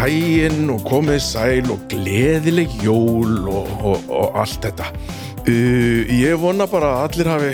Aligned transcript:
Daginn 0.00 0.70
og 0.72 0.80
komið 0.88 1.18
sæl 1.20 1.66
og 1.74 1.82
gleðileg 1.90 2.72
jól 2.80 3.34
og, 3.52 3.66
og, 3.84 4.06
og 4.08 4.38
allt 4.40 4.64
þetta. 4.64 4.86
Uh, 5.44 6.08
ég 6.16 6.38
vona 6.40 6.64
bara 6.70 6.94
að 6.94 7.02
allir 7.04 7.28
hafi 7.28 7.50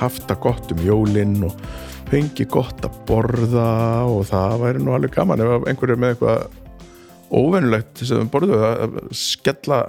haft 0.00 0.24
það 0.26 0.40
gott 0.42 0.72
um 0.74 0.80
jólinn 0.82 1.36
og 1.46 1.60
fengi 2.10 2.48
gott 2.50 2.82
að 2.82 2.98
borða 3.06 3.68
og 4.10 4.26
það 4.32 4.56
væri 4.64 4.82
nú 4.82 4.96
alveg 4.96 5.14
gaman 5.14 5.44
ef 5.44 5.68
einhverju 5.70 5.94
er 5.94 6.02
með 6.02 6.16
eitthvað 6.16 6.58
óvennulegt 7.38 8.02
sem 8.02 8.18
við 8.24 8.34
borðum 8.34 8.66
að 8.72 8.98
skella 9.22 9.80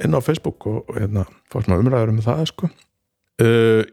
inn 0.00 0.16
á 0.16 0.20
Facebook 0.24 0.64
og, 0.70 0.80
og 0.88 0.96
hérna 0.96 1.28
fá 1.52 1.58
svona 1.58 1.80
umræður 1.82 2.14
um 2.14 2.24
það 2.24 2.44
sko. 2.54 2.72
Uh, 3.44 3.84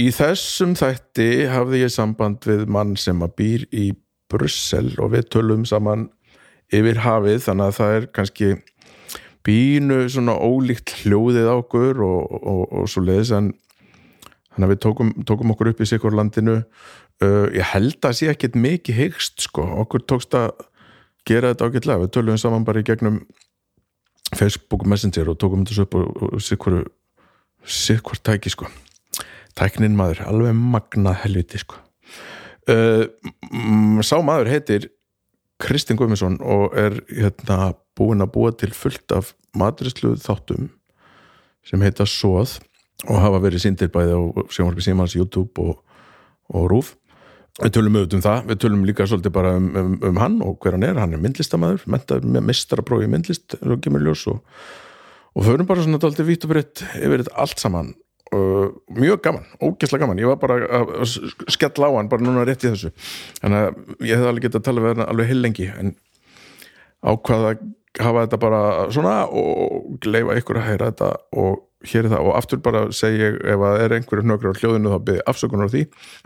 í 0.00 0.08
þessum 0.08 0.72
þætti 0.78 1.30
hafði 1.52 1.84
ég 1.84 1.92
samband 1.92 2.48
við 2.48 2.64
mann 2.64 2.96
sem 2.96 3.20
að 3.20 3.40
býr 3.42 3.70
í 3.76 3.90
Brussel 4.32 4.94
og 4.96 5.12
við 5.12 5.28
tölum 5.36 5.68
saman 5.68 6.08
yfir 6.74 7.02
hafið 7.04 7.44
þannig 7.46 7.68
að 7.68 7.78
það 7.78 7.96
er 7.96 8.08
kannski 8.18 8.50
bínu 9.46 10.00
svona 10.10 10.34
ólíkt 10.42 10.94
hljóðið 11.02 11.50
á 11.50 11.54
okkur 11.54 12.02
og, 12.02 12.36
og, 12.40 12.62
og 12.66 12.90
svo 12.90 13.04
leiðis 13.06 13.32
en 13.36 13.52
þannig 14.54 14.66
að 14.66 14.72
við 14.72 14.82
tókum, 14.82 15.12
tókum 15.28 15.52
okkur 15.54 15.70
upp 15.72 15.82
í 15.84 15.88
sikur 15.88 16.16
landinu 16.16 16.56
uh, 16.58 17.46
ég 17.54 17.72
held 17.74 18.00
að 18.02 18.18
sé 18.18 18.30
ekkit 18.32 18.58
mikið 18.58 19.00
heikst 19.00 19.46
sko, 19.46 19.66
okkur 19.84 20.06
tókst 20.08 20.34
að 20.38 20.50
gera 21.26 21.52
þetta 21.52 21.70
ágætlega, 21.70 22.02
við 22.04 22.14
tölum 22.14 22.38
saman 22.40 22.66
bara 22.66 22.82
í 22.82 22.86
gegnum 22.86 23.22
Facebook 24.34 24.86
Messenger 24.88 25.30
og 25.30 25.38
tókum 25.38 25.66
þessu 25.66 25.86
upp 25.86 25.98
og, 25.98 26.22
og 26.32 26.42
sikur 26.42 26.80
sikur 27.66 28.18
tæki 28.22 28.50
sko. 28.52 28.68
Tæknin 29.56 29.96
maður, 29.98 30.22
alveg 30.28 30.54
magnað 30.56 31.20
helviti 31.24 31.60
sko. 31.62 31.80
Uh, 32.66 33.06
sá 34.02 34.18
maður 34.26 34.50
heitir 34.50 34.88
Kristinn 35.62 35.96
Guðmundsson 35.96 36.38
og 36.44 36.76
er 36.76 36.98
hérna 37.08 37.74
búinn 37.96 38.24
að 38.24 38.32
búa 38.34 38.52
til 38.52 38.72
fullt 38.76 39.12
af 39.16 39.32
maturislu 39.56 40.14
þáttum 40.20 40.68
sem 41.66 41.82
heita 41.82 42.06
Sóð 42.08 42.58
og 43.06 43.20
hafa 43.20 43.40
verið 43.44 43.64
síndir 43.64 43.90
bæði 43.92 44.16
á 44.16 44.20
sjónvarpi 44.52 44.84
símans, 44.84 45.16
YouTube 45.16 45.62
og, 45.62 45.82
og 46.52 46.68
Rúf 46.72 46.94
við 47.56 47.72
tölum 47.72 47.94
auðvitað 47.96 48.18
um 48.18 48.24
það, 48.24 48.40
við 48.50 48.58
tölum 48.62 48.82
líka 48.84 49.06
svolítið 49.08 49.32
bara 49.32 49.54
um, 49.56 49.68
um, 49.80 49.94
um 50.04 50.18
hann 50.20 50.40
og 50.44 50.58
hver 50.60 50.76
hann 50.76 50.84
er, 50.84 50.98
hann 51.00 51.16
er 51.16 51.22
myndlistamæður 51.22 51.86
mistraprófi 52.44 53.08
myndlist 53.08 53.56
og 53.62 54.42
og, 55.36 55.44
förum 55.44 55.68
bara 55.68 55.82
svona 55.84 56.00
dálítið 56.00 56.28
vítt 56.30 56.44
og 56.44 56.52
breytt 56.52 56.84
yfir 56.96 57.22
þetta 57.22 57.36
allt 57.36 57.60
saman 57.60 57.94
Uh, 58.34 58.72
mjög 58.90 59.20
gaman, 59.22 59.44
ógeðslega 59.62 60.02
gaman. 60.02 60.18
Ég 60.18 60.26
var 60.26 60.38
bara 60.42 60.56
að 60.80 61.04
skella 61.52 61.86
á 61.86 61.94
hann 61.94 62.08
bara 62.10 62.24
núna 62.26 62.42
rétt 62.46 62.64
í 62.66 62.72
þessu. 62.72 62.90
Þannig 63.38 63.60
að 63.62 64.08
ég 64.08 64.18
hef 64.18 64.30
alveg 64.30 64.46
getað 64.48 64.58
að 64.58 64.66
tala 64.66 64.82
við 64.82 64.94
hann 64.94 65.06
alveg 65.06 65.30
heil 65.30 65.38
lengi 65.44 65.66
en 65.70 65.92
ákvaða 67.06 67.52
að 67.52 67.62
hafa 68.02 68.24
þetta 68.24 68.40
bara 68.42 68.62
svona 68.90 69.14
og 69.30 70.08
leifa 70.10 70.36
ykkur 70.40 70.58
að 70.58 70.66
heyra 70.72 70.90
þetta 70.90 71.12
og 71.38 71.62
hér 71.86 72.02
er 72.02 72.12
það. 72.16 72.24
Og 72.26 72.38
aftur 72.40 72.62
bara 72.66 72.82
segja 72.90 73.30
ef 73.36 73.66
að 73.68 73.84
er 73.84 73.96
einhverju 74.00 74.26
hnökru 74.26 74.52
á 74.52 74.58
hljóðinu 74.58 74.94
þá 74.96 74.98
byrði 75.06 75.26
afsökunar 75.32 75.70
á 75.70 75.74
því. 75.76 75.84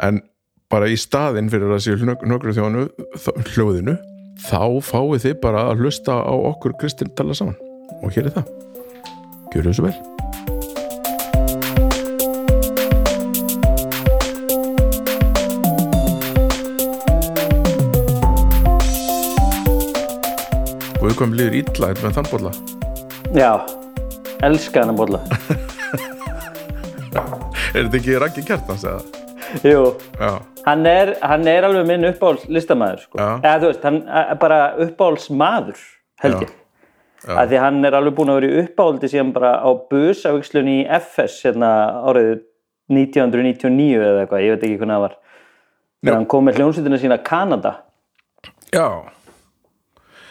En 0.09 0.23
bara 0.73 0.89
í 0.89 0.97
staðin 1.01 1.53
fyrir 1.53 1.75
að 1.75 1.85
séu 1.85 2.01
hnökru 2.01 2.57
þjóðinu 2.57 2.87
hljóðinu 3.53 3.99
þá 4.47 4.65
fáið 4.89 5.27
þið 5.27 5.37
bara 5.45 5.69
að 5.69 5.85
hlusta 5.85 6.17
á 6.17 6.33
okkur 6.33 6.79
Kristinn 6.81 7.13
tala 7.13 7.37
saman. 7.37 7.61
Og 8.01 8.17
hér 8.17 8.31
er 8.31 8.41
það. 8.41 8.59
Gjör 9.53 9.69
þessu 9.69 9.89
vel 9.91 10.30
við 21.21 21.27
komum 21.27 21.37
líður 21.37 21.57
illa 21.61 21.89
með 22.01 22.15
þann 22.17 22.29
bolla 22.31 22.51
Já, 23.37 23.51
elska 24.43 24.81
hann 24.83 24.93
að 24.95 25.01
bolla. 25.03 25.21
Er 27.71 27.85
þetta 27.85 27.99
ekki 28.01 28.15
Raggi 28.19 28.43
Kjartans 28.47 28.87
eða? 28.89 29.03
Jú, 29.67 29.83
hann 30.65 30.87
er, 30.89 31.13
hann 31.23 31.47
er 31.51 31.67
alveg 31.69 31.85
minn 31.87 32.09
uppáhalds 32.09 32.49
listamæður 32.51 33.05
sko. 33.05 33.21
Eða 33.21 33.53
þú 33.61 33.69
veist, 33.69 33.85
hann 33.87 34.01
er 34.09 34.41
bara 34.41 34.59
uppáhalds 34.83 35.29
maður 35.31 35.79
held 36.25 36.47
ég. 36.47 36.57
Að 37.29 37.53
því 37.53 37.61
hann 37.63 37.79
er 37.87 37.99
alveg 38.01 38.17
búin 38.17 38.33
að 38.33 38.41
vera 38.41 38.51
í 38.51 38.65
uppáhaldi 38.65 39.13
síðan 39.13 39.31
bara 39.37 39.53
á 39.63 39.71
busafvikslunni 39.93 40.81
í 40.81 40.89
FS 40.99 41.39
hérna 41.47 41.71
árið 42.09 42.33
1999 42.91 44.01
eða 44.01 44.25
eitthvað, 44.25 44.47
ég 44.47 44.57
veit 44.57 44.67
ekki 44.67 44.81
hvernig 44.81 44.97
það 44.97 45.07
var. 45.07 45.17
Þegar 46.01 46.19
hann 46.19 46.31
kom 46.35 46.49
með 46.49 46.61
hljónsveitina 46.63 47.03
sína 47.05 47.23
Kanada. 47.31 47.77
Já 48.75 48.87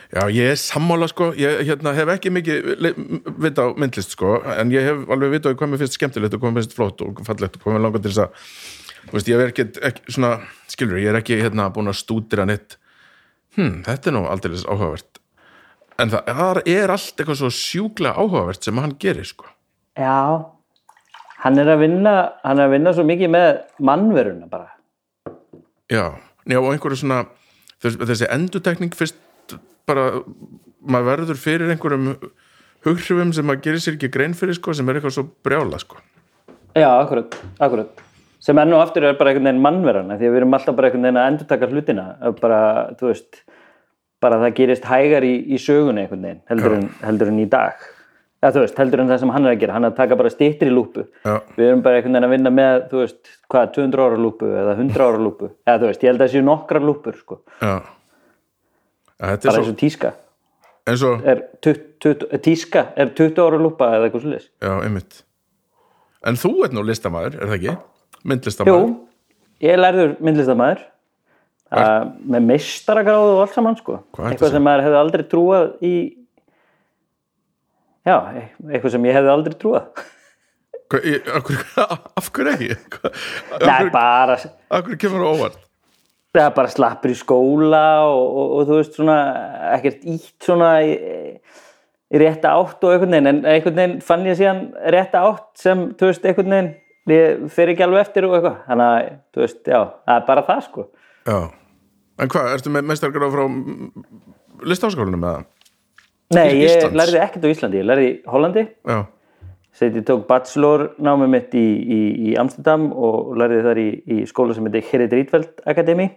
Já, 0.09 0.24
ég 0.34 0.56
er 0.56 0.58
sammála 0.58 1.06
sko, 1.06 1.28
ég 1.38 1.59
hérna, 1.68 1.92
hef 1.94 2.09
ekki 2.16 2.31
mikið 2.34 2.70
vita 3.44 3.68
á 3.70 3.78
myndlist 3.78 4.16
sko, 4.16 4.40
en 4.42 4.72
ég 4.74 4.88
hef 4.88 5.03
alveg 5.14 5.36
vita 5.36 5.52
á 5.53 5.53
hvað 5.53 5.70
mér 5.70 5.81
finnst 5.84 6.00
skemmtilegt 6.00 6.34
og 6.34 6.42
hvað 6.42 6.56
mér 6.56 6.66
finnst 6.66 6.74
flott 6.74 7.03
og 7.06 7.22
fallegt 7.28 7.59
og 7.59 7.62
hvað 7.62 7.75
mér 7.75 7.84
langar 7.86 8.02
til 8.02 8.09
þess 8.16 8.24
að, 8.24 8.48
þú 9.03 9.18
veist, 9.19 9.30
ég 9.30 9.44
er 9.44 9.53
ekki, 9.53 9.66
ekki 9.92 10.16
svona, 10.16 10.31
skilur, 10.74 10.98
ég 10.98 11.12
er 11.12 11.19
ekki 11.19 11.38
hérna 11.38 11.68
búin 11.75 11.94
að 11.94 12.00
stúdira 12.02 12.48
neitt, 12.50 12.80
hm, 13.59 13.84
þetta 13.86 14.09
er 14.09 14.18
nú 14.18 14.24
aldrei 14.34 14.58
áhugavert, 14.58 15.22
en 16.02 16.16
það 16.16 16.64
er 16.66 16.96
allt 16.96 17.14
eitthvað 17.14 17.42
svo 17.44 17.53
sjúklega 17.53 18.18
áhugavert 18.18 18.66
sem 18.66 18.81
hann 18.81 18.98
gerir 18.98 19.30
sko. 19.30 19.46
Já, 19.94 20.42
hann 21.46 21.62
er 21.62 21.69
að 21.69 21.86
vinna 21.86 22.18
hann 22.42 22.58
er 22.58 22.66
að 22.66 22.78
vinna 22.80 22.98
svo 22.98 23.06
mikið 23.06 23.36
með 23.38 23.50
mannveruna 23.78 24.50
bara. 24.50 24.72
Já, 25.86 26.18
já 26.50 26.58
og 26.58 26.74
einhverju 26.74 27.03
svona 27.03 27.28
þess, 27.78 28.02
þessi 28.02 28.34
endutekning 28.34 28.98
fyrst 28.98 29.28
bara, 29.88 30.12
maður 30.79 31.12
verður 31.13 31.41
fyrir 31.41 31.72
einhverjum 31.73 32.13
hughrifum 32.85 33.34
sem 33.35 33.47
maður 33.47 33.66
gerir 33.67 33.84
sér 33.84 33.97
ekki 33.97 34.12
grein 34.13 34.35
fyrir 34.38 34.57
sko, 34.57 34.75
sem 34.75 34.88
er 34.90 35.00
eitthvað 35.00 35.17
svo 35.17 35.25
brjála 35.45 35.79
sko. 35.81 36.00
Já, 36.78 36.90
akkurat, 37.00 37.35
akkurat. 37.59 38.03
Sem 38.39 38.59
enn 38.62 38.73
og 38.75 38.85
aftur 38.85 39.03
er 39.03 39.18
bara 39.19 39.34
einhvern 39.34 39.50
veginn 39.50 39.63
mannverana 39.63 40.16
því 40.16 40.28
að 40.28 40.34
við 40.34 40.41
erum 40.41 40.56
alltaf 40.56 40.75
bara 40.78 40.88
einhvern 40.89 41.07
veginn 41.07 41.19
að 41.19 41.31
endurtaka 41.34 41.69
hlutina. 41.73 42.06
Að 42.23 42.38
bara, 42.39 42.59
þú 43.00 43.09
veist 43.09 43.41
bara 44.23 44.39
það 44.44 44.56
gerist 44.59 44.88
hægar 44.88 45.28
í, 45.28 45.34
í 45.44 45.59
sögunni 45.59 46.06
einhvern 46.06 46.28
veginn, 46.28 46.44
heldur 46.51 46.75
en, 46.78 46.85
heldur 47.03 47.34
en 47.34 47.41
í 47.44 47.47
dag. 47.51 47.84
Eða 48.39 48.53
þú 48.56 48.63
veist, 48.63 48.79
heldur 48.79 49.03
en 49.03 49.12
það 49.12 49.22
sem 49.25 49.31
hann 49.35 49.47
er 49.50 49.51
að 49.51 49.63
gera. 49.66 49.75
Hann 49.75 49.88
er 49.88 49.91
að 49.91 50.00
taka 50.00 50.18
bara 50.22 50.31
stýttir 50.31 50.69
í 50.72 50.75
lúpu. 50.75 51.03
Já. 51.25 51.34
við 51.57 51.66
erum 51.68 51.83
bara 51.83 52.00
einhvern 52.00 52.15
veginn 52.15 52.30
að 52.30 52.36
vinna 52.38 52.54
með, 52.56 52.83
þú 52.94 53.01
veist 53.01 53.31
hvað, 53.51 53.71
200 53.75 54.06
ára 54.06 54.19
lúpu 54.24 54.51
eða 54.62 54.75
100 54.77 55.04
ára 55.04 55.24
lúpu. 55.25 55.50
Eða 55.68 55.81
þú 55.81 55.89
veist, 55.89 56.06
ég 56.06 56.13
held 56.13 56.21
að 56.21 56.25
það 56.25 56.36
séu 56.38 56.45
nokkrar 56.48 56.88
lúpur 56.88 57.19
sko. 57.19 57.42
Þetta 59.19 59.50
er 59.50 59.54
eins 59.54 59.68
svo 59.68 59.74
og 59.74 59.80
tíska 59.80 60.13
eins 60.89 61.06
og, 61.06 61.25
er 61.27 61.44
20, 61.66 61.81
20, 62.06 62.42
tíska 62.45 62.86
er 62.95 63.12
20 63.18 63.44
ára 63.44 63.60
lúpa 63.62 63.92
eða 63.98 64.07
eitthvað 64.07 64.25
svolítið 64.25 64.48
já, 64.63 64.74
einmitt 64.86 65.19
en 66.30 66.39
þú 66.39 66.54
ert 66.66 66.75
nú 66.75 66.83
listamaður, 66.88 67.39
er 67.39 67.51
það 67.51 67.57
ekki? 67.60 67.74
Jú, 67.74 68.30
myndlistamaður 68.31 68.95
ég 69.63 69.80
lærður 69.80 70.16
myndlistamæður 70.24 70.86
uh, 71.75 72.06
með 72.36 72.48
meistaragráðu 72.48 73.33
og 73.36 73.42
allt 73.44 73.56
saman 73.57 73.77
sko. 73.80 74.00
Eitthvað 74.18 74.50
að 74.50 74.56
sem 74.56 74.66
maður 74.66 74.86
hefði 74.88 75.00
aldrei 75.01 75.25
trúað 75.31 75.68
í 75.86 75.94
já, 78.07 78.16
e- 78.16 78.48
eitthvað 78.71 78.95
sem 78.95 79.10
ég 79.10 79.19
hefði 79.19 79.36
aldrei 79.36 79.60
trúað 79.60 80.06
Hva, 80.89 81.00
ég, 81.06 81.27
af, 81.30 81.44
hverju, 81.45 81.83
af 82.18 82.30
hverju 82.33 82.71
ekki? 82.74 83.10
Nei, 83.62 83.89
bara, 83.94 84.39
af 84.42 84.88
hverju 84.88 84.98
kemur 85.04 85.21
það 85.21 85.36
óvart? 85.36 85.60
Það 86.36 86.46
er 86.46 86.54
bara 86.58 86.74
slappur 86.74 87.14
í 87.14 87.18
skóla 87.18 87.86
og, 88.06 88.26
og, 88.28 88.52
og 88.58 88.68
þú 88.70 88.78
veist 88.80 89.00
svona 89.00 89.18
ekkert 89.76 90.06
ítt 90.06 90.46
svona 90.46 90.70
í, 90.86 90.92
í 92.10 92.22
rétta 92.22 92.54
átt 92.58 92.86
og 92.86 92.94
einhvern 92.94 93.16
veginn 93.16 93.31
en 93.31 93.42
einhvern 93.50 93.80
veginn 93.80 93.98
fann 94.06 94.28
ég 94.30 94.38
síðan 94.40 94.68
rétta 94.94 95.24
átt 95.26 95.50
sem, 95.62 95.88
þú 95.98 96.12
veist, 96.12 96.26
einhvern 96.26 96.56
veginn 96.56 96.72
ég 97.10 97.46
fer 97.54 97.72
ekki 97.74 97.86
alveg 97.86 98.06
eftir 98.06 98.28
og 98.28 98.36
eitthvað. 98.38 98.58
Þannig 98.68 98.90
að, 98.90 99.14
þú 99.34 99.46
veist, 99.46 99.62
já, 99.66 99.80
það 99.80 100.16
er 100.16 100.26
bara 100.28 100.46
það 100.50 100.66
sko. 100.68 100.86
Já, 101.30 101.38
en 102.20 102.34
hvað, 102.34 102.52
ertu 102.58 102.74
með 102.74 102.90
mestargráð 102.92 103.38
frá 103.38 103.46
listaháskólanum 104.70 105.26
eða? 105.30 105.46
Nei, 106.38 106.46
ég 106.62 106.94
lærði 106.94 107.22
ekkert 107.24 107.48
á 107.50 107.50
Íslandi, 107.50 107.81
ég 107.81 107.88
lærði 107.90 108.10
í 108.10 108.18
Hollandi. 108.30 108.66
Já, 108.86 109.00
ég 109.81 110.04
tók 110.08 110.26
bachelor 110.28 110.90
námið 111.00 111.31
mitt 111.31 111.54
í, 111.56 111.66
í, 111.80 112.00
í 112.30 112.36
Amsterdam 112.40 112.90
og 112.92 113.36
lærði 113.40 113.60
þar 113.66 113.81
í, 113.81 113.90
í 114.04 114.18
skóla 114.30 114.56
sem 114.56 114.68
heitir 114.68 114.86
Gerrit 114.90 115.16
Rietveld 115.16 115.64
Akademi 115.70 116.10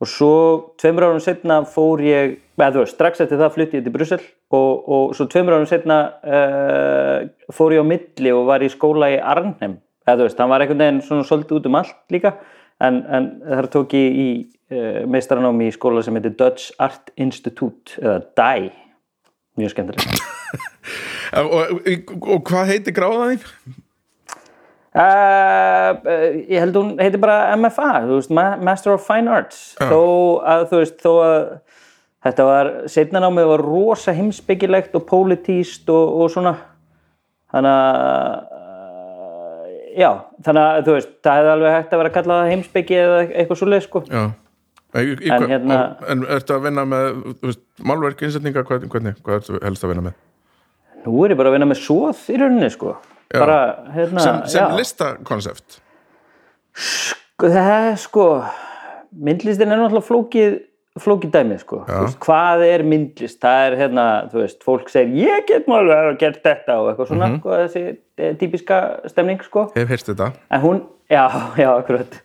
og 0.00 0.08
svo 0.08 0.34
tveimur 0.80 1.10
árum 1.10 1.20
setna 1.20 1.60
fór 1.68 2.00
ég, 2.04 2.38
eða 2.56 2.72
þú 2.72 2.84
veist, 2.84 2.96
strax 2.96 3.20
eftir 3.20 3.40
það 3.40 3.56
flutti 3.56 3.78
ég 3.80 3.84
til 3.84 3.94
Brussel 3.94 4.22
og, 4.56 4.88
og 4.88 5.12
svo 5.16 5.26
tveimur 5.28 5.58
árum 5.58 5.68
setna 5.68 5.98
uh, 6.24 7.28
fór 7.52 7.76
ég 7.76 7.84
á 7.84 7.90
milli 7.90 8.32
og 8.32 8.48
var 8.48 8.64
í 8.64 8.70
skóla 8.72 9.10
í 9.12 9.18
Arnhem. 9.20 9.76
Eða 10.08 10.22
þú 10.22 10.28
veist, 10.28 10.40
hann 10.40 10.52
var 10.54 10.64
einhvern 10.64 10.84
veginn 10.86 11.02
svona 11.04 11.28
svolítið 11.28 11.58
út 11.58 11.68
um 11.68 11.80
allt 11.82 12.16
líka 12.16 12.32
en, 12.80 13.02
en 13.04 13.28
þar 13.44 13.68
tók 13.76 13.96
ég 13.98 14.20
í 14.24 14.28
uh, 14.72 15.02
meistaranámi 15.12 15.68
í 15.68 15.74
skóla 15.76 16.04
sem 16.06 16.16
heitir 16.16 16.38
Dutch 16.38 16.72
Art 16.80 17.12
Institute 17.20 18.00
eða 18.00 18.22
DAI 18.40 18.70
mjög 19.60 19.74
skemmtilegt. 19.76 20.24
Og, 21.30 21.52
og, 21.54 22.14
og 22.26 22.40
hvað 22.48 22.70
heitir 22.72 22.94
gráðan 22.96 23.36
þín? 23.38 23.76
Uh, 24.90 25.92
ég 26.50 26.56
held 26.58 26.74
hún 26.74 26.88
heitir 26.98 27.20
bara 27.22 27.52
MFA, 27.54 28.00
veist, 28.08 28.32
Ma- 28.34 28.56
Master 28.58 28.96
of 28.96 29.04
Fine 29.06 29.30
Arts. 29.30 29.60
Þó 29.78 30.00
að 30.42 30.64
þú 30.72 30.80
veist, 30.80 30.96
þó 31.04 31.12
að 31.22 31.36
þetta 32.26 32.46
var, 32.48 32.70
setna 32.90 33.22
námið 33.22 33.46
var 33.52 33.62
rosa 33.62 34.16
heimsbyggilegt 34.16 34.98
og 34.98 35.06
pólitíst 35.06 35.86
og, 35.94 36.18
og 36.24 36.34
svona. 36.34 36.56
Þannig 37.54 37.78
að 37.78 38.34
uh, 38.58 39.72
já, 40.02 40.10
þannig 40.48 40.66
að 40.66 40.82
þú 40.90 40.98
veist, 40.98 41.14
það 41.22 41.38
hefði 41.38 41.54
alveg 41.54 41.76
hægt 41.78 41.94
að 41.94 42.02
vera 42.02 42.10
að 42.12 42.18
kalla 42.18 42.40
það 42.40 42.52
heimsbyggi 42.56 43.00
eða 43.04 43.22
eitthvað 43.30 43.62
svoleið 43.62 43.86
sko. 43.86 44.06
Já 44.10 44.24
Í, 44.90 45.12
í, 45.22 45.30
En 45.30 45.44
hérna- 45.46 45.96
en 46.10 46.24
ertu 46.26 46.56
að 46.56 46.64
vinna 46.66 46.82
með 46.88 47.20
málverk, 47.86 48.24
innsetninga, 48.26 48.64
hvernig, 48.66 49.20
hvað 49.22 49.36
ertu 49.38 49.60
helst 49.62 49.84
að 49.86 49.92
vinna 49.94 50.08
með? 50.08 50.18
nú 51.04 51.24
er 51.24 51.34
ég 51.34 51.38
bara 51.40 51.50
að 51.50 51.56
vinna 51.56 51.68
með 51.70 51.82
svoð 51.84 52.24
í 52.32 52.40
rauninni 52.40 52.70
sko. 52.72 52.96
Já. 53.30 53.38
bara, 53.38 53.58
hérna, 53.94 54.22
sem, 54.24 54.40
sem 54.50 54.72
listakonsept? 54.74 55.78
Sko, 56.74 57.46
það 57.46 57.68
er 57.76 58.00
sko 58.02 58.24
myndlistin 59.10 59.70
er 59.70 59.78
náttúrulega 59.78 60.08
flókið 60.08 60.56
flókið 61.00 61.30
dæmið 61.36 61.60
sko. 61.62 61.78
Veist, 61.86 62.18
hvað 62.24 62.64
er 62.66 62.82
myndlist, 62.90 63.38
það 63.40 63.60
er 63.68 63.76
hérna 63.78 64.06
þú 64.32 64.40
veist, 64.42 64.58
fólk 64.66 64.90
segir 64.90 65.30
ég 65.30 65.46
get 65.46 65.70
alveg 65.70 66.08
að 66.10 66.18
gera 66.20 66.42
þetta 66.48 66.78
og 66.80 66.90
eitthvað 66.90 67.12
svona, 67.12 67.28
sko, 67.36 67.52
þessi 67.62 67.84
eh, 68.18 68.32
típiska 68.40 68.80
stemning 69.12 69.44
sko, 69.46 69.68
Hef 69.76 69.94
heyrst 69.94 70.10
þetta. 70.10 70.32
En 70.50 70.64
hún 70.66 70.82
já, 71.06 71.22
já, 71.62 71.70
akkurat. 71.76 72.18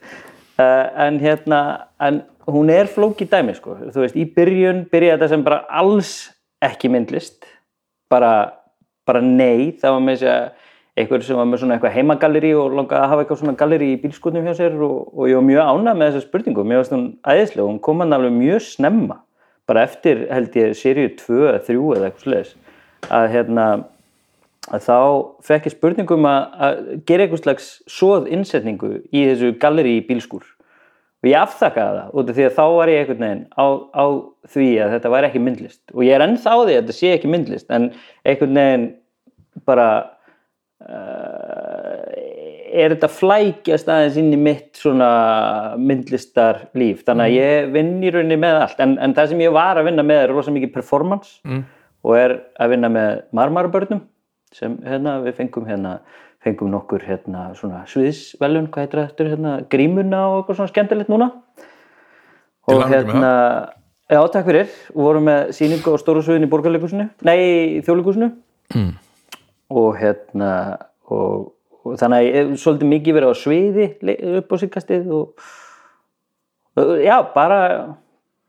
Uh, 0.56 0.88
en 1.06 1.20
hérna, 1.22 1.60
en 2.02 2.24
hún 2.50 2.70
er 2.70 2.90
flókið 2.90 3.32
dæmið 3.32 3.58
sko, 3.58 3.76
þú 3.94 4.04
veist, 4.04 4.16
í 4.18 4.26
byrjun 4.36 4.84
byrja 4.92 5.16
þetta 5.16 5.30
sem 5.32 5.44
bara 5.46 5.64
alls 5.68 6.12
ekki 6.64 6.90
myndlist 6.92 7.46
bara, 8.10 8.32
bara 9.06 9.22
nei, 9.24 9.74
það 9.80 9.96
var 9.96 10.06
með 10.06 10.20
þess 10.20 10.30
að 10.32 10.64
einhver 10.96 11.24
sem 11.26 11.36
var 11.36 11.48
með 11.48 11.60
svona 11.60 11.76
eitthvað 11.76 11.96
heimagalleri 11.98 12.52
og 12.56 12.76
langaði 12.78 13.02
að 13.02 13.10
hafa 13.12 13.24
eitthvað 13.24 13.40
svona 13.42 13.56
galleri 13.60 13.90
í 13.92 13.98
bílskotnum 14.00 14.46
hjá 14.48 14.54
sér 14.56 14.78
og, 14.80 15.10
og 15.12 15.28
ég 15.28 15.36
var 15.36 15.44
mjög 15.44 15.72
ánægð 15.72 15.98
með 16.00 16.08
þessa 16.08 16.24
spurningu. 16.24 16.64
Mér 16.64 16.80
varst 16.80 16.94
hún 16.94 17.04
æðislega, 17.20 17.66
hún 17.68 17.82
kom 17.84 18.00
hann 18.00 18.16
alveg 18.16 18.32
mjög 18.32 18.62
snemma. 18.64 19.18
Bara 19.68 19.82
eftir 19.84 20.22
held 20.30 20.56
ég 20.56 20.72
seríu 20.78 21.10
2 21.18 21.42
eða 21.50 21.60
3 21.66 21.76
eða 21.98 22.08
eitthvað 22.08 22.24
sliðis 22.24 22.54
að 23.12 23.28
hérna 23.34 23.66
að 24.72 24.86
þá 24.86 24.98
fekk 25.46 25.68
ég 25.68 25.76
spurningum 25.76 26.26
að, 26.26 26.40
að 26.66 26.78
gera 27.06 27.26
eitthvað 27.26 27.42
slags 27.44 27.68
svoð 27.90 28.30
innsetningu 28.32 28.92
í 29.12 29.26
þessu 29.28 29.52
galleri 29.62 29.98
í 29.98 30.04
bílskúr 30.06 30.46
og 31.26 31.32
ég 31.32 31.42
afþakkaði 31.42 31.98
það 31.98 32.18
út 32.20 32.28
af 32.30 32.36
því 32.36 32.44
að 32.46 32.52
þá 32.54 32.64
var 32.76 32.90
ég 32.92 33.00
einhvern 33.00 33.24
veginn 33.24 33.44
á, 33.58 33.66
á 33.90 34.04
því 34.54 34.66
að 34.78 34.92
þetta 34.94 35.10
væri 35.14 35.28
ekki 35.30 35.40
myndlist. 35.42 35.80
Og 35.94 36.04
ég 36.06 36.14
er 36.14 36.22
ennþá 36.22 36.52
því 36.60 36.74
að 36.74 36.76
þetta 36.76 36.94
sé 36.94 37.14
ekki 37.16 37.30
myndlist 37.32 37.72
en 37.74 37.88
einhvern 38.22 38.60
veginn 38.60 38.84
bara 39.66 39.86
uh, 40.86 42.04
er 42.76 42.94
þetta 42.94 43.10
flækjast 43.10 43.90
aðeins 43.90 44.18
inn 44.20 44.30
í 44.36 44.38
mitt 44.38 44.78
svona 44.78 45.10
myndlistar 45.80 46.68
líf 46.78 47.02
þannig 47.08 47.26
að 47.26 47.34
ég 47.40 47.72
vinn 47.74 47.94
í 48.04 48.12
rauninni 48.14 48.38
með 48.46 48.60
allt. 48.60 48.84
En, 48.84 48.94
en 49.02 49.16
það 49.16 49.32
sem 49.32 49.42
ég 49.42 49.56
var 49.56 49.80
að 49.80 49.88
vinna 49.90 50.06
með 50.06 50.28
er 50.28 50.36
rosa 50.36 50.54
mikið 50.54 50.76
performance 50.76 51.40
mm. 51.48 51.64
og 52.06 52.20
er 52.20 52.36
að 52.62 52.76
vinna 52.76 52.92
með 52.92 53.24
marmarabörnum 53.34 54.06
sem 54.54 54.78
hérna, 54.86 55.18
við 55.26 55.40
fengum 55.40 55.66
hérna 55.66 55.98
fengum 56.46 56.70
nokkur 56.72 57.02
hérna 57.06 57.48
svona 57.58 57.82
sviðsvelun, 57.90 58.70
hvað 58.72 58.86
heitir 58.86 59.02
þetta, 59.02 59.26
hérna, 59.32 59.56
grímuna 59.72 60.22
og 60.30 60.38
eitthvað 60.40 60.60
svona 60.60 60.72
skemmtilegt 60.72 61.10
núna 61.12 61.32
og 62.70 62.86
hérna 62.90 63.32
já, 64.10 64.20
takk 64.32 64.46
fyrir, 64.46 64.70
við 64.94 65.08
vorum 65.08 65.28
með 65.28 65.52
sýningu 65.58 65.94
á 65.94 66.02
stóru 66.02 66.22
sviðin 66.24 66.46
í 66.46 66.50
borgarleikusinu, 66.54 67.08
nei, 67.26 67.82
þjóðleikusinu 67.86 68.30
mm. 68.74 68.88
og 69.82 70.00
hérna 70.00 70.50
og, 71.10 71.52
og 71.82 72.00
þannig 72.00 72.18
að 72.18 72.26
ég 72.28 72.40
hef 72.40 72.56
svolítið 72.62 72.92
mikið 72.94 73.18
verið 73.18 73.34
á 73.34 73.36
sviði 73.42 73.88
upp 74.40 74.54
á 74.54 74.56
síkastið 74.62 75.14
og, 75.18 75.46
og 76.82 76.98
já, 77.02 77.16
bara 77.34 77.62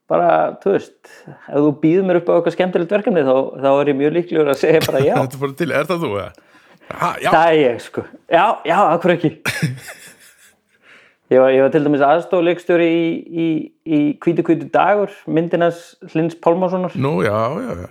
bara, 0.07 0.27
þú 0.63 0.73
veist 0.75 1.09
ef 1.27 1.55
þú 1.57 1.71
býður 1.81 2.05
mér 2.07 2.21
upp 2.21 2.29
á 2.31 2.35
eitthvað 2.37 2.55
skemmtilegt 2.55 2.93
verkefni 2.95 3.23
þá, 3.27 3.35
þá 3.59 3.69
er 3.73 3.91
ég 3.91 3.97
mjög 3.99 4.13
líklegur 4.17 4.51
að 4.53 4.61
segja 4.61 4.83
bara 4.85 5.01
já 5.03 5.15
Þetta 5.19 5.37
er 5.37 5.41
bara 5.41 5.57
til, 5.61 5.71
er 5.75 5.89
það 5.89 6.05
þú? 6.05 6.11
eða? 6.21 6.46
Ha, 6.87 7.13
Það 7.19 7.45
er 7.51 7.57
ég 7.59 7.79
sko. 7.83 8.03
Já, 8.31 8.45
já, 8.67 8.77
akkur 8.95 9.15
ekki. 9.17 9.33
Ég 11.27 11.41
var, 11.43 11.49
ég 11.51 11.59
var 11.59 11.71
til 11.73 11.81
dæmis 11.83 11.99
aðstofleikstjóri 12.07 12.85
í, 12.87 13.07
í, 13.27 13.47
í 13.83 13.97
Hvítu 14.23 14.45
Hvítu 14.47 14.69
dagur, 14.71 15.11
myndinans 15.27 15.97
Hlins 16.13 16.37
Pálmasonar 16.39 16.93
nú, 16.95 17.17
já, 17.25 17.35
já, 17.59 17.73
já 17.81 17.89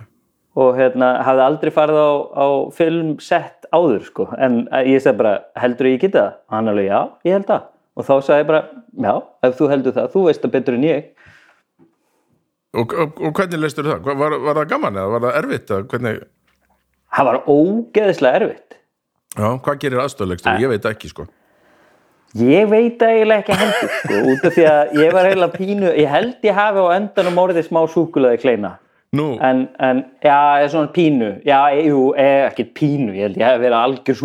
og 0.57 0.73
hérna 0.73 1.09
hafði 1.25 1.43
aldrei 1.45 1.71
farið 1.73 1.99
á, 2.01 2.09
á 2.33 2.47
filmsett 2.73 3.67
áður 3.69 4.05
sko. 4.07 4.25
En 4.41 4.63
eh, 4.73 4.87
ég 4.89 5.03
segi 5.03 5.19
bara, 5.19 5.35
heldur 5.61 5.91
ég 5.91 6.01
geta 6.01 6.23
það? 6.23 6.39
Og 6.47 6.55
hann 6.57 6.71
alveg, 6.71 6.87
já, 6.89 7.01
ég 7.29 7.37
held 7.37 7.49
það. 7.51 7.67
Og 7.97 8.07
þá 8.07 8.13
sagði 8.15 8.41
ég 8.41 8.49
bara, 8.49 8.61
já, 9.05 9.13
ef 9.45 9.59
þú 9.59 9.69
heldur 9.73 9.95
það, 9.97 10.09
þú 10.15 10.23
veist 10.25 10.43
það 10.45 10.53
betur 10.55 10.77
en 10.77 10.87
ég. 10.87 11.11
Og, 12.77 12.97
og, 13.03 13.21
og 13.21 13.37
hvernig 13.37 13.61
leistur 13.61 13.89
það? 13.89 14.09
Var, 14.23 14.37
var 14.47 14.59
það 14.61 14.73
gaman 14.73 14.99
eða 15.01 15.13
var 15.13 15.25
það 15.27 15.39
erfitt? 15.43 15.75
Hvernig, 15.93 16.19
Það 17.17 17.29
var 17.29 17.39
ógeðslega 17.53 18.41
erfitt. 18.41 18.79
Já, 19.37 19.49
hvað 19.63 19.77
gerir 19.83 20.01
aðstofleikstur? 20.03 20.57
Ég 20.63 20.71
veit 20.73 20.87
ekki, 20.89 21.11
sko. 21.13 21.27
Ég 22.37 22.67
veit 22.69 23.01
eiginlega 23.01 23.39
ekki 23.41 23.55
heldur 23.57 23.93
sko, 24.01 24.17
út 24.33 24.43
af 24.49 24.57
því 24.57 24.65
að 24.69 24.97
ég 24.99 25.13
var 25.15 25.29
eiginlega 25.29 25.55
pínu, 25.55 25.93
ég 25.95 26.11
held 26.11 26.43
ég 26.45 26.57
hafi 26.57 26.83
á 26.83 26.87
endanum 26.97 27.39
orðið 27.45 27.69
smá 27.69 27.79
súkulaði 27.93 28.41
kleina. 28.43 28.73
Nú, 29.15 29.37
En, 29.39 29.61
en, 29.79 30.01
já, 30.21 30.35
er 30.59 30.67
svona 30.73 30.91
pínu, 30.91 31.29
já, 31.47 31.61
jú, 31.79 32.01
er 32.19 32.49
ekkert 32.49 32.73
pínu, 32.75 33.13
ég 33.15 33.29
held 33.29 33.39
ég 33.39 33.47
hef 33.47 33.61
verið 33.61 33.77
algjör 33.79 34.17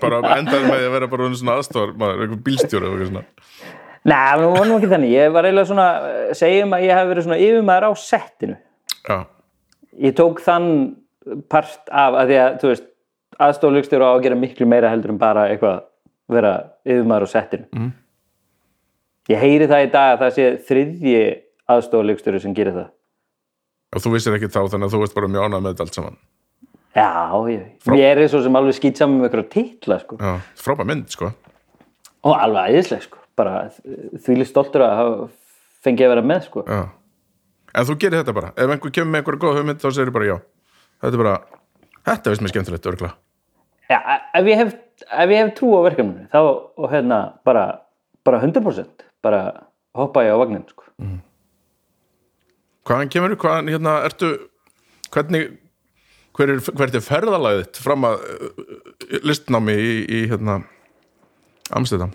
bara 0.00 0.22
endar 0.38 0.64
með 0.64 0.86
að 0.86 0.94
vera 0.94 1.10
bara 1.12 1.28
svona 1.36 1.58
aðstofar, 1.60 1.92
maður, 2.00 2.22
eitthvað 2.24 2.40
bílstjóri 2.46 2.88
og 2.88 2.94
eitthvað 2.94 3.10
svona. 3.10 3.26
Nei, 4.00 4.16
það 4.16 4.46
var 4.56 4.66
nú 4.70 4.78
ekki 4.78 4.90
þannig, 4.94 5.12
ég 5.12 5.34
var 5.34 5.48
eiginlega 5.50 5.68
svona, 5.68 5.86
segjum 6.40 6.72
að 6.72 6.86
ég 6.86 6.96
hef 6.96 7.10
verið 7.12 7.26
svona 7.28 7.40
yfirmaður 7.44 7.86
á 7.86 7.92
settinu. 8.00 8.56
Já, 9.04 9.18
Ég 10.00 10.14
tók 10.16 10.40
þann 10.40 10.68
part 11.52 11.90
af 11.92 12.16
að 12.22 12.30
því 12.30 12.36
að, 12.40 12.54
þú 12.62 12.68
veist, 12.70 12.86
aðstoflugstjóra 13.46 14.10
á 14.10 14.12
að 14.14 14.22
gera 14.26 14.38
miklu 14.38 14.66
meira 14.68 14.90
heldur 14.92 15.14
en 15.14 15.20
bara 15.20 15.46
eitthvað 15.50 15.82
vera 16.30 16.52
yfirmaður 16.86 17.26
á 17.26 17.28
settinu. 17.32 17.66
Mm. 17.74 17.90
Ég 19.30 19.40
heyri 19.44 19.68
það 19.70 19.84
í 19.86 19.90
dag 19.94 20.12
að 20.14 20.20
það 20.24 20.34
sé 20.36 20.48
þriðji 20.68 21.22
aðstoflugstjóri 21.70 22.40
sem 22.42 22.54
gerir 22.56 22.76
það. 22.76 22.88
og 23.94 24.02
þú 24.04 24.12
vissir 24.14 24.34
ekki 24.36 24.48
þá 24.50 24.60
þannig 24.70 24.86
að 24.86 24.92
þú 24.94 25.00
veist 25.02 25.14
bara 25.16 25.28
mjög 25.30 25.46
ánað 25.48 25.62
með 25.64 25.72
þetta 25.72 25.84
allt 25.86 25.96
saman 25.98 26.18
Já, 26.90 27.06
ég, 27.50 27.64
ég 27.98 28.18
er 28.18 28.28
svo 28.30 28.40
sem 28.42 28.56
alveg 28.58 28.74
skýt 28.74 28.98
saman 28.98 29.20
með 29.20 29.28
eitthvað 29.28 29.48
titla, 29.54 29.98
sko. 30.02 30.16
Já, 30.18 30.32
frábær 30.58 30.86
mynd, 30.90 31.10
sko 31.14 31.30
Og 32.26 32.34
alveg 32.34 32.74
æðisleg, 32.74 33.04
sko. 33.06 33.18
Bara 33.38 33.60
þvíli 34.26 34.46
stoltur 34.46 34.82
að 34.86 34.96
hafa 34.98 35.28
fengið 35.86 36.06
að 36.08 36.12
vera 36.14 36.24
með, 36.26 36.40
sko. 36.48 36.64
Já. 36.66 36.80
En 37.70 37.86
þú 37.86 37.96
gerir 38.02 38.18
þetta 38.20 38.34
bara, 38.36 38.50
ef 38.58 38.74
einhver 38.74 38.94
kemur 38.94 39.12
með 39.14 39.22
einhverja 39.22 39.42
góð 39.46 39.58
hugmynd 39.60 39.82
þá 39.82 39.88
segir 39.94 40.10
bara 40.14 40.26
já 40.30 40.36
Þetta 41.00 41.14
er 41.14 41.22
bara, 41.22 41.34
þetta 42.10 42.32
veist 42.34 42.42
mér 42.44 42.52
skemmtilegt, 42.54 42.88
örgla 42.90 43.10
Já, 43.90 43.98
ef 44.38 44.46
ég 44.46 44.60
hef, 44.60 44.76
ef 45.02 45.32
ég 45.32 45.40
hef 45.42 45.54
trú 45.58 45.72
á 45.74 45.80
verkefninu, 45.88 46.28
þá, 46.30 46.38
og 46.78 46.92
hérna, 46.92 47.18
bara, 47.46 47.64
bara 48.26 48.38
100%, 48.42 49.02
bara 49.24 49.40
hoppa 49.98 50.22
ég 50.22 50.36
á 50.36 50.38
vagnin, 50.38 50.62
sko. 50.70 50.86
Hvaðan 52.86 53.10
kemur, 53.10 53.34
hvaðan, 53.40 53.72
hérna, 53.74 53.96
ertu 54.06 54.30
hvernig 55.10 55.48
hver 56.38 56.54
er, 56.54 56.62
hver 56.62 56.92
er 56.94 57.04
ferðalagið 57.04 57.64
þitt 57.64 57.80
fram 57.84 58.06
að 58.08 58.22
uh, 58.30 59.16
listnámi 59.26 59.74
í, 59.74 59.94
í 60.06 60.20
hérna 60.30 60.60
Amsterdam? 61.76 62.14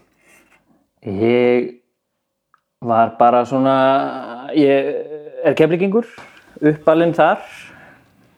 Ég 1.05 1.75
var 2.85 3.13
bara 3.19 3.43
svona, 3.47 3.75
ég 4.57 4.89
er 5.45 5.57
keflingingur, 5.57 6.07
uppalinn 6.63 7.13
þar, 7.17 7.43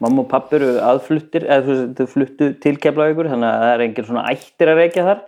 mamma 0.04 0.24
og 0.24 0.30
pappi 0.32 0.60
eru 0.60 0.75
aðfluttir, 0.84 1.48
eða 1.48 1.77
þú 1.98 2.10
fluttu 2.12 2.51
til 2.63 2.75
keflavíkur, 2.82 3.30
þannig 3.32 3.50
að 3.50 3.63
það 3.63 3.74
er 3.74 3.86
engin 3.88 4.10
svona 4.10 4.27
ættir 4.32 4.72
að 4.72 4.82
reykja 4.82 5.08
þar, 5.08 5.24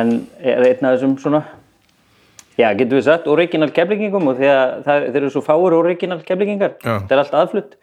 en 0.00 0.12
er 0.42 0.66
einn 0.68 0.88
af 0.88 0.98
þessum 0.98 1.16
svona 1.22 1.44
Já, 2.58 2.72
getum 2.74 2.98
við 2.98 3.04
sagt 3.06 3.28
original 3.30 3.68
keflingingum 3.70 4.32
og 4.32 4.40
það, 4.40 4.72
þeir 5.12 5.18
eru 5.20 5.28
svo 5.30 5.44
fáur 5.46 5.76
original 5.76 6.18
keflingingar, 6.26 6.72
það 6.82 7.12
er 7.14 7.20
allt 7.22 7.36
aðflutt. 7.38 7.76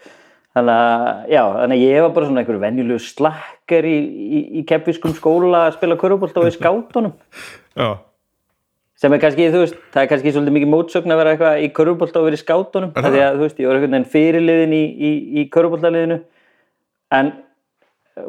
Þannig 0.56 0.82
að, 0.82 1.06
já, 1.32 1.42
þannig 1.52 1.78
að 1.78 1.84
ég 1.84 2.04
var 2.04 2.12
bara 2.16 2.28
svona 2.28 2.42
einhver 2.42 2.60
venjulegu 2.60 3.04
slakker 3.04 3.88
í, 3.88 3.96
í, 4.40 4.42
í 4.60 4.64
kefiskum 4.68 5.16
skóla 5.16 5.66
að 5.70 5.78
spila 5.78 5.98
körubólt 6.00 6.36
og 6.40 6.48
í 6.48 6.54
skátunum. 6.56 7.16
Já, 7.76 7.88
sem 9.00 9.14
er 9.14 9.22
kannski, 9.22 9.50
þú 9.52 9.64
veist, 9.66 9.80
það 9.92 10.02
er 10.02 10.12
kannski 10.12 10.32
svolítið 10.32 10.56
mikið 10.56 10.72
mótsögn 10.72 11.14
að 11.14 11.20
vera 11.22 11.34
eitthvað 11.36 11.64
í 11.66 11.72
körubólt 11.76 12.16
og 12.16 12.28
vera 12.30 12.38
í 12.38 12.42
skátunum 12.42 12.94
því 12.96 13.24
að, 13.26 13.36
þú 13.36 13.44
veist, 13.44 13.60
ég 13.60 13.70
var 13.70 13.80
einhvern 13.80 13.98
veginn 13.98 14.10
fyrirliðin 14.14 14.76
í, 14.78 14.84
í, 14.86 15.12
í 15.42 15.46
körubóltaliðinu 15.52 16.22
en 17.20 17.32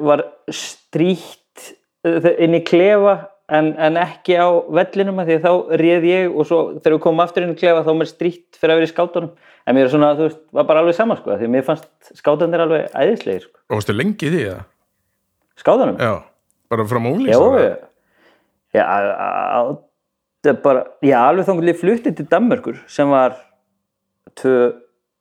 var 0.08 0.24
strýtt 0.50 1.72
inn 2.42 2.58
í 2.58 2.62
klefa 2.66 3.16
en, 3.54 3.72
en 3.78 3.98
ekki 4.00 4.34
á 4.38 4.48
vellinum 4.74 5.22
af 5.22 5.28
því 5.28 5.38
að 5.38 5.46
þá 5.46 5.76
réð 5.82 6.06
ég 6.10 6.34
og 6.34 6.48
svo 6.48 6.60
þegar 6.80 6.96
við 6.96 7.02
komum 7.04 7.22
aftur 7.22 7.46
inn 7.46 7.54
í 7.54 7.58
klefa 7.60 7.84
þá 7.86 7.92
mér 7.94 8.10
strýtt 8.10 8.58
fyrir 8.58 8.74
að 8.74 8.80
vera 8.80 8.88
í 8.88 8.92
skátunum 8.92 9.32
en 9.66 9.76
mér 9.76 9.86
er 9.86 9.92
svona, 9.94 10.12
þú 10.18 10.26
veist, 10.26 10.40
var 10.58 10.66
bara 10.68 10.82
alveg 10.82 10.98
sama 10.98 11.18
sko, 11.18 11.36
því 11.38 11.46
að 11.46 11.54
mér 11.54 11.66
fannst 11.66 11.86
skátanir 12.18 12.64
alveg 12.66 12.88
æðislegir 12.90 13.46
sko. 13.46 13.58
og 13.70 13.78
varstu 13.78 13.94
lengi 13.94 14.26
í 14.26 14.32
því 14.34 14.42
eða? 14.50 14.64
skátunum? 15.62 15.98
Já, 16.02 16.14
bara 16.72 16.88
frá 16.90 17.02
Já, 18.76 18.86
já, 20.46 20.52
já, 20.52 20.52
það 20.52 20.52
er 20.54 20.62
bara, 20.64 20.82
já, 21.04 21.16
alveg 21.22 21.48
þannig 21.48 21.72
ég 21.72 21.80
flutti 21.80 22.12
til 22.16 22.28
Danmörkur 22.30 22.82
sem 22.90 23.10
var 23.12 23.36
tvö, 24.38 24.56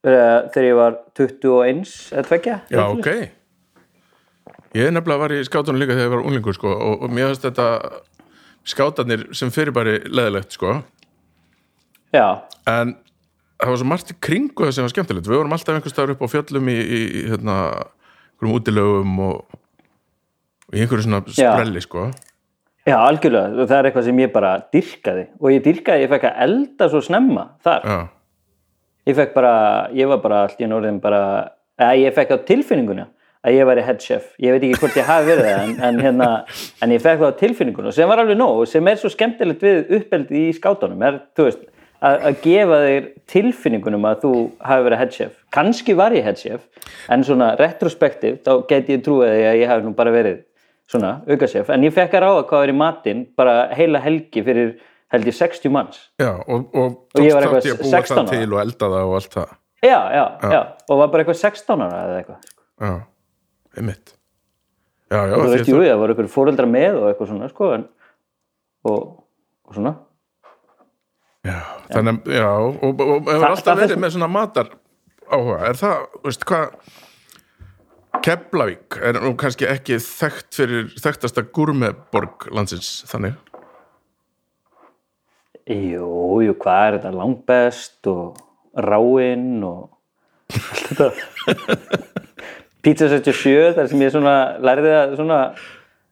uh, 0.05 0.39
þegar 0.53 0.67
ég 0.69 0.77
var 0.79 0.99
21 1.17 1.95
eða 2.13 2.27
tvekja 2.29 2.59
Já, 2.69 2.83
ok 2.85 3.09
Ég 4.75 4.91
nefnilega 4.91 5.21
var 5.21 5.31
í 5.31 5.39
skátunum 5.47 5.79
líka 5.79 5.95
þegar 5.95 6.09
ég 6.09 6.13
var 6.17 6.25
unglingur 6.27 6.55
sko, 6.57 6.73
og, 6.75 7.05
og 7.05 7.13
mér 7.15 7.29
finnst 7.31 7.45
þetta 7.47 7.67
skátanir 8.67 9.21
sem 9.37 9.51
fyrir 9.53 9.71
bara 9.75 9.93
leðilegt 10.03 10.57
sko. 10.57 10.73
Já, 12.11 12.43
en 12.67 12.95
það 13.61 13.71
var 13.71 13.79
svo 13.79 13.87
margt 13.87 14.11
í 14.11 14.17
kringu 14.27 14.65
það 14.65 14.73
sem 14.75 14.85
var 14.85 14.93
skemmtilegt 14.93 15.29
við 15.29 15.39
vorum 15.39 15.55
alltaf 15.55 15.77
einhvers 15.77 15.95
staðar 15.95 16.15
upp 16.15 16.25
á 16.27 16.33
fjöllum 16.33 16.71
í, 16.71 16.75
í, 16.75 16.99
í 17.07 17.23
hérna, 17.31 17.55
einhverjum 18.35 18.57
útilögum 18.57 19.15
og, 19.29 19.59
og 20.67 20.75
í 20.75 20.83
einhverju 20.83 21.07
svona 21.07 21.21
Já. 21.29 21.53
sprelli 21.53 21.83
sko. 21.85 22.09
Já, 22.85 22.95
algjörlega. 22.99 23.65
Það 23.65 23.77
er 23.77 23.89
eitthvað 23.89 24.07
sem 24.09 24.21
ég 24.21 24.31
bara 24.33 24.53
dyrkaði 24.73 25.25
og 25.39 25.51
ég 25.53 25.65
dyrkaði, 25.65 26.05
ég 26.05 26.13
fekk 26.13 26.29
að 26.29 26.39
elda 26.45 26.89
svo 26.91 27.01
snemma 27.05 27.49
þar, 27.65 27.89
Já, 27.89 27.97
ég 29.09 29.19
fekk 29.19 29.35
bara 29.35 29.53
ég 29.95 30.09
var 30.09 30.23
bara 30.23 30.45
allt 30.45 30.61
í 30.61 30.69
norðin 30.69 31.01
bara 31.03 31.21
eða 31.77 31.93
ég 32.01 32.15
fekk 32.15 32.33
á 32.33 32.37
tilfinninguna 32.47 33.07
að 33.45 33.59
ég 33.59 33.67
væri 33.69 33.85
head 33.85 34.01
chef, 34.01 34.31
ég 34.41 34.55
veit 34.55 34.63
ekki 34.65 34.79
hvort 34.81 34.97
ég 34.97 35.05
hafi 35.05 35.29
verið 35.29 35.47
það 35.51 35.63
en, 35.63 35.75
en, 35.85 35.99
hérna, 36.01 36.29
en 36.81 36.93
ég 36.95 37.03
fekk 37.03 37.21
það 37.21 37.35
á 37.35 37.39
tilfinninguna 37.43 37.93
sem 37.93 38.09
var 38.09 38.23
alveg 38.23 38.39
nóg 38.39 38.63
sem 38.69 38.89
er 38.89 38.97
svo 38.97 39.11
skemmtilegt 39.13 39.65
við 39.65 39.91
uppeldi 39.99 40.47
í 40.47 40.55
skátunum. 40.57 41.03
Er, 41.05 41.19
þú 41.37 41.45
veist, 41.49 41.67
að, 42.01 42.17
að 42.29 42.39
gefa 42.41 42.79
þér 42.85 43.07
tilfinningunum 43.31 44.09
að 44.09 44.17
þú 44.23 44.33
hafi 44.65 44.87
verið 44.87 45.01
head 45.03 45.13
chef. 45.15 45.37
Kannski 45.53 45.95
var 45.97 46.15
ég 46.17 46.25
head 46.25 46.41
chef 46.41 46.89
en 47.13 47.25
svona 47.27 47.53
retrospektiv, 47.59 48.41
þá 48.45 48.65
geti 48.69 48.97
ég 48.97 49.05
trúið 49.05 49.29
að 49.29 49.61
ég 49.61 49.69
svona 50.91 51.11
aukasef, 51.29 51.69
en 51.73 51.85
ég 51.87 51.93
fekk 51.95 52.13
að 52.17 52.25
ráða 52.25 52.43
hvað 52.49 52.65
er 52.67 52.73
í 52.73 52.77
matinn 52.77 53.23
bara 53.37 53.55
heila 53.75 54.01
helgi 54.03 54.43
fyrir 54.45 54.75
held 55.13 55.29
ég 55.29 55.37
60 55.37 55.71
manns. 55.73 55.99
Já 56.21 56.31
og, 56.45 56.67
og 56.75 57.15
Og 57.15 57.21
ég 57.23 57.33
var 57.35 57.45
eitthvað 57.45 57.61
þátt 57.61 57.69
í 57.69 57.73
að 57.75 57.81
búa 57.81 57.91
16 57.93 58.15
það 58.15 58.21
ára. 58.21 58.35
til 58.35 58.53
og 58.53 58.61
elda 58.65 58.89
það 58.93 59.09
og 59.09 59.15
allt 59.19 59.37
það. 59.39 59.53
Já, 59.85 59.97
já, 60.17 60.23
já, 60.55 60.61
og 60.89 60.99
var 61.01 61.11
bara 61.13 61.23
eitthvað 61.25 61.41
16 61.41 61.85
ára 61.85 61.99
eða 62.05 62.21
eitthvað 62.21 62.51
Já, 62.85 62.93
einmitt. 63.77 64.15
Já, 65.13 65.19
já, 65.29 65.35
þú 65.35 65.51
veist, 65.53 65.69
jú, 65.69 65.77
það 65.85 65.99
voru 66.01 66.15
ykkur 66.15 66.29
fóreldra 66.33 66.65
með 66.67 66.97
og 66.99 67.05
eitthvað 67.11 67.29
svona, 67.31 67.49
sko 67.53 67.69
en, 67.75 67.83
og, 68.89 69.03
og 69.69 69.77
svona. 69.77 69.93
Já, 71.45 71.59
þannig, 71.93 72.25
já, 72.33 72.47
og, 72.49 73.03
hefur 73.29 73.47
alltaf 73.51 73.79
verið 73.83 74.01
með 74.01 74.15
svona 74.15 74.29
matar 74.33 74.71
áhuga, 75.29 75.59
er 75.69 75.77
það, 75.77 76.07
veist 76.25 76.45
hvað 76.49 76.73
Keflavík 78.23 78.97
er 79.03 79.19
nú 79.19 79.33
kannski 79.39 79.67
ekki 79.69 79.99
þekkt 80.01 80.59
fyrir 80.59 80.87
þekktasta 81.01 81.43
gúrmeborg 81.55 82.47
landsins, 82.55 83.03
þannig. 83.09 83.35
Jú, 85.65 86.41
jú, 86.45 86.55
hvað 86.61 86.87
er 86.87 86.97
þetta 86.99 87.13
langbest 87.15 88.09
og 88.11 88.37
ráinn 88.77 89.63
og 89.65 89.89
allt 90.53 90.91
þetta? 90.91 91.09
Pizza 92.85 93.09
77, 93.09 93.73
þar 93.73 93.87
sem 93.89 94.03
ég 94.05 94.13
svona 94.13 94.35
lærði 94.61 94.91
að 94.93 95.15
svona 95.17 95.39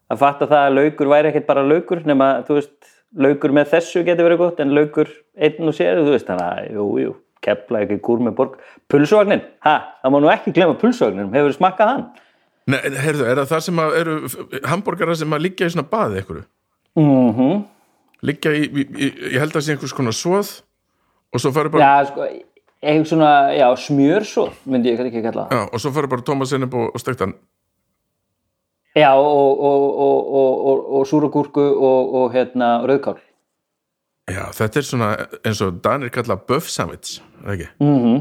að 0.10 0.22
fatta 0.24 0.48
það 0.50 0.63
að 0.63 0.77
laukur 0.79 1.12
væri 1.12 1.29
ekkert 1.29 1.45
bara 1.51 1.65
laukur 1.67 2.01
nema, 2.10 2.29
þú 2.48 2.57
veist, 2.57 2.74
laukur 3.13 3.53
með 3.53 3.75
þessu 3.75 4.01
getur 4.07 4.25
verið 4.25 4.41
gott 4.41 4.63
en 4.63 4.74
laukur 4.74 5.12
einn 5.38 5.69
og 5.69 5.77
sér, 5.77 6.01
þú 6.01 6.15
veist, 6.15 6.29
þannig 6.29 6.48
að, 6.48 6.72
jú, 6.74 6.88
jú, 7.03 7.13
kepla 7.43 7.83
ekki 7.83 8.00
gúr 8.05 8.23
með 8.25 8.35
borg. 8.39 8.57
Pulsvagnin, 8.91 9.43
ha, 9.65 9.75
það 10.03 10.13
má 10.15 10.19
nú 10.23 10.31
ekki 10.33 10.53
glemma 10.55 10.77
pulsvagninum, 10.81 11.33
hefur 11.35 11.55
smakkað 11.57 11.91
hann? 11.93 12.05
Nei, 12.71 12.79
heyrðu, 13.03 13.25
er 13.27 13.41
það 13.41 13.50
það 13.51 13.63
sem 13.67 13.81
að 13.83 13.95
eru 14.00 14.13
hambúrgarar 14.71 15.19
sem 15.19 15.35
að 15.35 15.45
liggja 15.47 15.67
í 15.67 15.73
svona 15.75 15.89
baði 15.91 16.21
einhverju? 16.21 16.43
Mhm. 17.00 17.63
Liggja 18.23 18.53
í, 18.55 18.63
í, 18.63 18.83
í, 18.88 19.07
ég 19.33 19.39
held 19.43 19.51
að 19.51 19.57
það 19.57 19.65
sé 19.65 19.73
einhvers 19.75 19.95
konar 19.97 20.15
svoð 20.15 20.51
og 21.33 21.41
svo 21.43 21.51
farið 21.51 21.73
bara, 21.75 21.88
Já, 21.89 22.05
sko, 22.12 22.27
eitthvað 22.83 23.09
svona, 23.09 23.31
já, 23.57 23.65
smjörsóð, 23.83 24.53
myndi 24.69 24.93
ég 24.93 25.01
ekki 25.03 25.23
kalla 25.25 25.50
það. 25.50 25.57
já, 25.57 25.63
og 25.73 25.83
svo 25.83 25.91
farið 25.97 26.13
bara 26.13 26.25
Tómas 26.29 26.53
Sinneb 26.53 26.77
og, 26.79 26.93
og 26.93 27.03
stektan 27.03 27.35
Já, 28.93 29.09
og, 29.17 29.59
og, 29.59 29.85
og, 29.97 30.81
og, 31.00 31.05
súragúrku 31.09 31.63
og, 31.73 32.12
og 32.13 32.33
hérna, 32.35 32.75
rauðkál. 32.85 33.17
Já, 34.31 34.43
þetta 34.55 34.79
er 34.79 34.85
svona 34.87 35.07
eins 35.43 35.59
og 35.65 35.81
Danir 35.83 36.11
kalla 36.15 36.37
buff 36.39 36.69
sandwich, 36.71 37.17
er 37.43 37.47
það 37.49 37.55
ekki? 37.57 37.69
Mhm, 37.83 38.19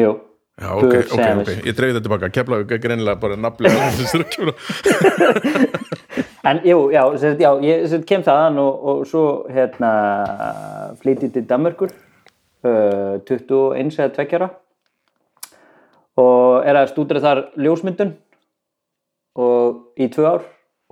jú. 0.00 0.14
Já, 0.54 0.68
ok, 0.70 0.82
Buff 0.86 1.12
ok, 1.12 1.18
sandwich. 1.18 1.48
ok, 1.58 1.66
ég 1.66 1.74
dreif 1.74 1.92
þetta 1.94 2.02
tilbaka 2.06 2.28
Keflavík 2.30 2.72
er 2.76 2.78
greinilega 2.82 3.18
bara 3.18 3.34
kjóla 4.34 4.52
En 6.44 6.60
jú, 6.62 6.90
já, 6.94 7.02
sagt, 7.18 7.40
já 7.42 7.50
ég 7.64 7.86
sagt 7.90 8.06
kem 8.06 8.22
þaðan 8.22 8.58
og, 8.62 8.84
og 8.92 9.00
svo 9.10 9.22
hérna 9.50 9.90
flytið 11.00 11.32
til 11.34 11.46
Danmörkur 11.50 11.90
uh, 11.90 13.18
21 13.26 13.98
eða 13.98 14.12
2 14.14 14.38
ára 14.38 14.50
og 16.22 16.62
er 16.68 16.78
að 16.78 16.92
stúdra 16.92 17.22
þar 17.24 17.40
ljósmyndun 17.58 18.12
og 19.34 19.98
í 19.98 20.06
tvö 20.14 20.28
ár 20.36 20.44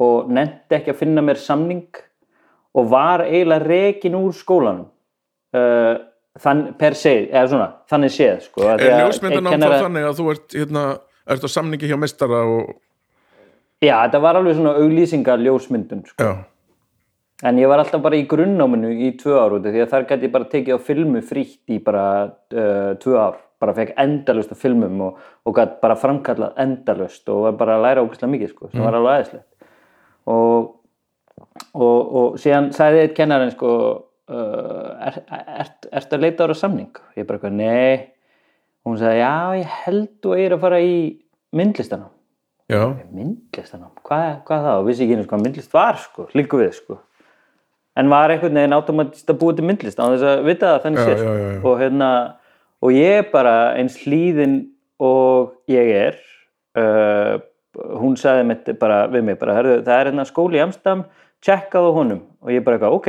og 0.02 0.33
nefndi 0.35 0.75
ekki 0.81 0.90
að 0.90 1.02
finna 1.04 1.23
mér 1.23 1.38
samning 1.38 1.87
og 2.75 2.88
var 2.91 3.25
eiginlega 3.26 3.67
rekin 3.69 4.14
úr 4.17 4.33
skólanum 4.37 4.87
uh, 5.57 5.97
þann 6.41 6.62
per 6.81 6.95
se, 6.97 7.12
eða 7.29 7.49
svona 7.50 7.67
þannig 7.93 8.14
séð 8.14 8.38
sko, 8.47 8.64
Er 8.73 8.87
ljósmyndan 9.02 9.45
einn 9.47 9.52
kennara- 9.59 9.83
þannig 9.85 10.07
að 10.09 10.17
þú 10.23 10.31
ert 10.33 10.57
hérna, 10.57 10.85
ert 11.29 11.45
á 11.45 11.50
samningi 11.52 11.91
hjá 11.91 11.99
mestara 12.00 12.41
og, 12.49 12.73
Já, 13.83 13.97
þetta 14.07 14.21
var 14.23 14.38
alveg 14.38 14.55
svona 14.57 14.76
auglýsingar 14.79 15.41
ljósmyndun 15.43 16.05
sko. 16.07 16.33
En 17.43 17.57
ég 17.59 17.67
var 17.67 17.81
alltaf 17.83 17.99
bara 18.05 18.14
í 18.14 18.23
grunnnáminu 18.31 18.93
í 18.95 19.09
tvö 19.19 19.35
ár 19.43 19.57
út 19.57 19.64
því 19.67 19.81
að 19.83 19.88
þar 19.91 20.05
gæti 20.07 20.29
ég 20.29 20.33
bara 20.37 20.47
tekið 20.52 20.76
á 20.79 20.87
filmu 20.87 21.23
frítt 21.26 21.73
í 21.75 21.81
bara 21.83 22.05
uh, 22.31 22.93
tvö 23.02 23.17
ár. 23.19 23.41
Bara 23.59 23.75
fekk 23.75 23.91
endalust 23.99 24.55
á 24.55 24.57
filmum 24.59 25.00
og, 25.09 25.19
og 25.47 25.57
gæti 25.59 25.81
bara 25.83 25.97
framkallað 25.99 26.55
endalust 26.62 27.26
og 27.35 27.43
var 27.49 27.57
bara 27.59 27.75
að 27.81 27.83
læra 27.88 28.05
ógæslega 28.07 28.31
mikið 28.37 28.52
sko, 28.55 28.71
sem 28.71 28.83
var 28.87 28.95
alveg 29.00 29.17
aðeinslegt. 29.17 29.67
Og, 30.31 30.71
og, 31.73 31.99
og 32.01 32.41
síðan 32.41 32.71
sagði 32.77 33.05
eitt 33.05 33.15
kennarinn 33.17 33.53
sko, 33.55 33.75
er, 34.33 35.21
ert, 35.29 35.91
ert 35.93 36.17
að 36.17 36.25
leita 36.25 36.47
ára 36.47 36.57
samning? 36.57 36.91
Ég 37.19 37.29
bara 37.29 37.41
eitthvað, 37.41 37.59
nei. 37.59 38.09
Og 38.83 38.93
hún 38.93 38.99
sagði, 39.03 39.21
já, 39.23 39.35
ég 39.61 39.79
held 39.85 40.11
þú 40.25 40.35
eigir 40.39 40.57
að 40.57 40.65
fara 40.67 40.83
í 40.83 40.97
myndlistanám 41.53 42.11
myndlistanám, 43.13 43.93
hvað, 44.07 44.29
hvað 44.47 44.67
það 44.67 44.81
og 44.81 44.87
vissi 44.89 45.05
ekki 45.05 45.17
einu 45.17 45.25
sko 45.25 45.35
hvað 45.35 45.45
myndlist 45.47 45.75
var 45.75 45.99
sko, 46.01 46.27
líku 46.37 46.61
við 46.61 46.75
sko 46.79 46.99
en 48.01 48.09
var 48.13 48.33
einhvern 48.33 48.57
veginn 48.57 48.77
automatist 48.77 49.29
að 49.29 49.41
búa 49.43 49.57
til 49.57 49.67
myndlist 49.69 50.01
á 50.01 50.05
þess 50.07 50.29
að 50.31 50.45
vita 50.47 50.71
það 50.71 50.85
þannig 50.87 51.03
já, 51.03 51.17
sko. 51.19 51.73
og 51.73 51.81
hérna 51.83 52.11
og 52.83 52.95
ég 52.97 53.33
bara 53.35 53.57
eins 53.79 53.99
hlýðin 54.05 54.57
og 55.03 55.53
ég 55.71 55.93
er 55.99 56.21
uh, 56.81 57.43
hún 58.01 58.17
sagði 58.21 58.49
mitt 58.49 58.73
bara 58.81 59.05
við 59.13 59.27
mig 59.29 59.41
bara, 59.41 59.59
það 59.61 59.95
er 59.99 60.13
hérna 60.13 60.29
skóli 60.29 60.61
í 60.61 60.65
Amsterdam 60.65 61.05
á 61.49 61.91
honum 61.93 62.23
og 62.43 62.51
ég 62.53 62.65
bara 62.65 62.79
eitthvað, 62.79 62.97
ok. 62.97 63.09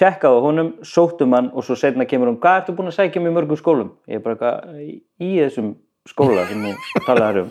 Á 0.00 0.32
honum, 0.40 0.74
sóttum 0.86 1.34
hann 1.34 1.50
og 1.52 1.64
svo 1.66 1.76
setna 1.76 2.06
kemur 2.06 2.30
hún, 2.30 2.40
hvað 2.40 2.62
ertu 2.62 2.74
búin 2.76 2.88
að 2.88 2.96
sækja 2.96 3.20
mig 3.20 3.32
í 3.32 3.36
mörgum 3.36 3.58
skólum? 3.58 3.94
Ég 4.08 4.22
bara 4.22 4.36
eitthvað, 4.36 4.80
í, 5.18 5.30
þessum 5.42 5.74
skóla 6.08 6.46
sem 6.48 6.62
þú 6.64 7.04
talaði 7.06 7.44
um. 7.44 7.50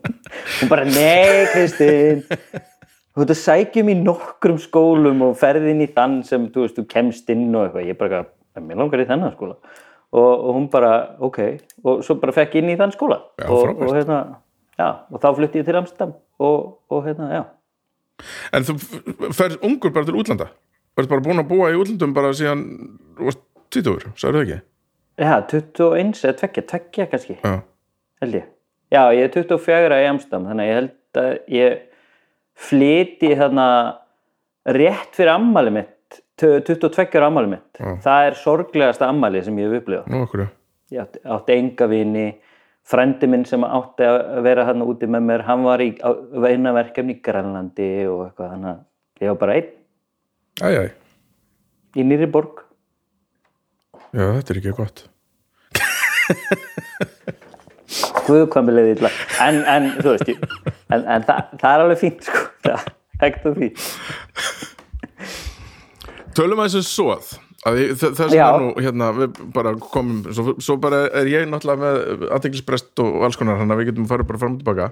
Hún 0.58 0.70
bara, 0.72 0.84
nei 0.88 1.46
Kristinn 1.52 2.24
þú 3.14 3.22
ert 3.22 3.32
að 3.34 3.40
sækjum 3.44 3.90
í 3.92 3.96
nokkrum 4.00 4.58
skólum 4.58 5.22
og 5.28 5.36
ferð 5.38 5.68
inn 5.70 5.84
í 5.84 5.90
þann 5.94 6.22
sem 6.26 6.48
þú 6.50 6.64
veist, 6.64 6.78
þú 6.78 6.86
kemst 6.90 7.30
inn 7.30 7.50
og 7.54 7.68
eitthvað, 7.68 7.90
ég 7.92 7.98
bara, 8.00 8.22
eitthvað, 8.24 8.68
mér 8.70 8.80
langar 8.82 9.04
í 9.04 9.10
þennan 9.10 9.36
skóla. 9.36 9.58
Og, 10.14 10.30
og 10.32 10.50
hún 10.56 10.66
bara, 10.70 10.94
ok. 11.26 11.38
Og 11.84 12.02
svo 12.06 12.18
bara 12.22 12.34
fekk 12.34 12.58
inn 12.58 12.72
í 12.72 12.78
þann 12.80 12.94
skóla. 12.94 13.20
Já, 13.38 13.46
og, 13.50 13.70
og 13.78 13.94
hérna, 13.94 14.18
já, 14.78 14.88
og 15.10 15.22
þá 15.22 15.28
flutti 15.38 15.62
ég 15.62 15.68
til 15.68 15.78
Amsterdam 15.78 16.16
og, 16.42 16.80
og 16.90 17.06
hérna, 17.06 17.30
já 17.30 17.42
en 18.54 18.66
þú 18.68 18.74
f- 18.78 19.34
ferð 19.38 19.58
ungur 19.66 19.92
bara 19.94 20.08
til 20.08 20.18
útlanda 20.20 20.50
Þú 20.94 21.02
ert 21.02 21.10
bara 21.10 21.24
búin 21.26 21.42
að 21.42 21.48
búa 21.50 21.72
í 21.74 21.78
útlandum 21.80 22.12
bara 22.14 22.28
síðan 22.38 22.60
þú 23.18 23.24
varst 23.26 23.40
tvítur, 23.74 24.04
sagði 24.14 24.36
það 24.38 24.44
ekki? 24.44 24.58
Já, 25.18 25.32
21 25.50 26.20
eða 26.28 26.36
tveggja, 26.38 26.62
tveggja 26.70 27.06
kannski 27.10 27.34
Já, 27.42 27.54
held 28.22 28.36
ég. 28.38 28.44
Já, 28.94 29.00
ég 29.14 29.24
er 29.26 29.32
24 29.34 29.98
í 30.04 30.06
Amsterdam 30.12 30.46
þannig 30.50 30.64
að 30.64 30.70
ég 30.70 30.78
held 30.78 31.20
að 31.24 31.32
ég 31.54 31.82
flyti 32.68 33.32
þarna 33.38 33.66
rétt 34.78 35.16
fyrir 35.18 35.32
ammali 35.34 35.72
mitt 35.74 36.20
22 36.40 37.18
ára 37.18 37.26
ammali 37.30 37.50
mitt 37.56 37.78
Já. 37.80 37.90
það 38.04 38.28
er 38.28 38.38
sorglegasta 38.38 39.08
ammali 39.10 39.42
sem 39.46 39.58
ég 39.58 39.70
hef 39.70 39.82
upplifað 39.82 40.10
nú 40.14 40.22
okkur 40.26 40.44
ég 40.94 41.02
átti, 41.02 41.22
átti 41.36 41.56
enga 41.58 41.88
vini 41.90 42.26
frændi 42.84 43.26
minn 43.30 43.46
sem 43.48 43.64
átti 43.64 44.04
að 44.06 44.42
vera 44.44 44.66
hann 44.68 44.82
úti 44.84 45.06
með 45.10 45.22
mér, 45.28 45.44
hann 45.48 45.62
var 45.64 45.80
í 45.80 45.90
veinaverkefni 46.44 47.16
í 47.16 47.22
Grænlandi 47.24 47.88
og 48.10 48.26
eitthvað 48.26 48.52
þannig 48.54 48.70
að 48.74 49.24
ég 49.24 49.32
var 49.32 49.40
bara 49.40 49.56
einn. 49.60 49.70
Æjæj, 50.64 50.90
í 51.96 52.06
nýri 52.06 52.28
borg. 52.30 52.54
Já 54.14 54.26
þetta 54.36 54.54
er 54.54 54.60
ekki 54.60 54.76
gott. 54.76 54.98
Guð 58.24 58.44
hvað 58.52 58.66
mér 58.66 58.74
leiði 58.78 58.92
illa. 58.98 59.10
En, 59.44 59.56
en 59.68 59.84
þú 59.98 60.08
veist 60.14 60.28
ég, 60.32 60.38
en, 60.88 61.02
en 61.02 61.22
það, 61.26 61.38
það 61.60 61.72
er 61.72 61.80
alveg 61.86 61.98
fínt 62.00 62.20
sko. 62.28 62.40
Það, 62.64 62.80
ekkert 63.20 63.46
af 63.50 63.54
því 63.58 63.68
Tölum 66.34 66.60
að 66.64 66.68
þessu 66.72 66.82
svoð 66.88 67.24
að 67.66 67.78
ég- 67.80 67.92
þ- 68.00 68.14
þess 68.18 68.34
Já. 68.36 68.44
að 68.46 68.60
nú 68.62 68.72
hérna 68.84 69.10
við 69.16 69.38
bara 69.54 69.74
komum, 69.80 70.22
svo, 70.34 70.54
svo 70.60 70.76
bara 70.80 71.04
er 71.12 71.26
ég 71.32 71.46
náttúrulega 71.48 71.80
með 71.84 72.26
aðteglisbrest 72.36 73.00
og 73.04 73.22
alls 73.24 73.36
konar 73.40 73.56
hann 73.60 73.72
að 73.72 73.80
við 73.82 73.92
getum 73.92 74.08
farið 74.10 74.26
bara 74.32 74.38
fram 74.38 74.56
og 74.58 74.64
tilbaka. 74.64 74.90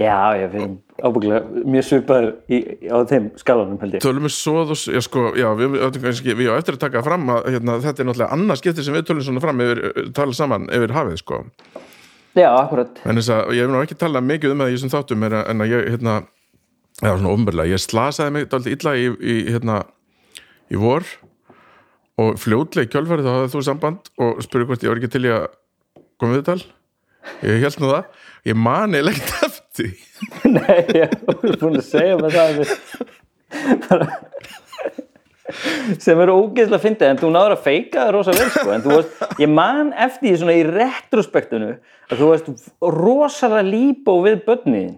Já, 0.00 0.32
ég 0.40 0.48
finn 0.54 0.78
ábygglega 1.04 1.64
mjög 1.68 1.84
svipaður 1.84 2.28
á 2.88 2.96
þeim 3.10 3.26
skalanum 3.36 3.78
held 3.82 3.92
ég. 3.98 4.00
Tölum 4.00 4.24
við 4.24 4.32
svoð 4.32 4.70
og, 4.72 4.78
s- 4.80 4.88
já 4.88 5.00
sko, 5.04 5.24
já 5.36 5.48
við, 5.52 5.76
á 5.84 6.56
eftir 6.56 6.74
að 6.78 6.80
taka 6.86 7.02
fram 7.04 7.26
að 7.28 7.44
hérna, 7.52 7.76
þetta 7.84 8.00
er 8.00 8.08
náttúrulega 8.08 8.32
annað 8.32 8.60
skipti 8.62 8.84
sem 8.86 8.94
við 8.96 9.04
tölum 9.10 9.22
svona 9.26 9.40
fram 9.44 9.60
yfir, 9.60 10.12
tala 10.16 10.32
saman 10.32 10.64
yfir 10.72 10.94
hafið 10.96 11.18
sko. 11.20 11.42
Já, 12.34 12.48
akkurat. 12.56 12.88
En 13.04 13.16
þess 13.20 13.28
að 13.28 13.52
ég 13.52 13.66
hef 13.66 13.70
nú 13.74 13.82
ekki 13.84 13.98
talað 14.00 14.24
mikið 14.24 14.52
um 14.54 14.62
það 14.64 14.70
í 14.72 14.76
þessum 14.78 14.92
þáttum 14.96 15.24
er 15.28 15.32
að, 15.36 15.48
en 15.52 15.60
að 15.60 15.72
ég 15.74 15.90
hérna 15.92 16.14
já 17.02 17.10
svona 17.18 17.32
ofnbörlega, 17.34 17.72
ég 17.74 17.82
slasaði 17.84 18.32
mig 18.32 18.48
dálítið 18.48 18.76
illa 18.78 18.92
í, 18.96 19.04
í 19.20 19.36
hérna 19.52 19.76
í 20.72 20.80
vor 20.80 21.04
og 22.20 22.36
fljótlega 22.40 22.88
í 22.88 22.92
kjölfærið 22.92 23.26
þá 23.26 23.32
hafði 23.36 23.52
þú 23.54 23.64
samband 23.66 24.12
og 24.20 24.42
spurði 24.44 24.68
hvort 24.68 24.84
ég 24.84 24.92
var 24.92 25.00
ekki 25.00 25.12
til 25.14 25.24
í 25.24 25.32
að 25.32 25.46
koma 26.20 26.36
við 26.36 26.46
tal 26.50 26.60
ég 27.46 27.62
held 27.62 27.78
nú 27.80 27.90
það, 27.92 28.04
ég 28.50 28.58
mani 28.58 29.00
ekkert 29.02 29.46
eftir. 29.48 29.92
Nei, 30.56 30.80
ég 30.98 31.14
var 31.26 31.36
búin 31.62 31.78
að 31.78 31.86
segja 31.86 32.16
með 32.20 32.30
það 33.86 34.02
sem 36.00 36.20
er 36.22 36.30
ógeðslega 36.32 36.80
fyndið 36.80 37.10
en 37.10 37.18
þú 37.20 37.30
náður 37.34 37.54
að 37.56 37.64
feika 37.66 38.04
það 38.06 38.12
rosa 38.14 38.34
vel 38.36 38.48
sko. 38.54 38.68
en 38.72 38.84
þú 38.84 38.94
varst, 38.94 39.24
ég 39.42 39.50
man 39.52 39.90
eftir 39.92 40.28
því 40.28 40.34
svona 40.40 40.54
í 40.56 40.62
retrospektinu 40.68 41.70
að 41.74 42.20
þú 42.20 42.28
varst 42.30 42.46
rosalega 42.96 43.66
líbó 43.66 44.14
við 44.24 44.38
börniðin 44.46 44.96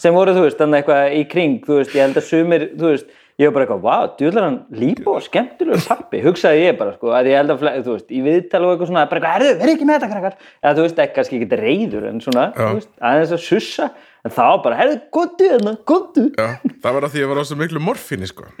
sem 0.00 0.16
voru, 0.16 0.36
þú 0.36 0.46
veist, 0.46 0.58
þannig 0.60 0.80
eitthvað 0.80 1.18
í 1.18 1.22
kring 1.32 1.58
þú 1.66 1.80
veist, 1.80 1.96
ég 1.96 2.06
held 2.06 2.20
að 2.22 2.28
sumir, 2.30 2.68
þú 2.76 2.92
veist 2.94 3.12
ég 3.36 3.50
var 3.50 3.52
bara 3.52 3.66
eitthvað, 3.66 3.82
wow, 3.84 4.06
djúðlar 4.16 4.44
hann 4.46 4.54
líbó 4.80 5.12
og 5.18 5.24
skemmtilegur 5.26 5.82
pappi, 5.84 6.22
hugsaði 6.24 6.62
ég 6.62 6.78
bara 6.78 6.94
sko, 6.94 7.10
að 7.12 7.26
ég 7.28 7.36
held 7.36 7.52
að, 7.52 7.58
þú 7.84 7.92
veist, 7.98 8.08
í 8.08 8.20
viðtal 8.24 8.62
og 8.64 8.70
eitthvað 8.72 8.88
svona 8.88 9.02
bara 9.10 9.18
eitthvað, 9.20 9.34
herðu, 9.36 9.50
verið 9.60 9.72
ekki 9.74 9.88
með 9.88 9.96
þetta 9.98 10.08
krakkar? 10.12 10.36
Eða 10.62 10.72
þú 10.78 10.82
veist, 10.86 11.00
ekki, 11.04 11.14
kannski 11.18 11.36
ekki 11.42 11.58
reyður 11.60 12.04
en 12.08 12.16
svona, 12.24 12.44
Já. 12.56 12.68
veist, 12.78 12.88
aðeins 13.10 13.34
að 13.36 13.42
sussa. 13.44 13.86
En 14.26 14.32
þá 14.34 14.46
bara, 14.64 14.74
herðu, 14.80 14.96
góttu 15.14 15.44
hérna, 15.52 15.72
góttu 15.86 16.22
Já, 16.32 16.48
það 16.82 16.92
var 16.96 17.04
að 17.06 17.12
því 17.12 17.18
ég 17.20 17.28
var 17.30 17.38
á 17.38 17.44
svo 17.46 17.56
miklu 17.60 17.78
morfinni 17.84 18.26
sko. 18.26 18.42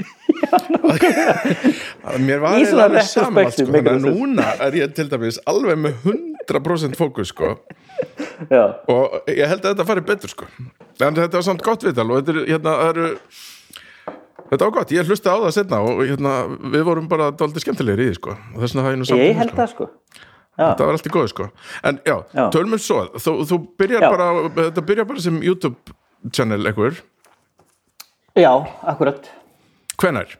Að 2.06 2.16
mér 2.22 2.38
var 2.44 2.54
eiginlega 2.54 2.86
alveg 2.86 3.02
sama 3.08 3.42
retrospektíf, 3.42 3.66
sko, 3.66 3.72
þannig 3.72 3.90
að 3.90 3.98
núna 4.04 4.46
er 4.68 4.72
ég 4.78 4.86
til 4.94 5.08
dæmis 5.10 5.40
alveg 5.48 5.76
með 5.80 5.92
100% 6.46 6.94
fókus 7.00 7.28
sko. 7.32 7.48
Já, 8.52 8.62
og 8.92 9.04
ég 9.32 9.48
held 9.48 9.64
að 9.64 9.72
þetta 9.72 9.88
fari 9.88 10.04
betur 10.06 10.30
sko. 10.36 10.44
En 11.00 11.16
þetta 11.16 11.40
var 11.40 11.46
samt 11.48 11.64
gott 11.66 11.82
viðtal 11.88 12.06
og 12.12 12.20
þetta 12.20 12.30
er, 12.36 12.40
hérna, 12.52 12.72
það 12.84 12.92
eru 12.92 13.08
þetta 14.50 14.64
var 14.68 14.74
gott, 14.78 14.92
ég 14.94 15.08
hlusta 15.10 15.34
á 15.34 15.36
það 15.42 15.54
setna 15.56 15.80
og 15.82 16.00
hérna, 16.04 16.32
við 16.74 16.84
vorum 16.88 17.08
bara 17.10 17.30
dálítið 17.34 17.64
skemmtilegir 17.66 18.04
í 18.04 18.08
því 18.10 18.16
sko 18.20 18.36
þess 18.56 18.74
vegna 18.74 18.84
hafa 18.86 18.94
ég 18.94 19.00
nú 19.02 19.08
samt 19.10 19.22
ég 19.24 19.36
held 19.40 19.54
það 19.58 19.70
sko 19.74 19.88
já, 20.56 20.66
það 20.70 20.84
var 20.86 20.96
allt 20.96 21.10
í 21.10 21.14
góðu 21.16 21.32
sko 21.34 21.48
en 21.90 22.00
já, 22.06 22.16
Já. 22.36 22.44
tölum 22.54 22.76
við 22.76 22.82
svo 22.86 23.00
þú, 23.16 23.34
þú 23.50 23.58
byrjar 23.82 24.06
Já. 24.06 24.08
bara, 24.14 24.28
þetta 24.60 24.86
byrjar 24.90 25.08
bara 25.10 25.24
sem 25.26 25.42
YouTube 25.44 25.96
channel 26.32 26.66
einhver, 26.70 27.02
já, 28.36 28.52
akkurat 28.88 29.28
hvenær? 30.00 30.32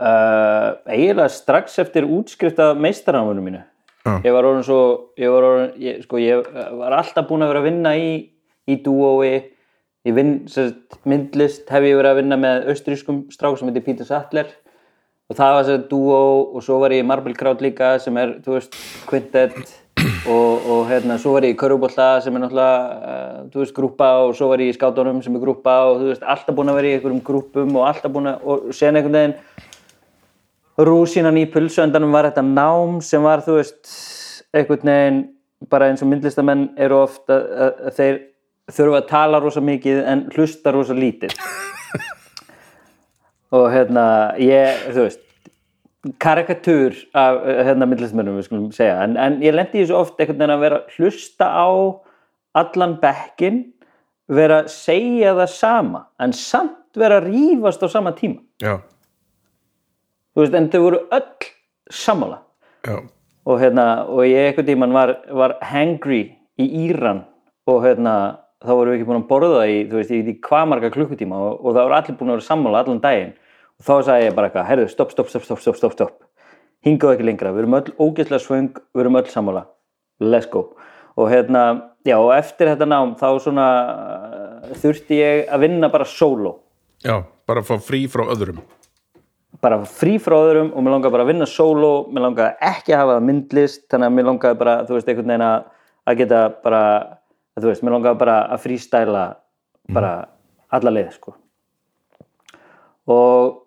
uh, 0.00 0.76
eiginlega 0.92 1.28
strax 1.32 1.78
eftir 1.82 2.06
útskrift 2.08 2.60
af 2.62 2.76
meistaranáminu 2.80 3.42
mínu 3.46 3.62
Já. 4.06 4.20
ég 4.22 4.32
var 4.36 4.46
orðin 4.46 4.66
svo 4.68 4.80
ég 5.18 5.32
var, 5.32 5.42
orðin, 5.48 5.72
ég, 5.82 6.02
sko, 6.06 6.20
ég 6.22 6.46
var 6.78 6.94
alltaf 7.00 7.26
búin 7.28 7.42
að 7.42 7.50
vera 7.54 7.62
að 7.64 7.68
vinna 7.70 7.94
í, 7.98 8.10
í 8.70 8.76
dúói 8.84 9.32
ég 10.06 10.14
vinn, 10.14 10.36
sérst, 10.50 11.00
myndlist 11.08 11.70
hef 11.72 11.86
ég 11.86 11.96
verið 11.98 12.12
að 12.12 12.20
vinna 12.20 12.38
með 12.38 12.68
austrískum 12.72 13.24
strák 13.34 13.58
sem 13.58 13.70
heitir 13.70 13.84
Peter 13.86 14.06
Sattler. 14.06 14.52
Og 15.26 15.38
það 15.38 15.56
var 15.56 15.66
sérst 15.66 15.88
dúó 15.90 16.20
og 16.54 16.62
svo 16.62 16.78
var 16.82 16.94
ég 16.94 17.02
í 17.02 17.06
Marble 17.06 17.34
Crowd 17.34 17.64
líka 17.64 17.96
sem 18.02 18.16
er, 18.20 18.36
þú 18.44 18.54
veist, 18.54 18.78
Quintet 19.10 19.56
og, 20.32 20.68
og 20.70 20.82
hérna, 20.90 21.16
svo 21.18 21.34
var 21.34 21.46
ég 21.48 21.56
í 21.56 21.58
Körubólla 21.58 22.08
sem 22.22 22.36
er 22.36 22.44
náttúrulega, 22.44 22.76
uh, 23.10 23.40
þú 23.50 23.62
veist, 23.64 23.74
grúpa 23.74 24.10
og 24.22 24.36
svo 24.38 24.52
var 24.52 24.62
ég 24.62 24.70
í 24.70 24.76
Skátunum 24.76 25.18
sem 25.24 25.34
er 25.34 25.42
grúpa 25.42 25.74
og 25.90 26.02
þú 26.02 26.12
veist, 26.12 26.26
alltaf 26.34 26.58
búin 26.58 26.70
að 26.70 26.78
vera 26.78 26.92
í 26.92 26.98
einhverjum 26.98 27.24
grúpum 27.26 27.80
og 27.80 27.88
alltaf 27.88 28.14
búin 28.14 28.30
að, 28.30 28.46
og 28.46 28.70
sen 28.76 28.94
einhvern 29.00 29.18
veginn 29.18 29.36
rúsínan 30.86 31.40
í 31.40 31.46
pulsuendanum 31.50 32.14
var 32.14 32.28
þetta 32.28 32.44
nám 32.46 33.00
sem 33.02 33.24
var, 33.26 33.42
þú 33.42 33.58
veist, 33.58 33.82
einhvern 34.54 34.92
veginn 34.92 35.20
bara 35.72 35.90
eins 35.90 36.04
og 36.04 36.12
myndlistamenn 36.12 36.68
eru 36.78 37.00
oft 37.00 37.32
að, 37.32 37.46
að, 37.66 37.84
að 37.88 37.98
þeir 37.98 38.18
þurfa 38.72 39.02
að 39.02 39.08
tala 39.10 39.40
rosa 39.42 39.62
mikið 39.62 40.02
en 40.10 40.24
hlusta 40.34 40.72
rosa 40.74 40.96
lítið. 40.96 41.36
Og 43.54 43.68
hérna 43.70 44.06
ég, 44.42 44.88
þú 44.90 45.06
veist 45.06 45.22
karikatúr 46.22 46.96
af 47.18 47.38
hérna 47.66 47.86
myndlistmennum 47.88 48.38
við 48.38 48.48
skulum 48.48 48.66
segja, 48.74 48.98
en, 49.02 49.16
en 49.18 49.38
ég 49.42 49.54
lendi 49.54 49.80
í 49.80 49.84
þessu 49.84 49.96
oft 49.98 50.20
einhvern 50.20 50.38
veginn 50.38 50.54
að 50.54 50.64
vera 50.64 50.82
hlusta 50.96 51.48
á 51.50 51.68
allan 52.56 52.96
bekkin 53.02 53.62
vera 54.30 54.62
að 54.62 54.70
segja 54.74 55.34
það 55.38 55.50
sama 55.54 56.02
en 56.22 56.34
samt 56.36 56.98
vera 56.98 57.20
að 57.20 57.28
rífast 57.30 57.82
á 57.82 57.88
sama 57.90 58.14
tíma. 58.18 58.40
Já, 58.62 58.78
þú 60.34 60.42
veist, 60.42 60.56
en 60.58 60.70
þau 60.72 60.80
voru 60.86 61.02
öll 61.18 61.50
sammála. 61.92 62.40
Já, 62.86 62.96
og 63.46 63.60
hérna, 63.62 63.86
og 64.10 64.26
ég 64.26 64.50
einhvern 64.50 64.68
tímann 64.70 64.96
var, 64.96 65.14
var 65.30 65.56
hangry 65.62 66.22
í 66.58 66.66
Íran 66.86 67.24
og 67.70 67.82
hérna, 67.84 68.16
þá 68.64 68.72
vorum 68.72 68.92
við 68.92 68.98
ekki 68.98 69.08
búin 69.08 69.20
að 69.20 69.26
borða 69.30 69.64
í, 69.68 69.80
þú 69.90 69.98
veist, 70.00 70.12
í, 70.12 70.36
hvað 70.46 70.68
marga 70.70 70.92
klukkutíma 70.94 71.40
og, 71.48 71.58
og 71.60 71.76
það 71.76 71.88
voru 71.88 71.98
allir 71.98 72.18
búin 72.18 72.30
að 72.30 72.38
vera 72.38 72.46
sammála 72.46 72.82
allan 72.84 73.02
daginn. 73.02 73.34
Og 73.76 73.84
þá 73.84 73.94
sagði 74.06 74.28
ég 74.28 74.36
bara 74.36 74.48
eitthvað, 74.48 74.68
herðu, 74.70 74.86
stopp, 74.92 75.12
stopp, 75.12 75.30
stopp, 75.32 75.44
stopp, 75.44 75.60
stopp, 75.62 75.78
stopp, 75.80 75.96
stopp. 75.96 76.14
Hingaðu 76.86 77.16
ekki 77.16 77.26
lengra, 77.26 77.52
við 77.52 77.64
erum 77.64 77.76
öll 77.80 77.90
ógeðslega 77.98 78.44
svöng 78.44 78.70
við 78.94 79.02
erum 79.02 79.18
öll 79.20 79.26
sammála, 79.32 79.66
let's 80.22 80.48
go. 80.52 80.70
Og 81.16 81.28
hérna, 81.32 81.64
já, 82.06 82.16
og 82.16 82.32
eftir 82.36 82.70
þetta 82.72 82.88
nám 82.88 83.16
þá 83.20 83.28
svona 83.42 83.66
uh, 83.82 84.72
þurfti 84.80 85.20
ég 85.20 85.52
að 85.52 85.66
vinna 85.66 85.90
bara 85.92 86.08
solo 86.08 86.58
já, 87.04 87.20
bara 87.48 87.62
að 87.62 87.70
fá 87.70 87.86
frí 87.88 88.02
frá 88.10 88.24
öðrum. 88.32 88.60
Bara 89.64 89.80
frí 89.88 90.16
frá 90.20 90.36
öðrum 90.36 90.74
og 90.76 90.84
mér 90.84 90.96
langaði 90.96 91.14
bara 91.14 91.24
að 91.24 91.32
vinna 91.32 91.48
solo 91.48 91.90
mér 92.12 92.26
langaði 92.28 92.68
ekki 92.68 92.92
að 92.92 93.02
hafa 93.02 93.16
það 93.16 93.28
myndlist 93.30 93.86
þannig 93.90 94.10
að 94.10 94.16
mér 94.16 94.28
langaði 94.30 94.58
bara, 94.60 94.74
þú 94.86 94.96
veist, 94.96 95.08
einhvern 95.08 95.32
veginn 95.32 95.46
að 95.46 95.72
að 96.06 96.20
geta 96.20 96.40
bara, 96.62 96.82
að 96.86 97.14
þú 97.62 97.70
veist, 97.70 97.84
mér 97.84 97.96
langaði 97.96 98.20
bara 98.20 98.36
að 98.52 98.62
frístæla 98.66 99.24
bara 99.94 100.12
alla 100.76 100.92
leið, 100.92 101.12
sko. 101.16 101.36
Og, 103.06 103.58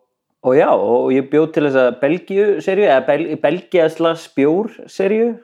og 0.43 0.57
já, 0.57 0.69
og 0.69 1.11
ég 1.15 1.29
bjóð 1.31 1.51
til 1.55 1.65
þessa 1.67 1.85
Belgíu 2.01 2.47
serju, 2.63 2.87
eða 2.89 3.05
Bel, 3.07 3.25
Belgia 3.41 3.87
slags 3.91 4.27
bjór 4.35 4.73
serju 4.91 5.37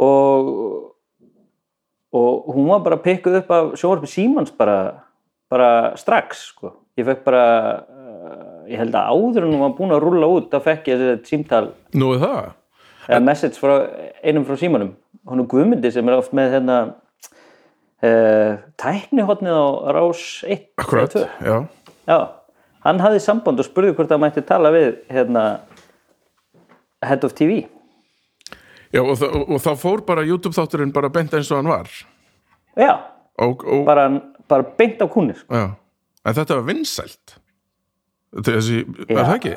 og 0.00 0.54
og 2.10 2.48
hún 2.50 2.66
var 2.66 2.80
bara 2.82 2.96
pikkuð 2.98 3.36
upp 3.38 3.50
af 3.54 3.66
sjónvarpi 3.78 4.08
Símans 4.10 4.50
bara, 4.50 5.04
bara 5.46 5.96
strax 5.96 6.48
sko. 6.50 6.72
ég 6.98 7.06
fekk 7.06 7.20
bara 7.22 7.44
uh, 7.86 8.64
ég 8.66 8.80
held 8.80 8.96
að 8.98 9.12
áður 9.14 9.44
en 9.46 9.52
hún 9.54 9.62
var 9.62 9.76
búin 9.78 9.94
að 9.94 10.02
rúlla 10.02 10.26
út 10.26 10.48
þá 10.50 10.58
fekk 10.64 10.90
ég 10.90 10.98
þessi 10.98 11.30
símtal. 11.30 11.68
Nú 11.94 12.10
er 12.16 12.24
það? 12.24 12.48
eða 13.10 13.22
message 13.24 13.58
frá 13.58 13.76
einum 14.22 14.44
frá 14.46 14.58
Símanum. 14.60 14.94
Hún 15.26 15.42
er 15.42 15.48
Guðmundi 15.50 15.92
sem 15.92 16.08
er 16.08 16.18
oft 16.18 16.34
með 16.36 16.56
hérna 16.56 16.76
tæknihotnið 18.80 19.56
á 19.56 19.66
rás 19.96 20.20
1 20.46 20.54
eða 20.56 20.84
Akkurat, 20.84 21.12
2. 21.12 21.26
já 21.44 21.56
já, 22.08 22.18
hann 22.86 23.00
hafði 23.04 23.20
samband 23.20 23.60
og 23.60 23.66
spurði 23.68 23.92
hvort 23.98 24.08
það 24.10 24.22
mætti 24.24 24.44
tala 24.48 24.70
við 24.74 24.94
hérna 25.12 25.44
Head 27.04 27.24
of 27.24 27.34
TV 27.36 27.66
Já, 28.90 29.02
og, 29.04 29.14
þa- 29.20 29.30
og 29.46 29.60
þá 29.62 29.70
fór 29.78 30.00
bara 30.06 30.24
YouTube 30.26 30.56
þátturinn 30.56 30.92
bara 30.92 31.08
bent 31.14 31.34
eins 31.36 31.50
og 31.52 31.60
hann 31.60 31.68
var 31.70 31.90
já, 32.76 32.96
og, 33.38 33.62
og, 33.66 33.84
bara, 33.86 34.08
bara 34.48 34.64
beint 34.78 34.98
á 35.02 35.06
kúnni 35.06 35.36
sko. 35.36 35.46
já. 35.54 35.68
En 36.24 36.34
þetta 36.36 36.56
var 36.58 36.66
vinsælt 36.66 37.36
þessi, 38.44 38.80
er 39.08 39.20
það 39.24 39.36
ekki? 39.36 39.54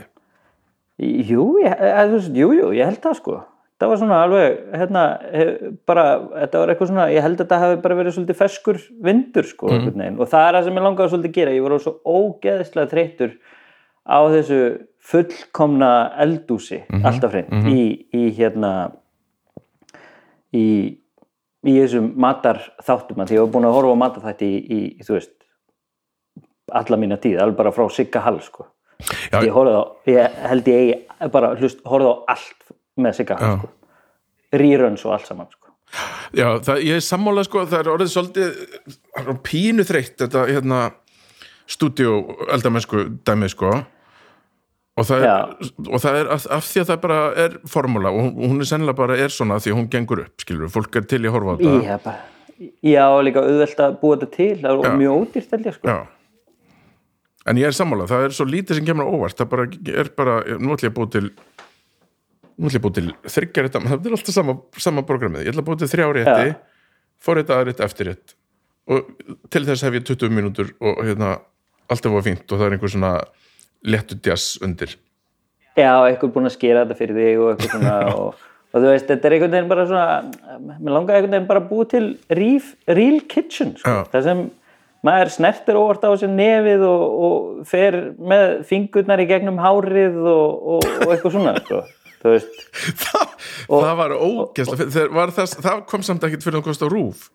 Jú, 1.32 1.48
ég, 1.64 1.74
þú 1.82 2.14
veist, 2.14 2.38
jú, 2.38 2.52
jú, 2.60 2.70
ég 2.78 2.86
held 2.92 3.02
það 3.04 3.18
sko 3.20 3.40
það 3.82 3.92
var 3.92 4.00
svona 4.02 4.22
alveg 4.24 4.58
hérna, 4.80 5.04
hef, 5.34 5.52
bara, 5.90 6.06
þetta 6.44 6.62
var 6.62 6.72
eitthvað 6.74 6.92
svona 6.92 7.10
ég 7.14 7.26
held 7.26 7.36
að 7.38 7.44
þetta 7.44 7.60
hafi 7.64 7.82
bara 7.84 8.00
verið 8.00 8.16
svolítið 8.18 8.40
feskur 8.40 8.82
vindur 9.08 9.50
sko, 9.50 9.72
mm. 9.74 10.18
og 10.18 10.32
það 10.32 10.48
er 10.48 10.58
það 10.58 10.68
sem 10.68 10.80
ég 10.80 10.88
langaði 10.88 11.14
svolítið 11.14 11.32
að 11.32 11.38
gera, 11.40 11.56
ég 11.58 11.68
var 11.68 11.78
svo 11.84 11.96
ógeðslega 12.06 12.92
þreyttur 12.94 13.38
á 14.04 14.20
þessu 14.34 14.60
fullkomna 15.04 15.94
eldúsi 16.24 16.84
Mhm, 16.88 17.06
alltaf 17.08 17.34
hrein 17.34 17.72
í, 17.72 17.86
í 18.16 18.28
hérna 18.38 18.74
í, 20.54 20.68
í 21.66 21.74
þessum 21.80 22.14
matar 22.20 22.62
þáttum 22.84 23.26
því 23.26 23.40
ég 23.40 23.46
var 23.46 23.54
búin 23.56 23.68
að 23.68 23.78
horfa 23.78 23.98
á 23.98 24.04
matar 24.04 24.28
þætti 24.28 24.50
í, 24.50 24.60
í, 24.64 24.82
þú 25.04 25.18
veist 25.18 25.34
alla 26.74 27.00
mína 27.00 27.20
tíð, 27.22 27.42
alveg 27.42 27.60
bara 27.60 27.74
frá 27.76 27.90
Sigga 27.92 28.22
Hall 28.24 28.40
sko. 28.42 28.68
Ég 29.34 29.52
á 29.52 29.84
ég 30.08 30.38
held 30.48 30.70
ég 30.72 31.28
bara 31.34 31.54
hlust, 31.60 31.82
horfði 31.88 32.14
á 32.14 32.16
allt 32.36 32.72
með 33.00 33.24
Hall 33.24 33.40
Já. 33.40 33.54
sko. 33.58 33.70
rýröns 34.54 35.06
og 35.06 35.16
allt 35.16 35.30
saman 35.30 35.50
sko. 35.52 35.72
Já, 36.34 36.48
það, 36.66 36.84
ég 36.88 36.98
er 36.98 37.06
sammála 37.06 37.44
sko, 37.46 37.66
það 37.70 37.80
er 37.80 37.90
orðið 37.94 38.14
svolítið 38.14 39.42
pínu 39.46 39.86
þreytt 39.86 40.16
þetta 40.24 40.46
hérna 40.50 40.80
stúdíu 41.70 42.16
eldamennsku 42.54 43.06
dæmi 43.26 43.50
sko 43.52 43.74
og 44.94 45.08
það 45.10 45.26
er, 45.26 45.54
og 45.90 46.02
það 46.02 46.18
er 46.20 46.32
af, 46.36 46.48
af 46.54 46.66
því 46.70 46.82
að 46.84 46.90
það 46.92 47.00
bara 47.06 47.20
er 47.46 47.56
formúla 47.70 48.12
og 48.14 48.36
hún, 48.38 48.60
er 48.62 48.70
sennilega 48.70 48.98
bara 48.98 49.18
er 49.18 49.34
svona 49.34 49.58
því 49.62 49.74
að 49.74 49.80
hún 49.80 49.88
gengur 49.94 50.24
upp, 50.26 50.36
skilur, 50.44 50.70
fólk 50.74 51.00
er 51.00 51.08
til 51.10 51.24
í 51.24 51.30
að 51.30 51.38
horfa 51.38 51.56
á 51.56 51.58
þetta 51.62 51.78
já, 51.86 51.96
bara, 52.04 52.68
já, 52.94 53.06
líka 53.26 53.46
auðvelt 53.46 53.86
að 53.86 53.96
búa 54.02 54.20
þetta 54.20 54.36
til 54.36 54.52
það 54.62 54.84
Já. 54.84 54.92
mjög 55.02 55.24
ódýrt 55.24 55.56
held 55.58 55.72
ég 55.72 55.80
sko. 55.80 55.94
Já 55.94 56.04
En 57.44 57.58
ég 57.60 57.68
er 57.68 57.76
sammála, 57.76 58.06
það 58.08 58.22
er 58.24 58.36
svo 58.38 58.46
lítið 58.48 58.78
sem 58.78 58.86
kemur 58.88 59.10
óvart 59.12 59.36
það 59.36 59.50
bara, 59.52 59.66
er 59.92 60.10
bara, 60.16 60.36
nú 60.56 60.72
ætlum 60.72 60.88
ég 60.88 60.94
að 60.94 60.96
búið 60.96 61.10
til 61.12 61.26
nú 62.58 62.70
ætlum 62.70 62.74
ég 62.74 62.80
að 62.80 62.86
búið 62.86 63.00
til 63.00 63.34
þryggja 63.36 63.66
rétta, 63.66 63.82
það 63.88 64.08
er 64.08 64.16
alltaf 64.18 64.36
sama, 64.36 64.56
sama 64.78 65.04
programmið 65.08 65.48
ég 65.48 65.54
ætla 65.54 65.64
að 65.64 65.70
búið 65.70 65.84
til 65.84 65.92
þrjá 65.94 66.08
rétti 66.18 66.56
fórrétta 67.24 67.58
aðrétt 67.60 67.84
eftirrétt 67.86 68.36
og 68.94 69.10
til 69.54 69.64
þess 69.68 69.86
hef 69.88 69.98
ég 69.98 70.08
20 70.10 70.36
mínútur 70.36 70.74
og 70.84 71.04
hérna, 71.06 71.38
allt 71.90 72.06
er 72.06 72.14
búið 72.14 72.30
fínt 72.30 72.48
og 72.52 72.60
það 72.60 72.66
er 72.68 72.78
einhver 72.78 72.94
svona 72.94 73.14
léttu 73.84 74.18
djass 74.20 74.58
undir 74.64 74.98
já, 75.78 75.92
eitthvað 76.08 76.34
búin 76.36 76.50
að 76.50 76.58
skera 76.58 76.84
þetta 76.84 77.00
fyrir 77.00 77.22
þig 77.22 77.44
og 77.44 77.54
eitthvað 77.54 77.78
svona 77.78 77.96
og, 78.24 78.44
og 78.74 78.84
þú 78.84 78.90
veist, 78.90 79.08
þetta 79.12 79.30
er 79.30 79.38
einhvern 79.38 79.56
veginn 79.56 79.72
bara 79.72 79.88
svona 79.90 80.68
mér 80.74 80.98
langaði 80.98 81.20
einhvern 81.20 81.38
veginn 81.38 81.50
bara 81.54 81.64
að 81.64 81.72
búa 81.72 81.88
til 81.94 82.10
reef, 82.34 82.76
real 82.90 83.24
kitchen 83.32 83.78
sko. 83.80 83.96
Já. 83.96 84.12
það 84.14 84.30
sem 84.30 84.44
maður 85.04 85.34
snertir 85.36 85.80
óvart 85.80 86.06
á 86.08 86.12
sér 86.20 86.32
nefið 86.32 86.86
og, 86.88 87.04
og 87.28 87.66
fer 87.68 88.00
með 88.20 88.62
fingurnar 88.70 89.24
í 89.24 89.28
gegnum 89.28 89.60
hárið 89.60 90.22
og, 90.22 90.70
og 90.78 91.10
eitthvað 91.10 91.36
svona 91.36 91.58
sko. 91.60 91.84
Þú 92.24 92.34
veist. 92.34 92.60
Það, 93.04 93.32
það 93.70 93.96
var 94.02 94.18
ógæsla 94.18 94.78
það, 94.82 95.08
var 95.16 95.34
það, 95.38 95.56
það 95.68 95.82
kom 95.94 96.06
samt 96.08 96.28
ekkit 96.28 96.46
fyrir 96.48 96.60
að 96.62 96.68
kosta 96.68 96.90
rúf. 96.92 97.30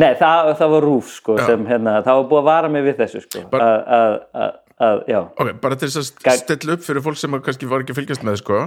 Nei, 0.00 0.10
það, 0.16 0.54
það 0.56 0.72
var 0.72 0.86
rúf 0.88 1.12
sko, 1.12 1.36
sem 1.44 1.64
hérna, 1.68 1.98
það 2.04 2.18
var 2.20 2.28
búið 2.30 2.40
að 2.40 2.48
vara 2.48 2.72
mig 2.72 2.84
við 2.86 3.00
þessu 3.02 3.20
sko, 3.26 3.42
að, 3.58 3.74
að, 3.98 4.14
að, 4.40 4.54
að, 4.86 5.02
já, 5.12 5.18
ok, 5.36 5.50
bara 5.60 5.76
til 5.76 5.90
þess 5.92 6.14
að 6.32 6.38
stilla 6.40 6.76
upp 6.78 6.86
fyrir 6.86 7.04
fólk 7.04 7.20
sem 7.20 7.36
kannski 7.44 7.68
var 7.68 7.84
ekki 7.84 7.96
fylgjast 7.98 8.24
með 8.24 8.38
sko 8.40 8.62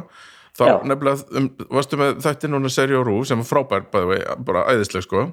þá 0.55 0.63
Já. 0.69 0.75
nefnilega 0.88 1.39
um, 1.39 1.47
varstu 1.75 1.99
með 1.99 2.19
þætti 2.23 2.49
núna 2.51 2.71
seri 2.71 2.95
og 2.95 3.05
rúf 3.10 3.27
sem 3.29 3.41
var 3.41 3.49
frábær 3.49 3.88
bæði, 3.91 4.19
bara 4.47 4.65
æðisleg 4.71 5.03
sko. 5.03 5.25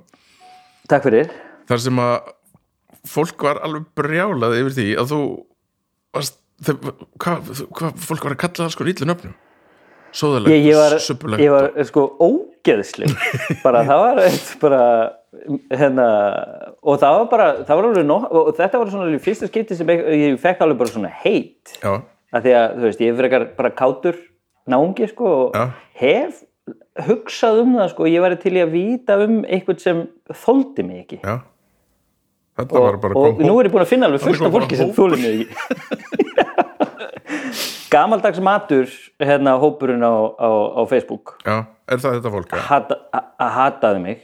Takk 0.91 1.07
fyrir. 1.07 1.31
Þar 1.69 1.83
sem 1.85 2.01
að 2.03 2.33
fólk 3.13 3.47
var 3.47 3.61
alveg 3.67 3.87
brjálað 3.99 4.59
yfir 4.59 4.77
því 4.79 4.89
að 5.03 5.13
þú 5.13 5.21
varst 6.17 6.41
þeir, 6.63 6.81
hvað, 7.23 7.53
hvað 7.79 8.03
fólk 8.09 8.27
var 8.27 8.37
að 8.37 8.43
kalla 8.43 8.65
það 8.65 8.75
sko 8.75 8.89
ítlu 8.93 9.09
nöfnum 9.09 9.39
sóðaleg, 10.17 10.53
ég, 10.55 10.69
ég 10.71 10.79
var, 10.79 10.97
suppuleg 11.03 11.43
ég 11.43 11.53
var 11.55 11.71
sko 11.89 12.05
ógeðsleg. 12.23 13.13
Bara 13.65 13.83
það 13.89 14.05
var 14.07 14.23
eitt 14.27 14.55
bara 14.63 14.83
hérna 15.73 16.07
og 16.83 16.99
það 17.01 17.17
var 17.19 17.29
bara, 17.33 17.47
það 17.67 17.79
var 17.79 17.89
alveg 17.89 18.09
nóg 18.09 18.27
og 18.29 18.51
þetta 18.59 18.81
var 18.83 18.93
svona 18.93 19.07
alveg 19.09 19.25
fyrsta 19.25 19.49
skipti 19.49 19.79
sem 19.79 19.93
ég, 19.95 20.03
ég 20.21 20.41
fekk 20.43 20.65
alveg 20.65 20.83
bara 20.83 20.93
svona 20.93 21.13
heit 21.23 21.73
já, 21.81 21.95
að 22.33 22.47
því 22.47 22.55
að 22.59 22.75
þú 22.77 22.89
veist, 22.89 23.05
ég 23.07 23.21
frekar 23.23 23.47
bara 23.57 23.73
kátur 23.77 24.19
náungi 24.69 25.09
sko 25.11 25.31
og 25.47 25.57
Já. 25.57 25.65
hef 25.99 26.43
hugsað 27.07 27.63
um 27.65 27.73
það 27.81 27.89
sko, 27.95 28.11
ég 28.13 28.23
væri 28.23 28.39
til 28.43 28.53
í 28.55 28.63
að 28.63 28.77
víta 28.77 29.17
um 29.25 29.41
eitthvað 29.49 29.81
sem 29.83 30.05
þóldi 30.45 30.85
mig 30.87 31.03
ekki. 31.07 31.19
Já. 31.25 31.41
Þetta 32.61 32.83
var 32.85 32.99
og, 32.99 33.01
bara 33.01 33.17
og 33.17 33.39
kom 33.39 33.47
nú 33.49 33.57
er 33.59 33.69
ég 33.71 33.73
búin 33.73 33.83
að 33.87 33.93
finna 33.95 34.11
alveg 34.11 34.27
fullt 34.27 34.45
af 34.45 34.53
fólki 34.53 34.77
sem 34.77 34.91
þólir 34.93 35.23
mig 35.23 35.47
ekki 35.47 36.35
gamaldags 37.93 38.41
matur 38.43 38.91
hérna 39.21 39.57
hópurinn 39.61 40.05
á, 40.05 40.13
á, 40.41 40.51
á 40.79 40.83
Facebook. 40.91 41.37
Já, 41.45 41.65
er 41.89 42.01
það 42.03 42.19
þetta 42.19 42.35
fólk 42.37 42.55
hata, 42.69 43.01
að 43.13 43.51
hataði 43.59 44.05
mig 44.07 44.23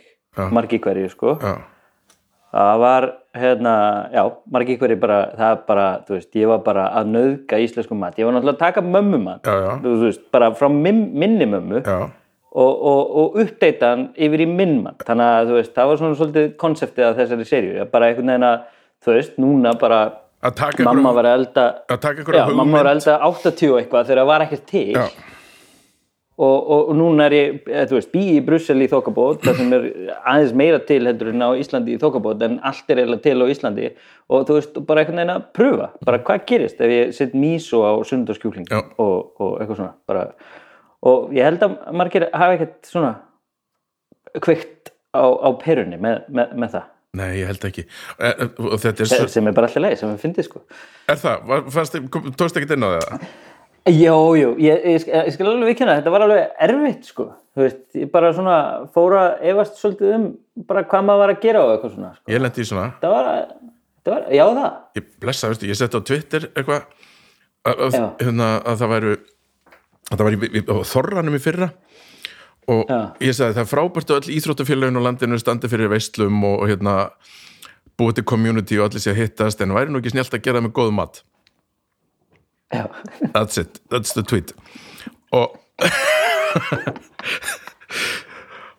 margi 0.55 0.79
hverju 0.83 1.11
sko. 1.13 1.35
Já, 1.43 1.55
það 2.55 2.85
var 2.85 3.09
hérna, 3.39 3.75
já, 4.15 4.23
margi 4.55 4.77
hverju 4.81 4.99
bara, 5.01 5.19
það 5.39 5.59
bara, 5.69 5.89
þú 6.07 6.17
veist, 6.17 6.31
ég 6.39 6.51
var 6.51 6.63
bara 6.65 6.87
að 6.99 7.11
nöðga 7.15 7.61
íslensku 7.65 7.99
mat, 7.99 8.17
ég 8.19 8.29
var 8.29 8.37
náttúrulega 8.37 8.57
að 8.57 8.63
taka 8.65 8.85
mömmu 8.87 9.21
mat, 9.25 9.45
Já, 9.45 9.75
þú 9.85 9.99
veist, 10.07 10.25
bara 10.35 10.51
frá 10.57 10.71
minn, 10.73 11.03
minni 11.19 11.49
mömmu 11.49 11.83
já, 11.85 11.99
og, 12.49 12.73
og, 12.73 13.03
og 13.21 13.39
uppdeita 13.45 13.93
hann 13.93 14.07
yfir 14.17 14.45
í 14.47 14.49
minn 14.51 14.79
mat, 14.87 15.05
þannig 15.07 15.35
að 15.35 15.51
þú 15.53 15.59
veist, 15.59 15.75
það 15.77 15.91
var 15.91 16.01
svona 16.01 16.19
svolítið 16.23 16.49
konseptið 16.65 17.09
af 17.11 17.21
þessari 17.21 17.49
seríu, 17.49 17.87
bara 17.93 18.09
einhvern 18.09 18.33
veginn 18.33 18.49
að 18.49 18.59
þú 19.05 19.15
veist, 19.19 19.37
núna 19.43 19.75
bara 19.79 20.01
að 20.45 20.55
taka 20.61 20.85
mamma 20.87 21.13
var 21.17 21.27
elda 21.33 21.65
já, 21.89 22.45
mamma 22.55 22.79
var 22.79 22.93
elda 22.93 23.19
80 23.27 23.73
og 23.73 23.81
eitthvað 23.81 24.07
þegar 24.07 24.23
það 24.23 24.31
var 24.31 24.45
ekkert 24.47 24.71
til. 24.71 24.95
Og, 26.39 26.59
og, 26.71 26.91
og 26.93 26.95
núna 26.95 27.25
er 27.27 27.35
ég, 27.35 27.55
eða, 27.67 27.87
þú 27.91 27.97
veist, 27.97 28.11
bý 28.13 28.21
í 28.37 28.43
Brussel 28.47 28.79
í 28.85 28.87
þokkabót, 28.93 29.41
það 29.43 29.57
sem 29.59 29.73
er 29.75 29.87
aðeins 30.21 30.53
meira 30.61 30.79
til 30.87 31.01
heldur 31.03 31.33
en 31.33 31.43
á 31.43 31.51
Íslandi 31.59 31.97
í 31.97 31.99
þokkabót 31.99 32.45
en 32.47 32.61
allt 32.69 32.93
er 32.95 33.01
eiginlega 33.01 33.25
til 33.25 33.43
á 33.43 33.47
Íslandi. 33.51 33.89
Og 34.31 34.45
þú 34.47 34.59
veist, 34.61 34.79
bara 34.87 35.03
einhvern 35.03 35.19
veginn 35.19 35.33
að 35.35 35.49
pröfa 35.59 35.89
bara 36.07 36.21
hvað 36.29 36.45
gerist 36.53 36.79
ef 36.79 36.95
ég 36.95 37.11
set 37.17 37.35
mísó 37.35 37.83
á 37.83 37.93
sundarskjúkling 38.07 38.71
og, 38.71 39.17
og 39.43 39.59
eitthvað 39.59 39.81
svona 39.81 39.97
bara, 40.07 40.29
og 41.11 41.35
ég 41.35 41.49
held 41.49 41.67
að 41.67 41.75
margir 41.99 42.29
hafa 42.31 42.55
ekkert 42.55 42.93
svona 42.93 43.13
kveikt 44.39 44.95
á, 45.11 45.27
á 45.27 45.49
perunni 45.59 45.99
með, 45.99 46.23
með, 46.31 46.55
með 46.55 46.77
það 46.77 46.87
nei, 47.17 47.29
ég 47.41 47.49
held 47.49 47.65
ekki. 47.69 47.85
E, 48.19 48.29
e, 48.31 48.49
og 48.69 48.79
þetta 48.83 49.05
er, 49.05 49.11
svo- 49.11 49.29
sem 49.33 49.47
er 49.49 49.55
bara 49.57 49.69
alltaf 49.71 49.83
leið, 49.85 49.97
sem 50.01 50.11
við 50.13 50.25
fyndið 50.27 50.49
sko. 50.49 50.63
Er 51.09 51.21
það, 51.23 51.53
tókst 52.37 52.59
ekki 52.61 52.77
inn 52.77 52.85
á 52.85 52.91
það? 52.99 53.29
Jó, 53.89 54.17
jú, 54.37 54.51
ég, 54.61 54.83
ég, 54.85 55.07
ég 55.09 55.33
skal 55.33 55.49
alveg 55.49 55.71
vikina 55.71 55.95
þetta 55.97 56.13
var 56.13 56.27
alveg 56.27 56.59
erfitt 56.67 57.07
sko. 57.09 57.31
Þú 57.57 57.65
veist, 57.65 57.81
ég 57.97 58.11
bara 58.13 58.35
svona 58.37 58.57
fóra 58.93 59.23
efast 59.41 59.79
svolítið 59.81 60.13
um 60.19 60.27
bara 60.69 60.83
hvað 60.91 61.07
maður 61.09 61.23
var 61.23 61.33
að 61.33 61.41
gera 61.47 61.63
og 61.65 61.73
eitthvað 61.73 61.95
svona 61.95 62.11
sko. 62.19 62.25
ég 62.35 62.43
lendi 62.43 62.61
í 62.61 62.69
svona. 62.69 62.89
Það 63.01 63.15
var, 63.15 63.31
það 64.05 64.13
var, 64.15 64.27
já 64.37 64.45
það. 64.59 64.77
Ég 65.01 65.09
blessa, 65.25 65.51
veistu, 65.55 65.71
ég 65.71 65.79
setti 65.81 65.97
á 65.99 66.09
Twitter 66.11 66.47
eitthvað 66.53 66.85
að, 67.65 67.83
að, 67.89 67.99
hérna, 68.21 68.51
að 68.69 68.83
það 68.83 68.93
væru 68.95 69.15
að 69.17 70.15
það 70.19 70.25
var 70.29 70.37
í, 70.37 70.41
í, 70.53 70.63
á 70.69 70.77
þorranum 70.93 71.39
í 71.39 71.43
fyrra 71.49 71.71
og 72.69 72.85
Já. 72.89 73.01
ég 73.25 73.33
sagði 73.37 73.57
það 73.57 73.63
er 73.65 73.71
frábært 73.71 74.11
að 74.13 74.19
öll 74.21 74.35
íþróttafélagin 74.37 75.01
á 75.01 75.07
landinu 75.07 75.39
standi 75.41 75.71
fyrir 75.73 75.89
veislum 75.93 76.43
og, 76.45 76.57
og 76.63 76.69
hérna 76.69 76.95
búið 77.99 78.19
til 78.19 78.27
community 78.29 78.79
og 78.79 78.89
allir 78.89 79.03
sé 79.03 79.15
að 79.15 79.23
hittast 79.23 79.63
en 79.65 79.75
væri 79.77 79.93
nú 79.93 80.03
ekki 80.03 80.13
snjált 80.15 80.37
að 80.37 80.45
gera 80.45 80.63
með 80.65 80.75
góðum 80.77 81.01
mat? 81.01 81.23
Já, 82.69 82.85
that's 83.33 83.57
it, 83.61 83.81
that's 83.89 84.13
the 84.13 84.23
tweet. 84.23 84.53
Og 85.33 85.57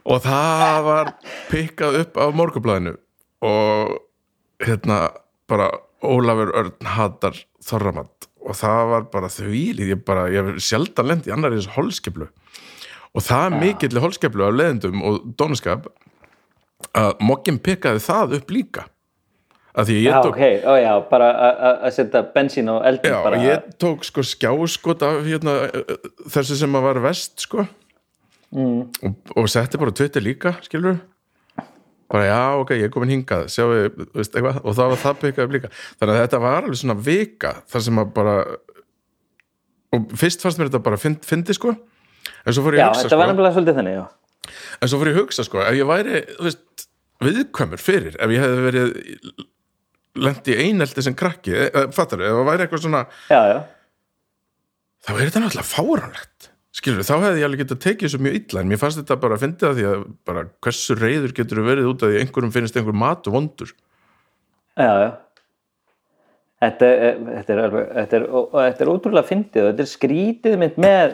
og 0.09 0.21
það 0.25 0.79
var 0.85 1.13
pikkað 1.49 1.99
upp 2.03 2.19
af 2.21 2.37
morgublaðinu 2.37 2.93
og 3.45 3.97
hérna 4.61 5.07
bara 5.49 5.71
Ólafur 5.99 6.53
Örn 6.55 6.87
hatar 6.93 7.35
þorramat. 7.65 8.29
Og 8.47 8.55
það 8.55 8.83
var 8.93 9.07
bara 9.11 9.29
þvílið, 9.33 9.89
ég 9.91 10.03
bara, 10.07 10.29
ég 10.31 10.53
hef 10.53 10.61
sjaldan 10.63 11.09
lent 11.09 11.27
í 11.27 11.33
annar 11.33 11.51
í 11.51 11.59
þessu 11.59 11.73
holskeplu 11.75 12.29
og 13.15 13.25
það 13.25 13.45
er 13.47 13.57
mikill 13.63 13.99
holskeplu 14.03 14.45
af 14.47 14.55
leðendum 14.59 15.03
og 15.05 15.19
dónaskap 15.39 15.89
að 16.95 17.11
mokkin 17.25 17.59
pikkaði 17.59 18.01
það 18.05 18.37
upp 18.39 18.53
líka. 18.55 18.85
Að 19.79 19.89
því 19.91 19.95
ég 19.99 20.07
já 20.09 20.21
tók 20.25 20.33
ok, 20.33 20.45
ó 20.65 20.73
já 20.81 20.93
bara 21.11 21.27
að- 21.49 21.91
setja 21.93 22.23
bensín 22.33 22.69
á 22.73 22.75
eldin 22.89 23.11
Já, 23.13 23.19
bara, 23.23 23.37
ég 23.37 23.67
tók 23.77 24.03
sko 24.03 24.23
skjáskot 24.25 25.03
af 25.05 25.21
hérna, 25.27 25.53
þessu 26.27 26.57
sem 26.57 26.73
að 26.75 26.81
var 26.87 26.99
vest 27.05 27.39
sko. 27.45 27.67
Mm. 28.49 28.89
og, 29.05 29.15
og 29.37 29.45
setti 29.47 29.77
bara 29.77 29.91
á 29.93 29.97
Twitter 29.99 30.23
líka 30.25 30.55
skilur 30.65 30.95
bara 32.09 32.23
já, 32.25 32.39
ok, 32.57 32.71
ég 32.73 32.87
er 32.87 32.89
komin 32.89 33.11
hingað 33.13 33.43
sjáu, 33.53 33.67
veist, 34.17 34.33
eitthvað, 34.33 34.57
og 34.65 34.73
það 34.73 34.87
var 34.89 34.97
það 35.03 35.19
byggað 35.21 35.45
upp 35.45 35.53
líka. 35.53 35.69
Þannig 35.99 36.15
að 36.15 36.21
þetta 36.23 36.39
var 36.41 36.57
alveg 36.63 36.79
svona 36.81 36.95
vika 37.05 37.51
þar 37.69 37.83
sem 37.85 38.01
að 38.01 38.13
bara 38.15 38.35
og 39.93 40.15
fyrst 40.17 40.41
fannst 40.41 40.57
mér 40.57 40.71
þetta 40.71 40.81
bara 40.85 40.97
fynd, 40.97 41.21
fyndi 41.25 41.53
sko 41.53 41.75
en 42.49 42.57
svo 42.57 42.65
fór 42.65 42.77
ég 42.77 42.83
að 42.83 42.93
hugsa 42.93 43.05
þetta 43.05 43.19
var 43.21 43.29
sko. 43.29 43.33
nefnilega 43.33 43.55
svolítið 43.57 43.79
þannig 43.79 43.97
já, 43.97 44.03
en 44.79 44.91
svo 44.91 44.99
fór 44.99 45.11
ég 45.11 45.17
að 45.17 45.23
hugsa 45.23 45.47
sko, 45.47 45.63
ef 45.65 45.79
ég 45.79 45.89
væri 45.89 46.21
þú 46.33 46.47
veist, 46.49 46.85
viðkvæmur 47.29 47.83
fyrir 47.83 48.19
ef 48.19 48.35
ég 48.35 48.45
hefði 48.45 48.67
verið 48.67 48.93
lent 50.19 50.49
í 50.49 50.55
einelti 50.65 51.05
sem 51.05 51.15
krakki, 51.17 51.55
eh, 51.69 51.89
fattar 51.95 52.23
ef 52.25 52.37
það 52.39 52.47
væri 52.49 52.65
eitthvað 52.65 52.85
svona 52.85 53.03
já, 53.29 53.41
já, 53.53 53.59
þá 55.05 55.11
er 55.15 55.25
þetta 55.27 55.43
náttúrulega 55.45 55.69
fáranlegt 55.69 56.49
skilur 56.79 57.05
þá 57.05 57.15
hefði 57.15 57.41
ég 57.41 57.47
alveg 57.47 57.63
getað 57.63 57.81
tekið 57.85 58.07
þessu 58.07 58.21
mjög 58.23 58.37
illa 58.39 58.61
en 58.61 58.69
mér 58.69 58.81
fannst 58.81 59.01
þetta 59.01 59.19
bara 59.21 59.37
að 59.37 59.43
fyndi 59.45 59.65
það 59.65 59.79
því 59.79 59.87
að 59.89 60.03
bara 60.29 60.43
hversu 60.65 60.97
reyður 60.99 61.33
getur 61.39 61.63
verið 61.65 61.89
út 61.89 62.05
að 62.05 62.19
einhverjum 62.21 62.53
finnst 62.53 62.77
einhver 62.77 62.97
mat 62.97 63.29
vondur? 63.29 63.73
Já, 64.79 64.91
já. 65.03 65.09
Þetta 66.59 66.87
er, 66.91 67.19
þetta 67.25 67.55
er, 67.55 67.75
er, 68.19 68.25
og 68.35 68.55
þetta 68.57 68.83
er 68.83 68.91
ótrúlega 68.91 69.27
fyndið 69.29 69.63
og 69.63 69.69
þetta 69.69 69.83
er 69.85 69.91
skrítið 69.93 70.57
mynd 70.59 70.79
með 70.83 71.13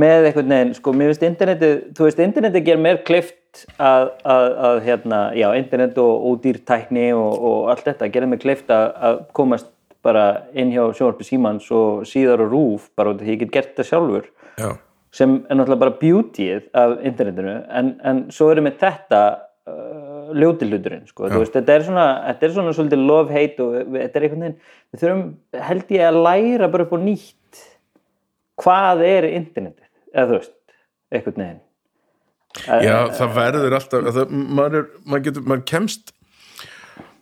með 0.00 0.28
einhvern 0.28 0.54
veginn, 0.54 0.74
sko, 0.78 0.94
mér 0.96 1.12
finnst 1.12 1.26
internetið 1.26 1.74
þú 1.96 2.06
veist, 2.06 2.22
internetið 2.24 2.66
ger 2.68 2.80
mér 2.80 3.02
klift 3.04 3.64
að, 3.76 4.08
að, 4.24 4.46
að 4.68 4.80
hérna, 4.86 5.20
já, 5.36 5.48
internet 5.58 5.98
og 6.00 6.24
ódýrtækni 6.30 7.10
og, 7.16 7.32
og 7.36 7.72
allt 7.72 7.84
þetta 7.90 8.08
gerir 8.14 8.32
mér 8.32 8.40
klift 8.42 8.72
að, 8.72 8.86
að 8.96 9.20
komast 9.36 9.68
bara 10.02 10.24
inn 10.58 10.72
hjá 10.72 10.86
sjónvarpi 10.96 11.26
símans 11.28 11.68
og 11.74 12.06
síðar 12.08 12.42
og 12.46 12.54
rúf, 12.54 12.88
bara 12.96 13.12
út 13.12 13.20
af 13.20 13.26
því 13.26 13.36
ég 13.36 13.44
get 13.44 13.54
gert 13.54 13.76
það 13.76 13.90
sjálfur 13.90 14.26
já, 14.58 14.70
sem 15.12 15.36
er 15.44 15.58
náttúrulega 15.58 15.84
bara 15.84 15.98
beautyið 16.00 16.68
af 16.82 16.96
internetinu 17.04 17.56
en, 17.68 17.94
en 18.08 18.24
svo 18.32 18.48
erum 18.52 18.70
við 18.70 18.80
þetta 18.80 19.20
uh, 19.68 20.32
ljóti 20.32 20.68
hluturinn 20.68 21.04
sko. 21.08 21.28
Þú 21.28 21.42
veist, 21.42 21.54
þetta 21.58 21.76
er 21.76 21.86
svona, 21.86 22.06
þetta 22.30 22.48
er 22.48 22.54
svona 22.56 22.74
svolítið 22.76 23.04
love-hate 23.10 23.64
og 23.64 23.94
þetta 23.98 24.18
er 24.18 24.26
einhvern 24.26 24.46
veginn 24.46 24.58
við 24.92 25.04
þurfum, 25.04 25.22
held 25.68 25.94
ég 25.96 26.08
að 26.08 26.20
læra 26.26 26.70
bara 26.72 26.86
upp 26.86 26.96
á 26.96 26.98
nýtt 27.04 27.62
hvað 28.62 29.04
er 29.06 29.28
internetið, 29.32 29.81
eða 30.12 30.28
þú 30.30 30.38
veist 30.38 30.56
einhvern 31.12 31.42
veginn. 31.42 31.60
Já 32.84 32.96
það 33.16 33.36
verður 33.38 33.76
alltaf 33.78 34.08
það, 34.12 34.32
maður, 34.32 34.74
er, 34.82 34.88
maður, 35.06 35.24
getur, 35.28 35.46
maður 35.48 35.64
kemst 35.70 36.12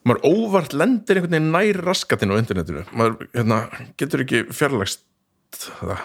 maður 0.09 0.25
óvart 0.27 0.75
lendir 0.75 1.21
einhvern 1.21 1.37
veginn 1.37 1.53
nær 1.55 1.81
raskatinn 1.87 2.35
á 2.35 2.41
internetinu. 2.41 2.85
Maður 2.97 3.31
hérna, 3.37 3.61
getur 4.01 4.25
ekki 4.25 4.43
fjarlagst 4.55 5.05
það. 5.61 6.03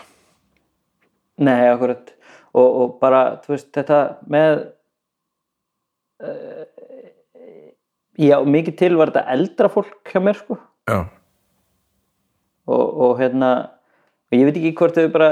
Nei, 1.46 1.66
akkurat. 1.72 2.14
Og, 2.56 2.68
og 2.70 2.96
bara, 3.02 3.26
þú 3.44 3.56
veist, 3.56 3.72
þetta 3.76 4.00
með 4.32 4.54
uh, 6.24 6.64
já, 8.22 8.38
mikið 8.48 8.78
til 8.80 8.94
var 9.00 9.12
þetta 9.12 9.36
eldra 9.36 9.72
fólk 9.74 10.14
hjá 10.14 10.22
mér, 10.24 10.40
sko. 10.40 10.60
Já, 10.88 11.02
og, 12.66 12.86
og 13.06 13.20
hérna 13.20 13.52
og 14.30 14.38
ég 14.38 14.48
veit 14.48 14.58
ekki 14.60 14.74
hvort 14.80 14.98
þau 14.98 15.12
bara 15.14 15.30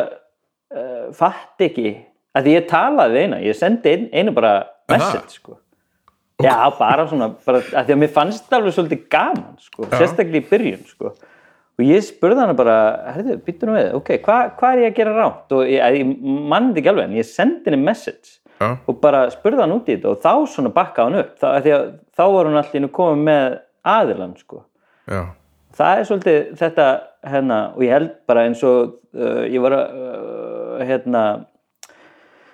uh, 0.73 1.11
fatt 1.17 1.61
ekki 1.63 1.93
að 2.33 2.49
ég 2.53 2.65
talaði 2.69 3.25
eina, 3.25 3.41
ég 3.43 3.57
sendi 3.57 3.91
ein, 3.93 4.07
einu 4.13 4.33
bara 4.35 4.55
message, 4.89 5.37
sko. 5.37 5.59
Já, 6.43 6.55
bara 6.75 7.05
svona, 7.07 7.29
bara, 7.45 7.61
að 7.61 7.87
því 7.87 7.95
að 7.95 7.99
mér 8.01 8.11
fannst 8.15 8.47
það 8.49 8.57
alveg 8.57 8.75
svolítið 8.77 9.03
gaman, 9.13 9.53
sko, 9.61 9.85
sérstaklega 9.93 10.41
í 10.41 10.47
byrjun, 10.49 10.87
sko. 10.89 11.13
Og 11.73 11.85
ég 11.87 12.03
spurði 12.05 12.43
hana 12.43 12.55
bara, 12.57 12.77
herrðu, 13.15 13.37
býttu 13.45 13.69
nú 13.69 13.75
við 13.77 13.93
ok, 13.97 14.09
hvað 14.25 14.49
hva 14.59 14.71
er 14.73 14.81
ég 14.83 14.91
að 14.91 14.97
gera 14.99 15.13
rátt 15.17 15.53
og 15.55 15.69
ég, 15.69 15.99
ég 15.99 16.25
mann 16.51 16.73
ekki 16.73 16.91
alveg, 16.91 17.07
en 17.09 17.15
ég 17.17 17.29
sendi 17.29 17.69
henni 17.69 17.79
message 17.81 18.35
já, 18.59 18.67
og 18.75 18.99
bara 19.01 19.23
spurði 19.33 19.63
hann 19.63 19.73
út 19.73 19.89
í 19.89 19.95
þetta 19.95 20.11
og 20.11 20.19
þá 20.21 20.51
svona 20.53 20.73
bakka 20.73 21.07
hann 21.07 21.17
upp, 21.21 21.31
þá, 21.41 21.47
að 21.53 21.69
þá 22.13 22.23
var 22.35 22.51
alltaf 22.51 22.77
inn 22.77 22.89
að 22.89 22.93
koma 22.97 23.25
með 23.29 23.57
aðilann, 23.93 24.35
sko. 24.41 24.61
Já, 25.09 25.21
það 25.79 26.01
er 26.01 26.09
svolítið 26.09 26.53
þetta 26.61 26.89
hérna, 27.33 27.59
og 27.73 27.87
ég 27.87 27.97
held 27.97 28.13
bara 28.29 28.45
eins 28.49 28.61
og 28.67 28.93
uh, 29.17 29.43
ég 29.49 29.63
var 29.63 29.77
að 29.79 29.97
uh, 29.97 30.62
hérna 30.81 31.23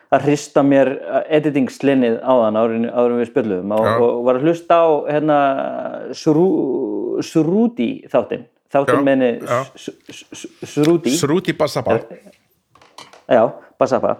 að 0.09 0.25
hrista 0.25 0.63
mér 0.65 0.89
editing 1.29 1.69
slinnið 1.69 2.17
á 2.25 2.33
þann 2.33 2.57
árin 2.59 3.19
við 3.19 3.29
spjöldum 3.29 3.75
og, 3.77 3.89
og 4.01 4.23
var 4.25 4.39
að 4.39 4.47
hlusta 4.49 4.79
á 4.81 4.87
hérna 5.05 5.37
Srú, 6.17 6.47
Srúdi 7.25 7.91
þáttinn. 8.09 8.47
Þáttinn 8.73 9.05
meðni 9.05 9.31
já. 9.37 9.59
Srúdi 10.65 11.13
Srúti 11.13 11.53
Bassapa 11.57 11.99
já, 13.29 13.43
Basapa 13.77 14.17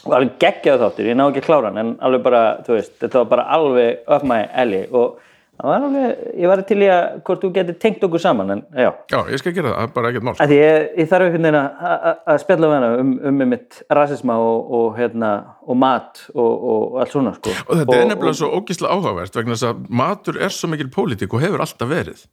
og 0.00 0.14
alveg 0.16 0.36
geggjaðu 0.40 0.86
þáttur, 0.86 1.08
ég 1.10 1.16
ná 1.18 1.26
ekki 1.26 1.42
að 1.42 1.48
klára 1.48 1.70
hann 1.70 1.80
en 1.82 1.90
alveg 2.04 2.22
bara, 2.24 2.44
þú 2.64 2.76
veist, 2.78 2.94
þetta 3.02 3.20
var 3.20 3.26
bara 3.34 3.48
alveg 3.56 4.24
my 4.24 4.38
alley 4.62 4.86
og 4.96 5.18
var 5.68 5.84
alveg, 5.86 6.20
ég 6.40 6.50
var 6.50 6.62
til 6.68 6.78
í 6.80 6.88
að 6.90 7.04
hvort 7.26 7.44
þú 7.44 7.50
getur 7.56 7.76
tengt 7.82 8.04
okkur 8.06 8.22
saman, 8.22 8.50
en 8.54 8.62
já. 8.72 8.90
Já, 9.12 9.18
ég 9.32 9.42
skal 9.42 9.54
gera 9.56 9.72
það, 9.74 9.92
bara 9.96 10.10
ekkert 10.12 10.26
mál. 10.28 10.34
Því 10.40 10.58
ég, 10.60 10.88
ég 11.02 11.10
þarf 11.10 11.26
einhvern 11.26 11.46
veginn 11.48 11.60
að- 11.60 12.40
spjalla 12.44 12.70
um, 13.00 13.12
um 13.30 13.42
mitt 13.50 13.80
rasisma 13.90 14.36
og, 14.40 14.72
og, 14.80 14.90
hérna, 14.98 15.30
og 15.66 15.76
mat 15.76 16.22
og, 16.34 16.52
og 16.72 17.00
allt 17.02 17.14
svona 17.16 17.34
sko. 17.36 17.54
Og 17.68 17.80
þetta 17.82 17.98
er 18.00 18.10
nefnilega 18.12 18.40
svo 18.40 18.52
ógislega 18.60 18.96
áhugavert 18.96 19.40
vegna 19.40 19.56
þess 19.58 19.70
að 19.72 19.82
matur 20.02 20.40
er 20.40 20.54
svo 20.54 20.70
mikil 20.72 20.90
pólitík 20.94 21.34
og 21.34 21.44
hefur 21.44 21.64
alltaf 21.66 21.90
verið. 21.90 22.24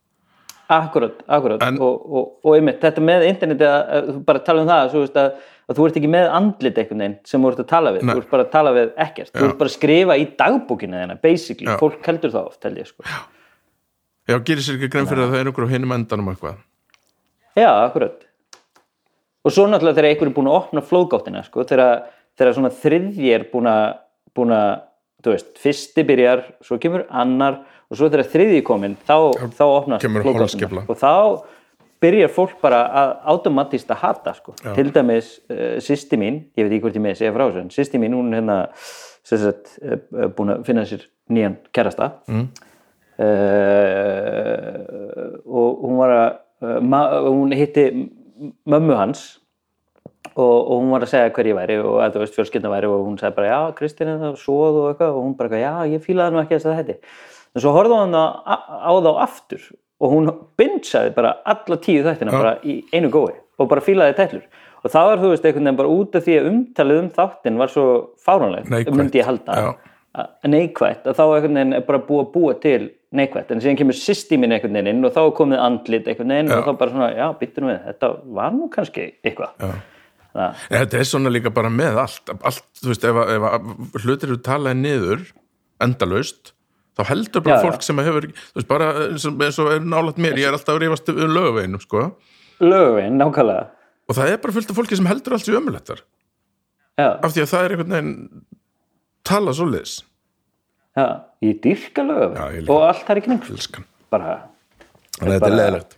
Akkurat, 0.67 1.21
akkurat. 1.31 1.61
En- 1.63 1.77
og, 1.79 2.01
og, 2.11 2.31
og 2.43 2.55
einmitt, 2.57 2.81
þetta 2.83 3.03
með 3.03 3.27
interneti 3.29 3.63
að, 3.63 4.17
bara 4.27 4.41
tala 4.43 4.65
um 4.65 4.67
það 4.71 4.89
svo, 4.91 5.03
veist, 5.05 5.15
að, 5.21 5.37
að 5.67 5.80
þú 5.80 5.88
ert 5.88 5.97
ekki 5.99 6.10
með 6.12 6.30
andlit 6.38 6.77
einhvern 6.80 7.01
veginn 7.03 7.17
sem 7.27 7.43
þú 7.43 7.49
ert 7.51 7.63
að 7.63 7.69
tala 7.71 7.91
við, 7.95 8.06
Nei. 8.08 8.13
þú 8.13 8.21
ert 8.21 8.30
bara 8.32 8.45
að 8.45 8.53
tala 8.53 8.71
við 8.77 8.91
ekkert, 9.03 9.32
þú 9.34 9.41
Já. 9.41 9.47
ert 9.49 9.58
bara 9.60 9.71
að 9.71 9.75
skrifa 9.75 10.15
í 10.17 10.27
dagbókina 10.39 11.01
þeirna, 11.01 11.17
basically, 11.23 11.67
Já. 11.67 11.80
fólk 11.82 12.08
heldur 12.08 12.34
það 12.36 12.47
oft 12.53 12.67
held 12.67 12.80
ég 12.80 12.88
sko. 12.88 13.08
Já, 14.27 14.36
gerir 14.47 14.63
sér 14.63 14.77
ekki 14.77 14.91
grein 14.91 15.10
fyrir 15.10 15.25
að 15.25 15.34
það 15.34 15.41
er 15.41 15.51
einhver 15.51 15.67
á 15.67 15.73
hinum 15.73 15.95
endanum 15.95 16.32
eitthvað? 16.32 16.63
Já, 17.58 17.69
akkurat. 17.88 18.23
Og 19.47 19.53
svo 19.56 19.67
náttúrulega 19.67 19.99
þegar 19.99 20.10
einhver 20.12 20.30
er 20.30 20.36
búin 20.36 20.49
að 20.51 20.58
opna 20.62 20.84
flóðgáttina 20.84 21.43
sko, 21.47 21.63
þegar, 21.67 22.03
þegar 22.39 22.58
svona 22.58 22.73
þriðji 22.84 23.34
er 23.36 23.47
búin 23.51 23.69
að, 23.71 23.86
búin 24.36 24.56
að 24.56 24.71
þú 25.23 25.34
veist, 25.34 25.53
fyrsti 25.60 26.08
byrjar, 26.08 26.43
svo 26.63 26.80
kemur 26.80 27.06
annar 27.10 27.62
og 27.88 27.99
svo 27.99 28.10
þegar 28.12 28.27
þriðji 28.32 28.63
komin 28.67 28.97
þá, 29.08 29.15
þá 29.56 29.63
opnast 29.67 30.08
flóðgáttina. 30.08 30.84
og 30.88 30.99
þá 30.99 31.13
byrjar 32.03 32.31
fólk 32.33 32.57
bara 32.62 32.81
að 33.01 33.13
automatist 33.33 33.91
að 33.93 34.01
hata 34.03 34.33
sko. 34.38 34.55
til 34.75 34.91
dæmis 34.93 35.38
uh, 35.49 35.77
sýsti 35.83 36.19
mín, 36.19 36.41
ég 36.57 36.67
veit 36.67 36.73
ekki 36.73 36.83
hvort 36.86 36.99
ég 36.99 37.05
með 37.05 37.19
segja 37.21 37.36
frá 37.36 37.47
þessu 37.47 37.77
sýsti 37.77 38.01
mín, 38.01 38.17
hún 38.17 38.31
er 38.31 38.41
hérna 38.41 38.57
sagt, 39.27 39.77
uh, 39.81 40.27
búin 40.38 40.55
að 40.55 40.65
finna 40.67 40.86
sér 40.88 41.07
nýjan 41.33 41.57
kærasta 41.75 42.12
mm. 42.31 42.45
og 45.47 45.81
hún 45.83 45.97
var 45.99 46.13
að 46.15 46.29
uh, 46.63 47.17
hún 47.27 47.55
hitti 47.57 47.89
mömmu 48.69 48.95
hans 48.95 49.25
og, 50.38 50.57
og 50.69 50.75
hún 50.81 50.93
var 50.93 51.05
að 51.05 51.12
segja 51.13 51.33
hver 51.33 51.49
ég 51.49 51.57
væri 51.57 51.79
og 51.81 51.97
að 52.03 52.15
þú 52.15 52.23
veist 52.23 52.38
fjölskyldan 52.38 52.73
væri 52.73 52.91
og 52.91 53.03
hún 53.07 53.17
sagði 53.19 53.39
bara 53.39 53.49
já 53.49 53.60
Kristín 53.79 54.12
er 54.12 54.21
það 54.21 54.38
svoð 54.43 54.79
og 54.83 54.88
eitthvað 54.91 55.17
og 55.17 55.25
hún 55.25 55.36
bara 55.39 55.62
já 55.62 55.73
ég 55.95 56.05
fílaði 56.05 56.36
nú 56.36 56.41
ekki 56.43 56.60
að 56.60 56.79
þetta 56.81 56.97
en 56.97 57.63
svo 57.63 57.73
horfði 57.75 57.99
hún 58.03 58.17
á, 58.17 58.25
á 58.45 58.91
þá 58.93 59.12
aftur 59.25 59.67
og 59.97 60.13
hún 60.13 60.31
bindsaði 60.60 61.13
bara 61.15 61.38
alla 61.45 61.77
tíu 61.81 62.05
þættina 62.05 62.33
Já. 62.33 62.38
bara 62.38 62.55
í 62.63 62.79
einu 62.93 63.10
gói 63.13 63.33
og 63.57 63.69
bara 63.71 63.83
fílaði 63.83 64.17
tætlur. 64.17 64.45
Og 64.86 64.93
þá 64.93 64.99
er 65.01 65.21
þú 65.21 65.31
veist 65.31 65.45
einhvern 65.47 65.65
veginn 65.65 65.79
bara 65.79 65.93
út 65.93 66.15
af 66.15 66.25
því 66.27 66.36
að 66.38 66.49
umtalið 66.51 66.99
um 67.01 67.10
þáttin 67.15 67.57
var 67.62 67.73
svo 67.73 67.86
fáránlegt 68.23 68.91
myndi 68.93 69.21
ég 69.21 69.27
halda. 69.27 69.57
Já. 69.57 69.93
að 70.17 70.53
neikvætt. 70.53 71.03
Að 71.10 71.17
þá 71.17 71.23
einhvern 71.25 71.60
veginn 71.60 71.77
er 71.77 71.83
bara 71.88 72.03
búið 72.05 72.23
að 72.23 72.31
búa 72.33 72.53
til 72.62 72.79
neikvætt. 73.17 73.51
En 73.53 73.63
síðan 73.63 73.79
kemur 73.81 73.97
systímin 73.97 74.53
einhvern 74.53 74.77
veginn 74.77 74.91
inn 74.93 75.07
og 75.07 75.13
þá 75.15 75.21
komið 75.38 75.63
andlit 75.65 76.10
einhvern 76.10 76.33
veginn 76.33 76.53
Já. 76.53 76.57
og 76.60 76.67
þá 76.67 76.79
bara 76.81 76.93
svona, 76.93 77.10
já, 77.17 77.27
nú 77.57 77.71
við 77.71 77.79
þetta 77.89 78.12
var 78.38 78.55
nú 78.55 78.69
kannski 78.73 79.07
eitthvað. 79.25 79.67
Þetta 80.69 80.99
er 80.99 81.07
svona 81.10 81.33
líka 81.33 81.49
bara 81.53 81.69
með 81.73 81.97
allt, 82.03 82.31
allt 82.45 82.65
þú 82.77 82.91
veist, 82.91 83.05
ef, 83.10 83.21
ef 83.33 84.03
hlutir 84.03 84.29
eru 84.29 84.39
talaði 84.45 84.81
niður 84.83 85.23
endalaust, 85.83 86.53
þá 86.97 87.01
heldur 87.12 87.43
bara 87.45 87.55
Já, 87.55 87.62
já. 87.62 87.65
fólk 87.69 87.86
sem 87.86 88.01
að 88.01 88.07
hefur, 88.10 88.27
veist, 88.57 88.67
bara 88.69 88.88
eins 89.07 89.25
og, 89.29 89.41
eins 89.47 89.60
og 89.62 89.71
er 89.75 89.86
nálægt 89.86 90.21
mér, 90.23 90.38
ég 90.41 90.49
er 90.49 90.57
alltaf 90.57 90.75
að 90.75 90.81
rífast 90.86 91.12
um 91.13 91.33
lögaveginum, 91.38 91.83
sko, 91.83 92.03
lögin, 92.63 93.17
nákvæmlega. 93.21 93.67
Og 94.07 94.15
það 94.17 94.31
er 94.33 94.39
bara 94.43 94.55
fullt 94.57 94.71
af 94.73 94.77
fólki 94.79 94.97
sem 94.99 95.10
heldur 95.10 95.36
allt 95.38 95.45
sér 95.45 95.60
ömulettar, 95.60 96.01
já, 96.97 97.10
af 97.21 97.33
því 97.36 97.43
að 97.45 97.51
það 97.53 97.65
er 97.67 97.75
einhvern 97.75 97.95
veginn 97.97 98.13
tala 99.27 99.53
svoleiðis, 99.53 99.95
já, 100.97 101.05
ég 101.45 101.62
dyrka 101.63 102.07
Já, 102.07 102.45
líka. 102.57 102.71
og 102.73 102.88
allt 102.89 103.05
þar 103.07 103.21
í 103.21 103.25
kring 103.27 103.86
bara, 104.10 104.38
Þannig 105.17 105.33
að 105.33 105.39
þetta 105.39 105.47
er 105.51 105.57
leðilegt. 105.57 105.95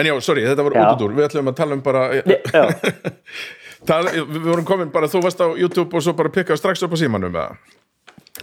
En 0.00 0.06
já, 0.08 0.12
sorry, 0.24 0.42
þetta 0.46 0.64
var 0.64 0.74
Já. 0.74 0.80
út 0.86 0.94
út 0.96 1.02
úr, 1.04 1.12
við 1.18 1.26
ætlum 1.28 1.48
að 1.50 1.56
tala 1.58 1.76
um 1.76 1.82
bara, 1.84 2.00
já, 2.14 2.62
tala, 3.90 4.12
við 4.16 4.46
vorum 4.46 4.64
komin 4.68 4.90
bara, 4.94 5.08
þú 5.10 5.20
varst 5.26 5.42
á 5.42 5.46
YouTube 5.58 5.96
og 5.96 6.04
svo 6.04 6.14
bara 6.16 6.32
pikkaði 6.32 6.60
strax 6.60 6.82
upp 6.86 6.94
á 6.94 6.98
símanum 7.00 7.34
eða, 7.36 7.56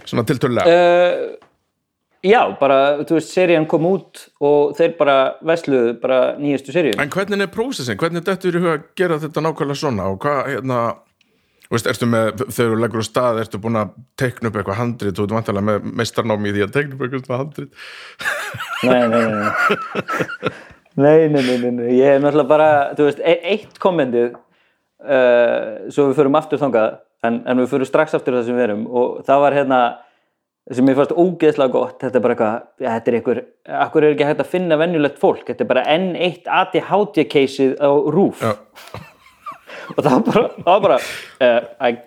svona 0.04 0.24
tiltölulega. 0.28 0.66
uh, 0.68 1.47
já, 2.24 2.40
bara 2.60 2.78
þú 3.06 3.18
veist, 3.18 3.34
serían 3.34 3.66
kom 3.70 3.86
út 3.88 4.24
og 4.44 4.76
þeir 4.78 4.94
bara 4.98 5.18
vesluðu 5.46 5.92
bara 6.02 6.20
nýjastu 6.40 6.74
seríun 6.74 7.02
En 7.02 7.12
hvernig 7.12 7.44
er 7.44 7.52
prósessin? 7.52 7.98
Hvernig 8.00 8.26
dettur 8.26 8.56
í 8.56 8.62
huga 8.62 8.78
að 8.78 8.88
gera 8.98 9.20
þetta 9.22 9.44
nákvæmlega 9.44 9.82
svona? 9.82 10.08
Og 10.12 10.18
hvað, 10.24 10.40
hérna 10.54 10.80
þú 11.68 11.76
veist, 11.76 11.90
ertu 11.92 12.08
með, 12.08 12.42
þegar 12.46 12.72
þú 12.72 12.80
leggur 12.82 13.04
á 13.04 13.10
stað 13.10 13.42
ertu 13.42 13.60
búin 13.60 13.78
að 13.82 13.94
teikna 14.18 14.50
upp 14.50 14.56
eitthvað 14.56 14.80
handrit? 14.80 15.16
Þú 15.16 15.26
ert 15.26 15.36
vantilega 15.36 15.68
með 15.68 15.88
meistarnámi 16.00 16.48
í 16.48 16.54
því 16.56 16.64
að 16.64 16.74
teikna 16.78 16.96
upp 16.96 17.04
eitthvað 17.06 17.42
handrit. 17.42 17.82
Nei, 18.88 19.02
nei, 19.12 19.20
nei, 19.20 19.34
nei. 19.36 20.52
nei, 21.04 21.18
nei, 21.28 21.42
nei, 21.44 21.72
nei, 21.76 21.88
ég 21.98 22.14
er 22.14 22.22
náttúrulega 22.24 22.48
bara, 22.54 22.70
þú 22.96 23.10
veist, 23.10 23.20
e 23.20 23.36
eitt 23.52 23.76
kommentið 23.82 24.32
uh, 24.32 25.92
svo 25.92 26.08
við 26.08 26.22
förum 26.22 26.40
aftur 26.40 26.62
þangað 26.62 26.96
en, 27.28 27.40
en 27.44 27.60
við 27.60 27.72
förum 27.74 27.90
strax 27.90 28.16
aftur 28.16 28.38
það 28.38 28.48
sem 28.48 28.56
við 28.56 28.68
erum. 28.70 28.86
Og 28.88 29.20
það 29.28 29.44
var 29.44 29.58
hérna 29.60 29.82
sem 30.76 30.84
mér 30.84 30.98
fannst 30.98 31.16
ógeðslega 31.16 31.72
gott, 31.72 31.96
þetta 32.02 32.18
er 32.18 32.24
bara 32.24 32.34
eitthvað 32.34 32.84
ja, 32.84 32.90
þetta 32.90 33.10
er 33.10 33.16
einhver, 33.18 33.40
akkur 33.86 34.04
er 34.04 34.14
ekki 34.14 34.26
hægt 34.28 34.42
að 34.44 34.50
finna 34.52 34.78
venjulegt 34.80 35.20
fólk, 35.22 35.44
þetta 35.48 35.64
er 35.64 35.70
bara 35.70 35.84
enn 35.94 36.10
eitt 36.18 36.50
ADHD-keysið 36.58 37.78
á 37.80 37.90
rúf 38.12 38.42
Já. 38.44 38.52
og 39.94 40.02
það 40.02 40.10
var 40.12 40.24
bara, 40.28 40.44
það 40.58 40.68
var 40.68 40.84
bara 40.84 40.98
uh, 41.00 42.00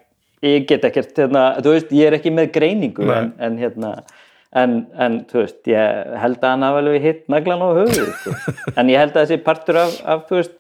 ég 0.46 0.68
get 0.70 0.86
ekkert 0.90 1.24
hérna, 1.24 1.46
veist, 1.66 1.94
ég 1.96 2.12
er 2.12 2.20
ekki 2.20 2.34
með 2.34 2.52
greiningu 2.54 3.10
en, 3.14 3.34
en 3.42 3.58
hérna 3.62 3.96
en, 4.58 4.78
en 4.94 5.20
veist, 5.34 5.62
ég 5.72 6.16
held 6.22 6.42
að 6.42 6.50
hann 6.54 6.66
hafa 6.68 6.82
alveg 6.84 7.06
hitt 7.06 7.28
naglan 7.34 7.66
á 7.66 7.70
höfuð 7.82 8.16
sko. 8.22 8.38
en 8.78 8.94
ég 8.94 9.02
held 9.02 9.16
að 9.16 9.26
þessi 9.26 9.44
partur 9.46 9.82
af, 9.82 9.98
af 10.06 10.26
þú 10.30 10.42
veist, 10.42 10.58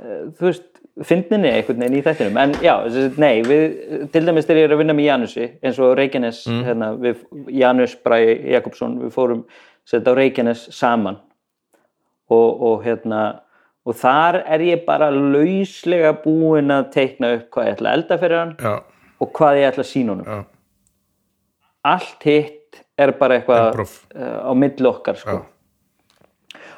uh, 0.00 0.20
þú 0.38 0.48
veist 0.48 0.68
fyndninni 1.00 1.48
einhvern 1.48 1.80
veginn 1.80 1.98
í 1.98 2.04
þettinum 2.04 2.38
en 2.42 2.54
já, 2.60 2.74
nei, 3.20 3.40
við, 3.46 3.76
til 4.12 4.24
dæmis 4.26 4.44
þegar 4.48 4.60
ég 4.60 4.66
er 4.68 4.74
að 4.74 4.82
vinna 4.82 4.96
með 4.96 5.08
Janusi, 5.08 5.46
eins 5.64 5.78
og 5.80 5.94
Reykjanes 5.96 6.42
hérna, 6.48 6.90
við, 7.00 7.22
Janus 7.62 7.94
Bræði 8.04 8.34
Jakobsson 8.52 8.98
við 9.06 9.14
fórum 9.14 9.44
setja 9.88 10.12
á 10.12 10.18
Reykjanes 10.18 10.66
saman. 10.76 11.18
Og, 12.32 12.62
og 12.64 12.84
hérna 12.84 13.22
og 13.88 13.96
þar 13.98 14.42
er 14.46 14.62
ég 14.64 14.84
bara 14.86 15.10
lauslega 15.12 16.14
búinn 16.22 16.70
að 16.72 16.90
teikna 16.94 17.32
upp 17.38 17.48
hvað 17.52 17.66
ég 17.66 17.76
ætla 17.76 17.90
að 17.90 17.98
elda 17.98 18.18
fyrir 18.20 18.38
hann 18.38 18.52
já, 18.62 18.74
og 19.18 19.32
hvað 19.38 19.58
ég 19.58 19.72
ætla 19.72 19.84
að 19.84 19.90
sína 19.90 20.14
honum. 20.14 20.28
Já, 20.28 20.44
allt 21.92 22.28
hitt 22.28 22.82
er 23.00 23.14
bara 23.18 23.40
eitthvað 23.40 23.80
uh, 23.82 24.38
á 24.48 24.52
milli 24.56 24.88
okkar 24.88 25.18
sko. 25.18 25.40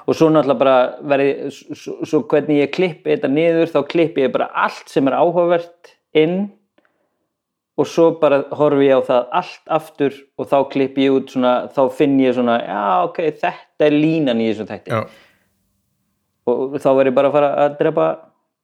Og 0.04 0.16
svo 0.16 0.28
náttúrulega 0.28 0.60
bara 0.60 0.78
verði, 1.08 1.50
svo, 1.54 1.94
svo 2.04 2.20
hvernig 2.28 2.60
ég 2.60 2.72
klippi 2.74 3.14
þetta 3.14 3.30
niður 3.32 3.70
þá 3.72 3.78
klippi 3.88 4.26
ég 4.26 4.34
bara 4.34 4.50
allt 4.66 4.90
sem 4.92 5.06
er 5.08 5.16
áhugavert 5.16 5.94
inn 6.20 6.50
og 7.80 7.88
svo 7.90 8.10
bara 8.20 8.42
horfi 8.54 8.90
ég 8.90 9.00
á 9.00 9.06
það 9.06 9.30
allt 9.40 9.72
aftur 9.78 10.18
og 10.38 10.50
þá 10.50 10.58
klippi 10.74 11.06
ég 11.06 11.16
út 11.16 11.32
svona, 11.32 11.54
þá 11.74 11.80
finn 11.96 12.18
ég 12.22 12.36
svona 12.36 12.58
já 12.60 12.82
ok, 13.06 13.22
þetta 13.40 13.88
er 13.88 13.96
línan 13.96 14.42
í 14.44 14.50
þessum 14.50 14.68
þætti. 14.68 14.92
Já, 14.92 15.00
og 16.52 16.76
þá 16.76 16.90
verð 16.90 17.10
ég 17.10 17.16
bara 17.16 17.32
að 17.32 17.38
fara 17.38 17.50
að 17.64 17.80
drepa, 17.80 18.10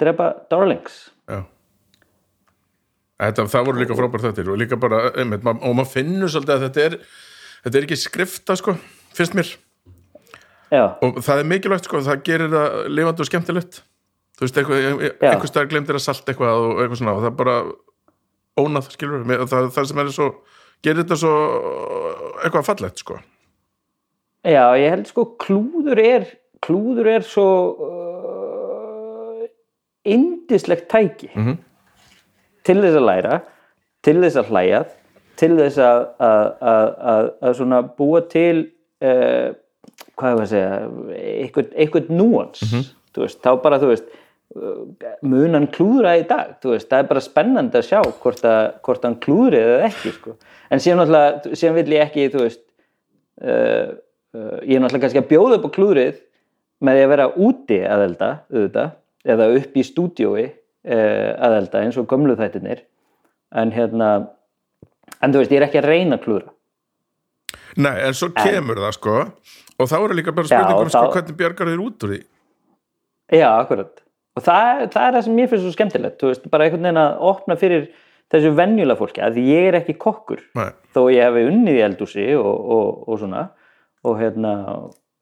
drepa 0.05 0.29
darlings. 0.53 1.01
Já. 1.25 1.41
Þetta, 3.21 3.49
það 3.53 3.67
voru 3.69 3.83
líka 3.83 3.97
frábært 3.97 4.29
þetta 4.29 4.47
og 4.53 4.61
líka 4.61 4.79
bara, 4.81 5.03
einmitt, 5.17 5.49
og 5.49 5.75
maður 5.77 5.91
finnur 5.97 6.31
svolítið 6.33 6.55
að 6.55 6.69
þetta 6.69 6.87
er, 6.87 7.01
þetta 7.65 7.81
er 7.81 7.89
ekki 7.89 8.01
skrifta 8.05 8.61
sko, 8.61 8.77
finnst 9.17 9.37
mér 9.37 9.51
já, 10.71 10.85
og 11.03 11.21
það 11.27 11.43
er 11.43 11.49
mikilvægt 11.53 11.89
sko, 11.89 12.03
það 12.07 12.25
gerir 12.27 12.53
það 12.55 12.77
lifandi 12.91 13.25
og 13.25 13.31
skemmtilegt. 13.31 13.83
Þú 14.39 14.47
veist, 14.47 14.59
eitthvað, 14.61 14.85
Já. 15.21 15.31
einhver 15.35 15.51
staðar 15.51 15.69
glemdir 15.69 15.99
að 15.99 16.05
salta 16.07 16.33
eitthvað 16.33 16.63
og 16.65 16.79
eitthvað 16.81 17.01
svona 17.03 17.13
og 17.13 17.25
það 17.25 17.31
er 17.31 17.39
bara 17.41 17.57
ónað, 18.61 18.87
skilur 18.95 19.27
við, 19.29 19.43
það, 19.51 19.67
það 19.77 19.89
sem 19.91 20.01
er 20.01 20.13
svo 20.17 20.29
gerir 20.81 21.03
þetta 21.03 21.19
svo 21.21 21.33
eitthvað 22.41 22.69
fallegt 22.71 23.03
sko. 23.03 23.19
Já, 24.49 24.65
ég 24.81 24.95
held 24.95 25.11
sko 25.11 25.27
klúður 25.43 26.01
er 26.01 26.31
klúður 26.65 27.11
er 27.17 27.27
svo 27.27 27.49
uh, 27.85 29.45
indislegt 30.09 30.89
tæki. 30.93 31.31
Mhm. 31.35 31.59
til 32.65 32.77
þess 32.77 32.97
að 32.97 33.07
læra 33.09 33.37
til 34.05 34.19
þess 34.21 34.37
að 34.37 34.51
hlæja 34.53 34.81
til 35.41 35.55
þess 35.57 35.79
að, 35.81 36.03
að, 36.21 37.55
svona 37.57 37.79
búa 37.97 38.21
til 38.29 38.69
uh, 39.01 39.53
hvað 40.21 40.33
er 40.33 40.43
að 40.43 40.51
segja 40.51 40.73
eitthvað, 41.21 41.71
eitthvað 41.77 42.11
núans 42.15 42.65
þú 43.15 43.25
veist, 43.25 43.41
þá 43.43 43.53
bara 43.63 43.81
þú 43.83 43.93
veist 43.93 44.11
mun 45.23 45.55
hann 45.55 45.69
klúðra 45.71 46.17
í 46.19 46.25
dag 46.27 46.57
veist, 46.65 46.89
það 46.91 47.05
er 47.05 47.11
bara 47.13 47.23
spennandi 47.23 47.79
að 47.79 47.87
sjá 47.87 48.01
hvort, 48.03 48.41
að, 48.43 48.63
hvort 48.87 49.05
hann 49.07 49.19
klúðri 49.23 49.61
eða 49.63 49.85
ekki 49.87 50.15
sko. 50.17 50.35
en 50.71 50.83
síðan 50.83 51.05
náttúrulega, 51.05 51.59
síðan 51.61 51.77
vill 51.79 51.95
ég 51.95 52.07
ekki 52.09 52.27
veist 52.35 52.65
uh, 53.47 53.93
uh, 54.35 54.57
ég 54.67 54.75
er 54.75 54.83
náttúrulega 54.83 55.05
kannski 55.07 55.23
að 55.23 55.31
bjóða 55.31 55.61
upp 55.61 55.69
á 55.71 55.77
klúðrið 55.77 56.19
með 56.81 56.99
því 56.99 57.05
að 57.05 57.13
vera 57.13 57.29
úti 57.47 57.79
að 57.85 58.05
elda 58.09 58.31
auðvitað, 58.51 58.93
eða 59.37 59.49
upp 59.61 59.77
í 59.77 59.87
stúdíói 59.87 60.45
uh, 60.49 61.31
að 61.47 61.59
elda 61.61 61.85
eins 61.85 62.01
og 62.01 62.11
gömlu 62.11 62.39
þættinir 62.41 62.83
en 63.61 63.75
hérna 63.75 64.11
en 65.21 65.35
þú 65.35 65.45
veist, 65.45 65.55
ég 65.55 65.61
er 65.61 65.69
ekki 65.69 65.83
að 65.83 65.91
reyna 65.91 66.19
klúðra. 66.23 66.51
Nei, 67.79 67.95
en 68.03 68.17
svo 68.19 68.33
kemur 68.35 68.81
það 68.83 68.97
sko 68.97 69.17
og 69.81 69.89
þá 69.91 69.97
er 70.01 70.15
líka 70.19 70.35
bara 70.37 70.51
spurningum 70.51 70.91
sko, 70.93 71.01
þá- 71.07 71.15
hvernig 71.17 71.37
bjargar 71.41 71.71
þér 71.73 71.83
út 71.87 72.07
úr 72.07 72.15
því 72.15 72.21
Já, 73.31 73.47
akkurat. 73.63 74.01
Og 74.35 74.43
það, 74.43 74.81
það 74.91 75.05
er 75.07 75.13
það 75.15 75.25
sem 75.27 75.35
mér 75.39 75.49
finnst 75.51 75.63
svo 75.67 75.73
skemmtilegt, 75.77 76.17
þú 76.19 76.31
veist, 76.33 76.47
bara 76.51 76.65
einhvern 76.67 76.83
veginn 76.89 76.99
að 76.99 77.21
opna 77.31 77.57
fyrir 77.61 77.85
þessu 78.31 78.51
venjulega 78.59 78.99
fólki, 78.99 79.23
að 79.23 79.39
ég 79.43 79.69
er 79.69 79.77
ekki 79.79 79.95
kokkur, 80.03 80.41
Nei, 80.59 80.69
þó 80.95 81.01
ég 81.15 81.23
hefi 81.29 81.45
unnið 81.51 81.79
í 81.79 81.85
eldúsi 81.87 82.27
og, 82.39 82.51
og, 82.77 82.89
og 83.11 83.21
svona, 83.23 83.45
og 84.07 84.19
hérna, 84.19 84.53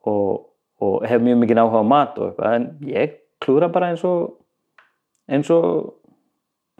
og, 0.08 0.32
og 0.80 1.06
hef 1.08 1.20
mjög 1.24 1.40
mikið 1.42 1.60
áhuga 1.64 1.82
á 1.84 1.90
mat 1.92 2.18
og 2.20 2.30
eitthvað, 2.30 2.56
en 2.56 2.66
ég 2.94 3.16
klúra 3.44 3.68
bara 3.72 3.90
eins 3.92 4.04
og, 4.08 4.38
eins 5.28 5.50
og 5.52 5.94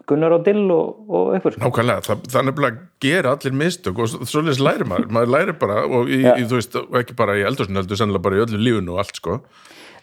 Gunnar 0.09 0.33
og 0.35 0.45
Dill 0.45 0.63
og, 0.73 0.99
og 1.09 1.31
eitthvað, 1.35 1.55
sko. 1.55 1.63
nákvæmlega, 1.67 2.03
það, 2.07 2.23
það 2.33 2.39
er 2.41 2.47
nefnilega 2.49 2.81
gera 3.05 3.33
allir 3.35 3.57
mistök 3.61 4.01
og 4.03 4.09
svo 4.11 4.27
svoleiðis 4.31 4.61
lærir 4.65 4.89
maður 4.89 5.09
maður 5.17 5.33
lærir 5.35 5.57
bara, 5.61 5.83
og 5.85 6.09
í, 6.11 6.21
Já. 6.25 6.33
í, 6.41 6.47
þú 6.49 6.59
veist, 6.59 6.77
ekki 7.01 7.17
bara 7.19 7.37
í 7.39 7.45
eldursinu 7.49 7.81
heldur, 7.81 7.99
sennilega 8.01 8.25
bara 8.27 8.39
í 8.39 8.43
öllu 8.45 8.61
lífinu 8.65 8.95
og 8.95 9.03
allt 9.05 9.21
sko, 9.21 9.39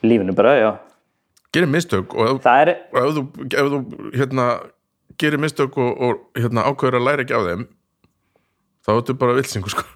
Lífinu 0.06 0.34
bara, 0.36 0.54
já. 0.60 0.70
gerir 1.56 1.70
mistök 1.72 2.14
og 2.14 2.34
ef, 2.36 2.48
er, 2.52 2.72
og 2.92 2.98
ef 3.02 3.14
þú, 3.16 3.26
ef 3.48 3.70
þú 3.74 3.82
hérna, 4.20 4.46
gerir 5.22 5.40
mistök 5.42 5.78
og, 5.80 5.92
og 6.08 6.40
hérna, 6.40 6.66
ákveður 6.68 6.98
að 7.00 7.06
læra 7.08 7.24
ekki 7.26 7.36
af 7.38 7.46
þeim 7.50 7.66
þá 8.86 8.90
ertu 8.98 9.16
bara 9.18 9.36
vilsingu 9.38 9.72
sko 9.72 9.86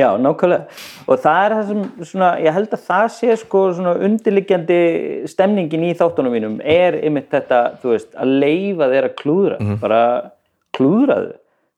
Já, 0.00 0.08
nákvæmlega. 0.20 0.64
Og 1.06 1.20
það 1.22 1.40
er 1.42 1.54
það 1.56 1.70
sem, 1.70 1.82
svona, 2.10 2.30
ég 2.42 2.56
held 2.56 2.74
að 2.76 2.84
það 2.86 3.06
sé 3.16 3.36
sko 3.42 3.62
undirliggjandi 4.08 4.80
stemningin 5.30 5.86
í 5.88 5.92
þáttunum 5.98 6.34
mínum 6.36 6.56
er 6.62 6.98
ymitt 7.06 7.28
þetta, 7.34 7.60
þú 7.82 7.92
veist, 7.94 8.10
að 8.14 8.34
leifa 8.44 8.90
þeir 8.92 9.08
að 9.08 9.16
klúðra, 9.20 9.60
bara 9.82 10.00
klúðraðu, 10.76 11.36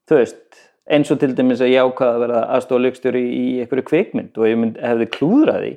þú 0.08 0.20
veist, 0.20 0.62
eins 0.88 1.12
og 1.12 1.20
til 1.20 1.34
dæmis 1.36 1.60
að 1.64 1.74
ég 1.74 1.84
ákvaða 1.84 2.14
að 2.14 2.24
vera 2.24 2.44
aðstofa 2.56 2.84
leikstjóri 2.86 3.24
í 3.28 3.44
einhverju 3.62 3.86
kvikmynd 3.90 4.40
og 4.40 4.48
ég 4.48 4.58
mynd, 4.62 4.80
hefði 4.80 5.10
klúðraði, 5.18 5.74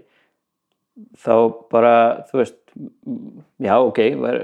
þá 1.20 1.36
bara, 1.74 1.96
þú 2.30 2.42
veist, 2.42 2.58
já, 3.62 3.76
ok, 3.80 4.00
var, 4.22 4.40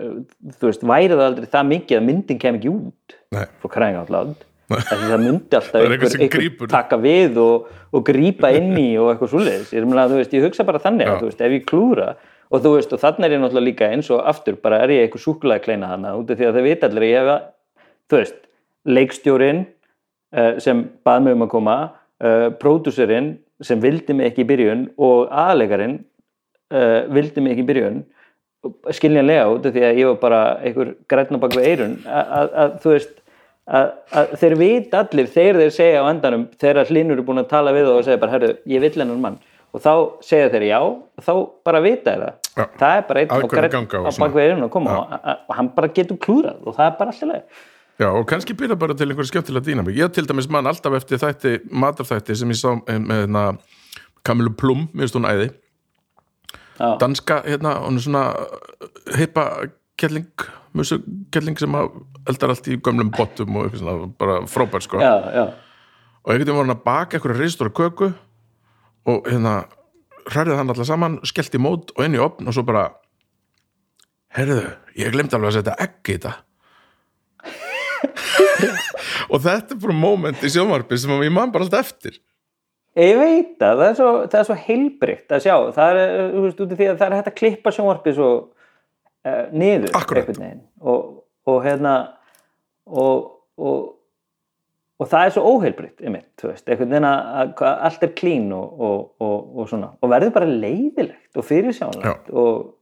þú 0.57 0.71
veist, 0.71 0.85
væri 0.87 1.15
það 1.15 1.25
aldrei 1.29 1.49
það 1.53 1.71
mikið 1.71 1.99
að 1.99 2.07
myndin 2.09 2.41
kem 2.41 2.59
ekki 2.59 2.73
út, 2.73 3.17
out 4.01 4.13
loud. 4.13 4.35
Þessi, 4.35 4.46
það 4.67 5.21
myndi 5.23 5.58
alltaf 5.58 5.77
er 5.80 5.93
einhver, 5.95 6.15
einhver 6.19 6.71
taka 6.71 6.97
við 6.99 7.38
og, 7.39 7.69
og 7.95 8.03
grípa 8.08 8.51
inn 8.56 8.73
í 8.75 8.89
og 8.99 9.13
eitthvað 9.13 9.32
svoleiðis. 9.32 9.69
Ég, 9.75 9.86
veist, 10.12 10.34
ég 10.36 10.43
hugsa 10.43 10.65
bara 10.67 10.82
þannig 10.84 11.12
að 11.12 11.30
veist, 11.30 11.43
ef 11.43 11.56
ég 11.56 11.67
klúra 11.69 12.15
og 12.47 12.63
þú 12.63 12.73
veist, 12.77 12.93
og 12.95 13.01
þannig 13.01 13.27
er 13.27 13.36
ég 13.36 13.41
náttúrulega 13.43 13.67
líka 13.67 13.89
eins 13.91 14.10
og 14.13 14.23
aftur 14.27 14.58
bara 14.63 14.82
er 14.84 14.93
ég 14.95 15.06
eitthvað 15.06 15.23
súkulega 15.23 15.63
kleina 15.65 15.91
hana 15.91 16.13
út 16.19 16.30
af 16.32 16.39
því 16.39 16.47
að 16.47 16.60
það 16.60 16.67
vita 16.67 16.89
allir 16.89 17.08
ég 17.08 17.17
hef 17.17 17.47
þú 18.08 18.19
veist, 18.21 18.38
leikstjórin 18.88 19.63
uh, 20.36 20.53
sem 20.63 20.86
bað 21.08 21.25
mig 21.25 21.38
um 21.38 21.47
að 21.47 21.53
koma 21.56 21.77
uh, 21.84 22.47
pródúserinn 22.62 23.34
sem 23.63 23.82
vildi 23.84 24.15
mig 24.15 24.32
ekki 24.32 24.45
í 24.45 24.49
byrjun 24.51 24.86
og 25.01 25.34
aðlegarinn 25.34 25.99
uh, 26.71 27.03
vildi 27.12 27.43
mig 27.43 27.56
ekki 27.56 27.65
í 27.65 27.69
byrjun 27.71 28.03
skiljanlega 28.95 29.47
út 29.51 29.67
af 29.67 29.75
því 29.75 29.84
að 29.86 29.99
ég 30.01 30.10
var 30.12 30.19
bara 30.21 30.41
einhver 30.65 30.95
grænn 31.12 31.39
á 31.39 31.43
bak 31.43 31.56
við 31.56 31.67
eirun 31.71 31.97
að 32.08 32.77
þú 32.84 32.93
veist 32.95 33.15
að, 33.67 33.91
að 34.21 34.34
þeir 34.41 34.56
vita 34.62 35.03
allir 35.03 35.30
þegar 35.34 35.62
þeir 35.63 35.75
segja 35.75 36.01
á 36.03 36.06
endanum 36.12 36.47
þegar 36.60 36.91
hlinur 36.91 37.21
er 37.21 37.27
búin 37.27 37.43
að 37.43 37.51
tala 37.51 37.75
við 37.75 37.91
og 37.91 38.03
segja 38.08 38.21
bara, 38.21 38.36
herru, 38.38 38.51
ég 38.69 38.84
vill 38.84 38.93
hennan 38.95 39.23
mann 39.23 39.39
og 39.75 39.84
þá 39.84 39.93
segja 40.25 40.51
þeir 40.53 40.67
já 40.69 40.77
og 40.82 41.23
þá 41.23 41.34
bara 41.67 41.82
vita 41.84 42.13
þeir 42.13 42.27
það 42.27 42.36
Já. 42.58 42.67
það 42.80 42.93
er 42.93 43.08
bara 43.10 43.23
einn 43.23 43.32
á, 43.32 43.38
og 43.38 43.51
á 43.51 44.12
svona. 44.12 44.21
bak 44.23 44.38
við 44.38 44.45
eirun 44.45 44.67
að 44.67 44.71
koma 44.73 44.99
og, 45.01 45.17
og 45.36 45.58
hann 45.60 45.73
bara 45.75 45.91
getur 45.93 46.21
klúrað 46.23 46.62
og 46.63 46.77
það 46.77 46.86
er 46.88 46.95
bara 47.01 47.13
alltaf 47.13 47.34
leið 47.34 47.65
Já, 47.97 48.12
og 48.13 48.27
kannski 48.30 48.53
byrja 48.53 48.75
bara 48.77 48.93
til 48.93 49.08
einhverju 49.10 49.32
skemmtilega 49.32 49.65
dýnamík. 49.65 49.95
Ég 49.97 50.12
til 50.13 50.27
dæmis 50.30 50.45
mann 50.53 50.67
alltaf 50.69 50.93
eftir 50.93 51.17
þætti, 51.17 51.54
matarþætti 51.73 52.35
sem 52.37 52.52
ég 52.54 52.60
sá 52.60 52.75
eh, 52.75 53.00
með 53.02 53.23
hérna, 53.23 53.46
Kamilu 54.21 54.52
Plum, 54.54 54.83
mér 54.94 55.08
finnst 55.08 55.17
hún 55.17 55.25
æði. 55.25 55.48
Danska, 57.02 57.39
hérna, 57.48 57.71
hún 57.87 57.98
er 57.98 58.06
svona 58.06 58.23
heipa 59.17 59.48
kelling, 59.98 60.45
musu 60.77 61.00
kelling 61.33 61.58
sem 61.60 61.77
að 61.77 61.98
eldar 62.29 62.54
allt 62.54 62.69
í 62.69 62.77
gömlum 62.83 63.10
bottum 63.15 63.58
og 63.58 63.67
eitthvað 63.67 63.81
svona, 63.83 64.12
bara 64.19 64.37
frábær, 64.52 64.85
sko. 64.85 65.02
já, 65.02 65.15
já, 65.33 65.45
Og 66.27 66.33
einhvern 66.33 66.43
veginn 66.43 66.58
var 66.58 66.65
hann 66.65 66.75
að 66.75 66.83
baka 66.83 67.17
einhverju 67.17 67.39
reistóra 67.39 67.71
köku 67.71 68.10
og 69.08 69.29
hérna 69.31 69.54
hræðið 70.27 70.58
hann 70.60 70.73
alltaf 70.73 70.89
saman, 70.89 71.19
skellt 71.23 71.56
í 71.56 71.62
mót 71.63 71.93
og 71.95 72.04
inn 72.04 72.17
í 72.17 72.19
opn 72.19 72.50
og 72.50 72.56
svo 72.56 72.65
bara 72.67 72.89
herðu, 74.35 74.65
ég 75.00 75.13
glemdi 75.13 75.37
alveg 75.37 75.54
að 75.54 75.58
setja 75.62 75.77
egg 75.85 76.12
í 76.12 76.17
þetta. 76.17 76.33
Og 79.33 79.41
þetta 79.43 79.75
er 79.75 79.79
bara 79.81 79.95
moment 79.95 80.43
í 80.43 80.50
sjónvarpi 80.52 81.00
sem 81.00 81.13
ég 81.23 81.33
man 81.33 81.52
bara 81.54 81.65
alltaf 81.65 81.87
eftir. 81.87 82.19
Ég 82.98 83.17
veit 83.19 83.56
það, 83.62 83.79
það 83.79 83.87
er 83.87 83.98
svo, 84.00 84.12
svo 84.50 84.56
heilbrygt 84.67 85.33
að 85.35 85.43
sjá, 85.45 85.56
það 85.75 86.00
er, 86.02 86.13
þú 86.33 86.43
veist, 86.45 86.62
út 86.63 86.71
af 86.73 86.79
því 86.79 86.87
að 86.89 87.00
það 87.00 87.08
er 87.08 87.15
hægt 87.17 87.31
að 87.31 87.35
klippa 87.41 87.73
sjónvarpið 87.75 88.17
svo 88.17 88.29
niður 89.54 89.94
Akkúrat. 89.98 90.23
einhvern 90.28 90.44
veginn 90.46 90.63
og, 90.82 91.12
og 91.48 91.60
hérna 91.65 91.94
og, 92.88 93.28
og, 93.58 93.84
og 95.00 95.10
það 95.12 95.25
er 95.28 95.36
svo 95.36 95.44
veist, 96.52 96.67
einhvern 96.69 96.94
veginn 96.96 97.10
að, 97.10 97.54
allt 97.90 98.08
er 98.08 98.15
klín 98.17 98.48
og, 98.56 98.80
og, 98.80 99.04
og, 99.23 99.52
og 99.62 99.69
svona, 99.71 99.92
og 100.02 100.12
verður 100.13 100.34
bara 100.40 100.50
leiðilegt 100.50 101.38
og 101.38 101.46
fyrirsjánlegt 101.48 102.32
og, 102.34 102.73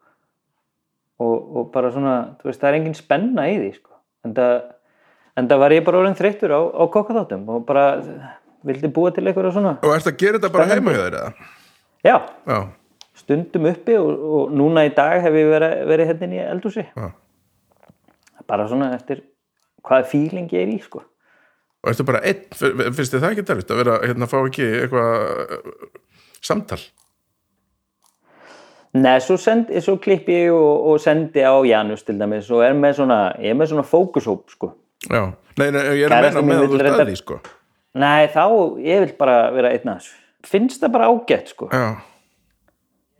og, 1.19 1.35
og 1.57 1.69
bara 1.73 1.91
svona, 1.95 2.15
þú 2.41 2.51
veist, 2.51 2.61
það 2.63 2.71
er 2.71 2.79
engin 2.79 2.97
spenna 2.97 3.47
í 3.51 3.59
því 3.61 3.73
sko. 3.79 3.93
en 4.27 4.33
það 4.37 4.55
en 5.35 5.47
það 5.51 5.61
var 5.65 5.73
ég 5.75 5.83
bara 5.83 5.99
orðin 5.99 6.15
þreyttur 6.15 6.53
á, 6.55 6.61
á 6.63 6.83
kokkaþáttum 6.93 7.41
og 7.51 7.65
bara 7.67 7.85
vildi 8.65 8.87
búa 8.95 9.11
til 9.13 9.25
eitthvað 9.27 9.51
svona 9.53 9.73
Og 9.83 9.91
ertu 9.91 10.09
að 10.13 10.19
gera 10.21 10.39
þetta 10.39 10.51
bara 10.53 10.67
heima 10.71 10.93
þér 10.95 11.17
eða? 11.19 11.31
já, 12.05 12.15
Já, 12.47 12.59
stundum 13.15 13.69
uppi 13.71 13.97
og, 13.99 14.11
og 14.11 14.55
núna 14.55 14.85
í 14.87 14.93
dag 14.95 15.21
hef 15.23 15.37
ég 15.39 15.51
verið, 15.51 15.75
verið 15.91 16.11
hérna 16.11 16.31
í 16.35 16.45
eldhúsi 16.45 16.85
já. 16.85 17.09
bara 18.47 18.67
svona 18.69 18.93
eftir 18.95 19.23
hvaða 19.85 20.09
fíling 20.11 20.51
ég 20.53 20.65
er 20.65 20.73
í 20.75 20.79
sko 20.83 21.03
Og 21.85 21.91
ertu 21.91 22.01
bara 22.07 22.23
einn, 22.25 22.45
finnst 22.49 23.13
þið 23.13 23.19
það 23.21 23.31
ekki 23.31 23.43
derfitt 23.45 23.71
að 23.71 23.79
vera, 23.83 23.95
hérna, 24.01 24.25
fá 24.25 24.39
ekki 24.39 24.63
eitthvað 24.79 25.11
uh, 25.29 25.89
samtal? 26.41 26.79
Nei, 28.95 29.19
svo, 29.21 29.35
send, 29.37 29.69
svo 29.83 29.97
klipp 30.01 30.31
ég 30.31 30.49
og, 30.55 30.87
og 30.89 30.97
sendi 31.03 31.43
á 31.45 31.53
Janus 31.67 32.01
til 32.07 32.15
dæmis 32.17 32.49
og 32.49 32.63
er 32.65 32.73
með 32.79 33.01
svona, 33.01 33.19
ég 33.43 33.53
er 33.53 33.59
með 33.59 33.73
svona 33.73 33.85
fókushóp 33.85 34.49
sko. 34.55 34.71
Já, 35.05 35.27
nei, 35.59 35.67
nei, 35.75 35.83
ég 35.99 36.07
er 36.07 36.15
að 36.15 36.25
meina 36.25 36.43
með 36.47 36.63
að 36.63 36.73
þú 36.73 36.81
að 36.89 37.01
því, 37.03 37.17
sko. 37.21 37.39
Nei, 38.01 38.25
þá, 38.33 38.43
ég 38.87 39.05
vil 39.05 39.15
bara 39.19 39.37
vera 39.53 39.73
einn 39.75 39.91
að 39.91 39.99
þessu. 39.99 40.17
Finnst 40.49 40.81
það 40.81 40.93
bara 40.95 41.11
ágætt 41.11 41.53
sko. 41.53 41.69
Já, 41.69 41.85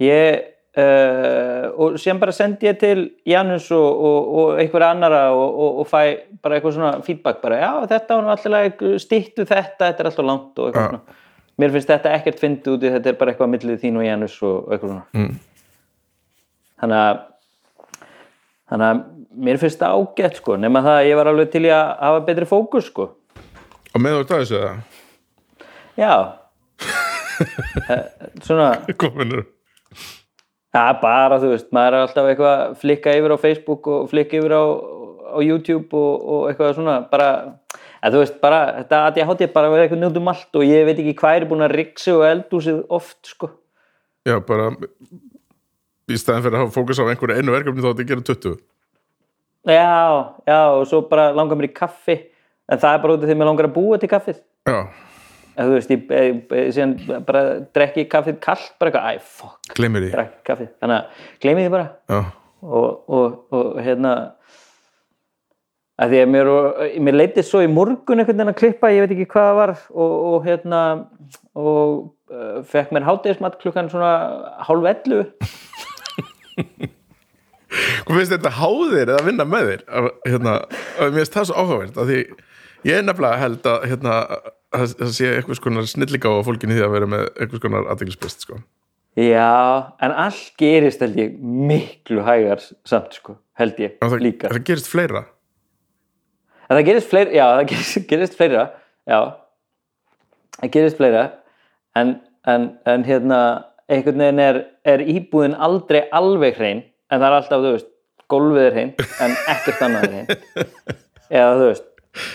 Ég, 0.04 0.42
uh, 0.76 1.68
og 1.80 1.94
síðan 2.02 2.20
bara 2.20 2.34
sendi 2.36 2.68
ég 2.68 2.80
til 2.82 3.04
Janus 3.32 3.70
og, 3.72 3.86
og, 4.10 4.32
og 4.42 4.58
einhver 4.60 4.84
annara 4.90 5.22
og, 5.32 5.46
og, 5.56 5.78
og 5.84 5.88
fæ 5.88 6.02
bara 6.44 6.58
eitthvað 6.58 6.76
svona 6.76 6.90
feedback 7.06 7.40
bara, 7.44 7.62
já, 7.62 7.70
þetta 7.94 8.18
var 8.20 8.34
alltaf 8.34 8.84
stýttu 9.06 9.46
þetta, 9.48 9.86
þetta 9.86 10.04
er 10.04 10.10
alltaf 10.12 10.28
langt 10.28 10.60
og 10.60 10.68
eitthvað 10.72 10.84
Já. 10.84 10.90
svona. 10.98 11.22
Mér 11.56 11.72
finnst 11.72 11.88
þetta 11.94 12.12
ekkert 12.18 12.42
fyndið 12.44 12.74
úti, 12.76 12.90
þetta 12.92 13.10
er 13.14 13.18
bara 13.22 13.32
eitthvað 13.32 13.52
millið 13.54 13.78
þín 13.86 14.00
og 14.02 14.04
Janus 14.04 14.34
og 14.44 14.74
eitthvað 14.76 14.92
svona. 14.92 15.06
mm. 15.16 15.38
þannig 16.84 17.00
að 17.06 17.22
þannig 18.66 18.88
að 18.90 19.00
mér 19.48 19.60
finnst 19.62 19.80
það 19.80 19.96
ágætt 20.02 20.40
sko 20.42 20.58
nema 20.60 20.82
það 20.84 20.98
að 21.00 21.08
ég 21.10 21.20
var 21.22 21.30
alveg 21.32 21.52
til 21.54 21.64
í 21.68 21.72
að 21.72 21.86
hafa 22.04 22.26
betri 22.28 22.48
fókus 22.50 22.90
sko 22.92 23.06
og 23.96 24.02
með 24.04 24.18
þú 24.18 24.22
ert 24.26 24.34
að 24.36 24.44
þessu 24.44 24.60
það? 24.66 24.78
já 26.04 26.14
Eh, 27.92 28.04
svona 28.48 28.70
Kominur. 28.96 29.42
Ja, 30.76 30.86
bara 31.02 31.40
þú 31.42 31.52
veist, 31.54 31.70
maður 31.76 31.98
er 31.98 32.06
alltaf 32.06 32.30
eitthvað 32.30 32.54
að 32.56 32.78
flikka 32.82 33.14
yfir 33.16 33.36
á 33.36 33.38
Facebook 33.40 33.88
og 33.92 34.10
flikka 34.12 34.40
yfir 34.42 34.56
á, 34.56 34.64
á 35.36 35.40
YouTube 35.44 35.96
og, 35.96 36.26
og 36.26 36.50
eitthvað 36.50 36.74
svona 36.80 36.98
bara, 37.12 37.30
að 38.04 38.18
þú 38.18 38.24
veist, 38.24 38.42
bara 38.44 38.60
þetta 38.82 39.02
að 39.06 39.22
ég 39.22 39.32
hátti 39.32 39.50
bara 39.56 39.70
að 39.70 39.76
vera 39.76 39.88
eitthvað 39.88 40.04
njótt 40.04 40.20
um 40.22 40.32
allt 40.34 40.60
og 40.60 40.68
ég 40.68 40.90
veit 40.90 41.00
ekki 41.00 41.16
hvað 41.22 41.40
er 41.40 41.48
búin 41.52 41.66
að 41.66 41.76
riksa 41.80 42.18
og 42.18 42.28
eldúsið 42.28 42.84
oft 43.00 43.32
sko. 43.32 43.52
Já, 44.26 44.40
bara 44.46 44.72
í 46.12 46.20
staðin 46.20 46.46
fyrir 46.46 46.60
að 46.60 46.66
hafa 46.66 46.76
fókus 46.76 47.02
á 47.02 47.08
einhverju 47.08 47.40
einu 47.40 47.56
verkefni 47.56 47.84
þá 47.84 47.90
þetta 47.92 48.08
gera 48.12 48.26
20. 48.30 48.56
já, 49.66 49.90
já, 50.46 50.60
og 50.78 50.86
svo 50.90 51.02
bara 51.10 51.32
langar 51.34 51.58
mér 51.58 51.72
í 51.72 51.76
kaffi 51.76 52.20
en 52.70 52.82
það 52.82 52.92
er 52.92 53.04
bara 53.04 53.16
út 53.16 53.24
af 53.24 53.30
því 53.30 53.36
að 53.36 53.40
mér 53.42 53.50
langar 53.50 53.70
að 53.70 53.76
búa 53.78 54.00
til 54.02 54.10
kaffið. 54.12 54.42
Já, 54.70 54.80
þú 55.56 55.76
veist, 55.76 55.92
ég, 55.94 56.08
ég, 56.12 56.40
ég 56.60 56.72
síðan 56.76 56.96
bara 57.28 57.44
drekki 57.76 58.08
kaffið 58.12 58.40
kallt, 58.44 58.74
bara 58.82 58.92
eitthvað, 58.92 59.06
æ, 59.06 59.28
fuck 59.40 59.76
gleymir 59.78 60.08
því. 60.08 60.70
þannig 60.84 60.98
að 60.98 61.22
gleymi 61.46 61.66
því 61.66 61.74
bara 61.76 61.88
Já, 62.12 62.20
og, 62.66 62.90
og, 63.20 63.38
og 63.56 63.80
hérna 63.86 64.16
að 65.96 66.12
því 66.12 66.20
að 66.26 66.32
mér, 66.34 66.50
mér 67.08 67.16
leitið 67.22 67.48
svo 67.48 67.62
í 67.64 67.70
morgun 67.72 68.20
einhvern 68.20 68.36
veginn 68.36 68.52
að 68.52 68.60
klippa, 68.60 68.92
ég 68.92 69.06
veit 69.06 69.14
ekki 69.16 69.30
hvað 69.32 69.48
það 69.48 69.60
var 69.62 69.74
og, 69.96 70.16
og 70.34 70.50
hérna 70.50 70.82
og 71.56 71.94
uh, 72.36 72.58
fekk 72.68 72.92
mér 72.96 73.08
hátegismat 73.08 73.56
klukkan 73.62 73.92
svona 73.94 74.12
hálf 74.68 74.90
ellu 74.92 75.22
hvað 78.06 78.20
finnst 78.20 78.34
þetta 78.36 78.52
háðir 78.60 79.14
eða 79.14 79.24
vinna 79.26 79.48
með 79.48 79.72
þér? 79.72 79.86
Að, 79.88 80.10
Hérna, 80.28 80.58
að 81.00 81.16
mér 81.16 81.24
finnst 81.24 81.38
það 81.38 81.48
svo 81.50 81.64
áhugavert 81.64 82.02
að 82.02 82.12
því 82.12 82.20
ég 82.92 83.08
nefnilega 83.08 83.42
held 83.42 83.70
að 83.72 83.88
hérna, 83.92 84.18
að 84.76 84.96
það 85.00 85.14
sé 85.18 85.30
eitthvað 85.34 85.60
skonar 85.60 85.88
snillíka 85.90 86.32
á 86.32 86.46
fólkinni 86.46 86.78
því 86.78 86.84
að 86.86 86.96
vera 86.96 87.12
með 87.12 87.24
eitthvað 87.30 87.62
skonar 87.62 87.88
aðdeglisbrist, 87.94 88.46
sko. 88.46 88.60
já, 89.20 89.52
en 90.04 90.16
allt 90.26 90.52
gerist 90.60 91.04
held 91.04 91.18
ég 91.20 91.38
miklu 91.40 92.26
hægar 92.26 92.64
samt 92.88 93.16
sko, 93.18 93.38
held 93.60 93.80
ég 93.82 93.96
það, 94.02 94.20
líka 94.24 94.52
það 94.52 94.68
gerist 94.70 94.92
fleira. 94.92 95.24
En 96.66 96.80
það 96.80 96.86
gerist 96.90 97.12
fleira, 97.12 97.32
já, 97.36 97.46
það 97.46 97.66
gerist, 97.72 97.98
gerist 98.12 98.38
fleira, 98.40 98.68
já, 99.06 99.20
það 100.60 100.72
gerist 100.76 101.02
fleira, 101.02 101.26
en, 101.96 102.16
en, 102.50 102.70
en 102.90 103.08
hérna, 103.08 103.42
einhvern 103.92 104.24
veginn 104.24 104.44
er, 104.44 104.62
er 104.88 105.04
íbúðin 105.06 105.58
aldrei 105.62 106.04
alveg 106.16 106.58
hrein, 106.60 106.86
en 107.12 107.22
það 107.22 107.28
er 107.30 107.38
alltaf, 107.40 107.66
þú 107.66 107.74
veist, 107.76 107.92
gólfið 108.34 108.64
er 108.66 108.80
hrein, 108.80 108.94
en 109.22 109.36
ekkert 109.54 109.84
annað 109.86 110.08
er 110.08 110.16
hrein. 110.16 110.64
Eða, 111.36 111.52
þú 111.60 111.68
veist, 111.70 111.86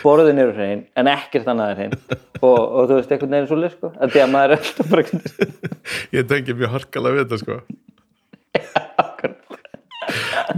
borðin 0.05 0.41
eru 0.43 0.53
hrein, 0.57 0.83
en 0.99 1.11
ekkert 1.11 1.49
annað 1.51 1.73
er 1.73 1.79
hrein. 1.81 1.95
Og, 2.41 2.59
og 2.59 2.89
þú 2.89 2.99
veist, 2.99 3.13
einhvern 3.13 3.35
veginn 3.37 3.49
svo 3.51 3.59
leið, 3.61 3.77
sko, 3.77 3.93
að 3.97 4.15
því 4.15 4.23
að 4.25 4.33
maður 4.35 4.55
er 4.55 4.59
alltaf 4.59 4.91
bara 4.91 5.05
Ég 6.17 6.29
tengi 6.31 6.57
mjög 6.57 6.75
harkalega 6.77 7.17
við 7.17 7.25
þetta, 7.25 7.39
sko. 7.45 7.55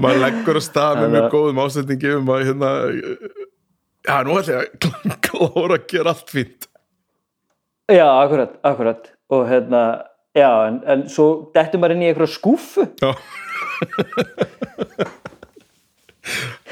maður 0.03 0.23
leggur 0.25 0.59
á 0.59 0.63
stað 0.65 1.01
með 1.03 1.15
mjög 1.17 1.27
góðum 1.35 1.63
ásetningi 1.63 2.15
um 2.17 2.31
að 2.33 2.45
hérna 2.49 2.71
já, 4.07 4.15
nú 4.27 4.39
ætla 4.39 4.53
ég 4.55 4.61
að 4.63 5.19
klára 5.29 5.77
að 5.79 5.87
gera 5.93 6.15
allt 6.15 6.33
fínt. 6.33 6.71
Já, 7.93 8.07
akkurat, 8.07 8.57
akkurat, 8.67 9.13
og 9.35 9.47
hérna, 9.51 9.83
já, 10.39 10.51
en, 10.71 10.83
en 10.89 11.07
svo 11.13 11.29
dettum 11.55 11.83
maður 11.83 11.99
inn 11.99 12.07
í 12.07 12.11
einhverja 12.13 12.37
skúfu, 12.39 12.87
já 13.03 13.13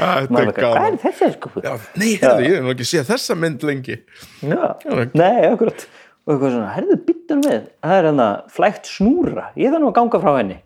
maður 0.01 0.51
bara, 0.51 0.70
hvað 0.74 0.86
er 0.88 0.98
þessi 1.05 1.28
skúfu? 1.36 1.62
já, 1.64 1.72
nei, 2.01 2.11
herði, 2.20 2.46
ég 2.46 2.55
hef 2.57 2.64
nú 2.66 2.72
ekki 2.74 2.86
séð 2.90 3.11
þessa 3.11 3.36
mynd 3.38 3.66
lengi. 3.68 3.96
Já, 4.42 4.62
Já. 4.84 4.94
nei, 5.14 5.46
akkurat. 5.51 5.86
Og 6.26 6.34
eitthvað 6.34 6.53
svona, 6.55 6.72
herðu 6.76 6.96
byttur 7.07 7.40
við. 7.46 7.62
Það 7.82 7.94
er 7.96 8.07
hérna 8.11 8.26
flækt 8.55 8.90
snúra. 8.90 9.46
Ég 9.59 9.72
þarf 9.72 9.82
nú 9.82 9.88
að 9.90 9.96
ganga 9.96 10.20
frá 10.22 10.32
henni. 10.36 10.59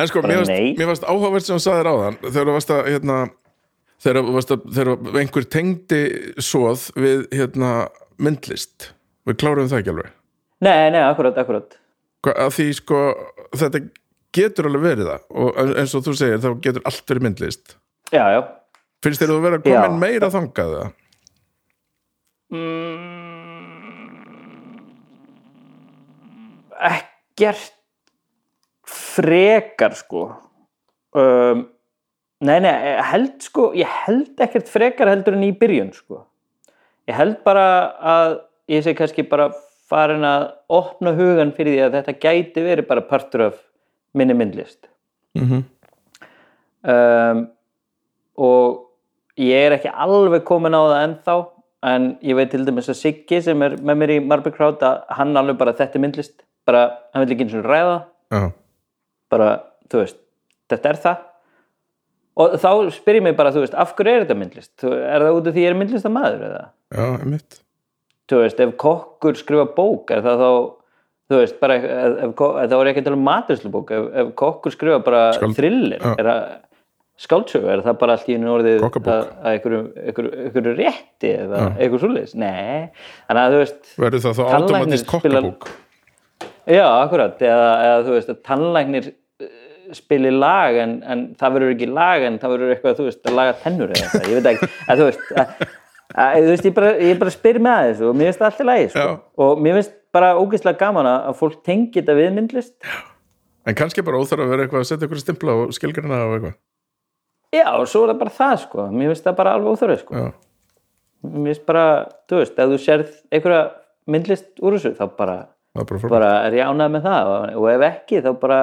En 0.00 0.08
sko, 0.08 0.22
mér 0.24 0.88
varst, 0.88 1.04
áhugavert 1.04 1.44
sem 1.44 1.58
þú 1.58 1.64
sagðir 1.66 1.90
áðan 1.92 2.16
þegar 2.24 2.48
þú 2.48 2.54
varst 2.56 2.72
að 2.72 2.86
hérna, 2.88 3.18
þegar, 4.00 4.20
þú 4.24 4.36
varst 4.38 4.54
að, 4.54 4.62
þegar 4.78 5.18
einhver 5.22 5.48
tengdi 5.52 6.00
svoð 6.40 6.86
við 6.96 7.26
hérna, 7.36 7.72
myndlist. 8.16 8.90
Við 9.28 9.38
kláruðum 9.42 9.68
það 9.70 9.82
ekki 9.82 9.92
alveg. 9.92 10.14
Nei, 10.64 10.88
nei, 10.94 11.02
akkurat, 11.04 11.36
akkurat. 11.44 11.76
Hva, 12.24 12.32
að 12.48 12.54
því 12.56 12.68
sko, 12.80 13.02
þetta 13.60 13.82
getur 14.34 14.70
alveg 14.70 14.86
verið 14.88 15.12
það. 15.12 15.26
Og 15.44 15.60
eins 15.68 15.94
og 15.94 16.06
þú 16.08 16.16
segir, 16.18 16.40
þá 16.42 16.50
getur 16.64 16.88
allt 16.88 17.12
verið 17.12 17.28
myndlist. 17.28 17.76
Já, 18.08 18.24
já 18.32 18.40
finnst 19.04 19.22
þér 19.22 19.32
þú 19.32 19.36
að 19.38 19.46
vera 19.46 19.60
Já. 19.62 19.68
komin 19.68 20.00
meira 20.02 20.30
þangað 20.32 20.74
það? 20.76 20.96
ekkert 26.88 27.74
frekar 28.88 29.94
sko 29.98 30.22
um, 31.18 31.66
nei, 32.40 32.58
nei, 32.64 32.72
held 33.10 33.38
sko 33.44 33.70
ég 33.76 33.90
held 34.06 34.40
ekkert 34.40 34.70
frekar 34.72 35.10
heldur 35.12 35.36
en 35.36 35.46
í 35.46 35.52
byrjun 35.58 35.92
sko 35.96 36.22
ég 37.10 37.18
held 37.18 37.40
bara 37.46 37.66
að 38.16 38.38
ég 38.72 38.84
sé 38.84 38.94
kannski 38.96 39.26
bara 39.28 39.50
farin 39.88 40.24
að 40.26 40.50
opna 40.72 41.14
hugan 41.16 41.54
fyrir 41.56 41.76
því 41.76 41.84
að 41.86 41.98
þetta 41.98 42.18
gæti 42.24 42.64
verið 42.64 42.88
bara 42.90 43.06
partur 43.08 43.48
af 43.50 43.58
minni 44.14 44.36
myndlist 44.36 44.88
Mm 45.38 45.44
-hmm. 45.46 45.62
um, 46.90 47.50
og 48.34 48.87
ég 49.38 49.66
er 49.68 49.76
ekki 49.78 49.92
alveg 49.92 50.44
komin 50.48 50.74
á 50.76 50.82
það 50.82 51.02
ennþá 51.06 51.36
en 51.88 52.08
ég 52.26 52.34
veit 52.38 52.50
til 52.50 52.64
dæmis 52.66 52.88
að 52.90 52.98
Siggi 52.98 53.38
sem 53.44 53.62
er 53.62 53.76
með 53.78 54.00
mér 54.02 54.12
í 54.16 54.18
Marble 54.26 54.52
Crowd 54.54 54.82
að 54.82 55.04
hann 55.18 55.36
alveg 55.38 55.58
bara 55.60 55.76
þetta 55.78 55.98
er 55.98 56.04
myndlist. 56.04 56.40
Bara, 56.68 56.82
hann 57.14 57.24
vil 57.24 57.36
ekki 57.36 57.46
eins 57.46 57.54
og 57.56 57.64
ræða. 57.64 57.98
Já, 58.34 58.40
bara, 59.32 59.46
þú 59.88 60.02
veist, 60.02 60.18
þetta 60.72 60.90
er 60.92 60.98
það. 61.06 61.22
Og 62.38 62.58
þá 62.62 62.68
spyr 62.94 63.18
ég 63.18 63.24
mig 63.26 63.38
bara, 63.38 63.50
þú 63.54 63.62
veist, 63.64 63.78
af 63.78 63.94
hverju 63.98 64.14
er 64.18 64.26
þetta 64.26 64.36
myndlist? 64.38 64.74
Er 64.84 65.24
það 65.24 65.38
út 65.38 65.48
af 65.50 65.54
því 65.56 65.64
ég 65.64 65.72
er 65.72 65.78
myndlistamæður 65.78 66.44
eða, 66.50 66.66
já, 66.94 67.06
mitt 67.26 67.62
þú 68.28 68.42
veist, 68.44 68.60
ef 68.60 68.74
kokkur 68.82 69.38
skrifa 69.40 69.64
bók 69.74 70.12
er 70.14 70.20
það 70.26 70.42
þá 70.42 70.50
þú 71.28 71.38
veist, 71.40 71.56
bara, 71.62 71.78
ef, 71.78 71.86
ef, 71.88 72.28
ef, 72.28 72.34
það 72.68 72.74
var 72.76 72.90
ekki 72.92 73.02
að 73.02 73.06
tala 73.08 73.18
um 73.18 73.24
maturslu 73.28 73.82
ef, 73.96 74.06
ef 74.22 74.30
kokkur 74.42 74.74
skrifa 74.74 74.98
bara 75.04 75.22
Skáld- 75.36 75.56
thriller, 75.56 75.98
Já. 76.04 76.12
er 76.18 76.28
það 76.28 76.44
skáldsögu, 77.18 77.66
er 77.72 77.80
það 77.82 77.96
bara 77.98 78.14
allt 78.14 78.28
í 78.30 78.36
einu 78.38 78.50
orðið 78.54 78.84
að, 78.86 79.06
að 79.42 79.54
einhverju, 79.56 80.74
rétti 80.78 81.32
eða 81.34 81.62
einhverju 81.72 82.02
svoleiðis, 82.04 82.34
nei. 82.38 82.90
Þannig 83.26 83.40
að 83.42 83.54
þú 83.54 83.62
veist, 83.62 83.88
Verður 83.98 84.22
það 84.24 84.36
þá 84.38 84.42
automatist 84.58 85.08
kokkabók? 85.10 85.66
já, 86.68 86.84
akkurat. 86.86 87.42
Eða, 87.42 87.72
eða 87.88 88.04
þú 88.06 88.14
veist, 88.14 88.30
að 88.30 88.38
tannlæknir 88.46 89.10
eh, 89.10 89.50
spili 89.98 90.32
lag 90.36 90.78
en, 90.84 90.94
en 91.02 91.26
það 91.40 91.58
verður 91.58 91.74
ekki 91.74 91.90
lag 91.90 92.28
en 92.28 92.38
það 92.38 92.54
verður 92.54 92.76
eitthvað, 92.76 92.96
þú 93.00 93.08
veist, 93.08 93.20
að 93.24 93.36
laga 93.40 93.58
tennur 93.64 93.96
eða 93.96 94.06
eitthvað, 94.06 94.30
ég 94.30 94.38
veit 94.38 94.50
ekki, 94.52 94.70
að 94.86 95.02
þú 95.02 95.10
veist 95.10 95.26
að, 95.34 95.66
að, 96.14 96.38
þú 96.38 96.54
veist, 96.54 96.70
ég 96.70 96.78
bara, 96.78 96.94
ég 97.08 97.22
bara 97.24 97.34
spyr 97.34 97.60
með 97.66 97.90
þessu 97.90 98.10
og 98.12 98.16
mér 98.20 98.30
finnst 98.30 98.44
það 98.44 98.50
allt 98.52 98.62
í 98.62 98.68
lagi, 98.70 98.88
sko. 98.94 99.08
Já. 99.10 99.18
og 99.42 99.66
mér 99.66 99.80
finnst 99.80 99.94
bara 100.14 100.30
ógeðslega 100.38 100.84
gaman 100.86 101.10
að 101.10 101.34
fólk 101.42 101.58
tengi 101.66 101.98
þetta 101.98 102.14
við 102.16 102.30
myndlist. 102.38 102.78
En 103.68 103.76
kannski 103.76 104.06
bara 104.06 104.22
óþarf 104.22 104.46
að 104.46 104.54
vera 104.54 104.64
eitthvað 104.64 104.86
að 104.86 104.90
setja 104.92 105.08
ykkur 105.10 105.20
stimpla 105.20 105.58
og 105.64 105.74
skilgrina 105.76 106.22
og 106.24 106.38
eitthvað 106.38 106.54
já, 107.54 107.66
og 107.74 107.86
svo 107.88 108.04
er 108.04 108.12
það 108.12 108.22
bara 108.22 108.36
það 108.38 108.56
sko. 108.64 108.86
Mér 108.92 109.12
finnst 109.12 109.26
það 109.26 109.38
bara 109.40 109.54
alveg 109.56 109.74
óþörfið 109.74 110.02
sko. 110.02 110.22
Já, 110.22 110.26
mér 111.28 111.50
finnst 111.52 111.66
bara, 111.68 111.84
þú 112.28 112.40
veist, 112.42 112.58
ef 112.58 112.72
þú 112.72 112.80
sérð 112.84 113.14
einhverja 113.32 113.62
myndlist 114.08 114.62
úr 114.64 114.76
þessu 114.76 114.94
þá 114.98 115.04
bara, 115.18 115.38
bara 115.78 116.10
bara 116.12 116.30
er 116.48 116.58
ég 116.58 116.68
ánægð 116.68 116.94
með 116.96 117.08
það. 117.08 117.32
Og, 117.54 117.68
ef 117.72 117.86
ekki 117.88 118.22
þá 118.24 118.30
bara 118.42 118.60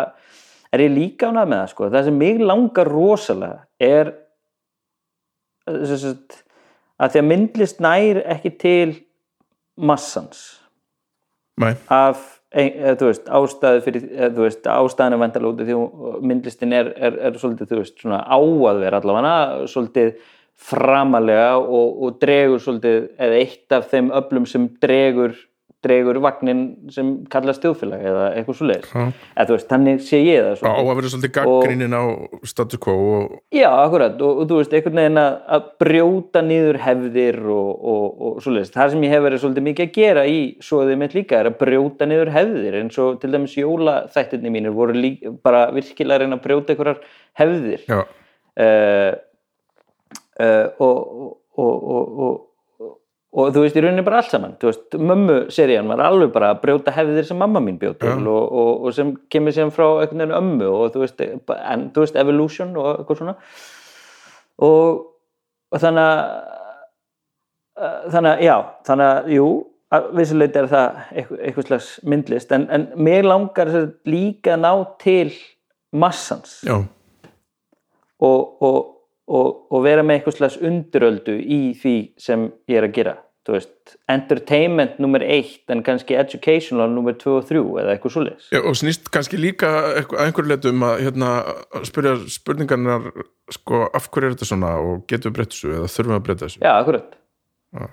er 0.74 0.86
ég 0.86 0.96
líka 0.96 1.32
ánægð 1.32 1.52
með 1.52 1.62
það 1.64 1.74
sko. 1.74 1.90
Það 1.96 2.10
sem 2.10 2.22
mig 2.22 2.44
langar 2.44 2.92
rosalega 2.92 3.60
er 3.82 4.14
sem 5.66 5.98
sagt, 5.98 6.42
að 7.02 7.16
því 7.16 7.22
að 7.22 7.30
myndlist 7.32 7.82
nær 7.84 8.22
ekki 8.36 8.54
til 8.62 8.96
massans. 9.76 10.46
Nei, 11.62 11.74
af 11.90 12.35
eða, 12.56 12.96
þú 13.00 13.10
veist, 13.10 13.28
ástæðu 13.40 13.82
fyrir 13.86 14.06
eða, 14.12 14.30
þú 14.36 14.46
veist, 14.46 14.70
ástæðan 14.72 15.16
er 15.18 15.22
vendalóti 15.24 15.68
því 15.68 15.76
hún- 15.80 16.22
myndlistin 16.32 16.76
er, 16.76 16.94
er, 16.96 17.18
er 17.28 17.40
svolítið 17.42 17.72
þú 17.72 17.82
veist, 17.82 17.98
svona 18.02 18.22
á 18.24 18.38
að 18.40 18.82
vera 18.86 19.02
allavega 19.02 19.68
svolítið 19.72 20.14
framalega 20.56 21.58
og, 21.60 21.98
og 22.04 22.20
dregur 22.22 22.62
svolítið 22.64 23.10
eða 23.20 23.42
eitt 23.42 23.76
af 23.76 23.90
þeim 23.92 24.12
öflum 24.16 24.48
sem 24.48 24.70
dregur 24.82 25.36
dregur 25.86 26.20
vagnin 26.26 26.66
sem 26.94 27.16
kallast 27.32 27.64
þjóðfélag 27.64 28.06
eða 28.12 28.28
eitthvað 28.34 28.60
svo 28.60 28.70
leir 28.72 28.90
já, 28.90 29.06
eða 29.36 29.48
þú 29.48 29.58
veist, 29.58 29.70
þannig 29.72 30.04
sé 30.10 30.22
ég 30.26 30.44
það 30.44 30.52
á 30.52 30.60
svolítið 30.66 30.92
að 30.92 31.00
vera 31.00 31.14
svolítið 31.14 31.36
gaggrínin 31.40 31.96
á 31.96 32.04
status 32.52 32.82
quo 32.82 32.96
og 33.16 33.36
Já, 33.56 33.70
akkurat, 33.86 34.16
og, 34.20 34.40
og 34.42 34.50
þú 34.50 34.58
veist, 34.60 34.74
einhvern 34.76 35.00
veginn 35.00 35.20
að, 35.22 35.36
að 35.56 35.68
brjóta 35.82 36.42
niður 36.44 36.80
hefðir 36.84 37.38
og, 37.54 37.70
og, 37.92 38.08
og 38.28 38.40
svoleiðis. 38.44 38.72
Það 38.74 38.92
sem 38.94 39.06
ég 39.06 39.14
hef 39.14 39.24
verið 39.26 39.42
svolítið 39.44 39.66
mikið 39.68 39.86
að 39.86 39.94
gera 39.96 40.26
í 40.28 40.40
svoðið 40.66 41.00
mitt 41.02 41.16
líka 41.16 41.40
er 41.40 41.50
að 41.52 41.60
brjóta 41.62 42.08
niður 42.10 42.32
hefðir, 42.36 42.80
eins 42.82 43.00
og 43.02 43.22
til 43.22 43.32
dæmis 43.36 43.56
jólaþættirni 43.60 44.54
mínir 44.54 44.76
voru 44.76 44.98
líka, 44.98 45.32
bara 45.46 45.68
virkilega 45.76 46.20
að 46.20 46.26
reyna 46.26 46.40
að 46.40 46.44
brjóta 46.48 46.76
einhverjar 46.76 47.00
hefðir. 47.42 47.88
Uh, 48.56 49.12
uh, 50.42 50.68
og, 50.84 52.36
og, 53.36 53.52
þú 53.52 53.64
veist, 53.66 53.76
í 53.76 53.84
rauninni 53.84 54.06
bara 54.08 54.22
allt 54.22 54.32
saman. 54.32 54.56
Veist, 54.64 54.96
mömmu 54.96 55.38
serían 55.54 55.90
var 55.92 56.04
alveg 56.08 56.32
bara 56.36 56.54
að 56.54 56.62
brjóta 56.64 56.94
hefðir 56.96 57.28
sem 57.28 57.40
mamma 57.40 57.62
mín 57.64 57.80
bjóð 57.82 57.98
til 58.02 58.14
Já. 58.14 58.30
og, 58.32 58.46
og, 58.64 58.72
og 58.88 58.96
sem 58.96 59.12
kemur 59.32 59.56
síðan 59.56 59.74
frá 59.76 59.88
einhvern 59.90 60.24
veginn 60.24 60.38
ömmu 60.40 60.72
og 60.72 60.94
þú 60.94 61.04
veist, 61.04 61.24
en, 61.26 61.90
þú 61.96 62.06
veist 62.06 62.20
evolution 62.24 62.76
og 62.80 62.92
eitthvað 62.94 63.22
svona. 63.22 63.36
Og, 64.66 65.06
og 65.72 65.84
þannig 65.84 66.10
að 66.10 66.22
þannig 68.14 68.32
að, 68.32 68.44
já, 68.46 68.56
þannig 68.88 69.10
að, 69.12 69.32
jú 69.36 69.48
að 69.96 70.08
vissuleiti 70.18 70.60
er 70.60 70.68
það 70.72 71.00
eitthvað, 71.22 71.68
slags 71.68 71.90
myndlist, 72.08 72.52
en, 72.56 72.66
en 72.74 72.88
mér 72.96 73.28
langar 73.28 73.72
líka 74.08 74.56
að 74.56 74.64
ná 74.64 74.72
til 75.02 75.36
massans. 75.96 76.58
Já, 76.66 76.80
og, 78.26 78.64
og, 78.64 78.80
og, 79.28 79.50
og 79.72 79.86
vera 79.86 80.04
með 80.06 80.20
eitthvað 80.20 80.40
slags 80.40 80.58
undiröldu 80.64 81.36
í 81.36 81.62
því 81.82 81.96
sem 82.22 82.50
ég 82.72 82.80
er 82.80 82.90
að 82.90 82.96
gera 82.96 83.16
veist, 83.54 83.96
entertainment 84.10 84.98
nummer 85.04 85.22
eitt 85.22 85.70
en 85.70 85.84
kannski 85.86 86.18
educational 86.18 86.90
nummer 86.90 87.14
tvö 87.14 87.36
og 87.40 87.46
þrjú 87.50 87.66
eða 87.82 87.94
eitthvað 87.94 88.16
svoleiðis. 88.16 88.48
Já 88.56 88.62
og 88.62 88.80
snýst 88.80 89.12
kannski 89.14 89.38
líka 89.38 89.70
að 89.70 90.16
einhverju 90.24 90.50
letu 90.50 90.72
um 90.74 90.88
að 90.88 91.04
hérna, 91.06 91.30
spyrja 91.86 92.16
spurningarnar 92.34 93.12
sko, 93.54 93.84
af 93.94 94.10
hverju 94.10 94.32
er 94.32 94.38
þetta 94.38 94.50
svona 94.50 94.74
og 94.82 95.06
getum 95.12 95.30
við 95.30 95.38
breytt 95.38 95.54
þessu 95.54 95.76
eða 95.76 95.92
þurfum 95.94 96.16
við 96.16 96.18
að 96.18 96.26
breyta 96.30 96.46
þessu? 96.48 96.64
Já, 96.66 96.74
akkurat. 96.74 97.14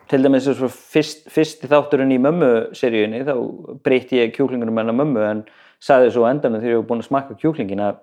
Til 0.09 0.23
dæmis 0.23 0.47
eins 0.47 0.63
og 0.63 0.71
fyrst, 0.73 1.25
fyrst 1.35 1.65
þátturinn 1.67 2.15
í 2.15 2.21
mömmu-seríunni 2.23 3.25
þá 3.27 3.35
breyti 3.83 4.21
ég 4.21 4.35
kjúklingunum 4.37 4.79
hennar 4.79 4.95
mömmu 4.95 5.25
en 5.27 5.47
sagði 5.83 6.13
svo 6.15 6.25
á 6.25 6.31
endanum 6.31 6.63
þegar 6.63 6.77
ég 6.77 6.83
var 6.85 6.91
búin 6.93 7.03
að 7.03 7.09
smakka 7.09 7.39
kjúklingin 7.41 7.83
að 7.83 7.99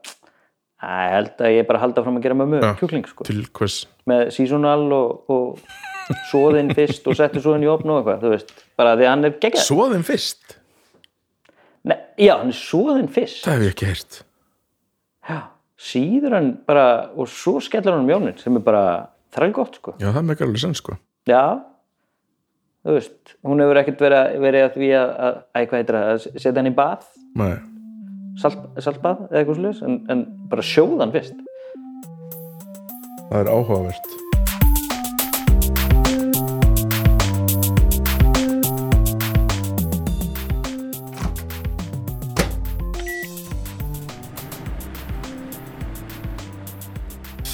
að 0.80 1.04
ég 1.04 1.14
held 1.16 1.44
að 1.44 1.54
ég 1.58 1.68
bara 1.68 1.82
halda 1.84 2.04
fram 2.06 2.20
að 2.20 2.26
gera 2.26 2.38
mömmu 2.40 2.60
Já. 2.64 2.72
kjúkling 2.80 3.08
sko, 3.08 3.26
til 3.28 3.42
hvers? 3.56 3.80
Með 4.08 4.30
seasonal 4.36 4.86
og, 4.96 5.32
og 5.32 5.64
svoðinn 6.30 6.74
fyrst 6.78 7.08
og 7.10 7.18
settu 7.20 7.42
svoðinn 7.44 7.68
í 7.68 7.72
opn 7.72 7.92
og 7.94 8.00
eitthvað, 8.02 8.24
þú 8.24 8.34
veist, 8.34 8.56
bara 8.80 8.96
því 8.98 9.06
að 9.06 9.14
hann 9.14 9.30
er 9.30 9.38
geggjað. 9.38 9.68
Svoðin 9.68 10.06
fyrst, 10.08 10.60
Nei, 11.88 11.96
já, 12.20 12.34
hann 12.36 12.52
er 12.52 12.58
svoðinn 12.60 13.10
fyrst. 13.12 13.44
Það 13.46 13.56
hef 13.56 13.64
ég 13.66 13.74
ekki 13.74 13.88
heyrt. 13.90 14.20
Já, 15.30 15.40
síður 15.80 16.36
hann 16.36 16.52
bara 16.68 16.86
og 17.16 17.30
svo 17.32 17.58
skellar 17.64 17.96
hann 17.96 18.04
um 18.04 18.10
mjónin 18.10 18.38
sem 18.42 18.60
er 18.60 18.66
bara 18.66 18.84
þræl 19.36 19.52
gott 19.56 19.80
sko. 19.80 19.96
Já, 20.02 20.10
það 20.12 20.28
meikar 20.28 20.50
alveg 20.50 20.64
sann 20.66 20.78
sko. 20.78 20.98
Já, 21.30 21.44
þú 22.84 22.98
veist 22.98 23.36
hún 23.48 23.64
hefur 23.64 23.82
ekkert 23.84 24.06
verið, 24.06 24.38
verið 24.44 24.68
að 24.68 24.78
því 24.78 24.94
að, 25.00 25.12
að, 25.30 25.42
að 25.54 25.68
hvað 25.72 25.84
heitir 25.84 26.00
það, 26.00 26.14
að 26.14 26.40
setja 26.44 26.56
hann 26.60 26.72
í 26.72 26.78
bað? 26.82 27.10
Nei, 27.40 27.52
salt, 28.44 28.64
saltbað 28.84 29.28
eða 29.30 29.44
eitthvað 29.44 29.62
slúðis 29.62 29.84
en, 29.88 30.00
en 30.12 30.26
bara 30.52 30.66
sjóða 30.74 31.06
hann 31.06 31.16
fyrst. 31.16 31.46
Það 33.30 33.40
er 33.44 33.54
áhugavert 33.54 34.19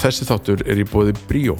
Þessi 0.06 0.26
þáttur 0.28 0.60
er 0.70 0.78
í 0.78 0.84
bóði 0.86 1.12
Bríó. 1.26 1.56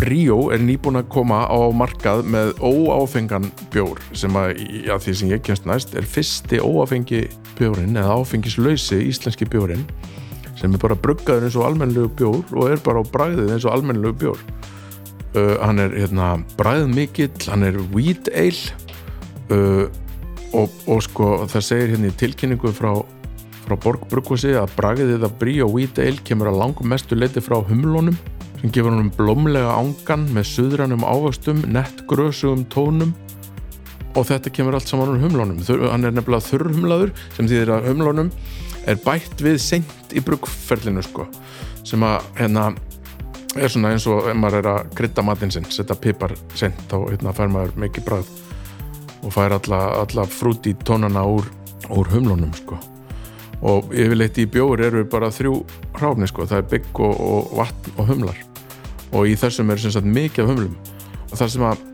Bríó 0.00 0.48
er 0.50 0.58
nýbúin 0.66 0.98
að 0.98 1.12
koma 1.14 1.44
á 1.46 1.70
markað 1.70 2.24
með 2.26 2.48
óáfengan 2.58 3.46
bjór 3.70 4.00
sem 4.18 4.34
að, 4.34 4.64
já, 4.82 4.96
því 5.04 5.14
sem 5.14 5.30
ég 5.30 5.44
kemst 5.46 5.68
næst 5.70 5.94
er 5.94 6.08
fyrsti 6.10 6.58
óáfengi 6.58 7.20
bjórin 7.54 7.94
eða 7.94 8.16
áfengislausi 8.18 8.98
íslenski 9.12 9.46
bjórin 9.52 9.86
sem 10.58 10.74
er 10.74 10.82
bara 10.82 10.98
bruggaður 10.98 11.46
eins 11.46 11.60
og 11.60 11.68
almennlegu 11.68 12.10
bjór 12.18 12.50
og 12.56 12.72
er 12.72 12.82
bara 12.82 13.06
á 13.06 13.10
bragðið 13.14 13.54
eins 13.54 13.68
og 13.68 13.76
almennlegu 13.76 14.18
bjór. 14.24 14.42
Uh, 15.36 15.54
hann 15.62 15.78
er 15.84 15.94
hérna 15.94 16.32
bragð 16.58 16.90
mikill, 16.96 17.30
hann 17.46 17.62
er 17.68 17.78
wheat 17.94 18.26
ale 18.34 18.74
uh, 19.54 19.86
og, 20.50 20.74
og 20.90 21.06
sko 21.06 21.30
það 21.46 21.68
segir 21.70 21.94
hérna 21.94 22.10
í 22.10 22.18
tilkynningu 22.24 22.74
frá, 22.74 22.96
frá 23.66 23.76
Borg 23.82 24.06
Bruggvasi 24.10 24.54
að 24.54 24.72
bragðið 24.78 25.26
að 25.26 25.36
brí 25.40 25.58
og 25.64 25.76
ale 25.82 26.24
kemur 26.24 26.50
að 26.52 26.60
langum 26.62 26.90
mestu 26.90 27.18
leiti 27.18 27.42
frá 27.42 27.58
humlónum 27.66 28.16
sem 28.60 28.72
gefur 28.72 28.94
honum 28.94 29.10
blómlega 29.16 29.74
ángan 29.74 30.28
með 30.32 30.48
suðrænum 30.52 31.04
ávöxtum, 31.04 31.64
nettgrösugum 31.68 32.64
tónum. 32.72 33.12
Og 34.16 34.24
þetta 34.30 34.52
kemur 34.54 34.78
allt 34.78 34.88
saman 34.88 35.12
úr 35.12 35.20
humlónum 35.20 35.60
hann 35.90 36.08
er 36.08 36.14
nefnilega 36.14 36.46
þurrhumlaður 36.46 37.12
sem 37.36 37.50
þýðir 37.50 37.74
að 37.74 37.90
humlónum 37.90 38.30
er 38.86 38.98
bætt 39.02 39.42
við 39.42 39.58
seint 39.60 40.14
í 40.14 40.22
bruggferlinu 40.24 41.02
sko 41.04 41.26
sem 41.86 42.02
að 42.06 42.22
hérna 42.38 42.70
er 43.56 43.72
svona 43.72 43.92
eins 43.92 44.06
og 44.08 44.30
ef 44.30 44.36
maður 44.38 44.60
er 44.62 44.70
að 44.72 44.90
krydda 44.96 45.24
matinn 45.26 45.52
sinn, 45.52 45.68
setja 45.68 45.96
pipar 45.98 46.34
seint 46.54 46.80
þá 46.90 46.98
hérna 47.10 47.34
fær 47.36 47.52
maður 47.52 47.78
mikið 47.86 48.08
brað 48.08 48.34
og 49.22 49.32
fær 49.34 49.58
alla, 49.58 49.80
alla 50.00 50.26
frút 50.30 50.68
í 50.70 50.76
tónana 50.86 51.26
úr, 51.28 51.48
úr 51.92 52.12
humlónum 52.14 52.54
sko 52.56 52.78
og 53.64 53.92
yfirleitt 53.94 54.38
í 54.42 54.46
bjóri 54.50 54.86
eru 54.88 55.04
bara 55.08 55.32
þrjú 55.32 55.60
hráfni 55.96 56.28
sko, 56.28 56.46
það 56.48 56.62
er 56.62 56.70
bygg 56.74 57.00
og, 57.06 57.20
og 57.20 57.52
vatn 57.60 57.96
og 57.96 58.10
humlar. 58.10 58.40
Og 59.16 59.30
í 59.30 59.36
þessum 59.38 59.70
er 59.72 59.80
sem 59.80 59.94
sagt 59.94 60.08
mikið 60.08 60.44
af 60.44 60.52
humlum. 60.52 60.76
Og 61.30 61.36
það 61.38 61.52
sem 61.54 61.66
að 61.66 61.84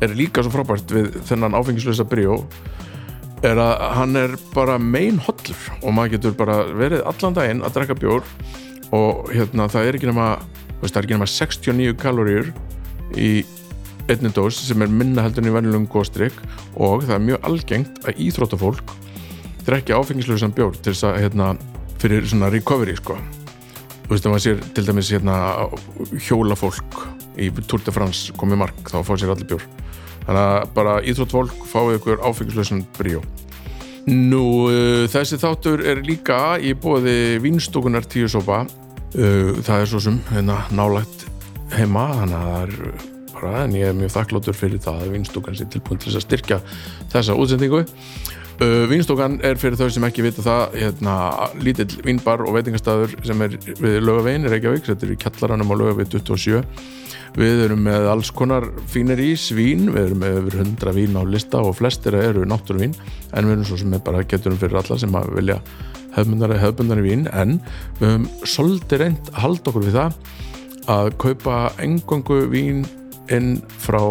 er 0.00 0.16
líka 0.16 0.44
svo 0.44 0.54
frábært 0.54 0.94
við 0.94 1.20
þennan 1.28 1.56
áfengislösa 1.58 2.06
bríó 2.08 2.40
er 3.44 3.60
að 3.60 3.84
hann 3.96 4.16
er 4.16 4.36
bara 4.54 4.78
mein 4.80 5.20
hollur. 5.26 5.60
Og 5.82 5.94
maður 5.96 6.16
getur 6.16 6.36
bara 6.40 6.62
verið 6.76 7.04
allan 7.08 7.36
daginn 7.36 7.64
að 7.64 7.76
drekka 7.76 7.98
bjór 8.00 8.24
og 8.96 9.30
hérna 9.34 9.68
það 9.70 9.86
er 9.86 9.98
ekki 9.98 10.10
nema 10.10 10.32
veist, 10.80 10.96
er 10.96 11.04
ekki 11.04 11.16
nema 11.16 11.28
69 11.30 11.96
kaloríur 12.00 12.50
í 13.18 13.30
einni 14.10 14.32
dós 14.34 14.58
sem 14.64 14.82
er 14.82 14.90
minna 14.90 15.22
heldur 15.22 15.44
en 15.44 15.50
í 15.50 15.54
venjulegum 15.54 15.88
góðstrykk 15.92 16.40
og 16.74 17.04
það 17.04 17.14
er 17.16 17.24
mjög 17.28 17.46
algengt 17.46 18.00
að 18.08 18.22
íþróttafólk 18.26 18.94
drekja 19.70 20.00
áfengislösan 20.00 20.54
bjór 20.56 20.74
til 20.78 20.92
þess 20.92 21.06
að 21.06 21.20
hérna, 21.24 21.52
fyrir 22.02 22.26
svona 22.26 22.50
recovery 22.50 22.96
sko. 22.98 23.16
Þú 24.06 24.14
veist 24.16 24.26
að 24.26 24.32
maður 24.32 24.46
sér 24.46 24.62
til 24.74 24.86
dæmis 24.88 25.10
hérna 25.14 25.36
hjólafólk 26.26 26.96
í 27.38 27.50
Tour 27.62 27.84
de 27.86 27.94
France 27.94 28.34
komið 28.38 28.64
mark 28.64 28.90
þá 28.90 28.98
fá 29.06 29.12
sér 29.14 29.34
allir 29.34 29.46
bjór. 29.52 29.66
Þannig 30.24 30.40
að 30.42 30.72
bara 30.74 30.96
íþróttfólk 31.06 31.62
fáið 31.70 32.00
ykkur 32.00 32.24
áfengislösan 32.26 32.82
bríó. 32.98 33.22
Nú, 34.10 34.42
uh, 34.72 35.04
þessi 35.12 35.38
þáttur 35.38 35.84
er 35.86 36.02
líka 36.02 36.58
í 36.58 36.72
bóði 36.74 37.38
vínstúkunar 37.44 38.08
tíu 38.10 38.30
sopa. 38.32 38.64
Uh, 39.14 39.54
það 39.62 39.84
er 39.84 39.88
svo 39.92 40.02
sem 40.02 40.18
hérna, 40.32 40.64
nálægt 40.74 41.28
heima 41.76 42.08
þannig 42.16 42.36
að 42.40 42.50
það 42.50 42.60
er 42.64 42.76
uh, 42.90 43.08
bara 43.40 43.54
en 43.64 43.74
ég 43.78 43.90
er 43.90 43.96
mjög 43.96 44.12
þakkláttur 44.16 44.56
fyrir 44.56 44.82
það 44.82 45.04
að 45.04 45.14
vínstúkan 45.14 45.56
sé 45.58 45.66
tilbúin 45.70 46.00
til 46.00 46.10
þess 46.10 46.20
að 46.20 46.26
styrkja 46.26 46.60
þessa 47.12 47.36
útsendingu 47.38 47.84
uh, 48.60 48.84
Vínstúkan 48.90 49.38
er 49.46 49.58
fyrir 49.60 49.78
þau 49.80 49.90
sem 49.92 50.06
ekki 50.08 50.24
vita 50.24 50.44
það 50.44 50.78
hérna, 50.78 51.16
lítill 51.64 51.90
vínbar 52.06 52.44
og 52.44 52.56
veitingastæður 52.56 53.16
sem 53.26 53.44
er 53.46 53.58
við 53.80 54.00
lögavegin 54.04 54.48
í 54.48 54.52
Reykjavík. 54.54 54.88
Þetta 54.88 55.06
er 55.06 55.14
í 55.14 55.20
kjallaranum 55.20 55.72
á 55.72 55.74
lögaveg 55.80 56.10
27 56.12 56.64
við 57.38 57.64
erum 57.66 57.84
með 57.86 58.08
alls 58.10 58.30
konar 58.34 58.66
fínir 58.90 59.20
í 59.22 59.30
svín, 59.38 59.90
við 59.94 60.08
erum 60.08 60.22
með 60.24 60.38
yfir 60.40 60.58
100 60.64 60.94
vín 60.96 61.18
á 61.18 61.22
lista 61.22 61.60
og 61.62 61.76
flestir 61.78 62.16
eru 62.18 62.46
náttúruvín. 62.48 62.96
En 63.34 63.46
við 63.46 63.56
erum 63.56 63.68
svo 63.68 63.78
sem 63.80 63.94
er 63.94 64.04
bara 64.06 64.24
geturum 64.26 64.58
fyrir 64.60 64.80
alla 64.80 64.98
sem 64.98 65.20
vilja 65.36 65.60
hefbundari, 66.16 66.58
hefbundari 66.60 67.06
vín. 67.06 67.28
En 67.30 67.60
við 68.00 68.08
höfum 68.08 68.28
svolítið 68.42 69.04
reynd 69.04 69.32
að 69.34 69.42
halda 69.44 69.72
okkur 69.72 69.86
við 69.86 70.00
það 70.00 70.18
að 70.90 71.12
kaupa 71.22 71.62
engangu 71.84 72.42
vín 72.50 72.84
inn 73.30 73.56
frá 73.78 74.02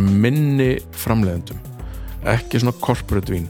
minni 0.00 0.78
framleiðendum 0.96 1.73
ekki 2.30 2.60
svona 2.62 2.76
corporate 2.80 3.32
vín 3.32 3.48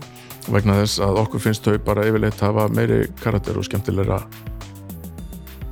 vegna 0.53 0.77
þess 0.83 1.01
að 1.05 1.21
okkur 1.23 1.43
finnst 1.47 1.65
þau 1.65 1.79
bara 1.87 2.05
yfirleitt 2.09 2.43
hafa 2.45 2.67
meiri 2.75 3.05
karakter 3.23 3.57
og 3.59 3.65
skemmtilegra 3.67 4.19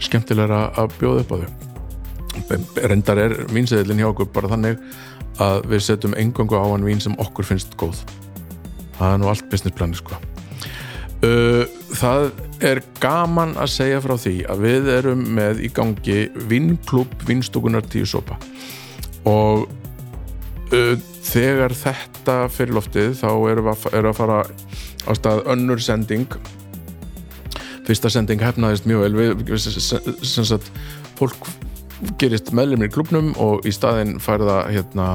skemmtilegra 0.03 0.65
að 0.81 0.97
bjóða 0.99 1.25
upp 1.25 1.33
á 1.33 1.37
þau. 1.43 1.51
Reyndar 2.89 3.21
er 3.21 3.35
vínseðilin 3.53 4.03
hjá 4.03 4.09
okkur 4.11 4.31
bara 4.35 4.51
þannig 4.53 4.81
að 5.43 5.67
við 5.71 5.85
setjum 5.87 6.17
engangu 6.19 6.59
á 6.59 6.65
hann 6.65 6.87
vín 6.87 7.01
sem 7.03 7.17
okkur 7.21 7.47
finnst 7.49 7.77
góð. 7.81 8.01
Það 8.99 9.15
er 9.15 9.21
nú 9.21 9.31
allt 9.31 9.49
business 9.53 9.77
plani 9.77 9.99
sko. 9.99 10.19
Uh, 11.23 11.69
það 11.95 12.33
er 12.67 12.81
gaman 13.03 13.55
að 13.61 13.71
segja 13.77 14.01
frá 14.03 14.17
því 14.19 14.35
að 14.51 14.65
við 14.65 14.89
erum 14.97 15.23
með 15.37 15.63
í 15.63 15.71
gangi 15.75 16.19
vinklub 16.51 17.13
vinstúkunar 17.29 17.87
tíu 17.87 18.09
sopa. 18.09 18.41
Og 19.29 19.69
þegar 20.73 21.75
þetta 21.77 22.37
fyrir 22.53 22.77
loftið 22.79 23.15
þá 23.21 23.29
við 23.43 23.61
að, 23.61 23.87
erum 23.93 24.11
að 24.13 24.19
fara 24.19 24.39
á 25.05 25.13
stað 25.19 25.45
önnur 25.53 25.83
sending. 25.83 26.27
Fyrsta 27.87 28.11
sending 28.13 28.41
hefnaðist 28.41 28.87
mjög 28.89 29.05
vel. 29.05 29.13
Við, 29.19 29.45
við 29.51 29.63
sem 29.67 30.47
sagt 30.49 30.71
fólk 31.19 31.51
gerist 32.19 32.53
meðlumir 32.57 32.89
í 32.89 32.95
klubnum 32.95 33.33
og 33.43 33.67
í 33.69 33.73
staðin 33.75 34.17
færða 34.23 34.63
hérna 34.71 35.09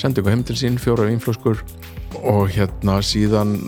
sendingu 0.00 0.32
heim 0.32 0.44
til 0.46 0.58
sín, 0.58 0.80
fjóra 0.80 1.06
vínflöskur. 1.08 1.62
Og 2.20 2.50
hérna 2.50 2.98
síðan 3.04 3.58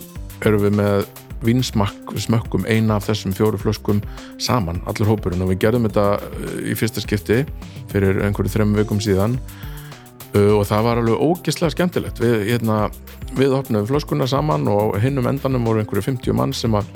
erum 0.42 0.64
við 0.66 0.78
með 0.80 1.04
vinsmakk 1.42 2.12
við 2.14 2.26
smökkum 2.26 2.66
eina 2.70 2.96
af 2.98 3.06
þessum 3.08 3.34
fjóru 3.34 3.58
flöskum 3.58 4.02
saman, 4.42 4.82
allur 4.90 5.14
hópurinn. 5.14 5.42
Og 5.44 5.52
við 5.54 5.66
gerðum 5.66 5.86
þetta 5.86 6.08
uh, 6.18 6.56
í 6.66 6.74
fyrsta 6.78 7.02
skipti 7.02 7.44
fyrir 7.92 8.24
einhverju 8.26 8.56
þrem 8.56 8.74
vikum 8.78 9.02
síðan. 9.02 9.38
uh, 9.38 9.71
og 10.32 10.62
það 10.68 10.86
var 10.86 11.00
alveg 11.02 11.24
ógislega 11.26 11.74
skemmtilegt. 11.74 12.20
Við, 12.22 12.46
hérna, 12.48 12.76
við 13.36 13.56
opnum 13.56 13.88
flöskuna 13.88 14.28
saman 14.30 14.68
og 14.70 14.96
hinnum 15.02 15.28
endanum 15.28 15.66
voru 15.68 15.82
einhverju 15.82 16.06
50 16.08 16.36
mann 16.38 16.54
sem 16.56 16.72
að 16.78 16.88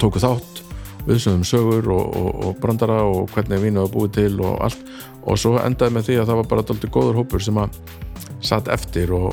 tóku 0.00 0.22
þátt 0.22 0.60
viðsöndum 1.06 1.46
sögur 1.46 1.88
og, 1.94 2.16
og, 2.16 2.30
og 2.44 2.58
brandara 2.60 3.00
og 3.06 3.30
hvernig 3.34 3.62
vínu 3.62 3.84
var 3.84 3.94
búið 3.94 4.12
til 4.18 4.34
og 4.42 4.58
allt. 4.66 4.82
Og 5.28 5.38
svo 5.40 5.56
endaði 5.60 5.96
með 5.96 6.08
því 6.08 6.18
að 6.20 6.30
það 6.30 6.40
var 6.40 6.50
bara 6.52 6.66
doldið 6.68 6.94
góður 6.94 7.20
hópur 7.20 7.44
sem 7.44 7.60
að 7.60 7.80
satt 8.44 8.70
eftir 8.72 9.12
og, 9.16 9.30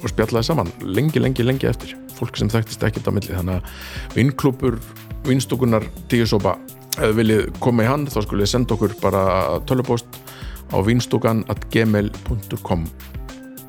og 0.00 0.08
spjallaði 0.12 0.50
saman 0.50 0.72
lengi, 0.84 1.22
lengi, 1.22 1.46
lengi 1.46 1.68
eftir. 1.70 1.96
Fólk 2.16 2.38
sem 2.38 2.50
þekktist 2.52 2.84
ekkert 2.86 3.08
á 3.08 3.12
milli. 3.16 3.34
Þannig 3.36 3.60
að 3.60 4.16
vinklúpur, 4.16 4.80
vinstúkunar 5.28 5.86
tíusopa, 6.12 6.56
ef 6.96 7.06
þið 7.06 7.16
viljið 7.20 7.46
koma 7.62 7.86
í 7.86 7.90
hann 7.90 8.08
þá 8.10 8.20
skulle 8.24 8.44
þið 8.44 8.52
senda 8.54 8.76
okkur 8.76 8.96
bara 9.02 9.24
tölupost 9.68 10.20
á 10.70 10.78
vinstúkan 10.86 11.44
at 11.52 11.66
gmail.com 11.72 12.86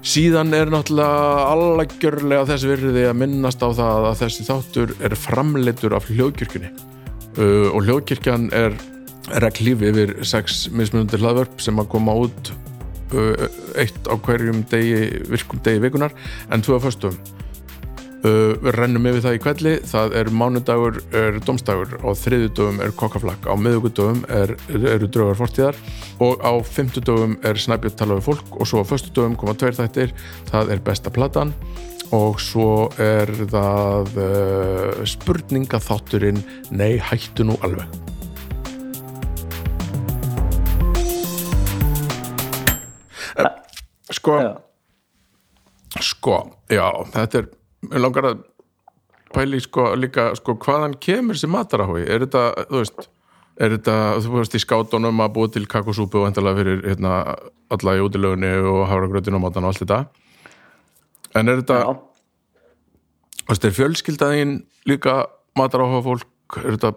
síðan 0.02 0.54
er 0.58 0.72
náttúrulega 0.74 1.50
allagjörlega 1.52 2.48
þess 2.50 2.68
virði 2.70 3.04
að 3.10 3.20
minnast 3.22 3.62
á 3.62 3.70
það 3.70 4.08
að 4.10 4.22
þessi 4.24 4.46
þáttur 4.48 4.96
er 5.06 5.18
framleitur 5.18 5.96
af 5.98 6.08
hljóðkirkjunni. 6.10 6.72
Uh, 7.38 7.70
og 7.72 7.86
hljóðkirkjan 7.86 8.50
er 8.56 8.74
reglíf 9.40 9.84
yfir 9.86 10.16
sex 10.28 10.66
mismunundir 10.74 11.22
hlaðvörp 11.22 11.62
sem 11.64 11.78
að 11.80 11.92
koma 11.94 12.18
út 12.26 12.52
uh, 13.14 13.46
eitt 13.80 14.10
á 14.10 14.18
hverjum 14.18 14.66
degi, 14.72 15.22
virkum 15.30 15.62
degi 15.64 15.84
vikunar 15.86 16.18
en 16.52 16.66
tvö 16.66 16.80
að 16.80 16.90
föstum 16.90 17.22
uh, 18.26 18.54
við 18.62 18.76
rennum 18.76 19.08
yfir 19.10 19.24
það 19.26 19.36
í 19.36 19.42
kvelli 19.44 19.74
það 19.90 20.16
er 20.20 20.32
mánudagur, 20.36 21.00
er 21.18 21.38
domstagur 21.46 21.96
og 22.02 22.18
þriðudöfum 22.20 22.82
er 22.86 22.94
kokkaflakk. 22.98 23.48
Á 23.50 23.56
miðugudöfum 23.60 24.24
er, 24.32 24.56
eru 24.72 25.10
draugar 25.12 25.40
fortíðar. 25.40 25.80
Og 26.22 26.42
á 26.42 26.54
fymtudöfum 26.66 27.38
er 27.48 27.60
snæbjörn 27.60 27.98
tala 28.00 28.18
við 28.20 28.28
fólk. 28.30 28.54
Og 28.58 28.70
svo 28.70 28.84
á 28.84 28.90
föstudöfum 28.90 29.38
koma 29.40 29.56
tveir 29.58 29.78
þættir. 29.78 30.16
Það 30.52 30.76
er 30.76 30.84
besta 30.86 31.14
platan. 31.14 31.54
Og 32.12 32.42
svo 32.44 32.90
er 33.02 33.32
það 33.52 34.18
uh, 34.20 35.04
spurningaþátturinn. 35.08 36.42
Nei, 36.76 36.98
hættu 37.00 37.48
nú 37.48 37.56
alveg. 37.66 37.88
Uh, 43.40 43.50
Sko. 44.12 44.38
Sko, 46.02 46.38
já, 46.72 46.86
þetta 47.12 47.42
er 47.42 47.50
mér 47.90 48.04
langar 48.06 48.30
að 48.32 48.44
pæli 49.32 49.62
sko 49.64 49.92
líka 49.96 50.32
sko 50.38 50.58
hvaðan 50.60 50.98
kemur 51.02 51.38
þessi 51.38 51.50
mataráhui, 51.52 52.04
er 52.04 52.26
þetta, 52.26 52.46
þú 52.70 52.84
veist 52.84 53.10
er 53.62 53.76
þetta, 53.76 53.96
þú 54.24 54.38
veist, 54.38 54.56
í 54.56 54.62
skátunum 54.64 55.22
að 55.24 55.34
búa 55.36 55.52
til 55.52 55.66
kakosúpu 55.70 56.22
og 56.22 56.30
endalega 56.30 56.62
fyrir 56.62 56.82
hérna, 56.86 57.14
alla 57.74 57.96
í 57.98 58.04
útilögunni 58.04 58.52
og 58.72 58.86
hafragrötinu 58.90 59.40
og 59.40 59.46
mátan 59.46 59.68
og 59.68 59.72
allt 59.72 59.84
þetta? 59.84 60.00
En 61.38 61.52
er 61.52 61.62
þetta, 61.62 61.80
þú 63.44 63.54
veist, 63.54 63.68
er 63.68 63.78
fjölskyldaðin 63.78 64.58
líka 64.90 65.22
mataráhuga 65.60 66.04
fólk? 66.08 66.60
Er 66.62 66.76
þetta, 66.76 66.94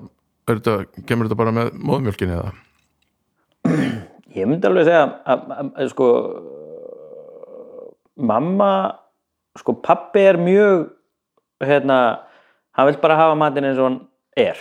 er 0.48 0.60
þetta, 0.60 1.04
kemur 1.06 1.28
þetta 1.28 1.40
bara 1.42 1.54
með 1.54 1.72
móðmjölkinni 1.78 2.38
eða? 2.38 2.54
Ég 4.34 4.48
myndi 4.50 4.66
alveg 4.66 4.88
segja 4.88 5.04
að, 5.06 5.44
að, 5.54 5.72
að 5.78 5.90
sko 5.92 6.08
mamma 8.18 8.70
sko 9.58 9.76
pappi 9.82 10.24
er 10.26 10.38
mjög 10.40 10.88
hérna, 11.64 11.98
hann 12.74 12.88
vil 12.90 13.00
bara 13.02 13.18
hafa 13.18 13.36
matinn 13.38 13.68
eins 13.68 13.80
og 13.80 13.88
hann 13.88 14.00
er. 14.36 14.60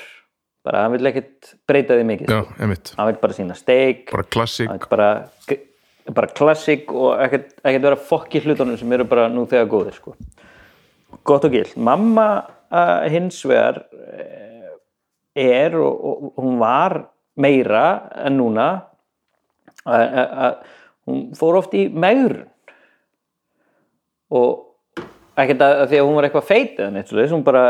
Bara 0.63 0.85
hann 0.85 0.95
vil 0.95 1.09
ekkert 1.09 1.53
breyta 1.67 1.97
því 1.97 2.07
mikið. 2.07 2.31
Já, 2.31 2.43
hann 2.97 3.09
vil 3.09 3.19
bara 3.21 3.35
sína 3.35 3.57
steik. 3.57 4.05
Bara 4.13 4.45
vil 4.47 4.87
bara, 4.89 5.09
bara 6.13 6.29
klassik 6.31 6.93
og 6.93 7.17
ekkert, 7.25 7.51
ekkert 7.63 7.87
vera 7.89 7.99
fokk 8.11 8.37
í 8.37 8.43
hlutunum 8.45 8.79
sem 8.79 8.95
eru 8.95 9.07
bara 9.09 9.27
nú 9.31 9.47
þegar 9.49 9.71
góðir 9.71 9.97
sko. 9.97 10.15
gott 11.23 11.45
og 11.45 11.53
gill 11.53 11.69
mamma 11.77 12.27
uh, 12.73 13.03
hins 13.11 13.37
vegar 13.45 13.83
eh, 13.93 14.71
er 15.35 15.75
og, 15.77 15.93
og, 15.93 16.23
og 16.33 16.41
hún 16.41 16.57
var 16.61 16.97
meira 17.35 17.85
en 18.25 18.37
núna 18.39 18.67
að, 19.85 20.03
að 20.47 20.57
hún 21.07 21.23
fór 21.37 21.59
oft 21.59 21.75
í 21.77 21.87
megrun. 21.89 22.47
Og 24.33 24.72
ekkert 25.41 25.63
að, 25.65 25.77
að 25.83 25.87
því 25.91 25.99
að 25.99 26.07
hún 26.07 26.17
var 26.17 26.27
eitthvað 26.27 26.49
feit 26.49 26.75
eða 26.77 26.91
neitt 26.93 27.09
svoleiðis, 27.09 27.33
hún 27.33 27.45
bara, 27.45 27.63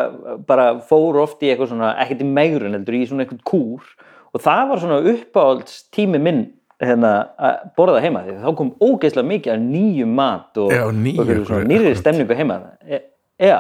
bara 0.48 0.66
fór 0.90 1.22
oft 1.24 1.46
í 1.46 1.52
eitthvað 1.52 1.72
svona, 1.72 1.94
ekkert 2.04 2.26
í 2.26 2.28
megrun 2.28 2.76
heldur 2.78 2.98
í 2.98 3.06
svona 3.08 3.26
eitthvað 3.26 3.46
kúr. 3.48 3.94
Og 4.34 4.44
það 4.44 4.66
var 4.72 4.82
svona 4.82 5.14
uppáhalds 5.14 5.78
tími 5.94 6.20
minn 6.22 6.44
hérna, 6.84 7.14
að 7.38 7.64
borða 7.78 8.02
heima 8.04 8.26
því. 8.26 8.36
Þá 8.42 8.52
kom 8.60 8.74
ógeðslega 8.82 9.30
mikið 9.30 9.54
af 9.54 9.64
nýjum 9.64 10.14
mat 10.20 10.62
og, 10.64 10.74
Já, 10.74 10.84
nýju, 10.98 11.40
og 11.46 11.66
nýrri 11.70 11.96
stemningu 12.00 12.38
heima 12.38 12.60
e, 12.84 13.00
já, 13.40 13.58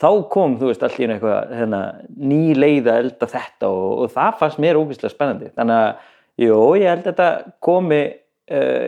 þá 0.00 0.08
kom 0.32 0.56
þú 0.60 0.70
veist 0.70 0.84
allir 0.86 1.14
eitthvað 1.16 1.54
hérna, 1.58 1.82
ný 2.20 2.42
leið 2.58 2.90
að 2.92 3.02
elda 3.04 3.30
þetta 3.34 3.70
og, 3.74 3.90
og 4.04 4.14
það 4.14 4.40
fannst 4.42 4.62
mér 4.62 4.80
ógeðslega 4.80 5.14
spennandi. 5.14 5.52
Þannig 5.58 5.80
að, 5.80 6.10
jú, 6.44 6.60
ég 6.78 6.92
held 6.92 7.02
að 7.02 7.10
þetta 7.10 7.30
komi 7.66 8.02
uh, 8.06 8.86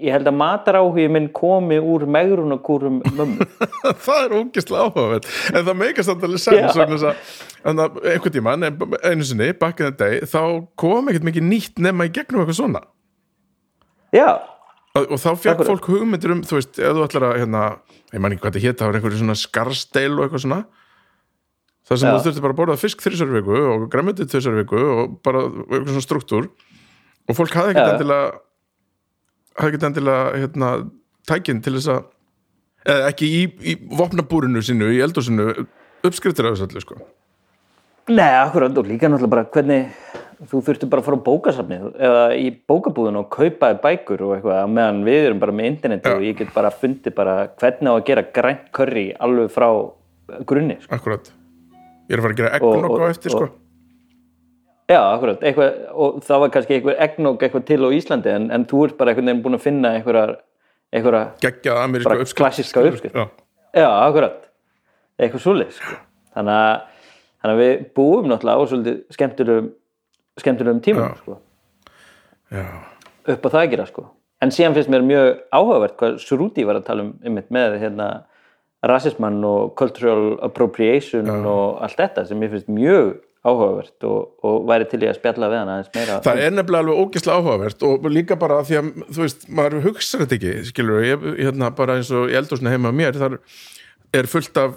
ég 0.00 0.14
held 0.14 0.28
að 0.30 0.36
mataráhugi 0.40 1.06
minn 1.12 1.28
komi 1.36 1.78
úr 1.78 2.06
megrunarkúrum 2.10 3.00
mömmu. 3.16 3.46
Það 4.06 4.22
er 4.24 4.36
ógislega 4.38 4.86
áhugaverð 4.86 5.28
en 5.52 5.66
það 5.66 5.80
meikast 5.82 6.12
alveg 6.14 6.42
sens 6.42 6.78
einhvern 6.80 8.32
tímann 8.34 8.64
einu 8.64 9.26
sinni, 9.26 9.52
back 9.60 9.82
in 9.82 9.90
the 9.90 9.96
day 10.00 10.22
þá 10.24 10.40
kom 10.80 11.10
ekkert 11.12 11.28
mikið 11.28 11.46
nýtt 11.50 11.82
nema 11.84 12.08
í 12.08 12.14
gegnum 12.14 12.42
eitthvað 12.44 12.60
svona. 12.62 12.82
Já, 14.16 14.40
og, 14.96 15.04
og 15.06 15.20
þá 15.22 15.30
Akkurat. 15.34 15.66
fólk 15.68 15.88
hugmyndir 15.92 16.34
um 16.34 16.42
þú 16.46 16.58
veist, 16.58 16.78
ef 16.80 16.96
þú 16.96 17.06
ætlar 17.06 17.28
að 17.28 17.38
hérna, 17.44 17.64
ég 18.10 18.22
man 18.22 18.34
ekki 18.34 18.44
hvað 18.44 18.56
þetta 18.56 18.66
hétt, 18.66 18.80
það 18.80 18.90
var 18.90 18.98
einhverju 18.98 19.20
svona 19.20 19.38
skarsteil 19.38 20.12
og 20.16 20.24
eitthvað 20.24 20.44
svona. 20.46 20.60
Það 21.90 22.00
sem 22.00 22.08
Já. 22.08 22.12
þú 22.14 22.24
þurfti 22.26 22.42
bara 22.44 22.54
að 22.54 22.60
borða 22.60 22.78
fisk 22.78 23.00
þrísar 23.02 23.32
viku 23.34 23.56
og 23.66 23.86
græmmetið 23.90 24.30
þrísar 24.30 24.58
viku 24.60 24.82
og 24.94 25.14
bara 25.26 25.44
eitthvað 25.48 25.92
svona 25.94 26.06
struktúr 26.06 26.50
og 27.30 27.38
fólk 27.38 27.56
hafði 27.56 27.74
ekkert 27.74 27.94
endilega 27.96 28.28
hafði 29.58 29.70
ekkert 29.72 29.86
endilega 29.90 30.38
hérna, 30.38 30.70
tækinn 31.30 31.62
til 31.64 31.76
þess 31.78 31.92
að 31.94 32.02
eða 32.90 33.08
ekki 33.12 33.28
í, 33.28 33.40
í 33.60 33.76
vopnabúrinu 33.98 34.62
sínu, 34.64 34.88
í 34.94 35.02
eldúsinu 35.04 35.50
uppskriftir 36.06 36.48
af 36.48 36.56
þessu 36.56 36.68
allir 36.68 36.84
sko. 36.86 37.00
Nei, 38.10 38.30
akkurat 38.40 38.78
og 38.80 38.88
líka 38.88 39.10
náttúrulega 39.10 39.30
bara 39.34 39.48
hvernig 39.54 39.90
þú 40.50 40.62
þurfti 40.64 40.88
bara 40.90 41.02
að 41.02 41.06
fara 41.06 41.18
á 41.20 41.26
bókasafnið 41.26 41.82
eða 42.00 42.22
í 42.40 42.46
bókabúðinu 42.70 43.20
og 43.20 43.28
kaupa 43.34 43.74
bækur 43.82 44.24
og 44.24 44.32
eitthvað 44.38 44.70
meðan 44.72 45.02
við 45.04 45.26
erum 45.28 45.42
bara 45.42 45.54
með 45.54 45.68
internet 45.74 46.08
og 46.08 46.24
ég 46.24 46.38
get 46.40 46.54
bara 46.54 46.72
fundið 46.72 47.14
bara 47.18 47.34
hvernig 47.60 47.92
á 47.92 47.94
að 47.94 48.06
gera 48.08 48.24
grænt 48.38 48.70
curry 48.74 49.04
alveg 49.20 49.52
frá 49.52 49.68
grunni 50.48 50.78
sko. 50.80 50.94
akkurat. 50.96 51.30
Ég 52.08 52.16
er 52.16 52.22
að 52.22 52.24
fara 52.24 52.34
að 52.34 52.40
gera 52.40 52.52
eggnog 52.56 52.90
og- 52.90 53.04
á 53.04 53.10
eftir 53.10 53.30
sko. 53.36 53.44
og- 53.44 53.59
Já, 54.90 54.98
akkurat, 55.14 55.42
eitthvað, 55.46 55.76
og 56.02 56.16
það 56.26 56.40
var 56.42 56.52
kannski 56.54 56.74
eitthvað 56.76 57.02
egnók 57.06 57.42
eitthvað 57.46 57.66
til 57.68 57.80
á 57.86 57.88
Íslandi 57.94 58.30
en, 58.32 58.46
en 58.50 58.64
þú 58.66 58.80
ert 58.88 58.96
bara 58.98 59.12
einhvern 59.12 59.28
veginn 59.30 59.42
búin 59.44 59.58
að 59.58 59.66
finna 59.68 59.92
bara 62.08 62.24
uppskrift 62.24 62.40
klassíska 62.40 62.82
uppskrift. 62.88 63.14
já, 63.14 63.28
Já, 63.74 63.86
akkurat, 64.08 64.48
eitthvað 65.20 65.44
svoleið 65.44 65.76
sko. 65.76 65.94
þannig, 66.34 66.56
að, 66.56 67.04
þannig 67.42 67.54
að 67.54 67.62
við 67.62 67.84
búum 68.00 68.26
náttúrulega 68.32 68.58
á 68.58 68.70
svolítið 68.72 68.98
skemmtilegum, 69.14 69.68
skemmtilegum 70.42 70.82
tímum 70.88 71.06
Já. 71.06 71.14
sko, 71.20 71.38
já, 72.50 72.66
upp 73.36 73.46
á 73.46 73.48
það 73.54 73.60
að 73.62 73.70
gera 73.76 73.86
sko. 73.86 74.06
en 74.42 74.54
síðan 74.56 74.74
finnst 74.74 74.90
mér 74.90 75.06
mjög 75.06 75.30
áhugavert 75.54 75.96
hvað 76.02 76.18
Surúti 76.24 76.66
var 76.66 76.80
að 76.80 76.86
tala 76.90 77.06
um 77.06 77.14
einmitt 77.22 77.50
með 77.54 77.78
hérna, 77.84 78.10
rasismann 78.82 79.38
og 79.44 79.74
cultural 79.78 80.38
appropriation 80.42 81.28
og 81.30 81.82
allt 81.84 81.98
þetta 82.00 82.26
sem 82.26 82.38
mér 82.40 82.56
finnst 82.56 82.70
mjög 82.72 83.20
áhugavert 83.40 84.04
og, 84.04 84.34
og 84.44 84.66
væri 84.68 84.86
til 84.90 85.00
í 85.00 85.08
að 85.08 85.16
spjalla 85.16 85.48
við 85.48 85.60
hann 85.62 85.72
aðeins 85.72 85.92
meira. 85.94 86.18
Það 86.26 86.42
er 86.44 86.52
nefnilega 86.52 86.84
alveg 86.84 87.00
ógeðslega 87.00 87.40
áhugavert 87.40 87.84
og 87.88 88.08
líka 88.12 88.36
bara 88.40 88.60
því 88.68 88.78
að, 88.80 88.90
þú 89.08 89.22
veist, 89.24 89.46
maður 89.48 89.78
hugsar 89.86 90.24
þetta 90.26 90.36
ekki, 90.36 90.52
skilur 90.68 91.06
ég, 91.06 91.26
hérna 91.40 91.70
bara 91.78 91.96
eins 91.96 92.12
og 92.12 92.28
í 92.28 92.36
eldhúsinu 92.36 92.72
heima 92.74 92.92
á 92.92 92.94
mér, 93.00 93.16
þar 93.16 93.38
er 94.20 94.28
fullt 94.28 94.60
af 94.60 94.76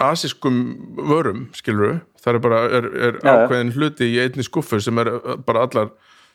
asískum 0.00 0.60
vörum, 0.96 1.46
skilur 1.54 2.00
það 2.20 2.34
er 2.34 2.42
bara, 2.44 2.60
er, 2.66 2.90
er 2.90 3.18
Já, 3.20 3.30
já. 3.30 3.32
ákveðin 3.44 3.74
hluti 3.76 4.08
í 4.10 4.20
einni 4.24 4.44
skuffu 4.44 4.80
sem 4.82 4.98
er 5.02 5.12
uh, 5.14 5.34
bara 5.46 5.66
allar 5.68 5.92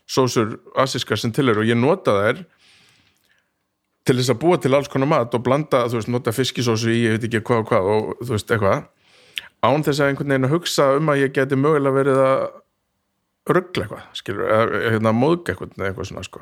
sósur 0.10 0.56
asískar 0.80 1.20
sem 1.20 1.34
til 1.34 1.50
er 1.50 1.60
og 1.60 1.68
ég 1.68 1.78
nota 1.78 2.14
þær 2.16 2.44
til 4.06 4.20
þess 4.20 4.32
að 4.32 4.42
búa 4.44 4.58
til 4.62 4.76
alls 4.78 4.90
konar 4.94 5.10
mat 5.10 5.34
og 5.34 5.42
blanda, 5.44 5.88
þú 5.90 5.98
veist, 6.00 6.12
nota 6.14 6.34
fiskisósu 6.36 6.92
í, 6.94 7.00
ég 7.08 7.16
veit 7.18 7.26
ekki 7.28 7.42
hvað 7.46 7.64
og 7.64 7.72
hvað 7.72 7.90
og 7.96 8.12
þú 8.22 8.36
veist, 8.38 8.54
eitthvað 8.54 8.84
án 9.64 9.84
þess 9.86 10.02
að 10.02 10.12
einhvern 10.12 10.34
veginn 10.34 10.48
að 10.50 10.54
hugsa 10.56 10.88
um 10.98 11.10
að 11.14 11.22
ég 11.24 11.34
geti 11.36 11.56
mögulega 11.60 11.96
verið 11.96 12.20
að 12.26 12.44
ruggla 13.56 13.86
eitthvað, 13.86 14.06
skilur, 14.18 14.48
eða 14.50 14.82
hérna, 14.96 15.14
móðga 15.14 15.54
eitthvað 15.54 15.76
eða 15.78 15.90
eitthvað 15.92 16.10
svona, 16.10 16.24
sko 16.26 16.42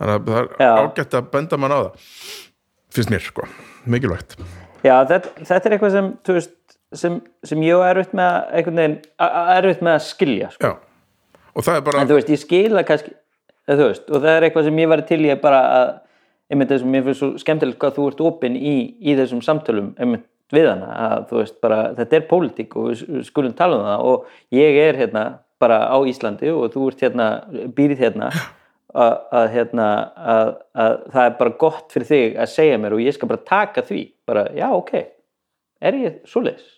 þannig 0.00 0.14
að 0.14 0.30
það 0.32 0.38
er 0.40 0.64
Já. 0.64 0.70
ágætt 0.82 1.16
að 1.18 1.26
benda 1.34 1.58
mann 1.60 1.74
á 1.76 1.78
það 1.82 2.12
finnst 2.96 3.12
mér, 3.12 3.24
sko, 3.26 3.48
mikilvægt 3.92 4.36
Já, 4.82 4.94
þetta, 5.06 5.32
þetta 5.46 5.68
er 5.68 5.74
eitthvað 5.76 5.92
sem, 5.94 6.08
þú 6.26 6.36
veist, 6.38 6.54
sem, 6.98 7.18
sem 7.46 7.62
ég 7.66 7.78
á 7.78 7.86
erfitt 7.92 8.14
með 8.18 8.30
að, 8.32 8.48
einhvern 8.58 8.80
veginn, 8.82 8.96
a- 9.22 9.44
erfitt 9.58 9.84
með 9.86 9.98
að 9.98 10.06
skilja, 10.08 10.48
sko. 10.56 10.72
já, 10.72 11.36
og 11.52 11.66
það 11.68 11.76
er 11.78 11.84
bara 11.86 12.00
En 12.02 12.10
þú 12.10 12.16
veist, 12.18 12.32
ég 12.32 12.40
skila 12.42 12.82
kannski, 12.88 13.12
þú 13.70 13.86
veist, 13.86 14.08
og 14.10 14.24
það 14.24 14.32
er 14.38 14.48
eitthvað 14.48 14.66
sem 14.70 14.80
ég 14.82 14.90
var 14.90 15.04
til 15.12 15.20
að 15.28 15.40
bara 15.44 15.60
að, 15.76 15.92
einmitt 16.52 16.72
þessum, 16.72 16.90
mér 16.96 17.06
finnst 17.06 17.22
svo 17.22 17.30
skemmtilegt 17.44 17.78
hvað 17.84 17.94
þú 18.00 18.08
ert 18.10 18.24
opinn 18.32 18.56
í, 18.58 18.74
í 19.00 19.14
þessum 19.20 19.44
samtölum, 19.44 19.92
einmitt 20.00 20.26
við 20.52 20.68
hana, 20.68 20.88
að 21.08 21.22
þú 21.30 21.38
veist, 21.40 21.60
bara, 21.64 21.78
þetta 21.96 22.18
er 22.18 22.26
pólitík 22.30 22.76
og 22.76 22.90
við 22.90 23.22
skulum 23.28 23.54
tala 23.56 23.78
um 23.78 23.86
það. 23.88 24.02
Og 24.10 24.58
ég 24.58 24.80
er 24.86 24.98
hérna 25.00 25.22
bara 25.62 25.78
á 25.88 25.96
Íslandi 26.08 26.50
og 26.52 26.72
þú 26.74 26.88
ert 26.90 27.04
hérna, 27.06 27.28
býrið 27.76 28.02
hérna, 28.04 28.28
að, 29.04 29.14
að 29.32 29.48
hérna, 29.54 29.88
að, 30.34 30.52
að 30.84 30.94
það 31.14 31.24
er 31.30 31.34
bara 31.40 31.56
gott 31.64 31.94
fyrir 31.94 32.08
þig 32.10 32.38
að 32.44 32.50
segja 32.52 32.78
mér 32.82 32.96
og 32.98 33.02
ég 33.04 33.16
skal 33.16 33.30
bara 33.30 33.44
taka 33.48 33.84
því, 33.88 34.02
bara, 34.28 34.46
já, 34.58 34.68
ok, 34.76 34.94
er 35.82 35.98
ég 36.02 36.18
svoleiðis? 36.28 36.68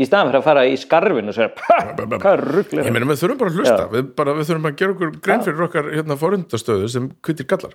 Í 0.00 0.06
staðan 0.08 0.30
fyrir 0.30 0.40
að 0.40 0.46
fara 0.46 0.64
í 0.66 0.76
skarfin 0.80 1.28
og 1.28 1.34
segja, 1.36 1.50
"Pa, 1.52 1.78
hvað 2.16 2.42
rugglir 2.48 2.86
ég 2.88 2.94
meina, 2.94 3.06
við 3.10 3.20
þurfum 3.20 3.40
bara 3.42 3.50
að 3.52 3.58
hlusta, 3.60 3.88
við, 3.92 4.06
bara, 4.16 4.34
við 4.38 4.46
þurfum 4.48 4.68
að 4.70 4.76
gera 4.80 4.94
okkur 4.96 5.10
grein 5.26 5.44
fyrir 5.44 5.64
okkar 5.66 5.90
hérna 5.92 6.16
forundastöðu 6.20 6.88
sem 6.90 7.08
kvittir 7.22 7.46
gallar, 7.48 7.74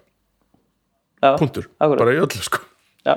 Já, 1.22 1.32
punktur. 1.38 1.68
akkúrat. 1.80 2.02
bara 2.02 2.16
í 2.18 2.22
öllu, 2.22 2.42
sko. 2.46 2.62
Já, 3.06 3.16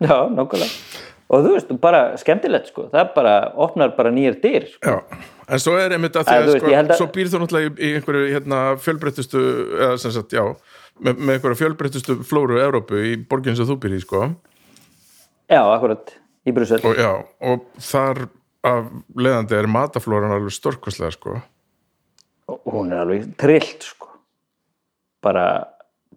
já, 0.00 0.16
nákvæmlega 0.32 1.08
og 1.30 1.44
þú 1.46 1.52
veist, 1.54 1.70
bara 1.82 2.00
skemmtilegt 2.18 2.70
sko. 2.72 2.88
Það 2.92 3.12
bara, 3.14 3.34
opnar 3.62 3.92
bara 3.96 4.10
nýjar 4.14 4.36
dyr 4.42 4.66
sko. 4.72 4.96
Já, 4.96 5.20
en 5.54 5.62
svo 5.62 5.76
er 5.78 5.94
einmitt 5.96 6.16
að 6.18 6.26
því 6.26 6.36
að 6.36 6.48
veist, 6.50 6.64
sko, 6.64 6.72
að- 6.80 6.96
svo 6.98 7.06
býr 7.14 7.30
þú 7.30 7.40
náttúrulega 7.44 7.70
í, 7.70 7.74
í 7.86 7.90
einhverju 8.00 8.30
hérna, 8.34 8.60
fjölbreyttustu 8.82 9.42
eða 9.78 9.98
sem 10.02 10.14
sagt, 10.16 10.34
já, 10.34 10.42
með, 11.00 11.20
með 11.22 11.36
einhverju 11.38 11.60
fjölbreyttustu 11.62 12.18
flóru 12.26 12.58
Evrópu 12.64 12.98
í 13.06 13.14
borginn 13.30 13.56
sem 13.58 13.68
þú 13.70 13.78
býr 13.84 13.94
í, 13.98 14.02
sko. 14.02 14.24
Já, 15.50 15.62
akkurat, 15.74 16.12
í 16.46 16.52
Brussel. 16.54 16.82
Og 16.86 16.98
já, 16.98 17.12
og 17.46 17.64
þar 17.82 18.24
af 18.66 18.90
leiðandi 19.16 19.56
er 19.56 19.66
mataflóran 19.70 20.34
alveg 20.34 20.52
stórkostlega, 20.52 21.14
sko. 21.16 21.38
Og 22.50 22.74
hún 22.74 22.90
er 22.92 23.04
alveg 23.04 23.30
trillt 23.40 23.86
sko. 23.86 24.08
Bara, 25.22 25.46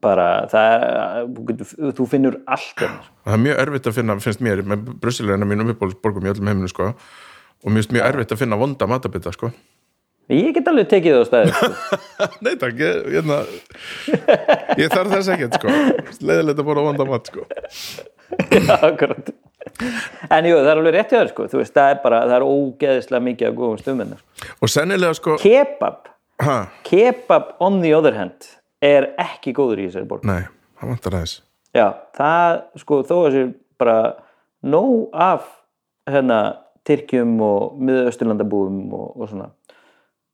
bara 0.04 0.30
það 0.52 0.88
er, 0.88 1.94
þú 1.98 2.08
finnur 2.12 2.40
allt 2.46 2.84
hérna, 2.84 3.04
sko. 3.04 3.20
það 3.26 3.38
er 3.38 3.44
mjög 3.46 3.62
erfitt 3.66 3.90
að 3.90 4.00
finna, 4.00 4.18
finnst 4.24 4.44
mér 4.46 4.64
með 4.68 4.90
Brusselina 5.04 5.48
mínum 5.50 5.72
uppbólsborgum 5.74 6.28
í 6.28 6.34
öllum 6.34 6.52
heiminu, 6.52 6.72
sko. 6.72 6.92
Og 7.64 7.72
finnst 7.72 7.96
mjög 7.96 8.10
erfitt 8.10 8.36
að 8.36 8.44
finna 8.44 8.60
vonda 8.60 8.90
matabita, 8.92 9.34
sko. 9.36 9.54
Ég 10.32 10.54
get 10.56 10.68
alveg 10.72 10.88
tekið 10.92 11.18
það 11.18 11.24
á 11.24 11.28
staði 11.28 11.54
sko. 11.54 11.98
Nei 12.46 12.54
takk, 12.60 12.78
ég, 12.80 13.08
hérna, 13.18 13.42
ég 14.80 14.94
þarf 14.94 15.16
þess 15.18 15.32
ekkert, 15.36 15.58
sko. 15.60 15.80
Leiðilegt 16.24 16.62
að 16.64 16.68
bóra 16.70 16.86
vonda 16.88 17.08
mat, 17.10 17.32
sko. 17.32 17.48
Já, 18.54 18.78
akkurat. 18.78 19.34
En 20.32 20.48
jú, 20.48 20.56
það 20.58 20.70
er 20.70 20.80
alveg 20.80 20.96
rétt 20.96 21.14
hjá 21.14 21.20
þér 21.20 21.32
sko. 21.34 21.46
Þú 21.52 21.60
veist, 21.62 21.76
það 21.76 21.92
er 21.92 22.02
bara, 22.04 22.24
það 22.30 22.36
er 22.38 22.46
ógeðislega 22.48 23.26
mikið 23.28 23.50
að 23.50 23.56
góðum 23.60 23.80
stumina 23.82 24.20
sko. 24.20 24.50
og 24.60 24.72
sennilega, 24.72 25.18
sko 25.20 25.38
kebab, 25.42 26.12
ha, 26.44 26.58
kebab 26.88 27.54
on 27.64 27.82
the 27.84 27.94
other 27.96 28.16
hand 28.18 28.50
er 28.84 29.10
ekki 29.22 29.54
góður 29.56 29.84
í 29.84 29.88
þessari 29.88 30.10
borg. 30.10 30.28
Nei, 30.28 30.44
það 30.80 30.94
vantar 30.94 31.18
aðeins. 31.20 31.36
Já, 31.74 31.86
það, 32.18 32.60
sko, 32.84 33.00
þó 33.10 33.16
að 33.18 33.36
sér 33.36 33.52
bara 33.82 33.98
nóg 34.70 35.16
af 35.16 35.48
hérna 36.10 36.40
Tyrkjum 36.84 37.38
og 37.44 37.78
miðausturlandabúum 37.80 38.80
og, 38.92 39.06
og 39.16 39.30
svona 39.32 39.48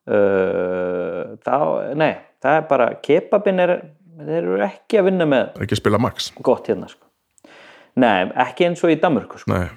uh, 0.09 1.35
þá, 1.45 1.57
nei, 1.99 2.13
það 2.41 2.57
er 2.57 2.65
bara 2.71 2.87
kebabin 3.05 3.61
er, 3.61 3.75
þeir 4.17 4.39
eru 4.39 4.57
ekki 4.65 4.99
að 4.99 5.11
vinna 5.11 5.29
með 5.29 5.61
ekki 5.61 5.77
að 5.77 5.83
spila 5.83 6.01
Max, 6.01 6.31
gott 6.41 6.71
hérna, 6.71 6.89
sko. 6.89 7.05
Nei, 7.99 8.31
ekki 8.41 8.65
eins 8.65 8.81
og 8.85 8.93
í 8.93 8.97
Danmörku, 8.99 9.41
sko, 9.43 9.53
nei 9.53 9.69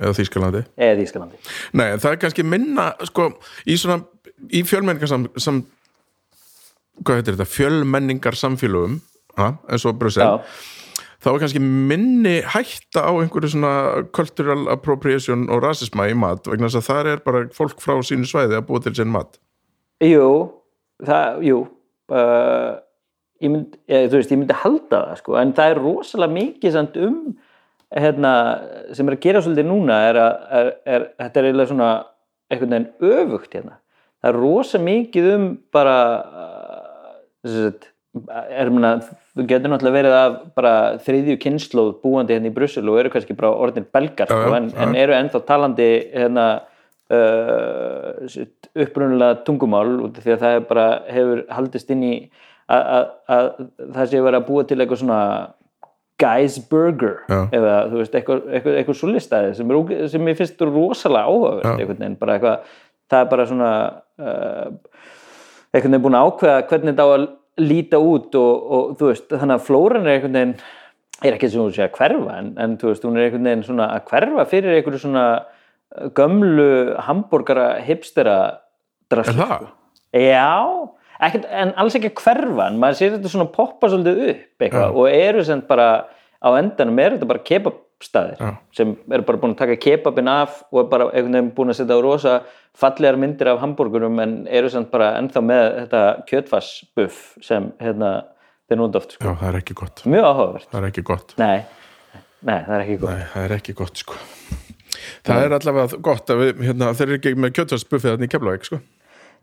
eða 0.00 0.16
Þýskalandi. 0.16 0.62
Eða 0.80 1.04
Ískalandi 1.04 1.38
Nei, 1.78 1.86
það 2.00 2.08
er 2.10 2.18
kannski 2.24 2.44
minna 2.46 2.88
sko, 3.08 3.28
í 3.68 3.76
svona, 3.80 4.00
í 4.50 4.62
fjölmenningar 4.68 5.10
sam, 5.10 5.28
sam, 5.40 5.62
hvað 7.00 7.20
heitir 7.20 7.36
þetta 7.38 7.48
fjölmenningar 7.48 8.38
samfélögum 8.38 9.00
eins 9.40 9.86
og 9.88 9.96
Brussel, 10.00 10.40
þá 11.22 11.28
er 11.32 11.38
kannski 11.40 11.62
minni 11.62 12.34
hætta 12.52 13.06
á 13.08 13.12
einhverju 13.14 13.54
svona 13.54 13.74
cultural 14.14 14.66
appropriation 14.72 15.46
og 15.48 15.62
rasisma 15.64 16.10
í 16.10 16.16
mat 16.18 16.48
vegna 16.50 16.68
þess 16.68 16.82
að 16.82 16.88
það 16.90 17.12
er 17.12 17.22
bara 17.24 17.44
fólk 17.56 17.80
frá 17.80 17.96
sínu 18.04 18.28
svæði 18.28 18.58
að 18.58 18.66
búa 18.68 18.82
til 18.84 18.94
sinn 18.98 19.12
mat. 19.14 19.38
Jú 20.04 20.28
það, 21.06 21.40
jú 21.46 21.60
uh, 22.12 22.74
ég 23.42 23.54
mynd, 23.54 23.78
ég, 23.90 24.10
veist, 24.12 24.32
ég 24.34 24.40
myndi 24.40 24.58
halda 24.62 25.06
það, 25.08 25.16
sko 25.22 25.38
en 25.40 25.54
það 25.56 25.72
er 25.72 25.82
rosalega 25.82 26.36
mikið 26.36 26.76
samt 26.76 26.98
um 27.00 27.18
hérna, 27.92 28.32
sem 28.96 29.08
er 29.08 29.16
að 29.16 29.24
gera 29.26 29.42
svolítið 29.44 29.68
núna 29.68 29.98
er 30.08 30.18
að, 30.20 30.44
er, 30.58 30.72
er, 30.88 31.06
þetta 31.20 31.40
er 31.40 31.48
eiginlega 31.48 31.72
svona 31.72 31.90
einhvern 32.52 32.76
veginn 32.76 33.16
öfugt 33.16 33.56
hérna. 33.56 33.78
Það 34.22 34.30
er 34.30 34.38
rosa 34.38 34.80
mikið 34.80 35.28
um 35.32 35.46
bara 35.74 35.96
að 37.48 37.88
er 38.52 38.68
minna, 38.68 38.90
þú 39.32 39.46
getur 39.48 39.72
náttúrulega 39.72 39.96
verið 39.96 40.14
af 40.18 40.34
bara 40.58 40.72
þriðju 41.00 41.38
kynnslóð 41.40 41.94
búandi 42.02 42.34
hérna 42.36 42.50
í 42.50 42.54
Brussel 42.54 42.84
og 42.92 42.98
eru 43.00 43.12
kannski 43.14 43.36
bara 43.38 43.54
orðin 43.56 43.86
belgar 43.88 44.28
já, 44.28 44.36
sko, 44.36 44.52
en, 44.58 44.68
já. 44.68 44.82
en 44.84 44.98
eru 45.00 45.16
ennþá 45.16 45.40
talandi 45.48 45.88
hérna 46.12 46.46
uh, 47.12 48.28
upprunulega 48.84 49.40
tungumál 49.46 49.94
því 50.18 50.34
að 50.36 50.44
það 50.44 50.58
bara 50.68 50.86
hefur 51.08 51.42
haldist 51.56 51.90
inn 51.94 52.04
í 52.04 52.14
að, 52.68 52.82
að, 52.82 53.08
að 53.36 53.50
það 53.96 54.12
sé 54.12 54.22
verið 54.28 54.40
að 54.42 54.48
búa 54.50 54.68
til 54.68 54.80
eitthvað 54.80 55.02
svona 55.02 55.20
Guy's 56.22 56.60
Burger 56.70 57.16
Já. 57.26 57.40
eða 57.56 57.74
þú 57.90 57.98
veist, 57.98 58.14
eitthvað, 58.14 58.42
eitthvað, 58.52 58.76
eitthvað 58.78 58.98
súlistæði 59.00 59.54
sem, 59.58 59.72
er 59.72 59.78
óge- 59.80 60.00
sem 60.12 60.28
ég 60.30 60.38
finnst 60.38 60.60
rosalega 60.68 61.32
veginn, 62.04 62.18
bara 62.20 62.36
eitthvað 62.36 62.74
það 63.12 63.24
er 63.24 63.30
bara 63.32 63.46
svona 63.50 63.70
uh, 64.22 64.68
einhvern 65.72 65.94
veginn 65.94 66.04
búin 66.04 66.18
að 66.18 66.28
ákveða 66.28 66.62
hvernig 66.70 66.92
þetta 66.92 67.06
á 67.06 67.10
að 67.12 67.26
líta 67.62 68.00
út 68.00 68.38
og, 68.40 68.70
og 68.76 68.94
þú 69.00 69.10
veist, 69.10 69.28
þannig 69.32 69.58
að 69.58 69.66
flóran 69.66 70.06
er 70.06 70.16
einhvern 70.16 70.38
veginn 70.38 70.54
er 71.22 71.36
ekki 71.36 71.50
sem 71.52 71.62
hún 71.62 71.74
sé 71.74 71.84
að 71.86 71.98
hverfa 71.98 72.38
en, 72.38 72.48
en 72.60 72.78
þú 72.80 72.90
veist, 72.90 73.04
hún 73.06 73.18
er 73.18 73.26
einhvern 73.26 73.48
veginn 73.48 73.66
svona 73.66 73.90
að 73.96 74.08
hverfa 74.10 74.46
fyrir 74.50 74.78
einhverju 74.78 75.02
svona 75.04 75.26
uh, 75.42 76.08
gömlu 76.16 76.70
hambúrgara 77.06 77.68
hipstera 77.86 78.38
drasli, 79.12 79.36
Er 79.36 79.52
það? 79.52 79.68
Já, 80.12 80.48
ekkert, 81.28 81.46
en 81.62 81.74
alls 81.80 81.96
ekki 81.98 82.10
að 82.12 82.24
hverfa 82.24 82.66
en 82.68 82.80
maður 82.82 82.98
sér 82.98 83.14
þetta 83.16 83.32
svona 83.32 83.52
poppa 83.54 83.92
svolítið 83.92 84.24
upp 84.34 84.66
eitthvað 84.66 84.98
og 84.98 85.08
eru 85.12 85.46
sem 85.46 85.62
bara 85.68 85.88
á 86.42 86.48
endanum 86.58 87.00
er 87.00 87.16
þetta 87.16 87.30
bara 87.30 87.44
kebabstaðir 88.02 88.38
Já. 88.40 88.56
sem 88.74 88.96
eru 89.10 89.24
bara 89.26 89.38
búin 89.38 89.54
að 89.54 89.60
taka 89.62 89.76
kebabin 89.80 90.28
af 90.28 90.62
og 90.72 90.80
er 90.82 90.88
bara 90.90 91.06
einhvern 91.12 91.32
veginn 91.36 91.52
búin 91.54 91.70
að 91.70 91.78
setja 91.80 91.96
á 91.98 92.00
rosa 92.02 92.34
fallegar 92.74 93.18
myndir 93.20 93.50
af 93.52 93.60
hambúrgurum 93.60 94.20
en 94.22 94.34
eru 94.48 94.70
sem 94.70 94.84
bara 94.90 95.12
ennþá 95.20 95.42
með 95.44 95.64
þetta 95.80 96.02
kjötfassbuff 96.30 97.20
sem 97.42 97.70
hérna 97.80 98.24
þeir 98.68 98.80
nút 98.80 98.96
oft 98.96 99.12
sko. 99.16 99.24
Já, 99.24 99.34
það 99.40 99.48
er 99.48 99.60
ekki 99.60 99.74
gott 99.78 100.04
mjög 100.06 100.28
áhugavert 100.28 100.68
það 100.70 100.80
er 100.82 100.88
ekki 100.90 101.06
gott 101.12 101.34
nei, 101.38 101.62
nei, 102.42 102.58
það 102.66 102.74
er 102.74 102.84
ekki 102.86 102.98
gott 103.02 103.12
Nei, 103.12 103.24
það 103.34 103.44
er 103.46 103.56
ekki 103.58 103.76
gott 103.78 104.04
sko 104.04 104.20
Það 105.22 105.44
er 105.44 105.54
allavega 105.56 105.98
gott 106.04 106.30
að 106.30 106.40
við, 106.42 106.60
hérna, 106.66 106.90
þeir 106.94 107.08
eru 107.08 107.16
ekki 107.16 107.30
með 107.40 107.52
kjötvarsbuffið 107.56 108.10
þannig 108.12 108.28
í 108.28 108.32
Keflavík, 108.32 108.66
sko. 108.68 108.78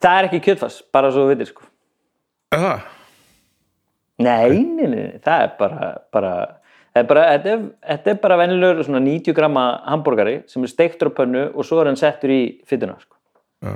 það 0.03 0.17
er 0.19 0.27
ekki 0.27 0.39
kjötfass, 0.45 0.77
bara 0.93 1.09
svo 1.11 1.23
þú 1.25 1.31
veitir 1.31 1.49
sko. 1.49 1.65
Það, 2.53 2.83
nei, 4.23 4.59
nei, 4.59 4.85
nei, 4.85 4.87
nei, 4.93 5.19
það 5.25 5.43
er 5.45 5.51
bara, 5.59 5.89
bara 6.13 6.33
bara, 7.07 7.25
þetta 7.33 7.51
er, 7.53 7.65
þetta 7.93 8.11
er 8.11 8.21
bara 8.23 8.37
venjulegur 8.41 8.85
svona 8.87 9.01
90 9.05 9.35
gramma 9.37 9.65
hambúrgari 9.87 10.39
sem 10.49 10.63
er 10.65 10.71
steiktur 10.71 11.11
á 11.11 11.17
pönnu 11.21 11.49
og 11.53 11.65
svo 11.67 11.81
er 11.81 11.91
hann 11.91 11.99
settur 11.99 12.33
í 12.33 12.41
fytuna 12.67 12.97
sko. 12.99 13.15
já, 13.63 13.75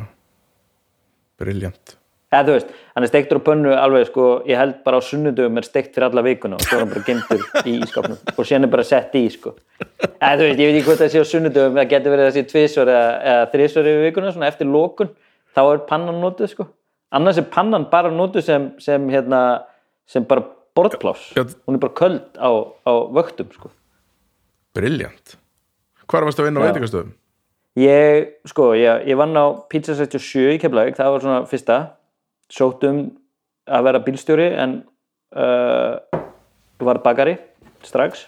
briljant. 1.39 1.95
eða 2.33 2.43
þú 2.47 2.57
veist, 2.57 2.75
hann 2.95 3.05
er 3.05 3.11
steiktur 3.11 3.39
á 3.39 3.47
pönnu 3.47 3.73
alveg 3.77 4.07
sko, 4.09 4.27
ég 4.49 4.59
held 4.59 4.83
bara 4.85 4.99
á 4.99 5.01
sunnudöfum 5.05 5.61
er 5.61 5.69
steikt 5.69 5.95
fyrir 5.95 6.09
alla 6.09 6.25
vikuna 6.25 6.59
og 6.59 6.67
svo 6.67 6.77
er 6.77 6.85
hann 6.85 6.93
bara 6.93 7.07
gemtur 7.07 7.43
í 7.63 7.79
ískapnum 7.79 8.21
og 8.35 8.43
síðan 8.43 8.67
er 8.67 8.73
bara 8.75 8.87
sett 8.87 9.17
í 9.19 9.25
sko. 9.31 9.55
eða 9.79 10.37
þú 10.39 10.47
veist, 10.47 10.59
ég 10.59 10.69
veit 10.69 10.77
ekki 10.77 10.87
hvort 10.89 11.03
það 11.03 11.11
sé 11.13 11.23
á 11.23 11.31
sunnudöfum 11.31 11.81
það 11.81 11.91
getur 11.95 12.15
verið 12.17 12.31
þessi 12.31 12.47
tvisvar 12.51 12.93
eða, 12.95 13.11
eða 13.33 13.51
þrisvar 13.55 13.91
yfir 13.93 14.07
vikuna, 14.09 14.37
svona 14.37 14.49
eftir 14.49 14.71
lokun 14.71 15.13
þá 15.53 15.61
er 15.65 15.85
pannan 15.89 16.23
notuð 16.23 16.55
sko 16.55 16.69
annars 17.13 17.37
er 17.37 17.47
pannan 17.53 17.85
bara 17.91 18.11
notuð 18.11 18.45
sem, 18.47 18.67
sem 18.81 19.07
hérna, 19.13 19.39
sem 20.09 20.25
bara 20.25 20.45
borðpláss 20.77 21.31
Já. 21.37 21.45
hún 21.67 21.77
er 21.77 21.83
bara 21.83 21.97
köld 21.97 22.37
á, 22.37 22.49
á 22.85 22.93
vöktum 23.13 23.51
sko 23.55 23.71
Briljant. 24.73 25.35
Hvar 26.09 26.25
varst 26.25 26.39
að 26.41 26.47
vinna 26.49 26.63
á 26.63 26.65
veitingastöðum? 26.65 27.11
Ég, 27.77 28.31
sko, 28.49 28.71
ég, 28.77 29.05
ég 29.09 29.17
vann 29.17 29.37
á 29.37 29.53
Pizza 29.69 29.93
67 29.97 30.55
í 30.55 30.59
Keflavík, 30.61 30.97
það 30.97 31.11
var 31.13 31.23
svona 31.23 31.43
fyrsta 31.49 31.77
sótt 32.53 32.85
um 32.89 33.03
að 33.69 33.87
vera 33.87 34.01
bílstjóri 34.05 34.47
en 34.61 34.75
uh, 35.37 36.01
var 36.83 37.01
bakari 37.05 37.37
strax 37.85 38.27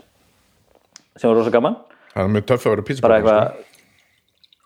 sem 1.16 1.30
var 1.30 1.38
rosa 1.40 1.54
gaman 1.54 1.78
Það 2.14 2.24
er 2.24 2.34
mjög 2.38 2.48
töff 2.50 2.66
að 2.66 2.76
vera 2.76 2.86
pítsabakari, 2.88 3.18
eitthvað 3.20 3.74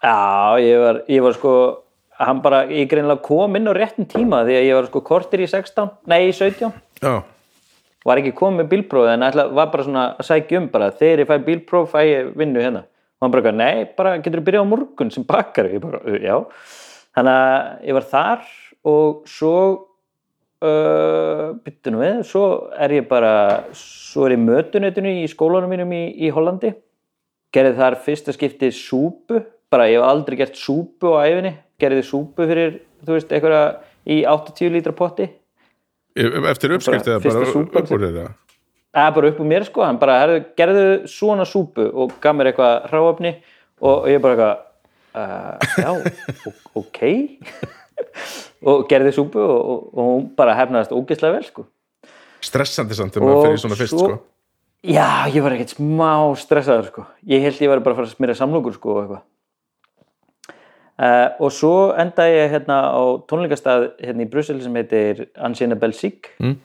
já, 0.04 0.64
ég 0.64 0.84
var, 0.84 1.02
ég 1.10 1.26
var 1.26 1.38
sko 1.40 1.54
hann 2.20 2.42
bara, 2.44 2.62
ég 2.68 2.90
greinlega 2.92 3.24
kom 3.26 3.56
inn 3.58 3.72
á 3.72 3.74
réttin 3.76 4.08
tíma 4.10 4.44
því 4.48 4.60
að 4.60 4.68
ég 4.68 4.80
var 4.80 4.90
sko 4.92 5.04
kortir 5.08 5.44
í 5.44 5.50
16 5.50 5.96
nei, 6.12 6.22
í 6.30 6.36
17 6.36 6.60
sko. 6.60 6.72
Já, 7.02 7.14
var 8.08 8.22
ekki 8.22 8.36
komið 8.38 8.62
með 8.62 8.70
bílpróf 8.74 9.10
en 9.12 9.26
ætla, 9.28 9.48
var 9.56 9.72
bara 9.74 9.86
svona 9.86 10.06
að 10.16 10.30
sækja 10.30 10.62
um 10.62 10.70
bara 10.72 10.92
þegar 10.96 11.24
ég 11.24 11.30
fæ 11.30 11.36
bílpróf 11.48 11.92
fæ 11.96 12.00
ég 12.08 12.32
vinnu 12.40 12.64
hérna. 12.64 12.86
Og 13.20 13.26
hann 13.26 13.34
bara, 13.34 13.42
eitthvað, 13.42 13.60
nei, 13.60 13.90
bara 13.98 14.16
getur 14.24 14.40
þú 14.40 14.46
byrjað 14.48 14.64
á 14.64 14.72
morgun 14.72 15.12
sem 15.12 15.26
bakari, 15.28 15.74
ég 15.76 15.84
bara, 15.84 16.00
"Uh, 16.06 16.20
já. 16.24 16.36
Þannig 17.18 17.36
að 17.36 17.88
ég 17.90 17.94
var 17.98 18.06
þar 18.14 18.42
og 18.86 19.24
svo 19.28 19.56
uh, 20.64 21.54
byttu 21.66 21.92
nú 21.92 22.00
við, 22.00 22.24
svo 22.24 22.72
er 22.80 22.90
ég 22.96 23.08
bara 23.10 23.64
svo 23.74 24.26
er 24.26 24.38
ég 24.38 24.40
í 24.40 24.46
mötunetinu 24.46 25.16
í 25.24 25.28
skólanum 25.28 25.70
mínum 25.70 25.92
í, 25.92 26.04
í 26.16 26.32
Hollandi. 26.32 26.74
Gerði 27.52 27.76
þar 27.76 28.00
fyrsta 28.06 28.32
skipti 28.32 28.72
súpu 28.72 29.44
bara 29.70 29.90
ég 29.90 30.00
hef 30.00 30.08
aldrei 30.08 30.38
gert 30.38 30.56
súpu 30.56 31.12
á 31.18 31.26
æfinni 31.28 31.58
gerði 31.80 32.04
súpu 32.04 32.48
fyrir, 32.50 32.82
þú 33.06 33.16
veist, 33.16 33.32
einhverja 33.32 33.62
í 34.10 34.22
80 34.28 34.74
lítra 34.74 34.96
potti 34.96 35.30
eftir 36.16 36.74
uppskrift 36.78 37.08
eða 37.08 37.20
bara 37.24 37.52
upp 37.64 37.92
úr 37.94 38.06
þeirra. 38.06 38.28
Er 39.00 39.12
bara 39.14 39.30
upp 39.30 39.40
úr 39.44 39.46
mér 39.52 39.66
sko, 39.68 39.84
hann 39.86 40.00
bara 40.02 40.16
herðu, 40.24 40.40
gerðu 40.58 40.86
svona 41.12 41.46
súpu 41.46 41.86
og 41.94 42.16
gaf 42.24 42.36
mér 42.36 42.50
eitthvað 42.52 42.88
hráöfni 42.90 43.36
og, 43.82 44.08
ég 44.10 44.22
bara 44.24 44.34
eitthvað 44.34 44.56
uh, 45.14 45.58
já, 45.78 45.92
ok 46.80 47.00
og 48.70 48.88
gerði 48.90 49.14
súpu 49.16 49.40
og, 49.44 49.60
og, 49.60 49.86
og 49.94 50.10
hún 50.10 50.26
bara 50.40 50.58
hefnaðist 50.58 50.96
ógeðslega 50.96 51.38
vel 51.38 51.46
sko. 51.48 51.68
Stressandi 52.44 52.96
samt 52.98 53.14
þegar 53.16 53.28
maður 53.30 53.46
fyrir 53.50 53.62
svona 53.66 53.78
fyrst, 53.80 53.94
svo- 53.96 54.10
sko. 54.10 54.20
Já, 54.88 55.28
ég 55.28 55.44
var 55.44 55.52
ekkert 55.58 55.74
smá 55.76 56.12
stressaður 56.40 56.86
sko. 56.88 57.04
Ég 57.28 57.44
held 57.44 57.58
ég 57.60 57.68
var 57.74 57.82
bara 57.84 57.98
að 57.98 58.00
fara 58.00 58.08
að 58.10 58.16
smyrja 58.16 58.38
samlokur 58.40 58.78
sko 58.78 58.94
og 58.96 59.00
eitthvað. 59.04 59.24
Uh, 61.00 61.30
og 61.40 61.52
svo 61.56 61.94
endaði 61.96 62.34
ég 62.42 62.50
hérna 62.52 62.78
á 62.92 63.02
tónleikastað 63.30 63.86
hérna 64.04 64.26
í 64.26 64.30
Brussel 64.30 64.58
sem 64.60 64.74
heitir 64.76 65.30
Ancienne 65.40 65.78
Belgique 65.80 66.34
Mm. 66.44 66.58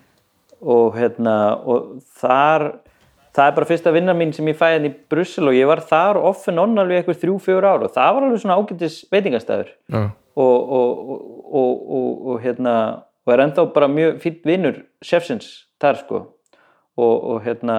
og 0.61 0.97
hérna 0.99 1.35
og 1.63 2.01
þar 2.19 2.81
það 3.35 3.47
er 3.47 3.55
bara 3.55 3.69
fyrsta 3.69 3.93
vinna 3.95 4.15
mín 4.15 4.33
sem 4.35 4.47
ég 4.51 4.59
fæ 4.59 4.73
hérna 4.73 4.91
í 4.91 4.97
Brussel 5.11 5.49
og 5.49 5.55
ég 5.55 5.67
var 5.71 5.85
þar 5.87 6.19
off 6.19 6.49
and 6.49 6.59
on 6.59 6.79
alveg 6.79 7.05
eitthvað 7.05 7.21
þrjú, 7.23 7.39
fjör 7.47 7.65
ár 7.69 7.87
og 7.87 7.95
það 7.95 8.15
var 8.15 8.27
alveg 8.27 8.43
svona 8.43 8.59
ágætis 8.59 8.99
veitingastæður 9.15 9.71
Já, 9.93 10.03
og, 10.37 10.73
og, 10.79 11.09
og, 11.15 11.25
og, 11.55 11.89
og, 11.99 12.29
og 12.33 12.41
hérna 12.43 12.77
og 13.25 13.33
er 13.33 13.47
ennþá 13.47 13.69
bara 13.73 13.89
mjög 13.89 14.19
fýtt 14.21 14.43
vinnur 14.45 14.83
chefsins 15.05 15.67
þar 15.81 15.97
sko. 16.03 16.19
Og, 16.97 17.15
og 17.31 17.43
hérna 17.47 17.77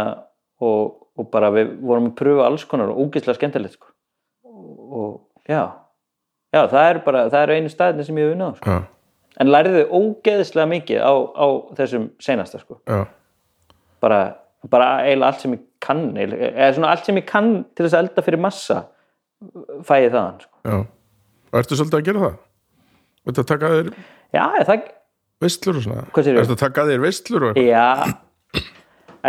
og, 0.60 0.96
og 1.20 1.28
bara 1.32 1.52
við 1.54 1.76
vorum 1.84 2.10
að 2.10 2.16
pröfa 2.20 2.48
alls 2.48 2.66
konar 2.66 2.90
og 2.92 3.04
ógeðslega 3.06 3.38
skemmtilegt 3.38 3.78
sko. 3.78 3.92
Og, 4.44 4.72
og 4.92 5.52
já 5.52 5.68
já 6.56 6.62
það 6.72 6.90
er 6.90 7.02
bara, 7.06 7.26
það 7.34 7.42
er 7.42 7.54
einu 7.58 7.72
staðinni 7.74 8.08
sem 8.08 8.20
ég 8.22 8.30
hef 8.30 8.36
unnað 8.38 8.58
sko. 8.62 8.80
en 9.44 9.52
læriði 9.52 9.86
ógeðslega 10.00 10.72
mikið 10.72 11.04
á, 11.04 11.14
á 11.36 11.48
þessum 11.80 12.10
seinasta 12.24 12.62
sko 12.64 12.80
bara, 14.04 14.20
bara 14.72 14.90
eiginlega 15.06 15.32
allt 15.32 15.46
sem 15.46 15.56
ég 15.58 15.64
kann 15.86 16.04
eða 16.18 16.74
svona 16.78 16.92
allt 16.96 17.08
sem 17.08 17.20
ég 17.20 17.28
kann 17.30 17.56
til 17.76 17.86
þess 17.86 17.98
að 17.98 18.06
elda 18.06 18.26
fyrir 18.26 18.42
massa 18.42 18.82
fæ 19.86 19.96
ég 20.06 20.12
þaðan 20.14 20.38
sko. 20.42 20.84
Og 21.52 21.60
ertu 21.60 21.78
svolítið 21.78 22.00
að 22.00 22.06
gera 22.08 22.22
það? 22.24 22.38
Ertu 23.26 23.44
að 23.44 23.50
taka 23.52 23.72
þér 23.74 23.90
já, 24.36 24.46
það, 24.70 24.88
veistlur 25.44 25.80
og 25.80 25.86
svona? 25.86 26.06
Ertu 26.16 26.56
að 26.56 26.62
taka 26.62 26.86
þér 26.90 27.04
veistlur 27.04 27.46
og 27.50 27.60
eitthvað? 27.60 27.70
Já, 27.70 28.16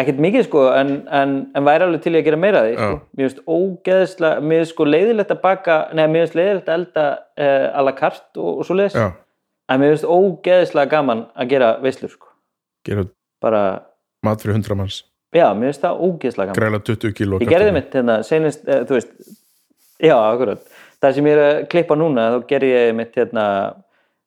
ekkert 0.01 0.21
mikið 0.23 0.45
sko 0.47 0.63
en, 0.77 0.93
en, 1.13 1.35
en 1.57 1.67
væri 1.67 1.87
alveg 1.87 2.03
til 2.05 2.15
í 2.15 2.21
að 2.21 2.27
gera 2.29 2.39
meira 2.41 2.63
því 2.65 2.75
sko. 2.77 2.99
Mér 3.17 3.29
finnst 3.29 3.43
ógeðslega 3.47 4.45
mér 4.45 4.63
finnst 4.63 4.75
sko 4.75 4.87
leiðilegt 4.89 5.33
að 5.35 5.43
baka 5.45 5.77
neða 5.97 6.13
mér 6.13 6.25
finnst 6.25 6.39
leiðilegt 6.39 6.71
að 6.71 6.79
elda 6.81 7.07
uh, 7.17 7.67
a 7.71 7.85
la 7.87 7.95
carte 7.97 8.43
og, 8.43 8.61
og 8.61 8.69
svo 8.69 8.79
leiðis 8.79 8.97
en 9.01 9.83
mér 9.83 9.95
finnst 9.95 10.09
ógeðslega 10.17 10.93
gaman 10.93 11.27
að 11.35 11.53
gera 11.55 11.73
veislur 11.83 12.13
sko. 12.13 12.33
gera 12.87 13.07
bara, 13.43 13.63
mat 14.27 14.43
fyrir 14.43 14.59
hundra 14.59 14.79
manns. 14.79 15.01
já, 15.35 15.47
mér 15.55 15.73
finnst 15.73 15.87
það 15.87 16.05
ógeðslega 16.07 16.53
gaman 16.53 16.61
Græla 16.61 16.83
20 16.93 17.17
kíló. 17.19 17.41
ég 17.43 17.53
gerði 17.53 17.75
mitt 17.79 17.99
hérna 17.99 18.21
senast, 18.27 18.65
uh, 18.69 18.85
þú 18.89 18.99
veist 18.99 19.13
já, 20.03 20.17
akkurat, 20.19 20.79
það 21.03 21.19
sem 21.19 21.31
ég 21.31 21.39
er 21.39 21.45
að 21.47 21.67
klippa 21.73 21.99
núna 21.99 22.31
þá 22.35 22.39
gerði 22.53 22.73
ég 22.75 22.95
mitt 23.01 23.17
hérna 23.17 23.47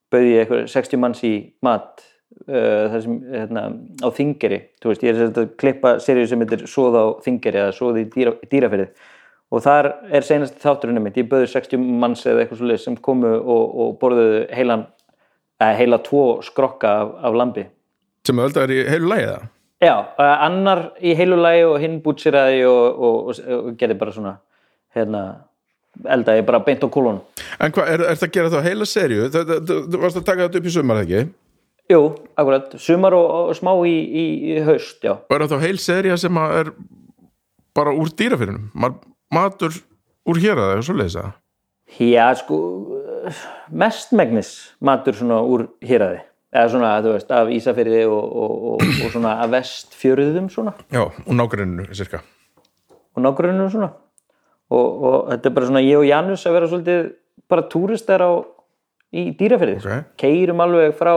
bauði 0.10 0.34
ég 0.34 0.46
eitthvað 0.46 0.70
60 0.74 1.04
manns 1.04 1.24
í 1.28 1.34
mat 1.66 2.06
uh, 2.48 2.98
sem 3.02 3.16
hérna, 3.34 3.66
á 4.02 4.08
þingeri, 4.16 4.60
veist, 4.86 5.06
ég 5.06 5.16
er 5.16 5.32
að 5.32 5.54
klippa 5.60 5.96
seríu 6.04 6.28
sem 6.30 6.42
heitir 6.44 6.66
Svoð 6.70 6.98
á 6.98 7.06
þingeri 7.26 7.64
eða 7.64 7.76
Svoð 7.76 8.02
í 8.04 8.06
dýra, 8.14 8.36
dýrafyrði 8.52 8.90
og 9.50 9.64
þar 9.66 9.92
er 10.14 10.26
senast 10.26 10.60
þátturinn 10.62 11.02
mitt, 11.02 11.18
ég 11.18 11.30
bauði 11.30 11.50
60 11.50 11.82
manns 12.02 12.26
eða 12.30 12.44
eitthvað 12.44 12.62
svo 12.62 12.80
sem 12.84 12.98
komu 13.02 13.32
og, 13.40 13.64
og 13.82 13.96
borðuðu 14.02 14.44
heilan 14.54 14.86
eða 15.60 15.78
heila 15.82 16.02
tvo 16.06 16.26
skrokka 16.46 16.96
af, 17.04 17.16
af 17.30 17.40
lambi 17.42 17.66
Sem 18.28 18.40
að 18.44 18.62
er 18.62 18.76
í 18.76 18.80
heilu 18.86 19.10
lagi 19.10 19.28
það? 19.32 19.50
Já, 19.80 19.96
uh, 20.20 20.38
annar 20.46 20.86
í 21.00 21.16
heilu 21.16 21.40
lagi 21.40 21.66
og 21.66 21.78
hinn 21.82 22.00
bútsiraði 22.04 22.66
og, 22.68 23.04
og, 23.10 23.30
og, 23.40 23.70
gerði 23.80 24.00
bara 24.00 24.16
svona 24.16 24.34
hérna, 24.96 25.22
eldaði 26.04 26.46
bara 26.46 26.62
beint 26.66 26.84
á 26.84 26.90
kúlun 26.92 27.22
En 27.60 27.74
hvað, 27.74 27.94
er, 27.96 28.06
er 28.12 28.20
það 28.20 28.28
að 28.30 28.34
gera 28.38 28.52
þá 28.54 28.68
heila 28.68 28.88
serju? 28.88 29.30
Þú 29.34 30.02
varst 30.02 30.20
að 30.20 30.28
taka 30.28 30.46
þetta 30.46 30.60
upp 30.62 30.68
í 30.68 30.74
sumar, 30.76 31.02
ekki? 31.04 31.24
Jú, 31.90 32.02
akkurat, 32.38 32.76
sumar 32.78 33.16
og, 33.18 33.28
og 33.50 33.56
smá 33.58 33.72
í, 33.90 33.96
í, 33.98 34.26
í 34.54 34.58
haust, 34.68 35.00
já 35.04 35.16
Og 35.18 35.34
er 35.36 35.46
það 35.48 35.54
þá 35.56 35.64
heil 35.66 35.80
serja 35.82 36.18
sem 36.22 36.38
að 36.38 36.56
er 36.60 36.72
bara 37.78 37.94
úr 37.98 38.12
dýrafyrinum? 38.14 38.68
Matur 39.34 39.74
úr 40.30 40.42
hér 40.42 40.60
að 40.62 40.74
það, 40.76 40.84
svo 40.86 40.98
leiðis 41.00 41.18
það? 41.18 41.32
Já, 42.06 42.26
sko, 42.38 42.58
mestmegnis 43.74 44.52
matur 44.86 45.18
svona 45.18 45.40
úr 45.42 45.66
héraði 45.86 46.22
eða 46.50 46.70
svona, 46.74 46.92
þú 47.06 47.12
veist, 47.14 47.32
af 47.34 47.50
Ísafirði 47.54 48.04
og, 48.10 48.22
og, 48.44 48.54
og, 48.74 48.86
og 49.06 49.12
svona 49.14 49.36
af 49.44 49.52
vestfjörðum 49.54 50.48
svona 50.54 50.74
Já, 50.94 51.04
og 51.06 51.34
nágruninu, 51.38 51.86
cirka. 51.98 52.22
og 53.18 53.22
nágrunum 53.26 53.70
svona 53.74 53.92
og, 54.70 54.88
og 55.10 55.18
þetta 55.34 55.50
er 55.50 55.56
bara 55.58 55.70
svona 55.70 55.84
ég 55.86 55.98
og 56.02 56.08
Janus 56.10 56.46
að 56.50 56.58
vera 56.58 56.70
svolítið 56.72 57.12
bara 57.50 57.68
túristar 57.70 58.22
á 58.26 58.32
í 59.14 59.28
dýrafyrði 59.38 59.78
Ok. 59.82 60.10
keirum 60.22 60.62
alveg 60.66 60.94
frá 60.98 61.14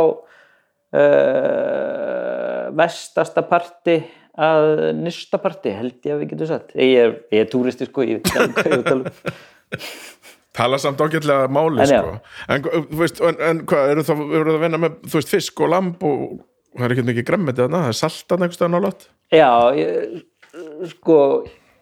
vestasta 2.76 3.44
parti 3.48 3.96
að 4.42 4.66
nýsta 4.96 5.40
parti 5.40 5.72
held 5.76 5.98
ég 6.04 6.14
að 6.14 6.22
við 6.22 6.32
getum 6.32 6.48
satt 6.50 6.72
ég 6.76 6.98
er, 7.00 7.14
ég 7.32 7.44
er 7.44 7.50
túristi 7.52 7.88
sko 7.88 8.04
ég 8.04 8.20
veit 8.20 8.32
ekki 8.32 8.52
hvað 8.56 8.66
ég 8.66 8.72
er 8.72 8.82
að 8.82 8.88
tala 8.90 9.02
um 9.02 9.82
Tala 10.52 10.76
samt 10.76 11.00
ágætlega 11.00 11.48
máli, 11.48 11.80
En 11.80 11.86
sko. 11.88 12.16
En, 12.52 12.66
veist, 12.98 13.20
en, 13.24 13.38
en 13.40 13.60
hvað, 13.68 13.90
eru 13.94 14.02
það, 14.04 14.18
eru 14.36 14.50
það 14.50 14.56
að 14.58 14.64
vinna 14.66 14.80
með, 14.82 14.98
þú 15.06 15.16
veist, 15.16 15.30
fisk 15.32 15.62
og 15.64 15.70
lamb 15.72 16.02
og 16.04 16.26
það 16.76 16.84
er 16.84 16.94
ekki 16.94 17.04
mikið 17.08 17.26
gremmið 17.30 17.62
það 17.62 17.76
er 17.78 17.96
saltan 17.96 18.44
einhvers 18.44 18.58
staðan 18.60 18.76
á 18.76 18.80
lott? 18.84 19.06
Já, 19.32 19.48
ég, 19.78 20.18
sko, 20.90 21.16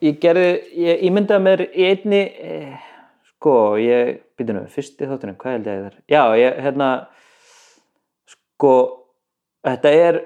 ég 0.06 0.20
gerði, 0.22 0.52
ég, 0.84 1.02
ég 1.02 1.16
myndaði 1.16 1.44
mér 1.48 1.64
í 1.66 1.88
einni, 1.88 2.22
eh, 2.46 2.86
sko, 3.32 3.56
ég, 3.82 4.20
býtum 4.38 4.60
nú, 4.60 4.64
fyrsti 4.70 5.10
þáttunum, 5.10 5.38
hvað 5.42 5.56
held 5.56 5.70
ég 5.72 5.82
þar? 5.88 5.98
Já, 6.14 6.22
ég, 6.38 6.62
hérna, 6.68 6.92
sko, 8.36 8.74
þetta 9.66 9.92
er, 10.06 10.20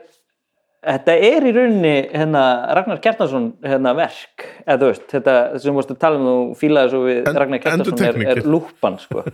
þetta 0.84 1.16
er 1.30 1.46
í 1.48 1.52
rauninni 1.56 1.94
hérna, 2.12 2.44
Ragnar 2.76 3.00
Kjartansson 3.04 3.50
hérna, 3.64 3.94
verk. 3.98 4.46
Eða 4.66 4.78
þú 4.82 4.90
veist, 4.92 5.06
þetta 5.14 5.34
sem 5.64 5.80
að 5.82 5.92
tala 6.04 6.20
um 6.20 6.30
og 6.34 6.54
fílaði 6.60 6.92
svo 6.94 7.02
við 7.08 7.20
En- 7.30 7.40
Ragnar 7.42 7.62
Kjartansson 7.64 8.06
er, 8.10 8.20
er 8.34 8.42
lúpan 8.46 8.98
sko. 9.02 9.24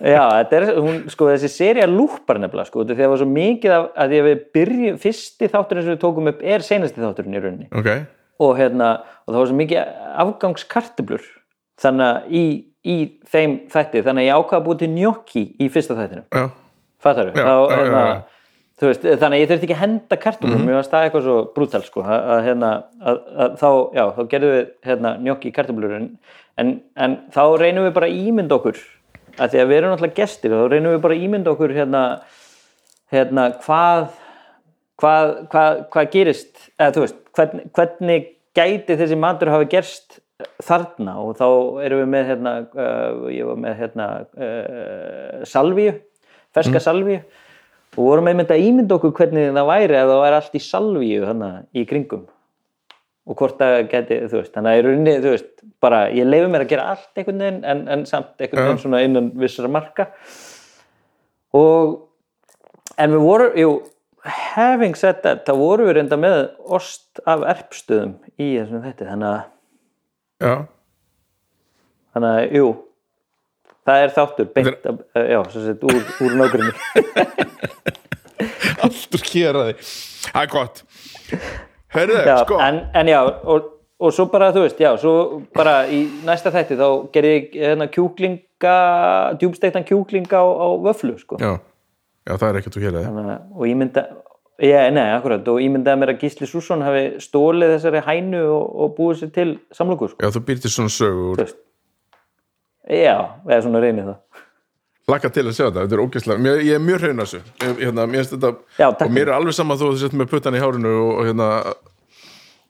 já, 0.00 0.22
þetta 0.32 0.60
er, 0.62 0.68
hún, 0.80 1.02
sko, 1.12 1.28
þessi 1.34 1.50
serið 1.52 1.90
lúpar 1.92 2.38
nefnilega, 2.40 2.70
sko, 2.70 2.86
þegar 2.88 3.02
það 3.04 3.12
var 3.14 3.20
svo 3.22 3.30
mikið 3.34 3.74
af, 3.76 3.88
að 4.00 4.14
því 4.14 4.20
að 4.22 4.28
við 4.30 4.44
byrjum, 4.56 5.00
fyrsti 5.02 5.50
þátturinn 5.52 5.84
sem 5.84 5.92
við 5.92 6.00
tókum 6.06 6.30
upp 6.32 6.40
er 6.54 6.64
seinasti 6.64 7.02
þátturinn 7.04 7.36
í 7.36 7.42
rauninni. 7.44 7.68
Ok, 7.76 7.90
og, 8.38 8.54
hérna, 8.56 8.88
og 9.26 9.34
það 9.34 9.42
var 9.42 9.50
svo 9.50 9.58
mikið 9.58 9.92
afgangskartöblur 10.24 11.26
þannig 11.82 12.06
að 12.08 12.32
í, 12.34 12.44
í 12.88 12.96
þeim 13.28 13.58
þætti, 13.70 14.02
þannig 14.06 14.24
að 14.24 14.28
ég 14.30 14.40
ákvaða 14.40 14.60
að 14.62 14.66
búið 14.68 14.80
til 14.82 14.90
gnocchi 14.94 15.44
í 15.60 15.68
fyrsta 15.74 15.96
þættinu 15.98 16.24
já, 16.32 16.44
fattar 17.04 17.28
Já, 17.28 17.34
þá, 17.36 17.44
já, 17.44 17.52
já, 17.52 17.76
hérna, 17.76 18.02
já. 18.08 18.16
Veist, 18.78 19.02
þannig 19.02 19.34
að 19.34 19.40
ég 19.40 19.48
þurfti 19.50 19.66
ekki 19.66 19.74
að 19.74 19.80
henda 19.80 20.16
kartumum 20.22 20.60
mér 20.62 20.76
varst 20.78 20.92
það 20.92 21.06
eitthvað 21.08 21.24
svo 21.24 21.38
brútal 21.56 21.80
sko, 21.82 22.02
að, 22.04 22.20
að, 22.34 22.42
hérna, 22.46 22.68
að, 23.02 23.16
að, 23.34 23.56
þá, 23.58 23.70
já, 23.96 24.02
þá 24.14 24.20
gerðum 24.34 24.52
við 24.54 24.68
hérna, 24.86 25.10
gnocchi 25.24 25.50
kartumlur 25.56 25.96
en, 25.96 26.06
en, 26.62 26.70
en 26.94 27.16
þá 27.34 27.42
reynum 27.58 27.88
við 27.88 27.96
bara 27.96 28.06
að 28.06 28.20
ímynda 28.22 28.54
okkur 28.54 28.78
að 29.38 29.50
því 29.50 29.62
að 29.64 29.72
við 29.72 29.80
erum 29.80 29.92
náttúrulega 29.94 30.20
gestir 30.20 30.54
þá 30.54 30.62
reynum 30.70 30.94
við 30.94 31.02
bara 31.08 31.18
að 31.18 31.26
ímynda 31.26 31.54
okkur 31.56 31.74
hérna, 31.74 32.04
hérna 33.10 33.48
hvað 33.64 34.06
hvað, 35.02 35.34
hvað, 35.52 35.82
hvað 35.92 36.10
gerist 36.14 36.64
eða 36.76 36.94
þú 36.94 37.04
veist, 37.04 37.20
hvern, 37.38 37.66
hvernig 37.76 38.30
gæti 38.58 38.98
þessi 38.98 39.18
matur 39.18 39.52
hafa 39.52 39.68
gerst 39.70 40.20
þarna? 40.64 41.16
Og 41.22 41.36
þá 41.38 41.46
erum 41.86 42.02
við 42.04 42.10
með 42.14 42.32
hérna, 42.32 42.54
uh, 42.70 43.26
ég 43.34 43.48
var 43.48 43.60
með 43.62 43.82
hérna 43.82 44.08
uh, 44.22 45.44
salvíu, 45.48 45.94
ferska 46.54 46.82
salvíu 46.82 47.20
og 47.98 48.06
vorum 48.06 48.30
einmitt 48.30 48.52
að 48.54 48.62
ímynda 48.62 48.94
okkur 48.94 49.14
hvernig 49.18 49.48
það 49.50 49.70
væri 49.72 49.96
að 49.98 50.12
það 50.12 50.20
væri 50.22 50.36
allt 50.38 50.54
í 50.54 50.62
salvíu 50.62 51.24
hana, 51.26 51.48
í 51.74 51.84
kringum. 51.88 52.26
Og 53.28 53.36
hvort 53.36 53.58
það 53.60 53.74
geti, 53.90 54.20
þú 54.30 54.38
veist, 54.38 54.52
þannig 54.54 54.70
að 54.70 54.78
í 54.78 54.84
rauninni, 54.86 55.14
þú 55.24 55.32
veist, 55.34 55.50
bara 55.84 55.98
ég 56.14 56.28
leifi 56.28 56.48
mér 56.52 56.64
að 56.64 56.70
gera 56.70 56.86
allt 56.94 57.20
einhvern 57.20 57.42
veginn 57.44 57.58
en, 57.74 57.82
en 57.92 58.04
samt 58.08 58.40
einhvern 58.40 58.70
veginn 58.70 58.82
svona 58.84 59.02
innan 59.04 59.30
vissara 59.36 59.68
marka. 59.72 60.08
Og 61.58 61.98
en 62.96 63.16
við 63.16 63.26
vorum, 63.26 63.58
jú 63.58 63.74
having 64.28 64.96
said 64.98 65.22
that, 65.24 65.44
þá 65.46 65.54
vorum 65.58 65.88
við 65.88 65.98
reynda 65.98 66.18
með 66.20 66.38
ost 66.78 67.20
af 67.28 67.44
erpstöðum 67.56 68.16
í 68.38 68.54
þessum 68.56 68.84
þetta, 68.84 69.08
þannig 69.12 69.28
að 69.28 69.40
já, 70.44 70.54
þannig 72.14 72.30
að, 72.30 72.42
jú 72.58 72.68
það 73.88 74.04
er 74.04 74.12
þáttur, 74.16 74.50
beint, 74.54 74.88
af, 74.92 75.00
já, 75.32 75.38
svo 75.52 75.64
sett, 75.64 75.88
úr, 75.88 75.98
úr 76.26 76.36
nágrunni 76.38 76.74
alltur 78.84 79.24
keraði 79.24 79.74
það 79.78 80.44
er 80.44 80.52
gott. 80.52 80.82
Herðu, 81.94 82.20
já, 82.28 82.36
sko. 82.44 82.60
en, 82.62 82.82
en 83.00 83.10
já, 83.10 83.18
og, 83.24 83.72
og 83.98 84.14
svo 84.14 84.28
bara, 84.32 84.50
þú 84.54 84.66
veist, 84.66 84.80
já, 84.82 84.90
svo 85.00 85.14
bara 85.56 85.80
í 85.88 86.02
næsta 86.26 86.52
þætti 86.54 86.76
þá 86.78 86.86
gerði 87.14 87.34
ég 87.34 87.58
hérna 87.64 87.88
kjúklinga, 87.92 88.76
djúbstektan 89.40 89.86
kjúklinga 89.88 90.42
á, 90.42 90.44
á 90.44 90.68
vöflu, 90.84 91.16
sko. 91.20 91.40
Já, 91.40 91.56
já, 92.28 92.34
það 92.34 92.48
er 92.50 92.60
ekkert 92.60 92.78
þú 92.78 92.88
Þannig 92.88 93.30
að- 93.34 93.44
og 93.56 93.68
ég 93.70 93.78
mynda 93.80 94.08
Já, 94.58 94.88
nei, 94.90 95.04
akkurat, 95.14 95.46
og 95.46 95.60
ég 95.62 95.70
myndaði 95.70 96.00
mér 96.00 96.10
að 96.10 96.22
Gísli 96.24 96.46
Sússon 96.50 96.80
hafi 96.82 97.20
stólið 97.22 97.76
þessari 97.76 98.00
hænu 98.02 98.40
og, 98.50 98.64
og 98.82 98.96
búið 98.96 99.20
sér 99.20 99.30
til 99.36 99.52
samlokur, 99.70 100.10
sko. 100.10 100.18
já, 100.18 100.32
þú 100.34 100.40
býr 100.48 100.58
til 100.64 100.72
svona 100.74 100.90
sögu 100.90 101.28
úr 101.30 101.42
Já, 102.88 103.16
eða 103.48 103.60
svona 103.66 103.82
reynið 103.84 104.10
það. 104.10 104.18
laka 105.08 105.30
til 105.32 105.46
að 105.46 105.54
sjá 105.56 105.64
þetta, 105.66 105.82
þetta 105.84 105.96
er 105.96 106.02
ógeðslega 106.04 106.54
ég 106.64 106.74
er 106.76 106.82
mjög 106.84 107.04
hrein 107.04 107.22
að 107.22 107.30
þessu 107.30 107.78
hérna, 107.82 108.06
þetta, 108.32 108.50
Já, 108.78 108.88
og 108.92 109.12
mér 109.14 109.28
er 109.30 109.36
alveg 109.36 109.56
sama 109.56 109.76
þó 109.80 109.86
að 109.88 109.94
þú 109.94 110.02
sett 110.02 110.16
með 110.20 110.30
puttan 110.32 110.56
í 110.56 110.62
hárinu 110.62 110.92
og, 110.98 111.10
og 111.20 111.28
hérna 111.28 111.48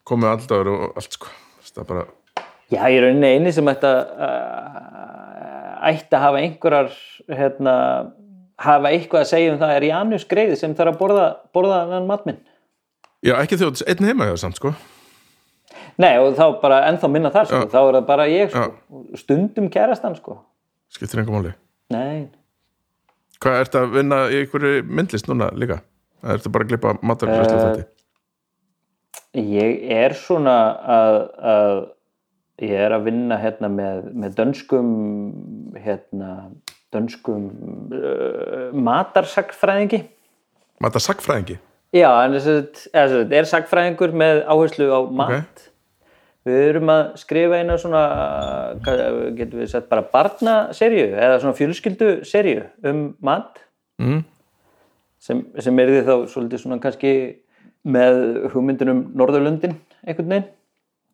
komið 0.08 0.30
alldagur 0.34 0.70
og 0.74 0.98
allt 0.98 1.18
sko 1.18 1.32
það 1.68 1.82
er 1.84 1.88
bara, 1.92 2.04
Já, 2.68 2.82
ég 2.84 2.98
er 2.98 3.06
rauninni 3.08 3.32
eini 3.38 3.52
sem 3.54 3.70
ætti 3.72 3.88
að 3.88 3.98
ætti 5.88 6.16
að 6.18 6.24
hafa 6.26 6.42
einhverjar 6.42 6.92
hérna, 7.38 7.74
hafa 8.58 8.90
eitthvað 8.92 9.24
að 9.24 9.30
segja 9.32 9.54
um 9.54 9.60
það 9.60 9.74
er 9.76 9.86
Janus 9.88 10.26
Greiði 10.28 10.58
sem 10.60 10.74
þarf 10.78 10.94
að 10.96 11.00
borða, 11.02 11.26
borða 11.54 11.80
þann 11.92 12.08
matminn. 12.10 12.40
já, 13.22 13.34
ekki 13.38 13.58
þjótt 13.60 13.84
einn 13.86 14.08
heima 14.10 14.28
hjá 14.30 14.36
samt 14.42 14.58
sko 14.58 14.74
Nei, 15.98 16.12
og 16.22 16.36
þá 16.38 16.44
bara 16.62 16.82
ennþá 16.88 17.10
minna 17.10 17.30
þar, 17.34 17.48
sko. 17.50 17.62
Þá 17.72 17.78
er 17.80 17.96
það 17.98 18.04
bara 18.06 18.26
ég, 18.30 18.52
sko. 18.54 19.02
Stundum 19.18 19.68
kærast 19.74 20.04
hann, 20.06 20.16
sko. 20.18 20.38
skiptir 20.94 21.20
einhver 21.20 21.34
máli 21.34 21.54
Nei, 21.92 22.28
hvað, 23.42 23.60
ertu 23.64 23.80
að 23.80 23.94
vinna 23.96 24.18
í 24.32 24.42
einhverju 24.42 24.82
myndlist 24.86 25.28
núna 25.28 25.50
líka? 25.58 25.82
Það 26.22 26.34
ertu 26.36 26.52
bara 26.54 26.66
að 26.66 26.72
glippa 26.72 26.94
matarfræslu 27.02 27.58
Eh, 27.58 27.68
þetta 27.68 27.94
Ég 29.38 29.82
er 29.92 30.14
svona 30.16 30.56
að, 30.96 31.16
að 31.52 31.74
ég 32.64 32.80
er 32.86 32.94
að 32.96 33.04
vinna 33.10 33.38
hérna 33.38 33.68
með, 33.70 34.08
með 34.16 34.38
dönskum 34.38 34.92
hérna 35.76 36.30
dönskum 36.94 37.50
uh, 37.92 38.70
matarsakfræðingi 38.72 40.06
Matar 40.80 41.02
sagfræðingi? 41.02 41.58
Já, 41.96 42.08
en 42.22 42.36
þess 42.36 42.92
að 42.94 43.32
er 43.34 43.48
sakfræðingur 43.48 44.12
með 44.16 44.44
áherslu 44.46 44.88
á 44.94 45.00
mat 45.10 45.68
Við 46.48 46.64
erum 46.70 46.92
að 46.92 47.02
skrifa 47.20 47.60
eina 47.60 47.76
svona 47.80 48.02
getum 49.36 49.60
við 49.60 49.70
sett 49.72 49.88
bara 49.90 50.06
barnaserju 50.12 51.06
eða 51.12 51.40
svona 51.42 51.58
fjölskylduserju 51.58 52.62
um 52.88 53.02
mat. 53.24 53.64
Mm. 53.98 54.20
sem, 55.18 55.40
sem 55.58 55.80
er 55.82 55.90
því 55.90 56.02
þá 56.06 56.14
svolítið 56.30 56.60
svona 56.62 56.78
kannski 56.82 57.12
með 57.88 58.20
hugmyndunum 58.52 59.00
Norðurlöndin 59.18 59.74
einhvern 60.04 60.30
veginn. 60.34 60.52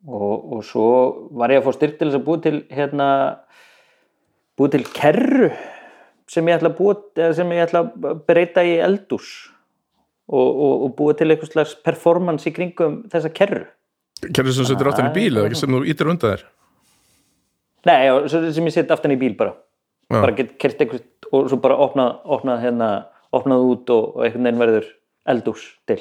Og, 0.05 0.53
og 0.53 0.65
svo 0.69 0.89
var 1.33 1.55
ég 1.55 1.63
að 1.63 1.71
fá 1.71 1.79
styrk 1.79 1.97
til 1.97 2.11
þess 2.11 2.19
að 2.19 2.27
búa 2.27 2.41
til 2.45 2.59
hérna 2.69 3.09
búa 4.59 4.71
til 4.71 4.85
kerru 4.95 5.49
sem 6.31 6.49
ég 6.49 6.59
ætla 6.59 6.71
að 6.73 6.79
búa 6.79 6.97
eða 7.17 7.37
sem 7.39 7.55
ég 7.57 7.65
ætla 7.65 7.87
að 7.89 8.21
breyta 8.29 8.65
í 8.67 8.77
eldús 8.85 9.31
og, 10.29 10.45
og, 10.45 10.75
og 10.85 10.93
búa 10.99 11.17
til 11.17 11.31
eitthvað 11.31 11.55
slags 11.55 11.75
performance 11.87 12.49
í 12.49 12.53
kringum 12.55 13.03
þessa 13.13 13.33
kerru 13.35 13.65
Kerður 14.35 14.57
sem 14.59 14.69
setur 14.71 14.91
áttan 14.93 15.11
í 15.11 15.15
bíl 15.17 15.33
eða 15.37 15.49
ekki 15.51 15.61
sem 15.61 15.75
þú 15.75 15.83
ítir 15.93 16.11
undan 16.13 16.35
þér? 16.35 16.45
Nei, 17.85 17.99
já, 18.09 18.15
sem 18.57 18.65
ég 18.71 18.73
set 18.75 18.93
aftan 18.95 19.13
í 19.13 19.19
bíl 19.21 19.35
bara. 19.37 19.55
Já. 20.13 20.21
bara 20.21 20.35
get 20.37 20.55
kert 20.61 20.81
eitthvað 20.85 21.05
og 21.35 21.47
svo 21.51 21.57
bara 21.65 21.77
opnað, 21.81 22.19
opnað 22.37 22.61
hérna 22.63 22.89
opnað 23.35 23.63
út 23.71 23.91
og, 23.95 24.11
og 24.17 24.25
einhvern 24.27 24.45
veginn 24.47 24.61
verður 24.61 24.89
eldús 25.33 25.63
til. 25.89 25.97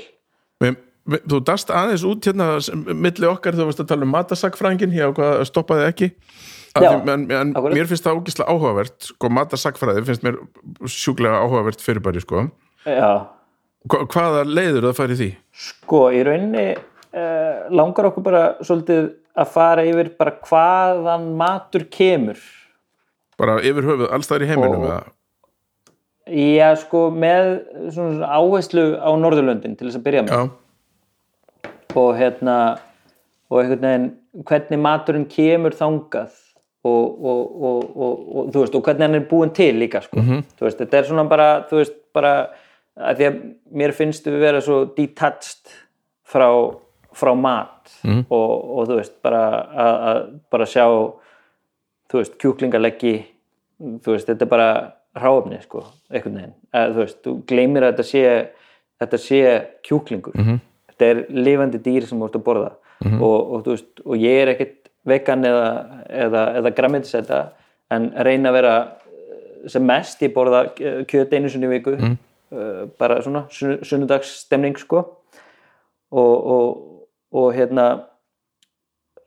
Men, 0.61 0.75
men, 1.09 1.23
þú 1.31 1.39
dast 1.47 1.71
aðeins 1.73 2.03
út 2.07 2.27
hérna 2.27 2.49
sem- 2.61 2.83
milli 2.99 3.29
okkar 3.29 3.55
þú 3.57 3.69
varst 3.69 3.79
að 3.81 3.87
tala 3.93 4.05
um 4.05 4.11
matarsakfræðingin 4.13 4.93
ég 4.97 5.07
ákvað 5.13 5.45
stoppaði 5.49 5.87
ekki? 5.87 6.09
Já, 6.83 6.89
en, 6.99 7.25
en 7.31 7.53
mér 7.55 7.87
finnst 7.89 8.05
það 8.05 8.19
ógislega 8.19 8.49
áhugavert 8.53 9.07
sko 9.11 9.29
matarsakfræði 9.29 10.03
finnst 10.07 10.23
mér 10.27 10.37
sjúklega 10.89 11.41
áhugavert 11.45 11.81
fyrirbæri 11.85 12.23
sko. 12.25 12.47
Já, 12.85 13.09
Hva, 13.87 14.03
hvaða 14.13 14.43
leiður 14.47 14.89
það 14.91 14.99
færi 14.99 15.17
því? 15.19 15.29
sko 15.63 16.03
í 16.15 16.21
rauninni 16.27 16.67
uh, 17.13 17.69
langar 17.73 18.09
okkur 18.09 18.25
bara 18.25 18.43
svolítið 18.61 19.11
að 19.33 19.51
fara 19.53 19.85
yfir 19.89 20.13
bara 20.19 20.35
hvaðan 20.45 21.29
matur 21.39 21.87
kemur 21.93 22.39
bara 23.39 23.59
yfir 23.65 23.89
höfuð 23.89 24.09
allstæðar 24.13 24.45
í 24.45 24.49
heiminum 24.53 24.87
Og-? 24.87 25.11
Já, 26.23 26.69
sko 26.79 27.09
með 27.11 27.49
svona 27.91 28.29
áherslu 28.31 28.93
á 28.95 29.11
Norðurlöndin 29.19 29.75
til 29.75 29.89
þess 29.89 29.99
að 29.99 30.05
byrja 30.05 30.21
með 30.23 30.37
já, 30.37 30.43
og 31.99 32.13
hérna 32.15 32.57
og 33.51 33.59
einhvern 33.59 33.83
veginn 33.83 34.07
hvernig 34.47 34.81
maturinn 34.81 35.25
kemur 35.29 35.75
þangað 35.77 36.31
og, 36.83 37.03
og, 37.23 37.41
og, 37.63 37.83
og, 37.95 38.13
og 38.23 38.47
þú 38.53 38.63
veist 38.63 38.77
og 38.77 38.85
hvernig 38.87 39.05
hann 39.07 39.19
er 39.19 39.27
búinn 39.29 39.53
til 39.55 39.73
líka 39.79 40.01
sko. 40.03 40.19
þú 40.19 40.67
veist, 40.67 40.79
þetta 40.79 40.99
er 40.99 41.09
svona 41.09 41.27
bara 41.29 41.49
þú 41.69 41.79
veist, 41.79 41.99
bara 42.15 42.33
að 42.93 43.19
því 43.19 43.27
að 43.29 43.37
mér 43.81 43.95
finnst 43.97 44.27
við 44.27 44.39
vera 44.43 44.61
svo 44.63 44.83
detached 44.97 45.75
frá, 46.27 46.49
frá 47.17 47.33
mat 47.37 47.91
og, 48.29 48.51
og 48.79 48.87
þú 48.89 48.97
veist, 48.99 49.15
bara 49.23 49.43
að, 49.85 49.95
að 50.11 50.19
bara 50.51 50.65
sjá 50.69 50.85
þú 52.11 52.19
veist, 52.21 52.35
kjúklingaleggi 52.41 53.15
þú 54.03 54.13
veist, 54.15 54.27
þetta 54.29 54.45
er 54.45 54.51
bara 54.51 54.69
ráfni 55.17 55.59
sko, 55.61 55.83
einhvern 56.09 56.37
veginn, 56.39 56.53
að, 56.73 56.93
þú 56.95 57.01
veist, 57.03 57.17
þú 57.25 57.33
gleymir 57.49 57.83
að 57.87 57.91
þetta 57.93 58.05
sé 58.09 58.23
þetta 59.03 59.17
sé 59.19 59.39
kjúklingur. 59.83 60.33
Þetta 60.93 61.05
er 61.09 61.19
lifandi 61.33 61.79
dýr 61.83 62.05
sem 62.07 62.19
þú 62.21 62.27
ert 62.29 62.35
að 62.37 62.43
borða. 62.45 62.71
Og, 63.19 63.39
og 63.57 63.63
þú 63.65 63.73
veist, 63.73 64.01
og 64.05 64.15
ég 64.21 64.41
er 64.43 64.51
ekkit 64.53 64.75
vegan 65.09 65.43
eða, 65.49 65.65
eða, 66.07 66.43
eða 66.61 66.71
græmitisæta 66.77 67.39
en 67.91 68.05
reyna 68.23 68.49
að 68.53 68.55
vera 68.59 68.75
eh, 68.79 69.67
sem 69.73 69.83
mest, 69.85 70.21
ég 70.23 70.31
borða 70.35 70.61
kjöt 70.77 71.33
einu 71.35 71.49
sinni 71.51 71.67
í 71.67 71.73
viku. 71.73 71.97
Uh, 72.53 72.85
bara 73.01 73.17
svona 73.25 73.47
sunn- 73.49 73.81
sunnudagsstemning 73.83 74.77
sko. 74.77 74.99
Og, 76.13 76.33
og, 76.53 76.83
og 77.33 77.53
hérna 77.55 77.87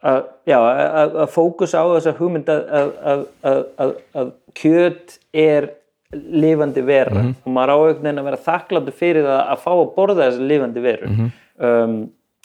að, 0.06 0.20
já, 0.46 0.58
að, 0.60 1.16
að 1.24 1.32
fókusa 1.34 1.82
á 1.82 1.86
þessa 1.96 2.14
hugmynd 2.20 2.52
að, 2.52 2.62
að, 2.80 2.92
að, 3.12 3.24
að, 3.50 3.64
að, 3.82 3.92
að 4.22 4.32
kjöt 4.60 5.18
er 5.34 5.70
lifandi 6.14 6.84
vera. 6.86 7.24
Og 7.44 7.52
maður 7.52 7.74
á 7.74 7.76
einhvern 7.76 8.04
veginn 8.04 8.22
að 8.22 8.28
vera 8.30 8.44
þakkláttur 8.46 8.96
fyrir 8.96 9.26
það 9.26 9.40
að 9.42 9.62
fá 9.64 9.70
að 9.74 9.94
borða 9.96 10.20
þessa 10.22 10.50
lifandi 10.52 10.84
veru. 10.84 11.12
Um, 11.56 11.96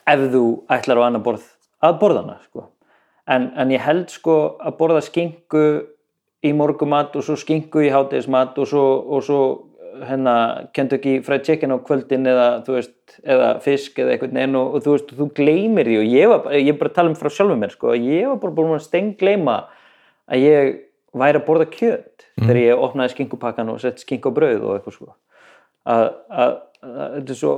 ef 0.09 0.27
þú 0.33 0.45
ætlar 0.71 1.01
á 1.01 1.07
annar 1.07 1.25
borð 1.25 1.45
að 1.81 1.97
borða 2.01 2.23
hana 2.23 2.37
sko. 2.45 2.67
en, 3.27 3.51
en 3.57 3.71
ég 3.73 3.81
held 3.85 4.09
sko 4.11 4.37
að 4.59 4.77
borða 4.79 5.01
skingu 5.05 5.65
í 6.41 6.51
morgumat 6.57 7.15
og 7.15 7.25
svo 7.25 7.35
skingu 7.37 7.83
í 7.85 7.91
hátegismat 7.93 8.57
og 8.57 8.69
svo, 8.69 8.85
og 9.13 9.23
svo 9.25 9.41
hérna 10.07 10.35
Kentucky 10.75 11.19
Fried 11.25 11.43
Chicken 11.47 11.73
á 11.73 11.77
kvöldin 11.85 12.25
eða, 12.29 12.47
veist, 12.67 12.93
eða 13.23 13.49
fisk 13.63 13.99
eða 14.01 14.15
eitthvað 14.15 14.35
neinn 14.37 14.55
og, 14.59 14.75
og 14.77 14.85
þú 14.85 14.95
veist, 14.95 15.11
þú 15.17 15.27
gleymir 15.37 15.89
því 15.89 15.97
og 16.01 16.07
ég 16.15 16.31
var, 16.31 16.41
bara- 16.45 16.61
ég 16.61 16.79
bara 16.79 16.93
tala 16.95 17.11
um 17.13 17.17
frá 17.19 17.29
sjálfum 17.33 17.59
mér 17.61 17.73
sko, 17.75 17.93
ég 17.97 18.27
var 18.31 18.39
bara 18.43 18.55
búin 18.59 18.73
að 18.77 18.85
stengleima 18.87 19.57
að 20.31 20.45
ég 20.45 20.71
væri 21.13 21.41
að 21.41 21.45
borða 21.47 21.67
kjöt 21.73 22.27
þegar 22.39 22.61
ég 22.61 22.81
opnaði 22.87 23.13
skinkupakkan 23.15 23.69
og 23.73 23.81
sett 23.83 23.99
skinku 23.99 24.31
á 24.31 24.37
brauð 24.37 24.61
og 24.63 24.75
eitthvað 24.77 24.95
sko. 24.95 25.09
Að, 25.91 26.05
þetta 26.81 27.33
er 27.33 27.37
svo 27.37 27.53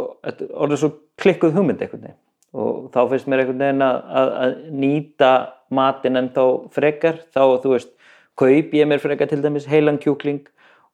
orðið 0.63 0.79
svo 0.81 0.89
klikkuð 1.21 1.53
hugmynd 1.57 1.81
einhvern 1.83 2.07
veginn 2.07 2.19
og 2.53 2.87
þá 2.93 2.99
finnst 3.09 3.27
mér 3.31 3.41
einhvern 3.43 3.61
veginn 3.63 3.83
að, 3.85 3.99
að, 4.21 4.31
að 4.43 4.55
nýta 4.83 5.29
matinn 5.73 6.19
en 6.19 6.27
þá 6.35 6.43
frekar 6.75 7.21
þá 7.33 7.41
þú 7.63 7.71
veist, 7.73 7.93
kaup 8.37 8.73
ég 8.77 8.89
mér 8.89 9.01
frekar 9.01 9.29
til 9.31 9.39
dæmis 9.43 9.65
heilan 9.69 9.97
kjúkling 10.01 10.41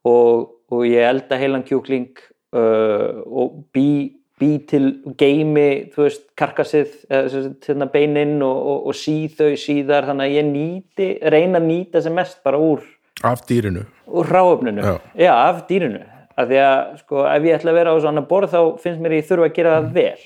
og, 0.08 0.48
og 0.72 0.86
ég 0.88 1.08
elda 1.10 1.40
heilan 1.40 1.66
kjúkling 1.68 2.22
uh, 2.56 3.20
og 3.26 3.66
bý, 3.76 4.16
bý 4.40 4.52
til 4.70 4.92
geimi, 5.20 5.90
þú 5.94 6.06
veist, 6.06 6.26
sem 6.38 6.86
sagt, 6.88 7.68
hérna 7.68 7.90
beinin 7.92 8.38
og, 8.46 8.60
og, 8.60 8.88
og 8.92 8.98
síð 8.98 9.36
þau 9.40 9.52
síðar, 9.60 10.08
þannig 10.10 10.30
að 10.30 10.38
ég 10.38 10.50
nýti 10.54 11.10
reyna 11.34 11.60
að 11.60 11.70
nýta 11.72 12.04
sem 12.06 12.16
mest 12.16 12.44
bara 12.46 12.62
úr 12.62 12.86
af 13.24 13.44
dýrinu. 13.50 13.86
úr 14.08 14.26
ráöfninu, 14.26 15.00
Já. 15.18 15.34
af 15.34 15.68
dýrinu. 15.68 16.04
Af 16.40 16.48
því 16.48 16.60
að 16.64 17.00
sko 17.02 17.24
ef 17.28 17.44
ég 17.44 17.58
ætla 17.58 17.72
að 17.74 17.80
vera 17.82 17.92
á 17.92 17.98
svona 18.00 18.22
borð 18.24 18.54
þá 18.54 18.62
finnst 18.80 19.02
mér 19.04 19.18
ég 19.18 19.26
þurfa 19.28 19.50
að 19.50 19.58
gera 19.58 19.74
það 19.76 19.90
vel. 19.98 20.22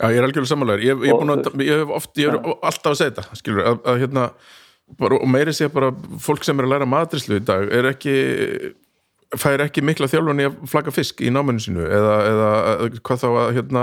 Já, 0.00 0.06
ég 0.08 0.16
er 0.16 0.24
algjörlega 0.24 0.48
samanlegar 0.48 0.80
ég, 0.80 1.02
ég, 1.04 1.12
að, 1.20 1.64
ég 1.66 1.82
hef 1.82 1.90
oft, 1.92 2.10
ég 2.16 2.30
er 2.30 2.38
alltaf 2.40 2.94
að 2.94 2.96
segja 2.96 3.12
þetta 3.12 3.36
skilur, 3.36 3.66
að, 3.68 3.80
að 3.84 3.98
hérna 4.00 4.22
bara, 4.98 5.18
og 5.20 5.28
meiri 5.28 5.52
sé 5.52 5.68
bara, 5.68 5.90
fólk 6.24 6.46
sem 6.46 6.56
er 6.56 6.68
að 6.68 6.72
læra 6.72 6.88
matrislu 6.88 7.36
í 7.36 7.44
dag 7.44 7.68
er 7.68 7.90
ekki 7.90 8.14
fær 9.38 9.62
ekki 9.62 9.82
mikla 9.86 10.08
þjálfun 10.10 10.42
í 10.42 10.46
að 10.48 10.58
flagga 10.70 10.92
fisk 10.94 11.20
í 11.22 11.30
náminu 11.30 11.62
sínu 11.62 11.84
eða, 11.86 12.14
eða, 12.26 12.50
hvað 13.06 13.20
þá 13.22 13.26
að 13.30 13.50
hérna, 13.58 13.82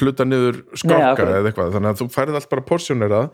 hluta 0.00 0.26
niður 0.26 0.62
akkurat. 0.74 1.34
eða 1.36 1.50
eitthvað, 1.50 1.74
þannig 1.76 1.90
að 1.92 2.00
þú 2.00 2.08
færið 2.16 2.38
allt 2.40 2.50
bara 2.50 2.66
porsjónerað 2.70 3.28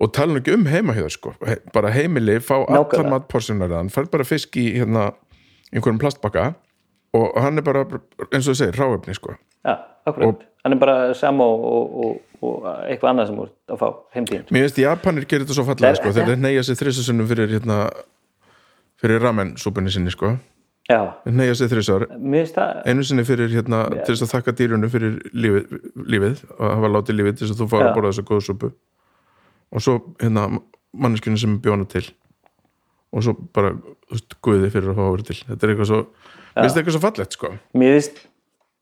og 0.00 0.12
tala 0.16 0.34
nú 0.34 0.40
ekki 0.40 0.56
um 0.56 0.66
heimahjöður 0.66 1.14
sko. 1.14 1.34
He, 1.46 1.58
bara 1.74 1.92
heimili, 1.94 2.40
fá 2.42 2.56
Nákvæmlega. 2.64 3.12
mat 3.12 3.28
porsjóneraðan, 3.30 3.92
færið 3.94 4.10
bara 4.16 4.26
fisk 4.26 4.58
í 4.58 4.66
hérna, 4.80 5.10
einhverjum 5.70 6.02
plastbakka 6.02 6.50
og 7.14 7.40
hann 7.42 7.60
er 7.60 7.66
bara, 7.66 7.84
eins 8.30 8.48
og 8.48 8.54
þú 8.54 8.58
segir, 8.58 8.80
ráefni 8.80 9.14
sko. 9.18 9.36
Já, 9.66 9.76
akkurat, 10.08 10.44
hann 10.64 10.74
er 10.74 10.80
bara 10.82 10.98
sam 11.14 11.42
og, 11.44 11.66
og, 11.70 11.96
og, 12.02 12.46
og 12.48 12.70
eitthvað 12.88 13.12
annað 13.12 13.30
sem 13.30 13.42
úr 13.44 13.50
að 13.70 13.82
fá 13.82 13.88
heimtíðin 14.16 14.54
Mér 14.54 14.66
finnst 14.66 14.80
Japanir 14.80 15.26
gerir 15.28 15.44
þetta 15.44 15.58
svo 15.60 15.66
fallega 15.68 15.98
sko, 16.00 16.14
þeir 16.16 16.40
neyja 16.40 16.64
sér 16.66 16.80
þrissusunum 16.80 17.28
fyrir 17.30 17.52
hérna, 17.58 17.82
fyrir 19.02 19.20
ramen 19.22 19.54
súpunni 19.60 19.92
sinni 19.92 20.10
sko. 20.14 20.38
Já, 20.90 21.00
neyja 21.30 21.54
finnst 21.54 22.56
það 22.56 22.80
einu 22.88 23.04
sinni 23.06 23.24
fyrir 23.28 23.52
hérna, 23.52 23.84
til 24.00 24.14
þess 24.14 24.24
að 24.26 24.32
þakka 24.32 24.54
dýrunu 24.58 24.88
fyrir 24.90 25.18
lífið, 25.30 25.76
lífið 26.14 26.40
og 26.56 26.64
hafa 26.66 26.90
látið 26.96 27.18
lífið 27.20 27.36
til 27.36 27.46
þess 27.46 27.54
að 27.54 27.60
þú 27.62 27.68
fáir 27.70 27.84
Já. 27.84 27.88
að 27.90 27.98
borða 27.98 28.10
þessa 28.10 28.26
góða 28.30 28.46
súpu. 28.48 28.70
Og 29.70 29.84
svo 29.84 29.94
hérna 30.22 30.46
manneskjunni 30.90 31.38
sem 31.38 31.54
bjóna 31.62 31.86
til. 31.90 32.02
Og 33.14 33.26
svo 33.26 33.36
bara 33.54 33.70
veist, 34.10 34.34
guði 34.42 34.72
fyrir 34.72 34.90
að 34.90 34.98
fá 34.98 35.04
að 35.06 35.14
vera 35.14 35.28
til. 35.30 35.38
Þetta 35.46 35.66
er 35.66 35.74
eitthvað 35.74 35.90
svo, 35.92 36.00
finnst 36.10 36.58
þetta 36.58 36.82
eitthvað 36.82 36.96
svo 36.96 37.04
fallegt 37.06 37.38
sko. 37.38 37.52
mér 37.82 37.96
finnst, 37.96 38.22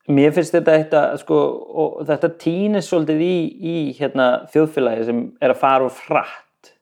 mér 0.09 0.37
finnst 0.37 0.57
þetta, 0.57 0.77
þetta 0.83 1.03
sko, 1.25 1.41
og 1.85 1.99
þetta 2.09 2.33
týnist 2.41 2.93
svolítið 2.93 3.25
í, 3.25 3.35
í 3.59 3.77
hérna, 3.99 4.31
þjóðfélagi 4.55 5.09
sem 5.11 5.25
er 5.45 5.55
að 5.55 5.61
fara 5.61 5.89
og 5.89 5.97
frætt 5.97 6.73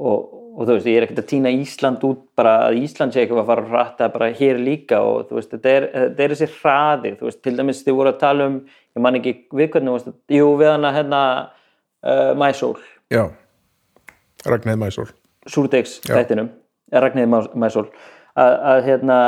og, 0.00 0.40
og 0.54 0.68
þú 0.68 0.76
veist, 0.76 0.86
ég 0.86 1.00
er 1.00 1.06
ekkert 1.06 1.22
að 1.24 1.28
týna 1.32 1.52
Ísland 1.54 2.04
út 2.06 2.20
bara 2.38 2.54
að 2.68 2.78
Ísland 2.84 3.14
sé 3.14 3.24
eitthvað 3.24 3.42
að 3.42 3.50
fara 3.50 3.84
það 3.98 4.04
er 4.06 4.14
bara 4.14 4.30
hér 4.38 4.60
líka 4.62 5.00
og 5.02 5.28
þú 5.28 5.38
veist, 5.40 5.50
þetta 5.54 5.72
er, 5.72 5.86
þetta 5.96 6.24
er 6.24 6.34
þessi 6.34 6.50
hraði, 6.60 7.14
þú 7.18 7.28
veist, 7.28 7.40
til 7.42 7.54
dæmis 7.58 7.82
þið 7.86 7.98
voru 7.98 8.12
að 8.12 8.20
tala 8.22 8.48
um, 8.50 8.60
ég 8.94 9.04
man 9.06 9.18
ekki 9.18 9.34
við 9.50 9.72
hvernig, 9.74 9.96
veist, 9.98 10.14
jú, 10.38 10.52
við 10.60 10.70
hana 10.70 10.94
hérna 10.94 11.22
uh, 11.42 12.32
Mæsól, 12.38 12.76
Já, 13.12 13.24
Ragnæð 14.46 14.80
Mæsól 14.84 15.08
súrdegs 15.50 15.98
þættinum, 16.06 16.52
Ragnhildi 16.92 17.58
Mæsól 17.58 17.88
að, 18.38 18.54
að 18.54 18.86
hérna 18.88 19.18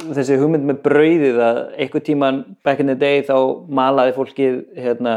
þessi 0.00 0.38
hugmynd 0.40 0.64
með 0.68 0.80
brauðið 0.84 1.40
að 1.44 1.58
einhver 1.82 2.04
tíman 2.04 2.40
back 2.64 2.80
in 2.80 2.88
the 2.88 2.96
day 2.96 3.20
þá 3.26 3.36
malaði 3.68 4.14
fólkið 4.16 4.56
hérna, 4.80 5.14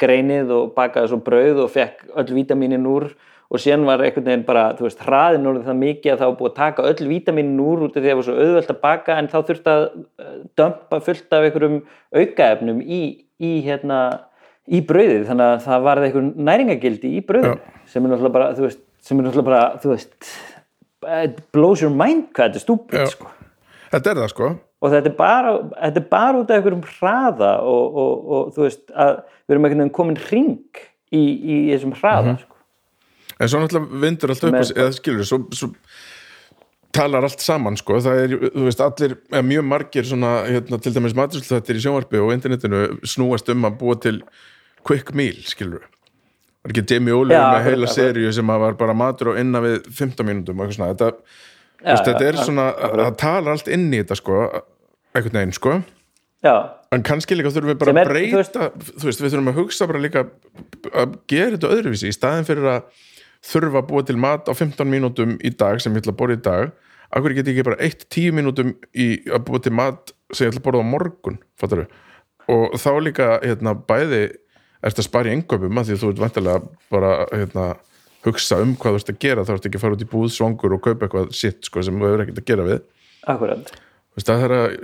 greinið 0.00 0.52
og 0.56 0.74
bakaði 0.76 1.12
svo 1.12 1.20
brauð 1.24 1.62
og 1.64 1.72
fekk 1.72 2.04
öll 2.12 2.28
vítaminin 2.36 2.88
úr 2.88 3.08
og 3.48 3.60
síðan 3.62 3.86
var 3.88 4.02
einhvern 4.04 4.26
veginn 4.28 4.42
bara, 4.44 4.64
þú 4.76 4.84
veist, 4.84 5.00
hraðin 5.06 5.46
orðið 5.48 5.68
það 5.70 5.78
mikið 5.82 6.12
að 6.12 6.18
það 6.20 6.28
var 6.30 6.38
búið 6.40 6.50
að 6.50 6.58
taka 6.58 6.82
öll 6.90 7.08
vítaminin 7.08 7.60
úr 7.64 7.84
út 7.86 7.94
af 7.96 8.02
því 8.02 8.08
að 8.08 8.10
það 8.12 8.18
var 8.20 8.26
svo 8.28 8.34
auðvelt 8.42 8.72
að 8.74 8.80
baka 8.82 9.16
en 9.22 9.28
þá 9.32 9.38
þurfti 9.48 9.72
að 9.72 9.84
eh, 10.20 10.34
dömpa 10.60 11.00
fullt 11.06 11.32
af 11.38 11.46
einhverjum 11.48 11.78
aukaefnum 12.20 12.82
í, 12.84 13.00
í 13.40 13.52
hérna 13.64 14.00
í 14.68 14.82
brauðið, 14.84 15.24
þannig 15.30 15.46
að 15.54 15.64
það 15.64 15.86
varði 15.88 16.10
einhver 16.10 16.28
næringagildi 16.50 17.14
í 17.16 17.24
brauðinu 17.24 17.56
sem 17.88 18.04
er 18.04 18.12
náttúrulega 18.12 18.36
bara, 18.36 18.50
þú 18.58 18.66
veist, 18.66 18.82
sem 19.08 19.18
er 19.22 19.28
náttúrulega 19.30 19.48
bara, 19.48 19.62
þú 19.80 19.94
veist 19.94 20.32
it 21.24 21.38
blows 21.56 21.80
your 21.80 21.94
mind 21.94 22.26
hvað 22.36 22.50
þetta 22.50 22.60
er 22.60 22.66
stúpid, 22.66 23.00
Já. 23.00 23.12
sko 23.16 23.30
Þetta 23.88 24.10
er 24.12 24.18
það 24.20 24.32
sko 24.34 24.48
og 24.78 24.92
þetta 24.92 25.08
er 25.08 25.14
bara, 25.18 25.52
þetta 25.88 25.98
er 26.02 26.08
bara 26.12 26.38
út 26.42 26.50
af 26.52 26.58
einhverjum 26.60 26.82
hraða 27.00 27.48
og, 27.66 27.96
og, 27.98 28.28
og 28.36 28.50
þú 28.54 28.66
veist 28.66 28.84
að 28.92 29.14
við 29.48 29.54
erum 29.56 29.64
einhvern 29.64 29.80
veginn 29.82 29.94
komin 29.96 30.18
ring 30.28 30.82
í, 31.10 31.22
í 31.24 31.56
þessum 31.72 31.96
hraða 31.96 32.26
Mhm. 32.34 32.36
sko. 32.44 32.47
En 33.38 33.50
svo 33.50 33.60
náttúrulega 33.62 34.00
vindur 34.02 34.34
allt 34.34 34.46
upp 34.48 34.56
eða 34.62 34.88
skilur, 34.96 35.26
svo, 35.28 35.40
svo 35.54 35.70
talar 36.94 37.26
allt 37.28 37.44
saman 37.44 37.76
sko, 37.78 38.00
það 38.02 38.22
er, 38.24 38.34
þú 38.54 38.64
veist, 38.66 38.80
allir 38.82 39.14
mjög 39.46 39.68
margir 39.68 40.08
svona, 40.08 40.32
hérna, 40.48 40.80
til 40.82 40.94
dæmis 40.96 41.14
matursluþættir 41.18 41.78
í 41.78 41.84
sjónvarpi 41.84 42.22
og 42.22 42.32
internetinu 42.34 42.82
snúast 43.06 43.52
um 43.52 43.68
að 43.68 43.78
búa 43.82 43.98
til 44.02 44.18
quick 44.88 45.14
meal, 45.14 45.38
skilur 45.46 45.86
var 46.68 46.74
ekki 46.74 46.94
Jamie 46.94 47.14
Oliver 47.14 47.38
Já, 47.38 47.52
með 47.54 47.68
heila 47.68 47.90
seríu 47.92 48.32
sem 48.34 48.50
að 48.52 48.64
var 48.64 48.80
bara 48.80 48.96
matur 48.96 49.32
og 49.32 49.38
innan 49.40 49.64
við 49.64 49.76
15 49.88 50.26
mínútum 50.26 50.58
og 50.58 50.66
eitthvað 50.66 50.78
svona, 50.78 50.94
þetta, 50.94 51.10
þú 51.78 51.92
veist, 51.92 52.02
Já, 52.02 52.08
þetta 52.08 52.24
já, 52.24 52.30
er 52.30 52.40
svona, 52.42 52.66
það 53.02 53.14
talar 53.22 53.54
allt 53.54 53.70
inn 53.76 53.86
í 53.92 54.00
þetta 54.02 54.18
sko, 54.18 54.40
einhvern 55.14 55.40
veginn 55.40 55.56
sko. 55.56 55.76
Já, 56.46 56.54
en 56.94 57.04
kannski 57.06 57.38
líka 57.38 57.52
þurfum 57.54 57.72
við 57.72 57.78
bara 57.80 57.94
að 57.94 58.00
er, 58.00 58.08
þú 58.08 58.14
breyta 58.14 58.66
þú 58.78 59.08
veist, 59.08 59.22
við 59.22 59.32
þurfum 59.32 59.52
að 59.52 59.60
hugsa 59.62 59.88
bara 59.90 60.02
líka 60.02 60.24
að 60.92 61.16
gera 61.30 61.54
þetta 61.56 61.72
öðruvísi 61.76 62.10
í 62.10 62.14
staðin 62.14 62.46
fyrir 62.48 62.68
að 62.74 63.06
þurfa 63.44 63.82
að 63.82 63.88
búa 63.90 64.04
til 64.06 64.18
mat 64.20 64.48
á 64.50 64.52
15 64.52 64.88
mínútum 64.90 65.36
í 65.44 65.52
dag 65.54 65.80
sem 65.82 65.94
ég 65.94 66.02
ætla 66.02 66.14
að 66.14 66.20
borða 66.20 66.38
í 66.38 66.42
dag. 66.44 66.74
Akkur 67.08 67.34
get 67.36 67.48
ég 67.48 67.56
ekki 67.56 67.68
bara 67.70 67.80
1-10 67.84 68.36
mínútum 68.36 68.74
í 68.92 69.08
að 69.30 69.44
búa 69.48 69.62
til 69.64 69.74
mat 69.76 70.12
sem 70.32 70.46
ég 70.46 70.52
ætla 70.52 70.62
að 70.62 70.66
borða 70.68 70.84
á 70.84 70.92
morgun 70.92 71.40
fattar 71.60 71.86
og 72.48 72.78
þá 72.80 72.90
líka 73.04 73.26
hérna, 73.42 73.74
bæði 73.76 74.22
ert 74.84 75.00
að 75.00 75.04
spara 75.04 75.28
í 75.28 75.34
engöpum 75.36 75.80
að 75.80 75.90
því 75.90 75.96
að 75.96 76.02
þú 76.02 76.12
ert 76.12 76.22
vantilega 76.22 76.60
bara 76.92 77.10
hérna, 77.32 77.66
hugsa 78.24 78.60
um 78.64 78.72
hvað 78.78 78.94
þú 78.94 79.00
ert 79.02 79.10
að 79.12 79.18
gera. 79.24 79.44
Þá 79.44 79.52
ert 79.54 79.66
ekki 79.68 79.78
að 79.78 79.84
fara 79.84 79.98
út 79.98 80.04
í 80.04 80.08
búð 80.12 80.30
svangur 80.32 80.76
og 80.76 80.84
kaupa 80.84 81.06
eitthvað 81.06 81.34
sitt 81.36 81.68
sko, 81.68 81.82
sem 81.84 81.98
þú 81.98 82.08
hefur 82.08 82.24
ekkert 82.24 82.40
að 82.40 82.48
gera 82.48 82.66
við. 82.68 82.80
Veist, 84.16 84.30
það 84.30 84.46
er 84.46 84.54
að 84.56 84.78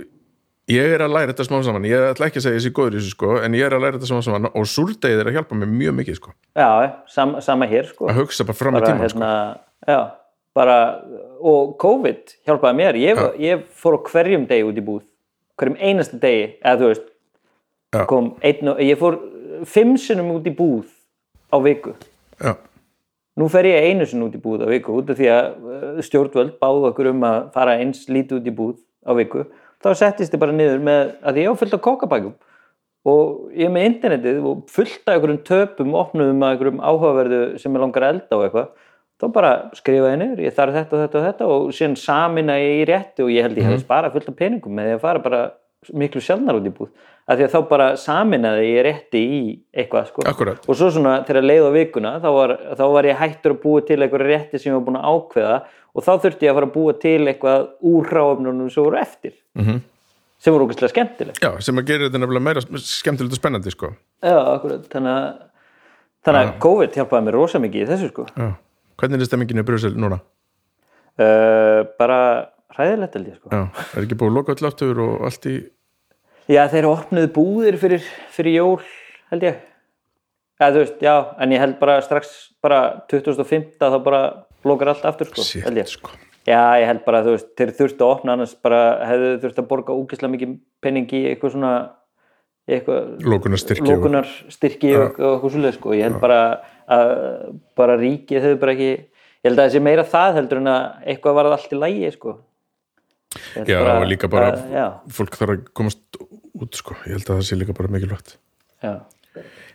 ég 0.73 0.95
er 0.97 1.05
að 1.05 1.15
læra 1.15 1.33
þetta 1.33 1.47
smá 1.49 1.57
saman, 1.67 1.87
ég 1.89 2.09
ætla 2.11 2.29
ekki 2.29 2.41
að 2.41 2.47
segja 2.47 2.61
þessi 2.61 2.75
góður 2.77 2.97
í 2.97 3.01
þessu 3.01 3.15
sko, 3.15 3.31
en 3.45 3.57
ég 3.59 3.67
er 3.67 3.77
að 3.77 3.85
læra 3.85 3.99
þetta 3.99 4.11
smá 4.11 4.21
saman 4.25 4.51
og 4.51 4.69
súrdegið 4.71 5.23
er 5.23 5.31
að 5.31 5.39
hjálpa 5.39 5.59
mér 5.61 5.73
mjög 5.73 5.97
mikið 6.01 6.19
sko. 6.21 6.35
Já, 6.57 6.69
sam, 7.15 7.35
sama 7.45 7.69
hér 7.71 7.89
sko. 7.91 8.09
Að 8.11 8.21
hugsa 8.23 8.47
bara 8.49 8.59
fram 8.61 8.79
í 8.79 8.85
tíman 8.85 9.03
sko. 9.13 9.19
hérna, 9.19 9.33
já 9.89 10.01
bara, 10.55 10.77
og 11.43 11.75
COVID 11.83 12.37
hjálpaði 12.47 12.79
mér. 12.79 12.99
Ég, 13.03 13.23
ég 13.43 13.65
fór 13.75 13.99
á 13.99 14.01
hverjum 14.07 14.45
degi 14.51 14.69
út 14.69 14.79
í 14.79 14.85
búð 14.87 15.03
hverjum 15.59 15.79
einasta 15.79 16.19
degi, 16.23 16.47
eða 16.63 16.79
þú 16.81 16.93
veist 16.93 17.11
kom 18.11 18.31
einn 18.43 18.71
ég 18.83 18.99
fór 18.99 19.19
fimm 19.71 19.97
sinnum 20.01 20.33
út 20.35 20.47
í 20.47 20.55
búð 20.55 20.87
á 21.51 21.59
viku. 21.63 21.95
Já, 22.43 22.55
Nú 23.35 23.49
fer 23.51 23.67
ég 23.67 23.89
einu 23.91 24.07
sinni 24.07 24.29
út 24.29 24.35
í 24.37 24.41
búð 24.43 24.63
á 24.63 24.71
viku 24.71 24.95
út 25.01 25.09
af 25.11 25.19
því 25.19 25.31
að 25.35 25.47
uh, 25.67 26.03
stjórnvöld 26.07 26.53
báðu 26.61 26.85
okkur 26.93 27.09
um 27.11 27.25
að 27.27 27.39
fara 27.57 27.75
eins 27.83 28.05
lítið 28.07 28.39
út 28.39 28.47
í 28.47 28.53
búð 28.55 28.77
á 29.03 29.11
viku. 29.19 29.43
Þá 29.85 29.91
settist 30.01 30.33
ég 30.33 30.41
bara 30.41 30.55
niður 30.57 30.81
með 30.81 31.01
að 31.29 31.39
ég 31.43 31.53
á 31.53 31.61
fullt 31.61 31.77
af 31.77 31.83
kokabækum 31.85 32.35
og 33.05 33.51
ég 33.61 33.73
með 33.73 33.91
internetið 33.91 34.47
og 34.49 34.63
fullt 34.73 35.03
af 35.05 35.19
einhverjum 35.19 35.43
töpum 35.45 35.97
opnuðum 36.01 36.41
að 36.41 36.55
einhverjum 36.55 36.81
áhugaverðu 36.81 37.41
sem 37.61 37.77
er 37.77 37.85
langar 37.85 38.07
elda 38.09 38.39
og 38.39 38.47
eitthvað. 38.47 38.71
Þá 39.21 39.27
bara 39.35 39.51
skrifa 39.77 40.15
ég 40.15 40.17
niður, 40.23 40.41
ég 40.43 40.55
þarf 40.57 40.79
þetta 40.79 40.97
og 40.97 41.03
þetta 41.03 41.19
og 41.19 41.27
þetta 41.29 41.51
og 41.53 41.67
síðan 41.77 41.99
samina 42.01 42.57
ég 42.59 42.81
í 42.81 42.87
rétti 42.89 43.27
og 43.27 43.31
ég 43.31 43.45
held 43.45 43.61
ég 43.61 43.69
hefði 43.69 43.83
sparað 43.85 44.17
fullt 44.17 44.33
af 44.33 44.39
peningum 44.41 44.75
með 44.75 44.89
því 44.89 44.97
að 44.97 45.05
fara 45.05 45.23
bara 45.27 45.43
miklu 45.93 46.23
sjálfnar 46.25 46.59
út 46.59 46.67
í 46.67 46.73
búð. 46.75 46.91
Af 47.25 47.39
því 47.39 47.45
að 47.47 47.53
þá 47.55 47.61
bara 47.71 47.97
saminaði 47.97 48.65
ég 48.69 48.83
rétti 48.85 49.21
í 49.25 49.59
eitthvað 49.73 50.09
sko. 50.11 50.25
Akkurat. 50.29 50.67
Og 50.69 50.77
svo 50.77 50.91
svona 50.93 51.25
þegar 51.25 51.47
leið 51.49 51.65
á 51.65 51.71
vikuna 51.73 52.21
þá 52.21 52.29
var, 52.37 52.53
þá 52.77 52.85
var 52.93 53.05
ég 53.09 53.17
hættur 53.17 53.55
að 53.55 53.63
búa 53.63 53.81
til 53.89 53.97
eitthvað 54.05 54.25
rétti 54.29 54.59
sem 54.61 54.69
ég 54.69 54.77
var 54.77 54.85
búin 54.85 54.99
að 55.01 55.07
ákveða 55.09 55.55
og 55.95 56.05
þá 56.05 56.11
þurfti 56.21 56.45
ég 56.45 56.53
að 56.53 56.59
fara 56.59 56.69
að 56.69 56.75
búa 56.75 56.93
til 57.01 57.23
eitthvað 57.31 57.65
úr 57.81 58.11
hráöfnunum 58.11 58.69
sem 58.71 58.85
voru 58.85 58.99
eftir. 59.01 59.33
Mhm. 59.57 59.81
sem 60.39 60.53
voru 60.53 60.67
ógæslega 60.67 60.93
skemmtileg. 60.93 61.39
Já, 61.41 61.61
sem 61.65 61.77
að 61.81 61.87
gera 61.87 62.05
þetta 62.11 62.19
nefnilega 62.21 62.45
meira 62.45 62.61
skemmtilegt 62.61 63.33
og 63.33 63.39
spennandi 63.39 63.71
sko. 63.73 63.95
já, 64.21 64.37
akkurat, 64.37 64.85
þannig 64.93 65.13
að 65.17 65.33
þannig 66.25 66.41
að 66.45 66.59
COVID 66.61 66.93
hjálpaði 66.93 67.25
mér 67.25 67.33
rosa 67.33 67.59
mikið 67.59 67.81
í 67.81 67.89
þessu 67.89 68.09
sko. 68.11 68.27
Já. 68.37 68.51
hvernig 69.01 69.21
er 69.21 69.25
stemmingin 69.25 69.59
í 69.59 69.65
Brjósel 69.65 69.97
núna? 69.97 70.21
uh, 71.19 71.85
bara 71.99 72.49
hræðilegt 72.77 73.15
held 73.15 73.27
ég 73.33 73.37
sko. 73.39 73.49
Já, 73.49 73.69
Já, 76.51 76.67
þeir 76.69 76.89
opnuðu 76.91 77.31
búðir 77.33 77.79
fyrir, 77.81 78.03
fyrir 78.35 78.59
jól, 78.59 78.81
held 79.33 79.47
ég. 79.47 79.63
Eða, 80.61 80.69
þú 80.75 80.83
veist, 80.83 81.01
já, 81.03 81.15
en 81.43 81.55
ég 81.57 81.63
held 81.65 81.79
bara 81.81 81.97
strax, 82.05 82.35
bara 82.63 82.81
2005 83.11 83.73
þá 83.81 83.97
bara 84.05 84.21
lokar 84.65 84.93
allt 84.93 85.05
aftur, 85.09 85.31
sko, 85.33 85.43
held 85.65 85.81
ég. 85.81 85.89
Shit, 85.89 85.99
sko 86.05 86.11
Já, 86.45 86.61
ég 86.77 86.85
held 86.91 87.01
bara, 87.07 87.23
þú 87.25 87.33
veist, 87.39 87.51
þeir 87.57 87.71
þurftu 87.79 88.05
að 88.05 88.11
opna, 88.19 88.35
annars 88.37 88.53
bara 88.61 88.81
hefðu 89.09 89.31
þurft 89.41 89.61
að 89.63 89.69
borga 89.71 89.95
úkislega 89.97 90.33
mikið 90.35 90.51
penning 90.85 91.09
í 91.17 91.23
eitthvað 91.33 91.55
svona, 91.57 91.73
Lókunarstyrki 92.65 93.83
og- 93.85 93.91
lókunarstyrki 93.99 94.91
og, 94.97 95.19
og 95.21 95.35
eitthvað 95.35 95.51
svoleið, 95.53 95.75
sko. 95.77 95.91
Ég 95.97 96.07
held 96.07 96.21
bara 96.21 96.39
að 96.89 97.11
bara 97.77 97.97
ríkið 98.01 98.41
hefur 98.47 98.61
bara 98.63 98.73
ekki, 98.73 98.87
ég 98.95 99.49
held 99.51 99.59
að 99.59 99.65
það 99.67 99.75
sé 99.75 99.83
meira 99.85 100.05
það 100.09 100.39
heldur 100.39 100.61
en 100.63 100.71
að 100.73 100.85
eitthvað 101.13 101.35
var 101.41 101.49
allt 101.53 101.73
í 101.77 101.81
lægi, 101.81 102.13
sko. 102.15 102.37
Já, 103.67 103.81
og 103.99 104.07
líka 104.09 104.31
bara 104.33 104.53
að- 104.53 104.73
já, 104.73 104.87
fólk 105.13 105.37
þarf 105.37 105.51
að 105.57 105.65
komast 105.75 106.01
út 106.65 106.81
sko, 106.81 106.97
ég 107.05 107.19
held 107.19 107.29
að 107.29 107.39
það 107.39 107.47
sé 107.49 107.61
líka 107.61 107.77
bara 107.77 107.93
mikilvægt 107.95 108.37
já. 108.85 108.95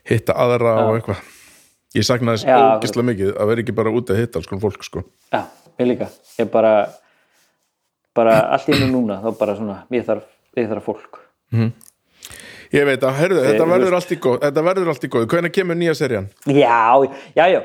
hitta 0.09 0.35
aðra 0.45 0.75
og 0.87 0.97
eitthvað 0.97 1.23
ég 1.97 2.05
sakna 2.05 2.35
þess 2.35 2.49
Já, 2.49 2.59
ógislega 2.77 3.11
mikið 3.13 3.31
að 3.35 3.51
vera 3.53 3.65
ekki 3.65 3.77
bara 3.79 3.93
út 3.95 4.13
að 4.13 4.21
hitta 4.23 4.41
alls 4.41 4.49
konar 4.49 4.65
fólk 4.67 4.85
sko 4.85 5.05
Já, 5.33 5.43
ég 5.79 5.87
líka. 5.93 6.09
Ég 6.39 6.49
bara, 6.51 6.73
bara 8.17 8.35
allt 8.55 8.69
í 8.69 8.75
einu 8.75 8.89
núna, 8.91 9.19
þá 9.23 9.29
bara 9.39 9.55
svona, 9.57 9.81
ég 9.95 10.05
þarf, 10.07 10.27
ég 10.59 10.69
þarf 10.69 10.87
fólk. 10.89 11.19
Ég 12.69 12.85
veit 12.85 13.01
að, 13.01 13.15
herðu, 13.17 13.41
þetta 13.47 13.65
þú 13.65 13.73
verður 13.73 13.97
allt 13.97 14.13
í 14.13 14.17
góð 14.21 14.39
þetta 14.43 14.63
verður 14.67 14.91
allt 14.93 15.05
í 15.05 15.11
góð, 15.15 15.27
hvernig 15.31 15.53
kemur 15.55 15.77
nýja 15.79 15.95
serían? 15.97 16.27
Já, 16.45 17.09
já, 17.37 17.45
já. 17.49 17.61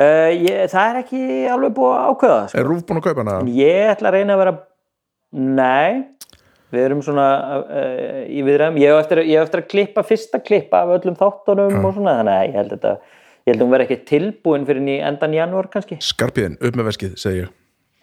Uh, 0.00 0.30
ég, 0.36 0.66
það 0.70 0.90
er 0.90 0.98
ekki 1.00 1.22
alveg 1.50 1.72
búið 1.76 1.94
að 1.96 2.10
ákveða 2.10 2.42
sko. 2.50 2.58
Er 2.60 2.68
Rúf 2.68 2.82
búin 2.88 3.00
að 3.00 3.06
kaupa 3.08 3.24
hana? 3.24 3.38
Ég 3.56 3.92
ætla 3.94 4.10
að 4.10 4.16
reyna 4.18 4.36
að 4.36 4.42
vera, 4.42 4.52
nei, 5.60 6.04
við 6.70 6.84
erum 6.86 7.00
svona 7.04 7.28
uh, 7.60 8.20
í 8.30 8.42
viðræðum. 8.46 8.80
Ég 8.80 8.92
hef 8.92 9.04
eftir, 9.04 9.22
eftir 9.42 9.62
að 9.62 9.70
klippa 9.72 10.04
fyrsta 10.06 10.42
klippa 10.42 10.84
af 10.84 10.92
öllum 10.98 11.16
þáttunum 11.18 11.80
og 11.84 11.96
svona, 11.96 12.18
þannig 12.20 12.34
að 12.34 12.44
ég 12.46 12.58
held 12.58 12.74
þetta, 12.76 12.92
ég 13.40 13.52
held 13.52 13.60
að 13.60 13.64
hún 13.66 13.74
verði 13.76 13.88
ekki 13.88 14.10
tilbúin 14.10 14.66
fyrir 14.68 14.90
í 14.90 14.98
endan 15.10 15.36
janúar 15.36 15.70
kannski. 15.72 16.00
Skarpiðin, 16.04 16.58
upp 16.60 16.78
með 16.78 16.92
veskið, 16.92 17.16
segi 17.20 17.44
ég 17.44 17.56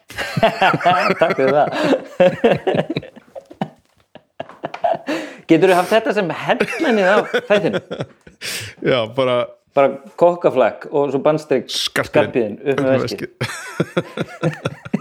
Takk 1.19 1.35
fyrir 1.35 1.52
það 1.52 1.68
Getur 5.48 5.72
þú 5.72 5.76
haft 5.77 5.91
þetta 5.91 6.14
sem 6.15 6.31
headlineið 6.44 7.10
af 7.11 7.35
þættinu? 7.49 7.80
Já, 8.84 8.99
bara 9.15 9.38
Bara 9.77 9.99
kokkaflakk 10.18 10.88
og 10.89 11.11
svo 11.14 11.19
Skarpiðin, 11.22 11.68
skarpiðin 12.10 12.56
upp 12.64 12.77
með 12.81 12.91
veskið 13.03 13.30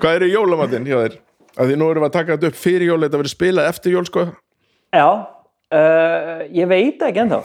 Hvað 0.00 0.14
er 0.18 0.24
í 0.26 0.30
jólamatinn 0.34 0.86
hjá 0.88 0.96
þér? 1.04 1.18
Því 1.60 1.76
nú 1.80 1.88
erum 1.90 2.04
við 2.04 2.08
að 2.08 2.14
taka 2.16 2.36
þetta 2.36 2.50
upp 2.52 2.58
fyrir 2.60 2.86
jól 2.88 3.00
þetta 3.04 3.18
verður 3.20 3.32
spilað 3.34 3.68
eftir 3.72 3.92
jól 3.96 4.04
sko. 4.08 4.24
Já, 4.94 5.06
uh, 5.10 6.42
ég 6.56 6.68
veit 6.70 7.02
ekki 7.08 7.20
ennþá. 7.24 7.40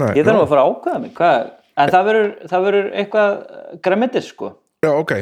Nei, 0.00 0.10
Ég 0.18 0.26
þarf 0.26 0.36
nú 0.36 0.42
að 0.44 0.50
fara 0.52 0.64
að 0.64 0.72
ákveða 0.74 1.00
mig. 1.04 1.12
Hvað? 1.18 1.50
En 1.80 1.88
það 1.94 2.04
verður, 2.10 2.32
það 2.50 2.64
verður 2.66 2.90
eitthvað 3.00 3.30
græmitis 3.86 4.28
sko. 4.34 4.50
Já, 4.84 4.90
ok. 4.94 5.12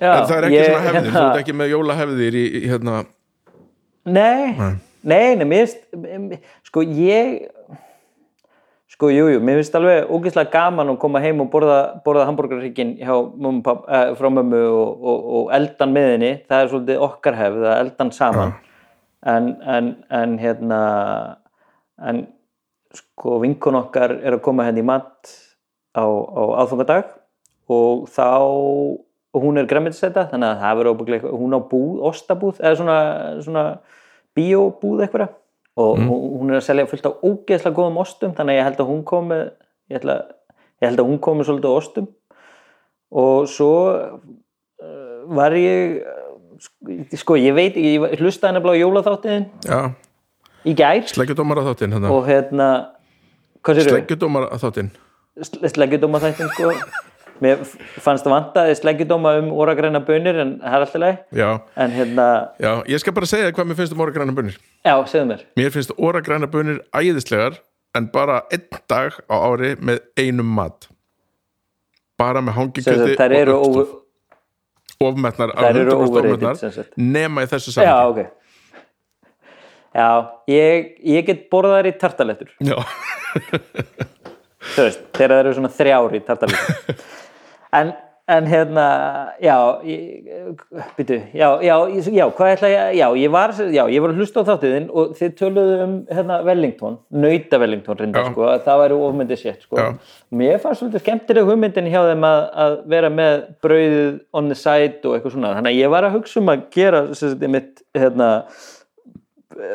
Já, 0.00 0.10
En 0.14 0.28
það 0.30 0.36
er 0.38 0.44
ekki 0.48 0.56
ég- 0.60 0.68
svona 0.70 0.84
hefðir, 0.86 1.00
þú 1.10 1.16
hérna- 1.16 1.30
ert 1.34 1.40
ekki 1.42 1.56
með 1.60 1.70
jólahefðir 1.74 2.36
í, 2.40 2.44
í 2.60 2.62
hérna 2.70 2.94
Nei, 4.10 4.54
nei, 5.02 5.34
nei, 5.36 5.44
mér 5.44 5.66
finnst, 5.66 6.38
sko 6.70 6.82
ég, 6.86 7.50
sko, 9.00 9.08
jú, 9.08 9.30
jú, 9.32 9.40
mér 9.40 9.56
finnst 9.56 9.76
alveg 9.78 10.10
ógeðslega 10.12 10.52
gaman 10.52 10.90
að 10.92 10.98
koma 11.00 11.22
heim 11.24 11.38
og 11.40 11.46
borða, 11.48 11.78
borða 12.04 12.26
mömmu, 12.28 13.62
papp, 13.64 13.86
eh, 13.88 14.10
frá 14.18 14.28
mömmu 14.28 14.60
og, 14.60 14.90
og, 15.00 15.22
og 15.38 15.54
eldan 15.56 15.94
með 15.94 16.08
henni, 16.10 16.32
það 16.44 16.64
er 16.64 16.68
svolítið 16.68 17.04
okkar 17.06 17.38
hefð, 17.38 17.64
að 17.64 17.80
eldan 17.86 18.12
saman, 18.12 18.52
en, 19.24 19.48
en, 19.64 19.88
en 20.12 20.36
hérna, 20.42 20.82
en 21.96 22.20
sko 22.92 23.40
vinkun 23.40 23.80
okkar 23.80 24.18
er 24.20 24.36
að 24.36 24.44
koma 24.44 24.68
henni 24.68 24.84
í 24.84 24.88
mat 24.90 25.32
á, 25.96 26.04
á 26.04 26.42
aðfangadag 26.60 27.16
og 27.72 28.04
þá 28.12 28.28
og 29.30 29.44
hún 29.46 29.62
er 29.62 29.70
græmitisæta 29.70 30.26
þannig 30.28 30.50
að 30.50 30.60
það 30.60 30.76
verður 30.76 30.92
óbygglega 30.92 31.36
hún 31.40 31.56
á 31.56 31.60
búð, 31.72 32.00
ostabúð 32.10 32.60
eða 32.60 32.76
svona, 32.82 33.02
svona 33.46 33.64
bíóbúð 34.36 35.06
eitthvað 35.06 35.39
og 35.78 35.98
hún 35.98 36.40
hún 36.40 36.50
er 36.50 36.60
að 36.60 36.66
selja 36.66 36.88
fullt 36.90 37.06
af 37.06 37.24
ógeðslega 37.24 37.76
góðum 37.76 38.00
ostum 38.02 38.34
þannig 38.34 38.56
að 38.56 38.58
ég 38.58 38.68
held 38.68 38.80
að 38.80 38.90
hún 38.90 39.04
komi 39.06 39.38
ég 39.90 40.06
ég 40.80 40.88
held 40.88 41.02
að 41.02 41.10
hún 41.10 41.20
komi 41.22 41.46
svolítið 41.46 41.70
á 41.70 41.80
ostum. 41.80 42.08
Og 43.10 43.48
svo 43.50 43.74
uh, 43.90 45.20
var 45.36 45.56
ég 45.58 46.00
uh, 46.00 46.30
sko 47.18 47.38
ég 47.40 47.54
veit 47.56 47.76
ég 47.80 48.20
hlustaði 48.20 48.56
nefnilega 48.56 48.78
á 48.78 48.82
jólaþáttiðin 48.84 49.46
Já, 49.66 49.80
í 50.64 50.74
gær. 50.78 51.04
Þáttinn 51.70 51.94
hérna. 51.96 52.10
og 52.14 52.26
hérna 52.28 52.70
sleggjudóma 55.74 56.20
þættin 56.22 56.50
sko 56.54 56.74
mér 57.44 57.62
fannst 58.00 58.26
það 58.26 58.34
vantaði 58.34 58.76
sleggjudóma 58.78 59.32
um 59.40 59.50
oragræna 59.56 60.00
bönir 60.04 60.38
en 60.42 60.52
er 60.60 60.86
Já, 61.32 61.60
en 61.76 61.90
hérna, 61.90 62.26
já, 62.60 62.82
ég 62.88 63.00
skal 63.00 63.12
bara 63.16 63.26
segja 63.26 63.52
hvað 63.52 63.70
mér 63.70 63.78
finnst 63.80 63.94
um 63.96 64.00
oragræna 64.04 64.34
bunir. 64.36 64.56
Já, 64.84 64.94
segðu 65.06 65.26
mér. 65.32 65.44
Mér 65.56 65.70
finnst 65.74 65.92
oragræna 65.96 66.46
bunir 66.50 66.80
æðislegar 66.92 67.60
en 67.96 68.10
bara 68.12 68.42
einn 68.52 68.68
dag 68.88 69.16
á 69.26 69.36
ári 69.36 69.74
með 69.80 70.02
einum 70.18 70.50
mat. 70.56 70.88
Bara 72.20 72.42
með 72.44 72.58
hangikjöti 72.58 73.16
og 73.54 73.96
ofmetnar, 75.00 75.54
Þær 75.56 75.78
eru 75.80 75.94
100% 75.96 76.04
overrated, 76.04 76.34
ofmetnar, 76.34 76.58
sem 76.60 76.72
sagt. 76.74 76.96
nema 76.96 77.46
í 77.46 77.48
þessu 77.48 77.72
já, 77.72 77.80
saman 77.80 78.10
ok. 78.12 78.36
Já, 79.90 80.08
ég, 80.52 80.90
ég 81.16 81.24
get 81.26 81.46
borðað 81.50 81.80
þær 81.80 81.88
í 81.88 81.94
tartalettur. 81.98 82.52
Já, 82.62 82.76
þú 84.74 84.84
veist, 84.84 85.00
þegar 85.16 85.32
það 85.32 85.40
eru 85.40 85.54
svona 85.56 85.72
þrjár 85.78 86.14
í 86.14 86.20
tartalettur 86.28 87.00
en, 87.72 87.92
en 88.30 88.46
hérna 88.46 88.84
já, 89.42 89.54
býtu 90.96 91.16
já, 91.34 91.48
já, 91.66 91.74
ég- 91.90 92.10
já, 92.14 92.24
hvað 92.36 92.52
ætla 92.54 92.68
ég 92.70 92.92
já, 93.00 93.06
ég 93.18 93.30
var, 93.34 93.50
já, 93.58 93.82
ég 93.90 94.02
var 94.04 94.12
að 94.12 94.20
hlusta 94.22 94.44
á 94.44 94.48
þáttiðin 94.50 94.86
og 94.94 95.14
þið 95.18 95.32
töluðu 95.40 95.76
um 95.84 95.94
hérna 96.10 96.36
Wellington 96.46 96.98
nauta 97.10 97.58
Wellington 97.62 97.98
reyndar, 97.98 98.28
Já. 98.28 98.30
sko 98.32 98.46
að 98.52 98.62
það 98.68 98.82
væri 98.84 98.98
ofmyndið 99.08 99.40
sétt, 99.42 99.64
sko 99.66 99.80
Já. 99.82 99.88
mér 100.42 100.60
fannst 100.62 100.82
svolítið 100.84 101.04
skemmtileg 101.04 101.50
hugmyndin 101.50 101.90
hjá 101.90 102.00
þeim 102.10 102.26
að, 102.30 102.42
að 102.66 102.76
vera 102.94 103.10
með 103.18 103.40
brauðið 103.66 104.20
on 104.32 104.52
the 104.52 104.58
side 104.62 105.00
og 105.04 105.16
eitthvað 105.18 105.34
svona, 105.38 105.54
þannig 105.58 105.74
að 105.74 105.80
ég 105.82 105.94
var 105.96 106.06
að 106.10 106.18
hugsa 106.20 106.40
um 106.44 106.52
að 106.54 106.66
gera 106.78 107.02
sagt, 107.18 107.48
mitt, 107.58 107.82
hérna 107.98 108.30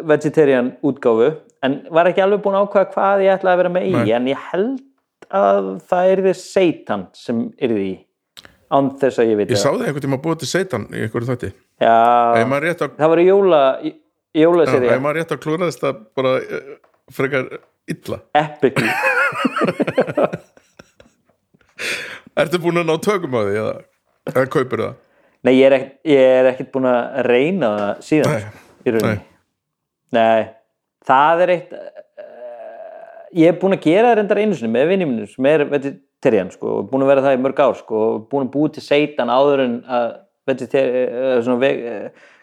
vegetarian 0.08 0.72
útgáfu 0.86 1.34
en 1.66 1.80
var 1.92 2.08
ekki 2.10 2.22
alveg 2.24 2.42
búin 2.46 2.56
að 2.58 2.68
ákvaða 2.70 2.92
hvað 2.94 3.24
ég 3.26 3.34
ætlaði 3.36 3.54
að 3.56 3.60
vera 3.62 3.72
með 3.76 3.88
í 3.90 3.94
Nei. 3.96 4.12
en 4.16 4.28
ég 4.32 4.44
held 4.52 4.78
að 5.34 5.70
það 5.90 6.12
er 6.14 6.22
þið 6.28 6.38
seitan 6.42 7.06
sem 7.18 7.44
er 7.58 7.76
því 7.76 7.92
án 8.76 8.90
þess 9.00 9.22
að 9.22 9.30
ég 9.32 9.40
veit 9.40 9.54
ég 9.54 9.62
sá 9.62 9.70
það 9.70 9.86
einhvern 9.88 10.06
tíma 10.08 10.20
búið 10.24 10.42
til 10.44 10.50
seitan 10.50 10.88
í 10.92 11.06
einhverju 11.06 11.30
þætti. 11.32 11.52
Já, 11.84 11.96
að 12.42 12.84
það 12.98 13.10
var 13.12 13.22
í 13.22 13.28
jóla 13.28 13.62
jólaseri 14.36 14.92
ef 14.92 15.02
maður 15.04 15.18
rétt 15.22 15.34
að 15.36 15.42
klúra 15.46 15.70
þess 15.70 15.82
það 15.84 16.04
bara 16.18 16.32
eh, 16.42 16.70
frekar 17.16 17.46
illa. 17.92 18.18
Epically 18.36 18.92
Ertu 22.36 22.60
búin 22.60 22.82
að 22.82 22.90
ná 22.90 22.96
tökum 23.04 23.36
á 23.38 23.42
því 23.46 23.56
eða, 23.62 23.76
eða 24.34 24.46
kaupir 24.52 24.82
það? 24.84 24.96
Nei, 25.46 25.54
ég 25.54 25.66
er 25.68 25.76
ekkert, 25.78 25.98
ég 26.10 26.36
er 26.40 26.50
ekkert 26.50 26.72
búin 26.74 26.88
að 26.90 27.02
reyna 27.30 27.68
það 27.76 28.04
síðan 28.08 28.34
Nei, 28.36 28.94
nei. 28.96 29.18
Nei, 30.16 30.42
það 31.06 31.44
er 31.46 31.54
eitt 31.56 31.76
ég 33.36 33.52
er 33.52 33.58
búin 33.60 33.76
að 33.76 33.86
gera 33.86 34.12
það 34.12 34.18
reyndar 34.20 34.42
einu 34.42 34.58
sinni 34.58 34.72
með 34.72 34.92
vinni 34.92 35.08
mínum 35.10 35.28
sem 35.30 35.50
er 35.50 35.66
vegetarian 35.72 36.52
sko, 36.54 36.78
og 36.80 36.88
búin 36.92 37.04
að 37.04 37.12
vera 37.12 37.26
það 37.26 37.36
í 37.38 37.42
mörg 37.44 37.60
ár 37.66 37.76
sko, 37.80 38.04
og 38.06 38.24
búin 38.32 38.48
að 38.48 38.54
búi 38.54 38.72
til 38.76 38.84
seitan 38.86 39.34
áður 39.34 39.66
en 39.66 39.76
að 39.98 40.08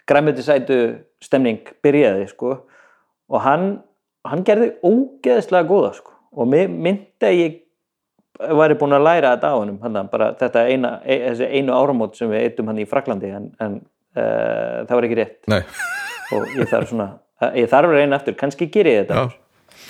græmmetisætu 0.03 0.77
stemning 1.23 1.69
byrjaði 1.83 2.25
sko. 2.27 2.57
Og 3.31 3.39
hann, 3.45 3.67
hann 4.27 4.43
gerði 4.45 4.73
ógeðslega 4.83 5.69
góða 5.69 5.93
sko 5.97 6.11
og 6.33 6.49
myndi 6.49 7.27
að 7.27 7.37
ég 7.37 7.59
væri 8.57 8.75
búin 8.77 8.97
að 8.97 9.05
læra 9.05 9.35
þetta 9.35 9.51
á 9.53 9.55
honum 9.55 9.77
hann, 9.83 9.99
bara 10.11 10.31
þetta 10.39 10.63
eina, 10.67 10.95
e, 11.05 11.31
einu 11.53 11.75
áramót 11.77 12.17
sem 12.17 12.31
við 12.31 12.47
eittum 12.47 12.71
hann 12.71 12.81
í 12.81 12.87
Fraklandi 12.89 13.29
en, 13.37 13.45
en 13.61 13.77
uh, 14.17 14.81
það 14.89 14.95
var 14.97 15.07
ekki 15.07 15.19
rétt. 15.21 15.37
Nei, 15.53 15.61
og 16.33 16.57
ég 16.57 16.71
þarf 16.71 16.89
svona 16.89 17.07
ég 17.53 17.69
þarf 17.69 17.91
að 17.91 17.99
reyna 17.99 18.17
aftur, 18.17 18.35
kannski 18.39 18.67
ger 18.73 18.89
ég 18.89 19.03
þetta. 19.03 19.21
Já 19.21 19.42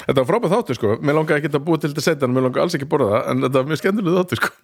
Þetta 0.03 0.19
var 0.19 0.29
frábæð 0.29 0.53
þáttur 0.57 0.75
sko, 0.79 0.89
mér 1.01 1.15
langar 1.19 1.39
ekki 1.39 1.51
að 1.53 1.65
búa 1.67 1.77
til 1.79 1.91
þetta 1.93 2.05
seitan 2.07 2.33
mér 2.35 2.43
langar 2.47 2.61
alls 2.65 2.75
ekki 2.77 2.87
að 2.87 2.93
borða 2.95 3.11
það, 3.13 3.23
en 3.31 3.37
þetta 3.45 3.57
var 3.59 3.67
mjög 3.71 3.79
skemmtileg 3.83 4.13
þáttur 4.19 4.39
sko. 4.41 4.49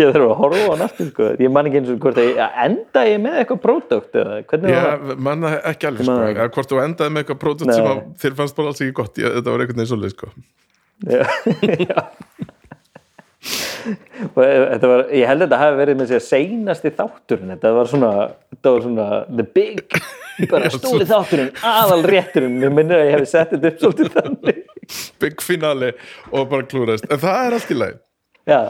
Ég 0.00 0.10
þarf 0.12 0.24
að 0.24 0.32
horfa 0.38 0.60
á 0.60 0.72
hann 0.72 0.82
aftur 0.84 1.08
sko. 1.10 1.26
ég 1.40 1.52
man 1.52 1.68
ekki 1.68 1.80
eins 1.80 1.90
og 1.92 1.98
hvort 2.04 2.18
að 2.20 2.28
ég 2.30 2.56
enda 2.64 3.00
ég 3.08 3.18
með 3.20 3.34
eitthvað 3.42 3.60
pródökt 3.64 4.16
eða 4.20 4.34
hvernig 4.50 4.76
var? 4.76 4.98
það 5.04 5.22
manna 5.28 5.52
ekki 5.70 5.88
alveg 5.90 6.08
sko, 6.08 6.16
man 6.16 6.52
hvort 6.56 6.72
þú 6.72 6.80
endaði 6.84 7.14
með 7.14 7.22
eitthvað 7.24 7.64
Nei. 7.68 7.76
sem 7.76 7.88
að 7.90 8.00
þér 8.22 8.36
fannst 8.40 8.56
bara 8.58 8.72
alls 8.72 8.82
ekki 8.84 8.96
gott. 9.00 9.14
Ég, 9.20 9.36
þetta 9.36 9.54
var 9.54 9.64
einhvern 9.64 9.80
veginn 9.80 9.92
svolítið 9.92 10.14
sko. 10.16 10.26
Já, 11.10 11.22
já. 11.90 11.98
Þetta 14.36 14.90
var, 14.90 15.02
ég 15.14 15.28
held 15.30 15.42
að 15.42 15.46
þetta 15.46 15.60
hafi 15.62 15.78
verið 15.80 15.98
með 16.00 16.12
sér 16.12 16.24
seinasti 16.24 16.92
þátturinn. 16.98 17.52
Þetta 17.54 17.72
var 17.76 17.90
svona, 17.90 18.12
þetta 18.54 18.72
var 18.74 18.86
svona 18.86 19.08
the 19.28 19.46
big, 19.58 19.98
bara 20.50 20.72
stóri 20.74 21.08
þátturinn 21.08 21.52
aðal 21.66 22.00
rétturinn, 22.06 22.56
mér 22.62 22.74
minnir 22.76 23.00
að 23.00 23.06
ég 23.08 23.16
hefði 23.18 23.30
sett 23.32 23.54
þetta 23.54 23.72
upp 23.72 23.84
svolítið 23.84 24.16
þannig. 24.16 24.64
Big 25.22 25.44
finale 25.44 25.92
og 26.32 26.48
bara 26.50 26.66
klúrast 26.66 27.06
en 27.06 27.22
það 27.22 27.46
er 27.46 27.58
allt 27.58 27.70
í 27.70 27.78
lagi. 27.78 27.98
Já, 28.50 28.60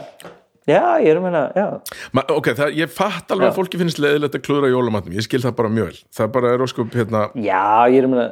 já, 0.69 0.81
ég 1.01 1.13
er 1.13 1.21
að 1.21 1.95
Ma, 2.13 2.25
ok, 2.27 2.51
það, 2.57 2.75
ég 2.77 2.91
fatt 2.93 3.31
alveg 3.33 3.49
Já. 3.49 3.51
að 3.53 3.57
fólki 3.57 3.79
finnst 3.81 4.01
leiðilegt 4.01 4.37
að 4.37 4.43
klúra 4.45 4.69
jólamatnum. 4.69 5.15
Ég 5.17 5.25
skil 5.25 5.41
það 5.41 5.55
bara 5.57 5.71
mjög 5.73 5.89
vel. 5.89 6.01
Það 6.17 6.33
bara 6.35 6.51
er 6.53 6.65
óskup 6.65 6.97
hérna. 6.97 7.23
Já, 7.39 7.63
ég 7.89 8.01
er 8.01 8.07
að 8.09 8.13
meina 8.13 8.27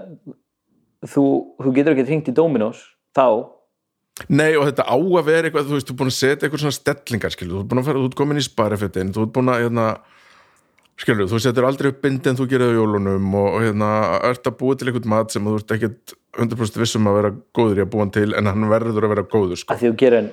þú, 1.08 1.24
þú 1.64 1.74
getur 1.76 1.96
ekki 1.96 2.08
hringt 2.10 2.30
í 2.32 2.36
Dominos 2.36 2.82
þá, 3.18 3.26
Nei 4.28 4.52
og 4.60 4.66
þetta 4.68 4.84
á 4.84 4.96
að 5.00 5.26
vera 5.30 5.48
eitthvað, 5.48 5.68
þú 5.70 5.76
veist, 5.78 5.88
þú 5.88 5.94
er 5.94 6.00
búin 6.02 6.12
að 6.12 6.18
setja 6.18 6.46
eitthvað 6.48 6.64
svona 6.66 6.76
stellingar, 6.76 7.32
skilur, 7.36 7.54
þú 7.56 7.62
er 7.64 7.68
búin 7.72 7.80
að 7.82 7.86
fara, 7.88 8.00
þú 8.00 8.08
ert 8.10 8.18
komin 8.20 8.42
í 8.42 8.44
sparifettin, 8.44 9.14
þú 9.16 9.22
ert 9.24 9.34
búin 9.38 9.52
að, 9.54 9.62
hérna, 9.64 9.86
skilur, 11.00 11.30
þú 11.32 11.40
setur 11.46 11.68
aldrei 11.70 11.88
upp 11.94 12.02
bindi 12.04 12.28
en 12.32 12.40
þú 12.40 12.46
gerir 12.52 12.66
það 12.68 12.74
á 12.76 12.80
jólunum 12.80 13.30
og, 13.40 13.48
og 13.54 13.60
hérna, 13.64 13.90
ert 14.30 14.50
að 14.52 14.58
búa 14.60 14.76
til 14.76 14.88
eitthvað 14.90 15.08
mat 15.14 15.32
sem 15.32 15.48
þú 15.48 15.54
ert 15.62 15.72
ekkert 15.78 16.14
100% 16.40 16.82
vissum 16.84 17.08
að 17.10 17.18
vera 17.20 17.32
góður 17.56 17.80
í 17.80 17.84
að 17.86 17.92
búa 17.94 18.04
hann 18.04 18.14
til 18.20 18.30
en 18.36 18.52
hann 18.52 18.68
verður 18.74 19.08
að 19.08 19.14
vera 19.16 19.26
góður, 19.32 19.58
sko. 19.64 19.72
að 19.74 19.80
því 19.80 19.88
þú 19.94 19.96
gerir 20.04 20.20
hann 20.20 20.30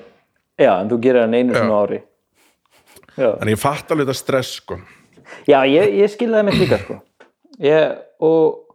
já, 0.59 0.71
en 0.75 0.91
þú 0.91 0.97
gerir 1.07 1.21
hann 1.23 1.37
einu 1.37 1.55
svona 1.55 1.79
ári. 1.85 1.99
Já, 3.17 3.29
En 3.41 3.49
ég 3.49 3.57
fatt 3.57 3.89
alveg 3.95 4.05
þetta 4.05 4.19
stress, 4.19 4.51
sko. 4.59 4.75
já 5.47 5.59
ég, 5.65 5.95
ég 6.03 6.11
skil 6.11 6.29
það 6.35 6.43
með 6.49 6.59
líka 6.61 6.77
sko. 6.83 6.99
Ég, 7.63 7.95
og, 8.21 8.67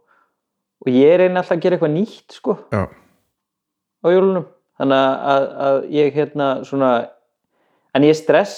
og 0.83 0.89
ég 0.91 1.15
þannig 4.83 5.03
að, 5.33 5.45
að, 5.65 5.77
ég 5.95 6.17
hérna 6.17 6.47
svona 6.67 6.89
en 7.95 8.07
ég 8.07 8.17
stress, 8.17 8.57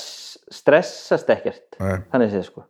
stressast 0.54 1.30
ekkert 1.34 1.78
nei, 1.80 2.00
þannig 2.12 2.34
séð 2.34 2.48
sko. 2.50 2.66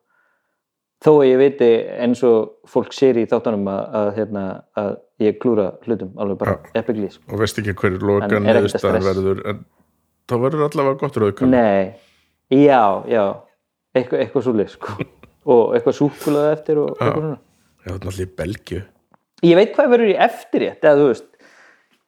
Þó 1.05 1.11
að 1.19 1.27
ég 1.27 1.41
viti 1.41 1.71
eins 2.01 2.21
og 2.25 2.69
fólk 2.71 2.95
sér 2.95 3.19
í 3.21 3.25
þáttunum 3.29 3.67
að, 3.69 3.81
að, 3.99 4.11
hérna, 4.15 4.45
að 4.79 4.91
ég 5.21 5.37
klúra 5.41 5.67
hlutum 5.85 6.15
alveg 6.21 6.39
bara 6.41 6.55
epigli 6.79 7.11
sko. 7.13 7.25
og 7.29 7.43
veist 7.43 7.59
ekki 7.61 7.75
hverju 7.77 8.01
lokan 8.01 8.47
er 8.49 8.61
verður, 9.05 9.43
en 9.51 9.61
þá 10.25 10.35
verður 10.41 10.65
allavega 10.69 10.99
gott 11.03 11.19
rauðkall. 11.21 11.51
nei, 11.51 11.93
já, 12.49 12.81
já. 13.11 13.23
Eitthvað, 13.95 14.25
eitthvað 14.25 14.47
svo 14.47 14.65
sko. 14.71 14.97
Og 15.45 15.75
eitthvað 15.77 15.93
súkulað 15.93 16.47
eftir 16.55 16.79
og 16.81 16.95
eitthvað 16.95 17.19
svona. 17.19 17.35
Já, 17.37 17.85
þetta 17.85 17.91
er 17.93 17.99
náttúrulega 17.99 18.25
í 18.25 18.35
Belgíu. 18.39 18.79
ég 19.45 19.59
veit 19.59 19.75
hvað 19.75 19.91
verður 19.91 20.09
í 20.09 20.15
eftirrétt 20.25 20.87
eða 20.87 20.97
þú 20.97 21.09
veist 21.11 21.27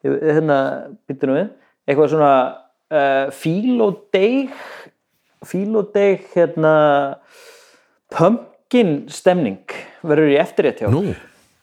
hérna, 0.04 0.58
býttu 1.08 1.28
nú 1.30 1.36
við. 1.38 1.48
Eitthvað 1.88 2.12
svona 2.12 2.32
uh, 2.92 3.30
fílódeig 3.34 4.52
fílódeig 5.46 6.24
hérna 6.34 6.74
pumpkin 8.14 9.06
stemning 9.12 9.62
verður 10.06 10.32
í 10.34 10.38
eftirrétt 10.40 10.82
hjá 10.82 10.90
Nú, 10.92 11.02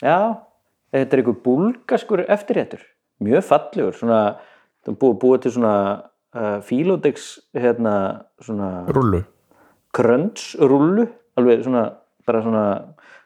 já, 0.03 0.17
þetta 0.93 1.17
er 1.17 1.21
eitthvað 1.21 1.41
búlgaskur 1.45 2.23
eftirréttur. 2.31 2.83
Mjög 3.23 3.45
fallegur 3.47 3.95
svona, 3.95 4.21
það 4.85 4.97
búið, 5.01 5.17
búið 5.23 5.43
til 5.45 5.53
svona 5.57 5.75
uh, 6.35 6.57
fílódeigs 6.67 7.27
hérna 7.55 7.95
svona 8.43 8.71
rullu. 8.91 9.23
kröntsrúllu 9.95 11.07
alveg 11.39 11.63
svona, 11.67 11.85
bara 12.27 12.41
svona 12.43 12.65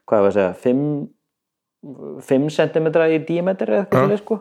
hvað 0.09 0.25
var 0.25 0.31
að 0.31 0.37
segja, 0.37 0.53
5 0.65 0.83
5 2.27 2.49
cm 2.51 2.87
í 3.07 3.19
dímetri 3.23 3.71
eða 3.71 3.85
eitthvað 3.85 3.99
Ja. 4.01 4.01
svoleiðis, 4.03 4.23
sko 4.25 4.39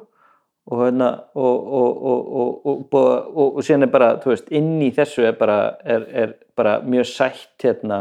og 0.69 0.83
hérna 0.83 1.09
og, 1.33 1.69
og, 1.79 2.01
og, 2.11 2.27
og, 2.41 2.67
og, 2.69 2.81
og, 2.93 3.29
og, 3.33 3.57
og 3.57 3.65
síðan 3.65 3.87
er 3.87 3.93
bara, 3.93 4.09
veist, 4.25 4.51
inn 4.53 4.75
í 4.85 4.91
þessu 4.97 5.25
er 5.29 5.37
bara, 5.39 5.59
er, 5.85 6.05
er 6.13 6.35
bara 6.59 6.79
mjög 6.85 7.09
sætt 7.09 7.65
hérna 7.65 8.01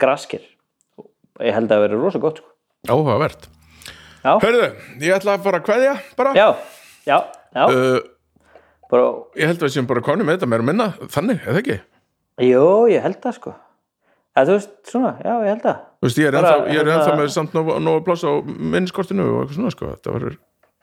graskir 0.00 0.44
ég 1.44 1.52
held 1.52 1.68
að 1.68 1.74
það 1.76 1.84
verið 1.84 2.00
rosa 2.06 2.20
gott 2.22 2.38
sko. 2.40 2.52
Áhugavert. 2.88 3.48
Hörðu, 4.26 4.68
ég 5.02 5.12
ætla 5.16 5.34
að 5.36 5.44
fara 5.44 5.58
að 5.60 5.66
kveðja, 5.68 5.92
bara. 6.18 6.32
já, 6.38 6.48
já, 7.06 7.18
já 7.56 7.66
Uh, 7.66 8.00
bara, 8.90 9.04
ég 9.38 9.48
held 9.50 9.60
að 9.62 9.66
við 9.68 9.74
séum 9.76 9.86
bara 9.88 10.02
konum 10.04 10.26
með 10.28 10.36
þetta 10.38 10.48
meira 10.52 10.66
minna, 10.66 10.86
þannig, 11.12 11.38
eða 11.48 11.60
ekki? 11.62 11.76
jú, 12.46 12.64
ég 12.92 13.00
held 13.04 13.20
það 13.24 13.36
sko 13.38 13.52
að 14.36 14.50
þú 14.50 14.56
veist, 14.58 14.74
svona, 14.90 15.12
já, 15.24 15.32
ég 15.40 15.48
held 15.54 15.62
það 15.64 15.78
Þú 15.96 16.08
veist, 16.08 16.18
ég 16.20 16.28
er 16.28 16.36
ennþá, 16.40 16.56
hérna- 16.68 16.96
ennþá 16.96 17.14
með 17.16 17.30
samt 17.32 17.56
nóga, 17.56 18.02
pláss 18.04 18.26
á 18.28 18.32
minniskortinu 18.44 19.24
og 19.24 19.38
eitthvað 19.40 19.56
svona, 19.56 19.72
sko, 19.72 19.92
þetta 19.94 20.12
var 20.16 20.26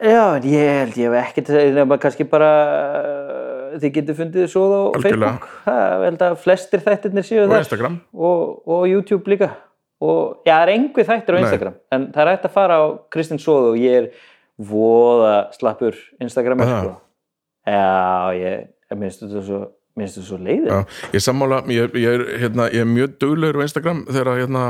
Já, 0.03 0.23
ég 0.43 0.69
held 0.81 0.97
ég 0.99 1.13
hef 1.13 1.29
ekkert 1.29 1.51
nema 1.77 1.97
kannski 2.01 2.25
bara 2.27 2.49
uh, 2.67 3.75
þið 3.79 3.93
getur 3.97 4.17
fundið 4.17 4.49
svo 4.51 4.63
á 4.67 4.81
Algjörlega. 4.97 5.29
Facebook. 5.31 5.45
Ha, 5.63 5.75
ég 6.01 6.07
held 6.09 6.25
að 6.27 6.35
flestir 6.43 6.83
þættirnir 6.83 7.27
séu 7.27 7.45
og 7.45 7.53
þar. 7.53 7.63
Instagram. 7.63 7.95
Og, 8.13 8.41
og 8.67 8.83
YouTube 8.89 9.31
líka. 9.31 9.53
Og 10.03 10.43
já, 10.43 10.57
það 10.57 10.65
er 10.65 10.73
einhver 10.73 11.07
þættir 11.07 11.31
á 11.31 11.37
Nei. 11.37 11.43
Instagram 11.45 11.77
en 11.95 12.09
það 12.11 12.25
er 12.25 12.31
hægt 12.33 12.47
að 12.49 12.55
fara 12.57 12.81
á 12.83 12.85
Kristinn 13.15 13.39
Sóð 13.39 13.69
og 13.69 13.79
ég 13.79 14.01
er 14.01 14.09
voða 14.59 15.37
slappur 15.55 15.95
Instagram 16.21 16.65
sko. 16.67 16.97
Já, 17.63 18.35
ég, 18.35 18.67
ég 18.91 18.99
minnst 18.99 19.23
þetta 19.23 19.45
svo 19.47 19.61
minnst 19.95 20.19
þetta 20.19 20.27
svo 20.27 20.39
leiðið 20.43 20.67
Já, 20.73 20.79
ég 21.15 21.23
sammála, 21.23 21.61
ég, 21.71 21.95
ég, 21.95 22.17
er, 22.17 22.25
hérna, 22.43 22.67
ég 22.73 22.83
er 22.83 22.89
mjög 22.89 23.15
duglegur 23.23 23.63
á 23.63 23.65
Instagram 23.69 24.03
þegar, 24.09 24.31
hérna, 24.41 24.63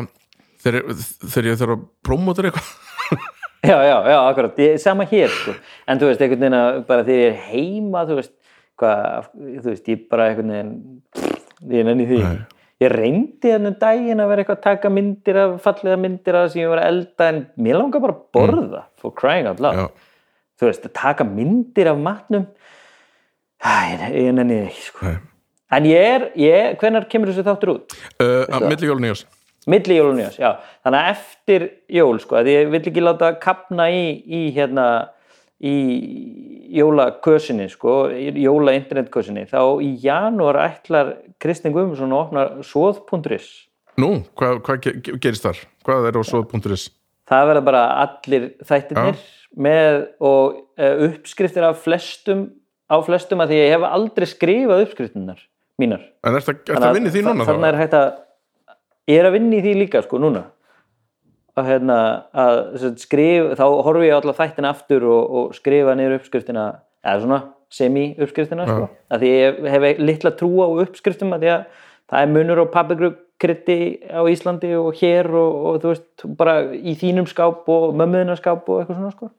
þegar, 0.61 0.89
þegar 1.23 1.49
ég 1.49 1.61
þarf 1.63 1.75
að 1.79 1.85
promóta 2.05 2.45
eitthvað 2.45 2.71
Já, 3.63 3.77
já, 3.87 3.97
já, 4.11 4.17
akkurat, 4.27 4.57
ég, 4.59 4.79
sama 4.81 5.05
hér 5.07 5.29
sko. 5.31 5.53
en 5.87 5.99
þú 5.99 6.09
veist, 6.09 6.21
einhvern 6.21 6.41
veginn 6.41 6.55
að 6.57 6.79
bara 6.87 7.03
þegar 7.07 7.21
ég 7.21 7.29
er 7.29 7.43
heima, 7.47 8.01
þú 8.09 8.17
veist 8.17 8.33
hvað, 8.81 9.29
þú 9.39 9.69
veist, 9.69 9.85
ég 9.87 10.01
bara 10.11 10.25
einhvern 10.31 10.51
veginn 10.51 10.73
ég 11.71 11.87
nenni 11.87 12.07
því. 12.09 12.19
Nei. 12.23 12.41
ég 12.83 12.91
reyndi 12.91 13.53
hann 13.53 13.69
um 13.69 13.77
daginn 13.79 14.19
að 14.19 14.31
vera 14.33 14.43
eitthvað 14.43 14.57
að 14.57 14.65
taka 14.65 14.91
myndir 14.91 15.39
af, 15.39 15.53
fallega 15.63 15.99
myndir 16.03 16.35
af 16.35 16.49
sem 16.51 16.63
ég 16.63 16.73
var 16.73 16.81
að 16.81 16.89
elda 16.91 17.27
en 17.31 17.39
mér 17.55 17.79
langar 17.79 18.03
bara 18.03 18.17
að 18.17 18.25
borða 18.35 18.81
for 18.99 19.15
crying 19.15 19.47
out 19.47 19.63
loud. 19.63 19.79
Já, 19.79 20.17
þú 20.59 20.67
veist, 20.67 20.89
að 20.89 20.95
taka 20.99 21.27
myndir 21.27 21.91
af 21.93 22.01
matnum. 22.03 22.49
Ég, 23.63 24.03
ég 24.25 24.35
nenni 24.35 24.59
því 24.65 24.83
sko. 24.89 25.13
en 25.73 25.87
ég 25.87 26.09
er, 26.17 26.27
ég, 26.35 26.75
hvenær 26.81 27.07
kemur 27.07 27.31
þessi 27.31 27.47
þáttur 27.47 27.77
út? 27.77 27.95
Uh, 28.19 28.43
að 28.51 28.67
milli 28.73 28.91
jólun 28.91 29.07
í 29.07 29.13
ós 29.15 29.23
milli 29.71 29.95
jól 29.97 30.09
og 30.11 30.17
nýjás, 30.17 30.37
já 30.41 30.49
þannig 30.83 30.99
að 31.01 31.11
eftir 31.13 31.65
jól, 31.99 32.17
sko, 32.23 32.39
að 32.41 32.49
ég 32.53 32.71
vill 32.73 32.81
ekki 32.91 33.03
láta 33.03 33.33
kapna 33.41 33.89
í, 33.93 34.03
í 34.27 34.41
hérna 34.55 34.87
í 35.63 35.73
jólakösinni 36.79 37.67
sko, 37.71 38.07
jóla 38.35 38.73
internetkösinni 38.77 39.45
þá 39.51 39.59
í 39.83 39.91
janúar 40.03 40.59
ætlar 40.65 41.13
Kristinn 41.41 41.73
Guðmundsson 41.75 42.11
að 42.13 42.23
opna 42.25 42.43
svoð.is 42.65 43.47
Nú, 44.01 44.23
hvað, 44.39 44.63
ge- 44.81 45.17
gerist 45.21 45.43
þar? 45.45 45.59
Hvað 45.85 46.07
er 46.09 46.17
á 46.17 46.21
svo.is? 46.25 46.87
það 47.29 47.45
verða 47.47 47.63
bara 47.63 47.81
allir 48.03 48.47
þættirnir 48.67 49.19
með 49.63 49.99
og 50.19 50.57
uh, 50.81 51.05
uppskriftir 51.07 51.63
af 51.69 51.77
flestum 51.85 52.47
á 52.91 52.97
flestum 53.05 53.39
að 53.43 53.53
því 53.53 53.59
ég 53.61 53.71
hef 53.77 53.85
aldrei 53.87 54.27
skrifað 54.27 54.83
uppskriftinnar 54.87 55.39
mínar 55.79 56.03
En 56.25 56.35
er 56.35 56.43
það, 56.43 56.59
er 56.73 56.81
það 56.83 56.97
vinni 56.97 57.13
því 57.13 57.23
núna 57.29 57.47
þannig 57.47 57.63
þá? 57.63 57.69
er 57.69 57.79
hægt 57.83 57.95
að 58.01 58.09
ég 59.09 59.19
er 59.19 59.29
að 59.29 59.37
vinna 59.37 59.57
í 59.57 59.63
því 59.63 59.73
líka 59.81 60.03
sko 60.05 60.21
núna. 60.21 60.45
Að, 61.53 61.67
hérna, 61.69 61.97
að 62.33 62.87
skrif, 62.97 63.51
þá 63.59 63.65
horfi 63.85 64.07
ég 64.07 64.15
allar 64.17 64.37
þættina 64.39 64.71
aftur 64.73 65.03
og, 65.05 65.35
og 65.37 65.51
skrifa 65.53 65.93
niður 65.97 66.17
uppskriftina 66.17 66.63
eða 67.03 67.19
svona 67.21 67.41
semi 67.73 68.05
uppskriftina 68.21 68.65
sko. 68.69 68.87
að 69.13 69.23
því 69.23 69.33
ég 69.33 69.59
hef 69.73 69.85
litla 70.01 70.31
trú 70.37 70.49
á 70.61 70.67
uppskriftum 70.85 71.35
að 71.35 71.43
því 71.43 71.51
að 71.53 71.67
það 72.13 72.23
er 72.23 72.31
munur 72.31 72.61
á 72.61 72.65
paprikryddi 72.73 73.77
á 74.13 74.21
Íslandi 74.29 74.71
og 74.77 74.97
hér 74.99 75.29
og, 75.29 75.59
og 75.69 75.77
þú 75.83 75.93
veist 75.93 76.25
bara 76.39 76.55
í 76.73 76.95
þínum 76.99 77.29
skáp 77.29 77.69
og 77.73 77.93
mömmuðina 77.97 78.37
skáp 78.39 78.69
og 78.69 78.81
eitthvað 78.81 78.99
svona 78.99 79.13
sko. 79.13 79.31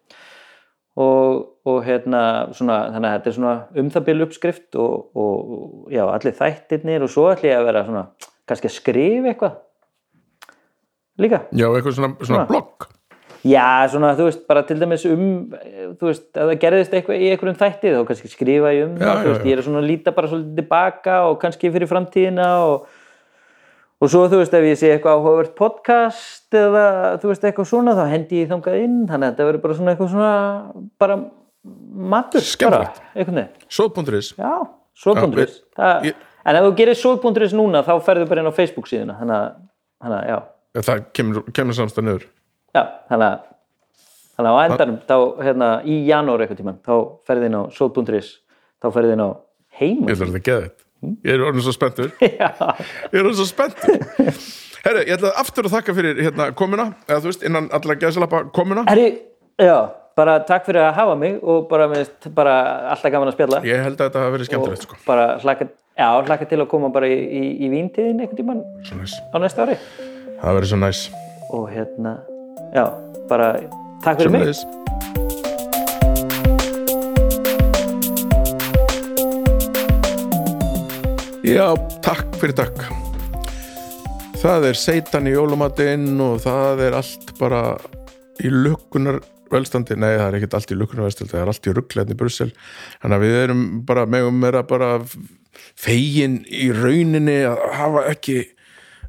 Og, 0.95 1.41
og 1.67 1.81
hérna 1.83 2.21
svona, 2.55 2.77
þannig 2.95 3.09
að 3.09 3.17
þetta 3.17 3.31
er 3.31 3.37
svona 3.41 3.55
um 3.83 3.89
það 3.91 4.07
bil 4.07 4.27
uppskrift 4.29 4.79
og, 4.79 5.09
og 5.19 5.91
já, 5.91 6.05
allir 6.07 6.37
þættirnir 6.39 7.03
og 7.07 7.11
svo 7.11 7.27
ætlum 7.33 7.51
ég 7.51 7.59
að 7.59 7.67
vera 7.67 7.83
svona 7.89 8.05
kannski 8.49 8.69
að 8.71 8.77
skrifa 8.79 9.31
eitthvað 9.33 9.55
líka? 11.23 11.43
Já, 11.55 11.69
eitthvað 11.71 11.97
svona, 11.99 12.11
svona 12.19 12.27
Svona. 12.27 12.47
blogg. 12.51 12.89
Já, 13.45 13.85
svona 13.93 14.15
þú 14.17 14.25
veist, 14.31 14.45
bara 14.49 14.63
til 14.65 14.79
dæmis 14.81 15.03
um 15.05 15.25
þú 16.01 16.09
veist, 16.09 16.27
ef 16.33 16.47
það 16.49 16.59
gerðist 16.63 16.95
eitthvað 16.97 17.21
í 17.21 17.27
einhverjum 17.35 17.59
þætti 17.61 17.91
þá 17.93 17.99
kannski 18.09 18.31
skrifa 18.33 18.71
ég 18.73 18.87
um 18.89 18.95
Já, 18.97 19.05
það, 19.11 19.19
já, 19.21 19.29
veist, 19.35 19.45
ég 19.51 19.59
er 19.59 19.65
svona 19.67 19.83
að 19.83 19.89
líta 19.91 20.15
bara 20.17 20.31
svolítið 20.33 20.55
tilbaka 20.63 21.17
og 21.29 21.37
kannski 21.43 21.73
fyrir 21.75 21.91
framtíðina 21.91 22.47
og 22.65 22.87
og 24.05 24.11
svo 24.11 24.25
þú 24.29 24.41
veist 24.41 24.57
ef 24.57 24.65
ég 24.67 24.77
sé 24.81 24.89
eitthvað 24.95 25.21
áhugavert 25.21 25.53
podcast 25.61 26.57
eða 26.57 26.87
þú 27.23 27.31
veist 27.31 27.45
eitthvað 27.49 27.69
svona 27.71 27.95
þá 27.97 28.03
hendi 28.11 28.41
ég 28.43 28.49
þangað 28.51 28.81
inn 28.83 28.97
þannig 29.09 29.29
að 29.29 29.35
þetta 29.37 29.47
verður 29.51 29.63
bara 29.67 29.77
svona 29.79 29.93
eitthvað 29.95 30.11
svona 30.15 30.33
bara 31.05 31.19
matur 32.15 32.41
bara, 32.73 32.81
veginn. 33.15 33.49
Svo.is 33.69 34.33
já, 34.41 34.51
við- 35.15 36.11
ég- 36.11 36.25
en 36.45 36.59
ef 36.59 36.67
þú 36.67 36.75
gerir 36.79 37.01
sóð.is 37.01 37.57
núna 37.57 37.83
þá 37.87 37.95
ferðu 38.05 38.29
bara 38.31 38.45
inn 38.45 38.53
á 38.53 38.55
Facebook 38.57 38.91
síðuna. 38.91 39.17
Þannig 39.21 40.15
að, 40.15 40.29
já, 40.29 40.39
það 40.85 41.03
kemur, 41.17 41.43
kemur 41.57 41.79
samstæð 41.81 42.09
niður. 42.09 42.29
Já 42.75 42.83
þannig 43.09 44.49
að 44.51 44.51
á 44.51 44.63
endanum 44.65 44.97
þá, 45.07 45.17
hérna, 45.47 45.69
í 45.87 46.01
janúar 46.09 46.43
eitthvað 46.43 46.61
tíman, 46.63 46.81
þá 46.83 46.95
ferðu 47.29 47.51
inn 47.51 47.59
á 47.59 47.63
sóð.is 47.75 48.31
þá 48.83 48.89
ferðu 48.97 49.15
inn 49.15 49.23
á 49.23 49.31
heim 49.79 50.05
ég 50.09 50.17
ætla 50.17 50.31
að 50.33 50.47
geða 50.49 50.67
þetta. 50.67 50.81
Ég 51.25 51.35
er 51.35 51.43
orðin 51.45 51.65
svo 51.67 51.75
spenntur. 51.77 52.13
Ég 52.25 53.19
er 53.19 53.21
orðin 53.21 53.37
svo 53.37 53.45
spenntur. 53.45 53.99
Herru, 54.85 55.03
ég 55.05 55.15
ætla 55.17 55.31
aftur 55.41 55.65
að 55.69 55.75
þakka 55.79 55.95
fyrir 55.97 56.19
hérna 56.21 56.47
komuna, 56.57 56.85
eða 57.09 57.23
þú 57.25 57.29
veist, 57.31 57.45
innan 57.49 57.69
allar 57.77 57.97
gæðsalappa 58.01 58.41
komuna. 58.57 58.83
Herri, 58.89 59.07
já, 59.61 59.77
bara 60.19 60.37
takk 60.47 60.69
fyrir 60.69 60.85
að 60.85 60.93
hafa 60.99 61.15
mig 61.19 61.39
og 61.43 61.67
bara, 61.71 61.89
mér 61.91 62.05
finnst 62.05 62.29
bara 62.35 62.55
alltaf 62.93 63.13
gaman 63.15 63.31
að 63.31 63.37
spjalla. 63.37 63.63
Ég 63.67 63.83
held 63.83 63.99
að 63.99 64.09
þetta 64.09 64.23
hafi 64.23 64.37
verið 64.37 64.51
skemmtilegt 64.51 64.87
sko. 64.87 64.99
bara 65.07 65.27
hlakka, 65.43 65.69
já, 65.99 66.09
hlakka 66.29 66.49
til 66.51 66.61
að 66.63 66.69
koma 66.71 66.91
bara 66.95 67.11
í, 67.11 67.19
í, 67.19 67.43
í 67.67 67.71
víntíðin 67.73 68.23
einhvern 68.23 68.39
tíman 68.39 68.63
á 69.35 69.37
næsta 69.43 69.67
ári. 69.67 69.79
Það 70.39 70.59
verið 70.61 70.71
svo 70.71 70.81
næs. 70.85 71.03
Og 71.55 71.67
hérna, 71.73 72.15
já, 72.77 72.87
bara 73.31 73.51
takk 74.07 74.23
fyrir 74.23 74.35
mig. 74.37 74.55
Já, 81.45 81.67
takk 82.07 82.39
fyrir 82.41 82.57
takk. 82.57 82.87
Það 84.41 84.71
er 84.71 84.79
seitan 84.79 85.29
í 85.29 85.35
jólumatinn 85.35 86.11
og 86.23 86.41
það 86.45 86.87
er 86.87 86.97
allt 87.03 87.31
bara 87.41 87.61
í 88.45 88.51
lukkunar 88.53 89.21
velstandi, 89.55 89.97
nei 89.99 90.13
það 90.13 90.27
er 90.27 90.39
ekkert 90.39 90.59
allt 90.59 90.75
í 90.75 90.79
lukkunar 90.79 91.09
velstandi, 91.09 91.33
það 91.33 91.45
er 91.45 91.53
allt 91.53 91.69
í 91.69 91.75
ruggleðni 91.79 92.19
Brussel. 92.19 92.51
Þannig 93.03 93.17
að 93.17 93.25
við 93.25 93.39
erum 93.45 93.65
bara 93.89 94.05
megum 94.11 94.43
meira 94.43 94.65
bara 94.69 94.91
fegin 95.79 96.43
í 96.51 96.69
rauninni 96.75 97.41
að 97.49 97.65
hafa 97.79 98.05
ekki 98.11 98.39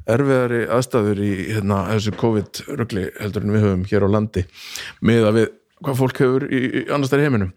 erfiðari 0.06 0.64
aðstæður 0.70 1.22
í 1.26 1.30
hérna, 1.50 1.84
þessu 1.90 2.14
COVID-ruggli 2.20 3.06
heldur 3.18 3.46
en 3.46 3.54
við 3.54 3.64
höfum 3.66 3.86
hér 3.90 4.06
á 4.06 4.08
landi 4.14 4.44
með 5.02 5.30
að 5.30 5.38
við 5.40 5.48
hvað 5.84 5.98
fólk 5.98 6.20
hefur 6.22 6.44
í, 6.48 6.60
í 6.62 6.82
annars 6.88 7.10
þær 7.12 7.22
heiminum. 7.26 7.50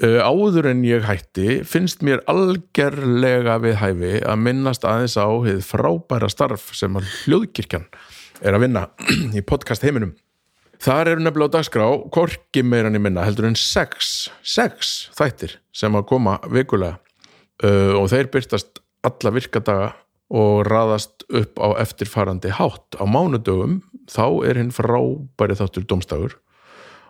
Uh, 0.00 0.20
áður 0.24 0.70
en 0.70 0.84
ég 0.86 1.04
hætti 1.04 1.58
finnst 1.68 2.04
mér 2.06 2.22
algerlega 2.30 3.58
við 3.64 3.80
hæfi 3.82 4.12
að 4.22 4.44
minnast 4.46 4.86
aðeins 4.88 5.18
á 5.20 5.28
frábæra 5.66 6.30
starf 6.32 6.70
sem 6.76 6.96
hljóðkirkjan 6.96 7.88
er 8.40 8.56
að 8.56 8.64
vinna 8.64 8.86
í 9.36 9.44
podcast 9.44 9.84
heiminum 9.84 10.14
þar 10.82 11.12
eru 11.12 11.24
nefnilega 11.24 11.52
á 11.52 11.56
dagskrá 11.58 11.88
korki 12.14 12.64
meirann 12.66 12.98
í 12.98 13.02
minna 13.02 13.24
heldur 13.26 13.48
en 13.48 13.58
sex 13.58 14.28
sex 14.42 14.96
þættir 15.16 15.58
sem 15.76 15.96
að 15.96 16.08
koma 16.12 16.38
vikulega. 16.52 17.00
Uh, 17.64 17.96
og 17.96 18.10
þeir 18.12 18.28
byrtast 18.32 18.82
alla 19.06 19.32
virkadaga 19.32 19.92
og 20.36 20.66
raðast 20.66 21.24
upp 21.30 21.60
á 21.62 21.78
eftirfarandi 21.80 22.50
hátt. 22.58 22.98
Á 22.98 23.04
mánudögum 23.06 23.80
þá 24.10 24.44
er 24.48 24.60
hinn 24.60 24.74
frábæri 24.74 25.56
þáttur 25.56 25.86
domstagur 25.88 26.36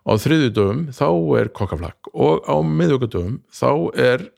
á 0.06 0.12
þriðjudöfum 0.22 0.86
þá 0.94 1.09
er 1.40 1.51
kokkaflag 1.55 2.10
og 2.14 2.47
á 2.47 2.56
miðugadöfum 2.62 3.40
þá 3.51 3.70
er, 3.98 4.28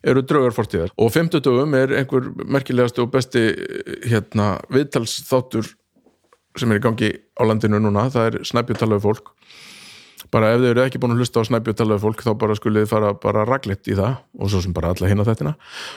eru 0.00 0.22
draugar 0.24 0.56
fortíðar. 0.56 0.94
Og 0.96 1.12
fimmtudöfum 1.12 1.76
er 1.76 1.92
einhver 1.98 2.30
merkilegasti 2.40 3.04
og 3.04 3.12
besti 3.12 3.44
hérna, 4.08 4.54
viðtalsþáttur 4.72 5.74
sem 6.60 6.72
er 6.72 6.80
í 6.80 6.84
gangi 6.84 7.10
á 7.36 7.42
landinu 7.48 7.80
núna 7.82 8.08
það 8.12 8.30
er 8.30 8.48
snæpjutalaðu 8.50 9.04
fólk. 9.04 9.30
Bara 10.30 10.52
ef 10.54 10.60
þau 10.62 10.68
eru 10.70 10.82
ekki 10.84 11.00
búin 11.02 11.14
að 11.14 11.22
hlusta 11.22 11.42
á 11.42 11.48
snæpjutalaðu 11.48 12.02
fólk 12.04 12.24
þá 12.26 12.32
bara 12.38 12.56
skulið 12.58 12.90
fara 12.90 13.14
bara 13.18 13.46
raglitt 13.48 13.88
í 13.88 13.96
það 13.98 14.20
og 14.38 14.52
svo 14.52 14.60
sem 14.62 14.74
bara 14.76 14.92
alla 14.94 15.08
hinn 15.10 15.22
á 15.24 15.26
þettina 15.26 15.54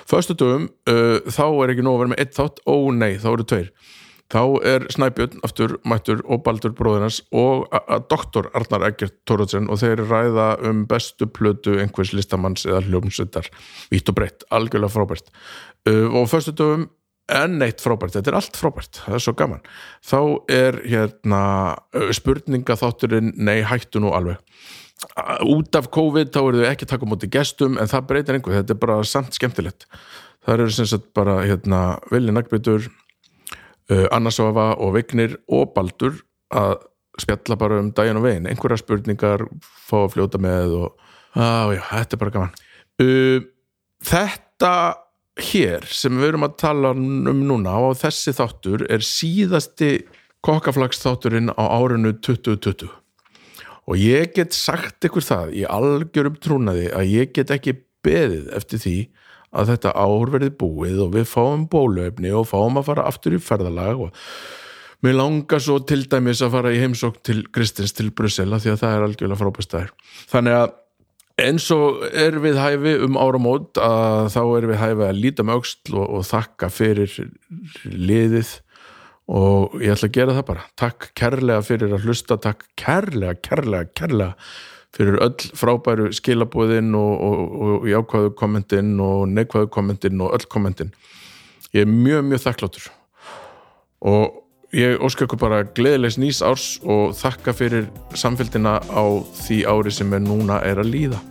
föstu 0.09 0.35
dögum 0.39 0.69
uh, 0.89 1.19
þá 1.27 1.45
er 1.49 1.73
ekki 1.73 1.85
nóg 1.85 1.97
að 1.97 2.01
vera 2.03 2.13
með 2.13 2.23
eitt 2.23 2.39
þátt, 2.39 2.63
ó 2.63 2.75
nei, 2.95 3.11
þá 3.21 3.29
eru 3.33 3.45
tveir. 3.51 3.69
Þá 4.33 4.41
er 4.65 4.85
Snæbjörn 4.89 5.43
aftur 5.45 5.75
mættur 5.85 6.23
og 6.25 6.41
Baldur 6.45 6.71
bróðinars 6.73 7.19
og 7.35 7.67
doktor 8.09 8.47
Arnar 8.57 8.87
Eggert 8.87 9.19
Tórótsen 9.29 9.67
og 9.69 9.77
þeir 9.83 10.01
ræða 10.07 10.47
um 10.65 10.87
bestu 10.89 11.27
plötu 11.29 11.75
einhvers 11.83 12.15
listamanns 12.17 12.65
eða 12.65 12.81
hljómsveitar 12.87 13.51
vítt 13.91 14.09
og 14.09 14.17
breytt, 14.17 14.47
algjörlega 14.49 14.95
frábært. 14.95 15.29
Uh, 15.85 16.07
og 16.09 16.31
fyrstu 16.31 16.55
dögum 16.57 16.87
enn 17.31 17.63
eitt 17.63 17.81
frábært, 17.83 18.17
þetta 18.17 18.31
er 18.31 18.37
allt 18.39 18.57
frábært. 18.59 18.99
Það 19.05 19.17
er 19.17 19.23
svo 19.25 19.33
gaman, 19.39 19.61
þá 20.03 20.19
er 20.51 20.79
hérna 20.83 21.43
spurninga 22.15 22.77
þátturinn 22.79 23.33
nei 23.39 23.61
hættu 23.67 24.01
nú 24.03 24.11
alveg. 24.15 24.41
Út 25.49 25.75
af 25.75 25.89
COVID 25.91 26.31
þá 26.31 26.41
eru 26.41 26.61
þau 26.61 26.69
ekki 26.69 26.87
að 26.87 26.91
taka 26.93 27.07
á 27.07 27.11
móti 27.11 27.29
gestum 27.31 27.79
en 27.81 27.89
það 27.91 28.09
breytir 28.11 28.37
einhver, 28.37 28.59
þetta 28.59 28.75
er 28.75 28.81
bara 28.83 28.99
samt 29.07 29.35
skemmtilegt. 29.35 29.87
Það 30.43 30.53
eru 30.57 30.75
sem 30.75 30.89
sagt 30.91 31.09
bara 31.15 31.41
hérna 31.43 31.81
Vili 32.11 32.35
Nagbyrtur 32.35 32.87
uh, 32.87 34.07
Annarsvafa 34.11 34.73
og 34.83 34.95
Vignir 34.97 35.37
og 35.51 35.71
Baldur 35.75 36.19
að 36.53 36.77
spjalla 37.21 37.57
bara 37.59 37.79
um 37.81 37.91
daginn 37.95 38.17
og 38.19 38.25
veginn, 38.25 38.47
einhverja 38.49 38.81
spurningar 38.81 39.45
fá 39.61 39.97
að 40.01 40.13
fljóta 40.15 40.41
með 40.41 40.77
og 40.79 41.09
á, 41.37 41.69
já, 41.75 41.81
þetta 41.91 42.15
er 42.15 42.21
bara 42.23 42.35
gaman. 42.37 42.55
Uh, 43.01 43.39
þetta 44.03 44.73
hér 45.39 45.85
sem 45.89 46.13
við 46.19 46.33
erum 46.33 46.45
að 46.45 46.57
tala 46.61 46.91
um 46.93 47.45
núna 47.47 47.77
og 47.87 47.97
þessi 48.01 48.35
þáttur 48.37 48.85
er 48.91 49.05
síðasti 49.05 49.93
kokkaflagsþátturinn 50.45 51.53
á 51.55 51.63
árinu 51.73 52.13
2020 52.19 52.91
og 53.83 53.99
ég 53.99 54.33
get 54.35 54.55
sagt 54.55 55.07
ykkur 55.07 55.25
það 55.25 55.55
í 55.57 55.63
algjörum 55.67 56.37
trúnaði 56.39 56.89
að 56.93 57.11
ég 57.11 57.33
get 57.35 57.51
ekki 57.55 57.77
beðið 58.05 58.51
eftir 58.57 58.83
því 58.83 58.97
að 59.53 59.71
þetta 59.73 59.93
ár 59.95 60.33
verði 60.33 60.51
búið 60.59 61.01
og 61.05 61.15
við 61.15 61.25
fáum 61.29 61.65
bóluefni 61.71 62.33
og 62.33 62.47
fáum 62.49 62.79
að 62.79 62.89
fara 62.89 63.07
aftur 63.09 63.37
í 63.37 63.41
ferðalag 63.41 64.05
og 64.07 64.21
mér 65.03 65.17
langar 65.17 65.61
svo 65.63 65.79
til 65.83 66.03
dæmis 66.09 66.41
að 66.45 66.55
fara 66.57 66.73
í 66.73 66.79
heimsók 66.81 67.19
til 67.25 67.41
Kristins 67.53 67.93
til 67.95 68.09
Brussela 68.15 68.61
því 68.61 68.73
að 68.73 68.81
það 68.83 68.95
er 68.95 69.05
algjörlega 69.07 69.41
frábæstæður 69.41 69.93
þannig 70.31 70.59
að 70.61 70.73
eins 71.43 71.69
og 71.73 72.03
er 72.09 72.37
við 72.43 72.59
hæfi 72.61 72.93
um 73.05 73.17
áramót 73.19 73.79
að 73.81 74.29
þá 74.33 74.41
er 74.43 74.67
við 74.71 74.79
hæfi 74.81 75.07
að 75.07 75.21
líta 75.21 75.45
með 75.45 75.59
auksl 75.59 75.97
og, 75.97 76.05
og 76.17 76.27
þakka 76.27 76.69
fyrir 76.73 77.15
liðið. 77.89 78.53
Og 79.33 79.77
ég 79.79 79.95
ætla 79.95 80.09
að 80.09 80.15
gera 80.17 80.35
það 80.35 80.47
bara. 80.49 80.67
Takk 80.79 81.09
kærlega 81.17 81.63
fyrir 81.63 81.95
að 81.95 82.07
hlusta 82.07 82.37
takk 82.43 82.65
kærlega, 82.79 83.37
kærlega, 83.45 83.89
kærlega 83.95 84.31
fyrir 84.93 85.17
öll 85.25 85.47
frábæru 85.57 86.11
skilabúðin 86.13 86.93
og, 86.97 87.13
og, 87.25 87.55
og 87.65 87.87
jákvæðu 87.89 88.33
kommentin 88.37 88.93
og 89.01 89.25
neikvæðu 89.31 89.71
kommentin 89.73 90.21
og 90.21 90.35
öll 90.37 90.47
kommentin. 90.51 90.93
Ég 91.73 91.87
er 91.87 91.89
mjög, 91.89 92.27
mjög 92.29 92.43
þakkláttur. 92.43 92.87
Og 94.03 94.43
ég 94.75 95.01
óska 95.01 95.25
ykkur 95.25 95.41
bara 95.41 95.63
gleðilegs 95.65 96.19
nýs 96.21 96.43
árs 96.45 96.77
og 96.83 97.15
þakka 97.17 97.57
fyrir 97.57 97.89
samfélgina 98.17 98.79
á 98.85 99.05
því 99.45 99.63
ári 99.69 99.93
sem 99.93 100.13
er 100.13 100.25
núna 100.25 100.61
er 100.65 100.83
að 100.83 100.91
líða 100.93 101.21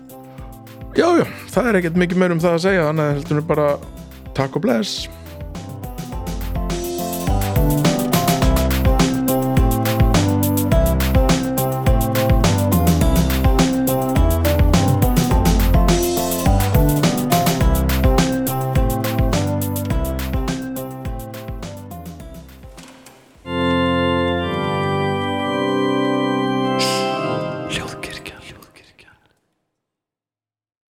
já, 0.97 1.09
já, 1.19 1.27
það 1.55 1.69
er 1.71 1.81
ekkert 1.81 1.99
mikið 2.03 2.23
meir 2.23 2.35
um 2.35 2.43
það 2.43 2.57
að 2.59 2.65
segja 2.67 2.87
þannig 2.89 3.05
að 3.05 3.13
heldur 3.17 3.45
bara 3.49 3.69
takk 4.37 4.59
og 4.59 4.65
bless 4.67 5.09